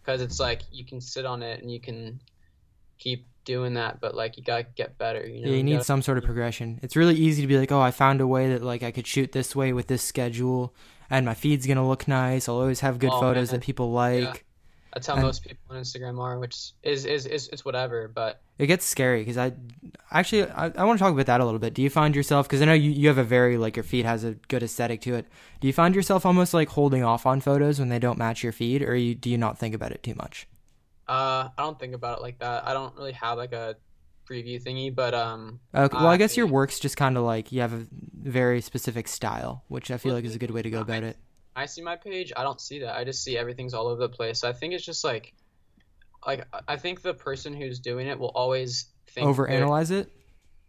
Because 0.00 0.20
it's 0.20 0.38
like 0.38 0.62
you 0.70 0.84
can 0.84 1.00
sit 1.00 1.26
on 1.26 1.42
it 1.42 1.60
and 1.62 1.70
you 1.70 1.80
can 1.80 2.20
keep 2.98 3.26
doing 3.46 3.74
that, 3.74 4.00
but 4.00 4.14
like 4.14 4.36
you 4.36 4.42
gotta 4.42 4.66
get 4.74 4.98
better. 4.98 5.26
You 5.26 5.40
know, 5.40 5.46
yeah, 5.46 5.52
you, 5.52 5.56
you 5.56 5.62
need 5.62 5.72
gotta... 5.72 5.84
some 5.84 6.02
sort 6.02 6.18
of 6.18 6.24
progression. 6.24 6.78
It's 6.82 6.96
really 6.96 7.14
easy 7.14 7.40
to 7.42 7.48
be 7.48 7.58
like, 7.58 7.72
oh, 7.72 7.80
I 7.80 7.90
found 7.90 8.20
a 8.20 8.26
way 8.26 8.50
that 8.50 8.62
like 8.62 8.82
I 8.82 8.90
could 8.90 9.06
shoot 9.06 9.32
this 9.32 9.56
way 9.56 9.72
with 9.72 9.86
this 9.86 10.02
schedule, 10.02 10.74
and 11.08 11.24
my 11.24 11.34
feed's 11.34 11.66
gonna 11.66 11.88
look 11.88 12.06
nice. 12.06 12.48
I'll 12.48 12.56
always 12.56 12.80
have 12.80 12.98
good 12.98 13.10
oh, 13.10 13.20
photos 13.20 13.50
man. 13.50 13.60
that 13.60 13.66
people 13.66 13.92
like. 13.92 14.22
Yeah. 14.22 14.34
That's 14.92 15.08
how 15.08 15.12
and 15.12 15.24
most 15.24 15.42
people 15.42 15.58
on 15.68 15.76
Instagram 15.76 16.18
are, 16.18 16.38
which 16.38 16.72
is 16.82 17.04
is 17.04 17.26
is 17.26 17.48
it's 17.48 17.66
whatever. 17.66 18.08
But 18.08 18.40
it 18.58 18.66
gets 18.66 18.86
scary 18.86 19.20
because 19.20 19.36
I 19.36 19.52
actually 20.10 20.44
I, 20.44 20.70
I 20.70 20.84
want 20.84 20.98
to 20.98 21.02
talk 21.02 21.12
about 21.12 21.26
that 21.26 21.42
a 21.42 21.44
little 21.44 21.60
bit. 21.60 21.74
Do 21.74 21.82
you 21.82 21.90
find 21.90 22.16
yourself 22.16 22.48
because 22.48 22.62
I 22.62 22.64
know 22.64 22.72
you, 22.72 22.90
you 22.90 23.08
have 23.08 23.18
a 23.18 23.24
very 23.24 23.58
like 23.58 23.76
your 23.76 23.82
feed 23.82 24.06
has 24.06 24.24
a 24.24 24.32
good 24.48 24.62
aesthetic 24.62 25.02
to 25.02 25.14
it. 25.14 25.26
Do 25.60 25.66
you 25.66 25.74
find 25.74 25.94
yourself 25.94 26.24
almost 26.24 26.54
like 26.54 26.70
holding 26.70 27.04
off 27.04 27.26
on 27.26 27.42
photos 27.42 27.78
when 27.78 27.90
they 27.90 27.98
don't 27.98 28.16
match 28.16 28.42
your 28.42 28.52
feed, 28.52 28.82
or 28.82 28.96
you, 28.96 29.14
do 29.14 29.28
you 29.28 29.36
not 29.36 29.58
think 29.58 29.74
about 29.74 29.92
it 29.92 30.02
too 30.02 30.14
much? 30.14 30.46
Uh, 31.08 31.48
I 31.56 31.62
don't 31.62 31.78
think 31.78 31.94
about 31.94 32.18
it 32.18 32.22
like 32.22 32.38
that. 32.40 32.66
I 32.66 32.72
don't 32.72 32.94
really 32.96 33.12
have 33.12 33.38
like 33.38 33.52
a 33.52 33.76
preview 34.28 34.62
thingy, 34.62 34.94
but 34.94 35.14
um. 35.14 35.60
Okay, 35.74 35.96
well, 35.96 36.08
I, 36.08 36.14
I 36.14 36.16
guess 36.16 36.36
your 36.36 36.46
work's 36.46 36.78
just 36.78 36.96
kind 36.96 37.16
of 37.16 37.24
like 37.24 37.52
you 37.52 37.60
have 37.60 37.72
a 37.72 37.86
very 38.22 38.60
specific 38.60 39.08
style, 39.08 39.64
which 39.68 39.90
I 39.90 39.98
feel 39.98 40.14
like 40.14 40.24
is 40.24 40.34
a 40.34 40.38
good 40.38 40.50
way 40.50 40.62
to 40.62 40.70
go 40.70 40.80
about 40.80 41.02
it. 41.04 41.16
I 41.54 41.66
see 41.66 41.80
my 41.80 41.96
page. 41.96 42.32
I 42.36 42.42
don't 42.42 42.60
see 42.60 42.80
that. 42.80 42.96
I 42.96 43.04
just 43.04 43.24
see 43.24 43.38
everything's 43.38 43.72
all 43.72 43.86
over 43.86 44.00
the 44.00 44.08
place. 44.08 44.40
So 44.40 44.48
I 44.48 44.52
think 44.52 44.74
it's 44.74 44.84
just 44.84 45.04
like, 45.04 45.32
like 46.26 46.44
I 46.68 46.76
think 46.76 47.02
the 47.02 47.14
person 47.14 47.54
who's 47.54 47.78
doing 47.80 48.08
it 48.08 48.18
will 48.18 48.32
always 48.34 48.86
think 49.08 49.26
overanalyze 49.26 49.90
it. 49.90 50.12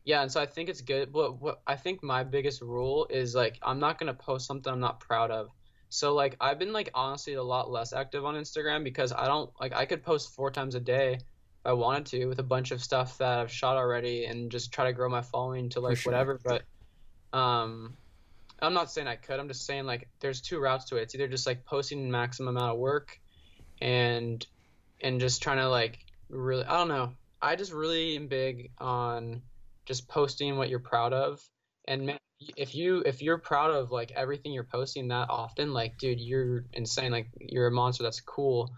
Yeah, 0.05 0.21
and 0.21 0.31
so 0.31 0.39
I 0.39 0.45
think 0.45 0.69
it's 0.69 0.81
good. 0.81 1.11
But 1.11 1.41
what 1.41 1.61
I 1.67 1.75
think 1.75 2.03
my 2.03 2.23
biggest 2.23 2.61
rule 2.61 3.07
is 3.09 3.35
like 3.35 3.59
I'm 3.61 3.79
not 3.79 3.99
gonna 3.99 4.13
post 4.13 4.47
something 4.47 4.71
I'm 4.71 4.79
not 4.79 5.01
proud 5.01 5.31
of. 5.31 5.49
So 5.89 6.13
like 6.13 6.35
I've 6.41 6.59
been 6.59 6.73
like 6.73 6.89
honestly 6.93 7.33
a 7.33 7.43
lot 7.43 7.71
less 7.71 7.93
active 7.93 8.25
on 8.25 8.35
Instagram 8.35 8.83
because 8.83 9.13
I 9.13 9.27
don't 9.27 9.49
like 9.59 9.73
I 9.73 9.85
could 9.85 10.03
post 10.03 10.35
four 10.35 10.51
times 10.51 10.75
a 10.75 10.79
day 10.79 11.13
if 11.13 11.65
I 11.65 11.73
wanted 11.73 12.07
to 12.07 12.25
with 12.25 12.39
a 12.39 12.43
bunch 12.43 12.71
of 12.71 12.83
stuff 12.83 13.17
that 13.19 13.39
I've 13.39 13.51
shot 13.51 13.77
already 13.77 14.25
and 14.25 14.51
just 14.51 14.71
try 14.71 14.85
to 14.85 14.93
grow 14.93 15.09
my 15.09 15.21
following 15.21 15.69
to 15.69 15.79
like 15.79 15.97
sure. 15.97 16.11
whatever. 16.11 16.39
But 16.43 16.63
um 17.37 17.95
I'm 18.59 18.73
not 18.73 18.91
saying 18.91 19.07
I 19.07 19.15
could. 19.15 19.39
I'm 19.39 19.47
just 19.47 19.65
saying 19.65 19.85
like 19.85 20.09
there's 20.19 20.41
two 20.41 20.59
routes 20.59 20.85
to 20.85 20.97
it. 20.97 21.03
It's 21.03 21.15
either 21.15 21.27
just 21.27 21.45
like 21.45 21.65
posting 21.65 22.09
maximum 22.09 22.57
amount 22.57 22.73
of 22.73 22.79
work 22.79 23.19
and 23.79 24.45
and 25.01 25.19
just 25.19 25.41
trying 25.41 25.57
to 25.57 25.69
like 25.69 25.99
really 26.29 26.65
I 26.65 26.77
don't 26.77 26.89
know. 26.89 27.13
I 27.41 27.55
just 27.55 27.71
really 27.71 28.15
am 28.15 28.27
big 28.27 28.71
on 28.79 29.41
just 29.85 30.07
posting 30.07 30.57
what 30.57 30.69
you're 30.69 30.79
proud 30.79 31.13
of 31.13 31.41
and 31.87 32.07
man, 32.07 32.17
if 32.39 32.75
you 32.75 33.01
if 33.05 33.21
you're 33.21 33.37
proud 33.37 33.71
of 33.71 33.91
like 33.91 34.11
everything 34.11 34.51
you're 34.51 34.63
posting 34.63 35.07
that 35.09 35.29
often, 35.29 35.73
like 35.73 35.97
dude, 35.97 36.19
you're 36.19 36.65
insane. 36.73 37.11
Like 37.11 37.29
you're 37.39 37.67
a 37.67 37.71
monster. 37.71 38.03
That's 38.03 38.21
cool. 38.21 38.71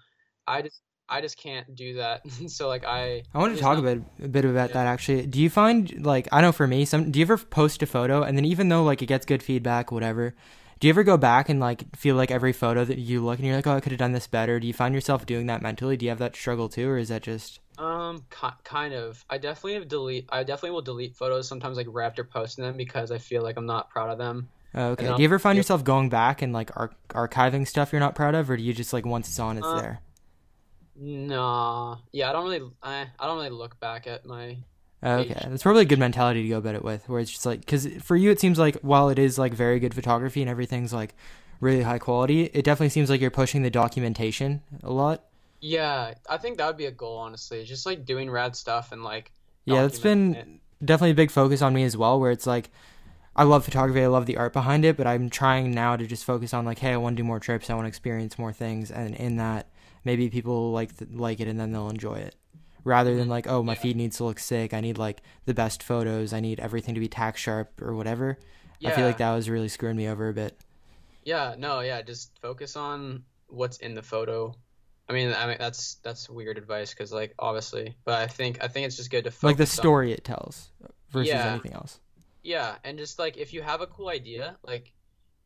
I 0.47 0.62
just 0.62 0.82
I 1.10 1.22
just 1.22 1.38
can't 1.38 1.76
do 1.76 1.95
that. 1.95 2.22
so 2.47 2.68
like 2.68 2.86
I 2.86 3.24
I 3.34 3.38
want 3.38 3.55
to 3.55 3.62
talk 3.62 3.78
not, 3.78 3.86
a 3.86 3.95
bit 3.95 4.03
a 4.24 4.28
bit 4.28 4.45
about 4.45 4.70
yeah. 4.70 4.74
that 4.76 4.88
actually. 4.88 5.26
Do 5.26 5.39
you 5.41 5.49
find 5.49 6.05
like 6.05 6.28
I 6.32 6.41
know 6.41 6.51
for 6.51 6.68
me 6.68 6.86
some 6.86 7.12
do 7.12 7.20
you 7.20 7.26
ever 7.26 7.38
post 7.38 7.82
a 7.84 7.86
photo 7.86 8.24
and 8.24 8.38
then 8.38 8.45
even 8.45 8.70
though 8.70 8.84
like 8.84 9.01
it 9.01 9.07
gets 9.07 9.26
good 9.26 9.43
feedback 9.43 9.91
whatever, 9.91 10.36
do 10.80 10.88
you 10.88 10.93
ever 10.93 11.03
go 11.03 11.17
back 11.17 11.49
and 11.49 11.59
like 11.59 11.95
feel 11.95 12.15
like 12.15 12.32
every 12.32 12.53
photo 12.53 12.86
that 12.86 12.97
you 12.97 13.23
look 13.23 13.38
and 13.38 13.45
you're 13.45 13.55
like, 13.55 13.67
oh, 13.67 13.75
I 13.75 13.80
could 13.82 13.91
have 13.91 13.99
done 13.99 14.13
this 14.13 14.27
better? 14.27 14.59
Do 14.59 14.67
you 14.67 14.73
find 14.73 14.95
yourself 14.95 15.25
doing 15.25 15.47
that 15.47 15.61
mentally? 15.61 15.97
Do 15.97 16.05
you 16.05 16.09
have 16.09 16.19
that 16.19 16.36
struggle 16.36 16.69
too, 16.69 16.89
or 16.89 16.97
is 16.97 17.09
that 17.09 17.21
just? 17.21 17.59
Um, 17.77 18.25
kind 18.63 18.93
of. 18.93 19.23
I 19.30 19.38
definitely 19.38 19.86
delete. 19.86 20.27
I 20.30 20.43
definitely 20.43 20.71
will 20.71 20.82
delete 20.82 21.15
photos 21.15 21.47
sometimes, 21.47 21.77
like 21.77 21.88
right 21.89 22.05
after 22.05 22.23
posting 22.23 22.63
them, 22.63 22.77
because 22.77 23.11
I 23.11 23.17
feel 23.17 23.41
like 23.41 23.57
I'm 23.57 23.65
not 23.65 23.89
proud 23.89 24.09
of 24.09 24.17
them. 24.17 24.49
Okay. 24.73 25.05
Do 25.05 25.21
you 25.21 25.25
ever 25.25 25.39
find 25.39 25.57
yourself 25.57 25.84
going 25.84 26.09
back 26.09 26.41
and 26.41 26.53
like 26.53 26.71
ar- 26.77 26.91
archiving 27.09 27.67
stuff 27.67 27.91
you're 27.91 27.99
not 27.99 28.15
proud 28.15 28.36
of, 28.36 28.49
or 28.49 28.55
do 28.55 28.63
you 28.63 28.73
just 28.73 28.93
like 28.93 29.05
once 29.05 29.27
it's 29.27 29.39
on, 29.39 29.57
it's 29.57 29.67
uh, 29.67 29.82
there? 29.82 30.01
Nah. 30.95 31.97
Yeah, 32.11 32.30
I 32.30 32.34
don't 32.34 32.45
really. 32.45 32.71
I 32.82 33.07
I 33.19 33.27
don't 33.27 33.38
really 33.38 33.49
look 33.49 33.80
back 33.80 34.07
at 34.07 34.25
my 34.25 34.57
Okay, 35.02 35.47
that's 35.47 35.64
probably 35.64 35.84
a 35.84 35.86
good 35.86 36.00
mentality 36.00 36.43
to 36.43 36.50
go 36.50 36.58
about 36.58 36.76
it 36.76 36.84
with, 36.84 37.08
where 37.08 37.20
it's 37.20 37.32
just 37.32 37.45
like, 37.45 37.62
because 37.62 37.88
for 38.02 38.16
you 38.16 38.32
it 38.32 38.39
seems 38.39 38.60
like 38.60 38.78
while 38.82 39.10
it 39.10 39.18
is 39.18 39.38
like 39.38 39.54
very 39.54 39.80
good 39.80 39.93
photography 39.93 40.41
and 40.41 40.50
everything's 40.50 40.91
like 40.91 41.16
really 41.62 41.84
high 41.84 42.00
quality, 42.00 42.43
it 42.45 42.64
definitely 42.64 42.89
seems 42.89 43.10
like 43.10 43.22
you're 43.22 43.32
pushing 43.32 43.62
the 43.62 43.70
documentation 43.70 44.62
a 44.84 44.91
lot. 44.91 45.26
Yeah, 45.62 46.14
I 46.30 46.38
think 46.38 46.58
that 46.58 46.68
would 46.68 46.78
be 46.78 46.86
a 46.86 46.91
goal, 46.91 47.18
honestly. 47.18 47.64
Just 47.64 47.86
like 47.86 48.06
doing 48.06 48.30
rad 48.30 48.56
stuff 48.56 48.91
and 48.91 49.04
like. 49.04 49.32
Yeah, 49.66 49.84
that's 49.84 50.00
been 50.00 50.36
it. 50.36 50.47
definitely 50.86 51.12
a 51.12 51.16
big 51.16 51.32
focus 51.32 51.62
on 51.62 51.74
me 51.74 51.84
as 51.84 51.95
well, 51.95 52.20
where 52.20 52.32
it's 52.32 52.47
like, 52.47 52.70
I 53.36 53.43
love 53.43 53.64
photography, 53.64 54.02
I 54.02 54.08
love 54.08 54.26
the 54.26 54.38
art 54.38 54.52
behind 54.52 54.84
it, 54.84 54.97
but 54.97 55.06
I'm 55.06 55.30
trying 55.30 55.72
now 55.72 55.95
to 55.95 56.08
just 56.08 56.26
focus 56.26 56.54
on 56.54 56.66
like, 56.66 56.80
hey, 56.80 56.91
I 56.91 56.97
want 56.97 57.16
to 57.16 57.24
do 57.24 57.26
more 57.26 57.39
trips, 57.39 57.70
I 57.70 57.76
want 57.76 57.86
to 57.86 57.89
experience 57.89 58.39
more 58.39 58.52
things, 58.52 58.89
and 58.89 59.16
in 59.16 59.38
that, 59.38 59.68
maybe 60.06 60.30
people 60.30 60.72
like 60.72 60.91
like 61.12 61.39
it 61.39 61.47
and 61.47 61.60
then 61.60 61.72
they'll 61.72 61.89
enjoy 61.89 62.16
it 62.16 62.36
rather 62.84 63.11
than 63.11 63.23
mm-hmm. 63.23 63.32
like 63.32 63.47
oh 63.47 63.63
my 63.63 63.73
yeah. 63.73 63.80
feed 63.80 63.95
needs 63.95 64.17
to 64.17 64.23
look 64.23 64.39
sick 64.39 64.73
i 64.73 64.80
need 64.80 64.97
like 64.97 65.21
the 65.45 65.53
best 65.53 65.84
photos 65.84 66.34
i 66.34 66.39
need 66.39 66.59
everything 66.59 66.93
to 66.93 66.99
be 66.99 67.07
tack 67.07 67.38
sharp 67.38 67.82
or 67.82 67.93
whatever 67.93 68.38
yeah. 68.80 68.89
i 68.89 68.91
feel 68.93 69.05
like 69.05 69.17
that 69.17 69.34
was 69.34 69.49
really 69.49 69.67
screwing 69.67 69.97
me 69.97 70.07
over 70.07 70.30
a 70.30 70.34
bit 70.34 70.57
yeah 71.23 71.55
no 71.57 71.82
yeah 71.82 72.01
just 72.01 72.32
focus 72.41 72.75
on 72.75 73.23
what's 73.47 73.77
in 73.77 73.95
the 73.95 74.01
photo 74.01 74.53
i 75.07 75.13
mean 75.13 75.34
i 75.34 75.47
mean 75.47 75.57
that's 75.59 75.95
that's 76.03 76.30
weird 76.30 76.57
advice 76.57 76.91
because 76.91 77.11
like 77.11 77.34
obviously 77.39 77.95
but 78.05 78.15
i 78.15 78.27
think 78.27 78.63
i 78.63 78.67
think 78.67 78.86
it's 78.86 78.95
just 78.95 79.11
good 79.11 79.23
to 79.23 79.34
like 79.41 79.57
the 79.57 79.65
story 79.65 80.11
on... 80.11 80.13
it 80.13 80.23
tells 80.23 80.71
versus 81.09 81.30
yeah. 81.30 81.51
anything 81.51 81.73
else 81.73 81.99
yeah 82.43 82.75
and 82.84 82.97
just 82.97 83.19
like 83.19 83.38
if 83.38 83.53
you 83.53 83.61
have 83.61 83.82
a 83.82 83.88
cool 83.88 84.09
idea 84.09 84.55
like 84.63 84.93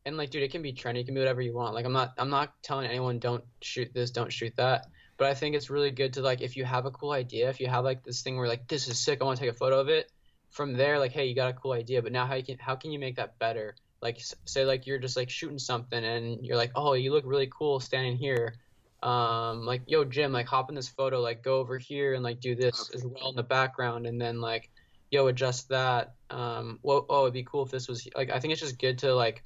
and 0.06 0.18
like 0.18 0.30
dude 0.30 0.44
it 0.44 0.52
can 0.52 0.62
be 0.62 0.74
trendy 0.74 1.00
you 1.00 1.06
can 1.06 1.14
be 1.14 1.20
whatever 1.20 1.42
you 1.42 1.54
want 1.54 1.74
like 1.74 1.86
i'm 1.86 1.94
not 1.94 2.14
i'm 2.18 2.30
not 2.30 2.54
telling 2.62 2.88
anyone 2.88 3.20
don't 3.20 3.44
shoot 3.62 3.92
this 3.94 4.12
don't 4.12 4.32
shoot 4.32 4.54
that 4.58 4.88
but 5.18 5.28
I 5.28 5.34
think 5.34 5.56
it's 5.56 5.70
really 5.70 5.92
good 5.92 6.14
to 6.14 6.22
like 6.22 6.42
if 6.42 6.58
you 6.58 6.66
have 6.66 6.86
a 6.86 6.92
cool 6.92 7.12
idea, 7.12 7.50
if 7.50 7.60
you 7.60 7.68
have 7.68 7.84
like 7.84 8.04
this 8.04 8.22
thing 8.22 8.38
where 8.38 8.48
like 8.48 8.68
this 8.68 8.88
is 8.88 9.00
sick, 9.00 9.20
I 9.22 9.26
want 9.26 9.38
to 9.38 9.46
take 9.46 9.54
a 9.54 9.58
photo 9.58 9.80
of 9.80 9.90
it. 9.90 10.12
From 10.50 10.74
there, 10.74 11.00
like 11.00 11.12
hey, 11.12 11.26
you 11.26 11.36
got 11.36 11.50
a 11.50 11.54
cool 11.54 11.74
idea, 11.74 12.02
but 12.02 12.12
now 12.12 12.26
how 12.26 12.36
you 12.36 12.44
can 12.44 12.58
how 12.60 12.76
can 12.76 12.92
you 12.92 13.00
make 13.00 13.16
that 13.16 13.40
better? 13.40 13.76
Like 14.02 14.20
say 14.46 14.66
like 14.66 14.86
you're 14.86 15.00
just 15.00 15.16
like 15.16 15.30
shooting 15.30 15.60
something 15.60 16.04
and 16.04 16.46
you're 16.46 16.58
like 16.58 16.72
oh 16.76 16.94
you 16.94 17.12
look 17.12 17.26
really 17.26 17.50
cool 17.52 17.80
standing 17.80 18.18
here. 18.18 18.56
Um, 19.02 19.66
like 19.66 19.82
yo 19.88 20.06
Jim, 20.06 20.32
like 20.32 20.48
hop 20.48 20.70
in 20.70 20.76
this 20.76 20.88
photo, 20.88 21.20
like 21.20 21.44
go 21.44 21.58
over 21.58 21.78
here 21.78 22.14
and 22.14 22.24
like 22.24 22.40
do 22.40 22.56
this 22.56 22.90
okay. 22.90 22.98
as 22.98 23.06
well 23.06 23.30
in 23.30 23.36
the 23.36 23.44
background, 23.44 24.06
and 24.06 24.20
then 24.20 24.42
like 24.42 24.70
yo 25.12 25.28
adjust 25.28 25.70
that. 25.70 26.14
Um, 26.30 26.80
well, 26.84 27.06
oh 27.10 27.24
it'd 27.24 27.34
be 27.34 27.44
cool 27.44 27.64
if 27.66 27.72
this 27.72 27.88
was 27.88 28.08
like 28.16 28.32
I 28.32 28.40
think 28.40 28.54
it's 28.54 28.62
just 28.62 28.80
good 28.80 29.00
to 29.00 29.14
like 29.14 29.44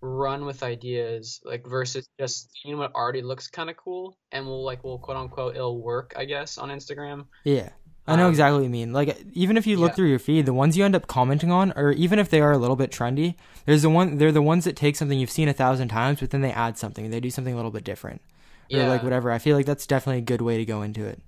run 0.00 0.44
with 0.44 0.62
ideas 0.62 1.40
like 1.44 1.66
versus 1.66 2.08
just 2.18 2.50
seeing 2.62 2.78
what 2.78 2.94
already 2.94 3.22
looks 3.22 3.48
kind 3.48 3.70
of 3.70 3.76
cool 3.76 4.16
and 4.32 4.46
will 4.46 4.64
like 4.64 4.84
will 4.84 4.98
quote 4.98 5.16
unquote 5.16 5.56
it'll 5.56 5.82
work 5.82 6.12
i 6.16 6.24
guess 6.24 6.58
on 6.58 6.68
instagram. 6.70 7.26
Yeah. 7.44 7.70
I 8.08 8.14
know 8.14 8.26
um, 8.26 8.30
exactly 8.30 8.58
what 8.58 8.64
you 8.64 8.70
mean. 8.70 8.92
Like 8.92 9.20
even 9.32 9.56
if 9.56 9.66
you 9.66 9.76
look 9.76 9.90
yeah. 9.90 9.94
through 9.96 10.08
your 10.10 10.20
feed 10.20 10.46
the 10.46 10.52
ones 10.52 10.76
you 10.76 10.84
end 10.84 10.94
up 10.94 11.08
commenting 11.08 11.50
on 11.50 11.72
or 11.74 11.90
even 11.92 12.20
if 12.20 12.30
they 12.30 12.40
are 12.40 12.52
a 12.52 12.58
little 12.58 12.76
bit 12.76 12.92
trendy 12.92 13.34
there's 13.64 13.82
the 13.82 13.90
one 13.90 14.18
they're 14.18 14.30
the 14.30 14.42
ones 14.42 14.64
that 14.64 14.76
take 14.76 14.94
something 14.94 15.18
you've 15.18 15.30
seen 15.30 15.48
a 15.48 15.52
thousand 15.52 15.88
times 15.88 16.20
but 16.20 16.30
then 16.30 16.40
they 16.40 16.52
add 16.52 16.78
something 16.78 17.10
they 17.10 17.18
do 17.18 17.30
something 17.30 17.52
a 17.52 17.56
little 17.56 17.72
bit 17.72 17.84
different. 17.84 18.20
Or 18.72 18.78
yeah. 18.78 18.88
like 18.88 19.02
whatever. 19.02 19.32
I 19.32 19.38
feel 19.38 19.56
like 19.56 19.66
that's 19.66 19.86
definitely 19.86 20.18
a 20.18 20.22
good 20.24 20.40
way 20.40 20.56
to 20.58 20.64
go 20.64 20.82
into 20.82 21.04
it. 21.04 21.20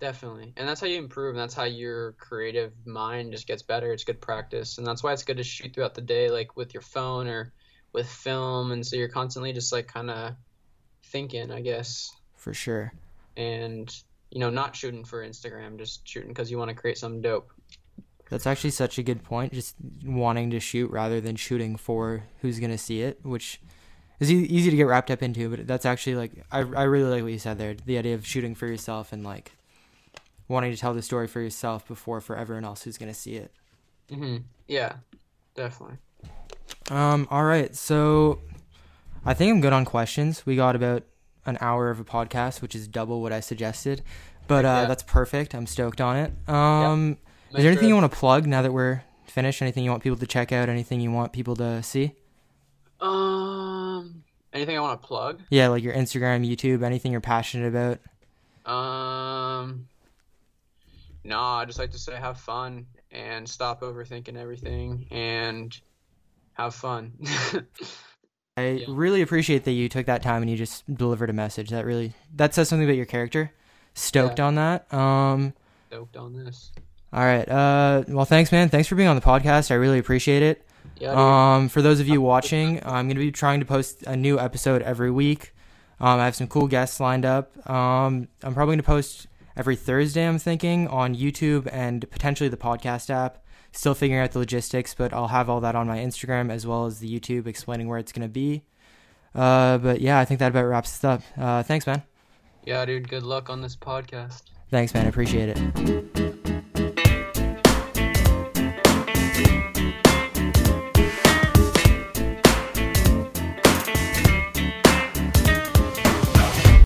Definitely. 0.00 0.52
And 0.56 0.68
that's 0.68 0.80
how 0.80 0.86
you 0.86 0.98
improve 0.98 1.30
and 1.34 1.40
that's 1.40 1.54
how 1.54 1.64
your 1.64 2.12
creative 2.12 2.72
mind 2.86 3.32
just 3.32 3.46
gets 3.46 3.62
better. 3.62 3.92
It's 3.92 4.04
good 4.04 4.20
practice 4.20 4.76
and 4.76 4.86
that's 4.86 5.02
why 5.02 5.14
it's 5.14 5.24
good 5.24 5.38
to 5.38 5.44
shoot 5.44 5.74
throughout 5.74 5.94
the 5.94 6.02
day 6.02 6.30
like 6.30 6.56
with 6.56 6.74
your 6.74 6.82
phone 6.82 7.26
or 7.26 7.52
with 7.92 8.08
film 8.08 8.72
and 8.72 8.86
so 8.86 8.96
you're 8.96 9.08
constantly 9.08 9.52
just 9.52 9.72
like 9.72 9.86
kind 9.86 10.10
of 10.10 10.34
thinking 11.04 11.50
i 11.50 11.60
guess. 11.60 12.14
For 12.36 12.54
sure. 12.54 12.92
And 13.36 13.94
you 14.30 14.40
know 14.40 14.50
not 14.50 14.76
shooting 14.76 15.04
for 15.04 15.26
instagram 15.26 15.78
just 15.78 16.06
shooting 16.06 16.28
because 16.28 16.50
you 16.50 16.58
want 16.58 16.68
to 16.68 16.74
create 16.74 16.98
something 16.98 17.22
dope. 17.22 17.50
That's 18.30 18.46
actually 18.46 18.70
such 18.70 18.98
a 18.98 19.02
good 19.02 19.22
point 19.22 19.52
just 19.54 19.74
wanting 20.04 20.50
to 20.50 20.60
shoot 20.60 20.90
rather 20.90 21.20
than 21.20 21.36
shooting 21.36 21.76
for 21.76 22.24
who's 22.40 22.60
going 22.60 22.70
to 22.70 22.78
see 22.78 23.00
it 23.00 23.20
which 23.22 23.60
is 24.20 24.30
easy 24.30 24.70
to 24.70 24.76
get 24.76 24.86
wrapped 24.86 25.10
up 25.10 25.22
into 25.22 25.48
but 25.48 25.66
that's 25.66 25.86
actually 25.86 26.16
like 26.16 26.32
I, 26.52 26.58
I 26.58 26.82
really 26.82 27.10
like 27.10 27.22
what 27.22 27.32
you 27.32 27.38
said 27.38 27.58
there 27.58 27.74
the 27.74 27.96
idea 27.98 28.14
of 28.14 28.26
shooting 28.26 28.54
for 28.54 28.66
yourself 28.66 29.12
and 29.12 29.24
like 29.24 29.52
wanting 30.46 30.72
to 30.72 30.78
tell 30.78 30.94
the 30.94 31.02
story 31.02 31.26
for 31.26 31.40
yourself 31.40 31.86
before 31.88 32.20
for 32.20 32.36
everyone 32.36 32.64
else 32.64 32.82
who's 32.82 32.96
going 32.98 33.12
to 33.12 33.18
see 33.18 33.34
it. 33.36 33.52
Mm-hmm. 34.10 34.38
yeah 34.66 34.96
definitely 35.54 35.96
um, 36.90 37.28
all 37.30 37.44
right. 37.44 37.74
So 37.74 38.40
I 39.24 39.34
think 39.34 39.52
I'm 39.52 39.60
good 39.60 39.72
on 39.72 39.84
questions. 39.84 40.44
We 40.46 40.56
got 40.56 40.76
about 40.76 41.04
an 41.46 41.58
hour 41.60 41.90
of 41.90 42.00
a 42.00 42.04
podcast, 42.04 42.62
which 42.62 42.74
is 42.74 42.88
double 42.88 43.22
what 43.22 43.32
I 43.32 43.40
suggested. 43.40 44.02
But 44.46 44.64
uh, 44.64 44.68
yeah. 44.68 44.84
that's 44.86 45.02
perfect. 45.02 45.54
I'm 45.54 45.66
stoked 45.66 46.00
on 46.00 46.16
it. 46.16 46.48
Um, 46.48 47.18
yeah. 47.50 47.58
Is 47.58 47.62
there 47.64 47.72
anything 47.72 47.88
you 47.88 47.94
want 47.94 48.10
to 48.10 48.16
plug 48.16 48.46
now 48.46 48.62
that 48.62 48.72
we're 48.72 49.02
finished? 49.26 49.62
Anything 49.62 49.84
you 49.84 49.90
want 49.90 50.02
people 50.02 50.18
to 50.18 50.26
check 50.26 50.52
out? 50.52 50.68
Anything 50.68 51.00
you 51.00 51.10
want 51.10 51.32
people 51.32 51.56
to 51.56 51.82
see? 51.82 52.14
Um, 53.00 54.24
anything 54.52 54.76
I 54.76 54.80
want 54.80 55.00
to 55.00 55.06
plug? 55.06 55.40
Yeah, 55.50 55.68
like 55.68 55.82
your 55.82 55.94
Instagram, 55.94 56.48
YouTube, 56.48 56.82
anything 56.82 57.12
you're 57.12 57.20
passionate 57.20 57.68
about. 57.68 58.00
Um, 58.70 59.86
no, 61.24 61.40
I 61.40 61.64
just 61.64 61.78
like 61.78 61.90
to 61.92 61.98
say 61.98 62.14
have 62.16 62.38
fun 62.38 62.86
and 63.10 63.48
stop 63.48 63.80
overthinking 63.80 64.36
everything 64.36 65.06
and 65.10 65.78
have 66.58 66.74
fun. 66.74 67.12
I 68.56 68.70
yeah. 68.70 68.86
really 68.88 69.22
appreciate 69.22 69.64
that 69.64 69.72
you 69.72 69.88
took 69.88 70.06
that 70.06 70.22
time 70.22 70.42
and 70.42 70.50
you 70.50 70.56
just 70.56 70.92
delivered 70.92 71.30
a 71.30 71.32
message. 71.32 71.70
That 71.70 71.84
really 71.84 72.14
that 72.34 72.54
says 72.54 72.68
something 72.68 72.86
about 72.86 72.96
your 72.96 73.06
character. 73.06 73.52
Stoked 73.94 74.40
yeah. 74.40 74.44
on 74.44 74.54
that. 74.56 74.92
Um 74.92 75.54
stoked 75.88 76.16
on 76.16 76.32
this. 76.32 76.72
All 77.12 77.24
right. 77.24 77.48
Uh 77.48 78.02
well 78.08 78.24
thanks 78.24 78.50
man. 78.50 78.68
Thanks 78.68 78.88
for 78.88 78.96
being 78.96 79.08
on 79.08 79.16
the 79.16 79.22
podcast. 79.22 79.70
I 79.70 79.74
really 79.74 79.98
appreciate 79.98 80.42
it. 80.42 80.66
Yeah, 80.98 81.12
um 81.54 81.68
for 81.68 81.82
those 81.82 82.00
of 82.00 82.08
you 82.08 82.20
watching, 82.20 82.78
I'm 82.84 83.06
going 83.06 83.16
to 83.16 83.20
be 83.20 83.30
trying 83.30 83.60
to 83.60 83.66
post 83.66 84.02
a 84.02 84.16
new 84.16 84.40
episode 84.40 84.82
every 84.82 85.12
week. 85.12 85.54
Um 86.00 86.18
I 86.18 86.24
have 86.24 86.34
some 86.34 86.48
cool 86.48 86.66
guests 86.66 86.98
lined 86.98 87.24
up. 87.24 87.52
Um 87.70 88.26
I'm 88.42 88.54
probably 88.54 88.72
going 88.72 88.78
to 88.78 88.82
post 88.82 89.28
every 89.56 89.76
Thursday 89.76 90.26
I'm 90.26 90.38
thinking 90.40 90.88
on 90.88 91.14
YouTube 91.14 91.68
and 91.70 92.10
potentially 92.10 92.48
the 92.48 92.56
podcast 92.56 93.08
app. 93.08 93.44
Still 93.72 93.94
figuring 93.94 94.22
out 94.22 94.32
the 94.32 94.38
logistics, 94.38 94.94
but 94.94 95.12
I'll 95.12 95.28
have 95.28 95.48
all 95.48 95.60
that 95.60 95.74
on 95.74 95.86
my 95.86 95.98
Instagram 95.98 96.50
as 96.50 96.66
well 96.66 96.86
as 96.86 96.98
the 96.98 97.08
YouTube 97.20 97.46
explaining 97.46 97.88
where 97.88 97.98
it's 97.98 98.12
going 98.12 98.22
to 98.22 98.28
be. 98.28 98.64
Uh, 99.34 99.78
but 99.78 100.00
yeah, 100.00 100.18
I 100.18 100.24
think 100.24 100.40
that 100.40 100.48
about 100.48 100.64
wraps 100.64 100.98
it 100.98 101.04
up. 101.04 101.22
Uh, 101.36 101.62
thanks, 101.62 101.86
man. 101.86 102.02
Yeah, 102.64 102.84
dude. 102.84 103.08
Good 103.08 103.22
luck 103.22 103.50
on 103.50 103.60
this 103.60 103.76
podcast. 103.76 104.42
Thanks, 104.70 104.92
man. 104.94 105.06
I 105.06 105.08
appreciate 105.08 105.56
it. 105.56 106.34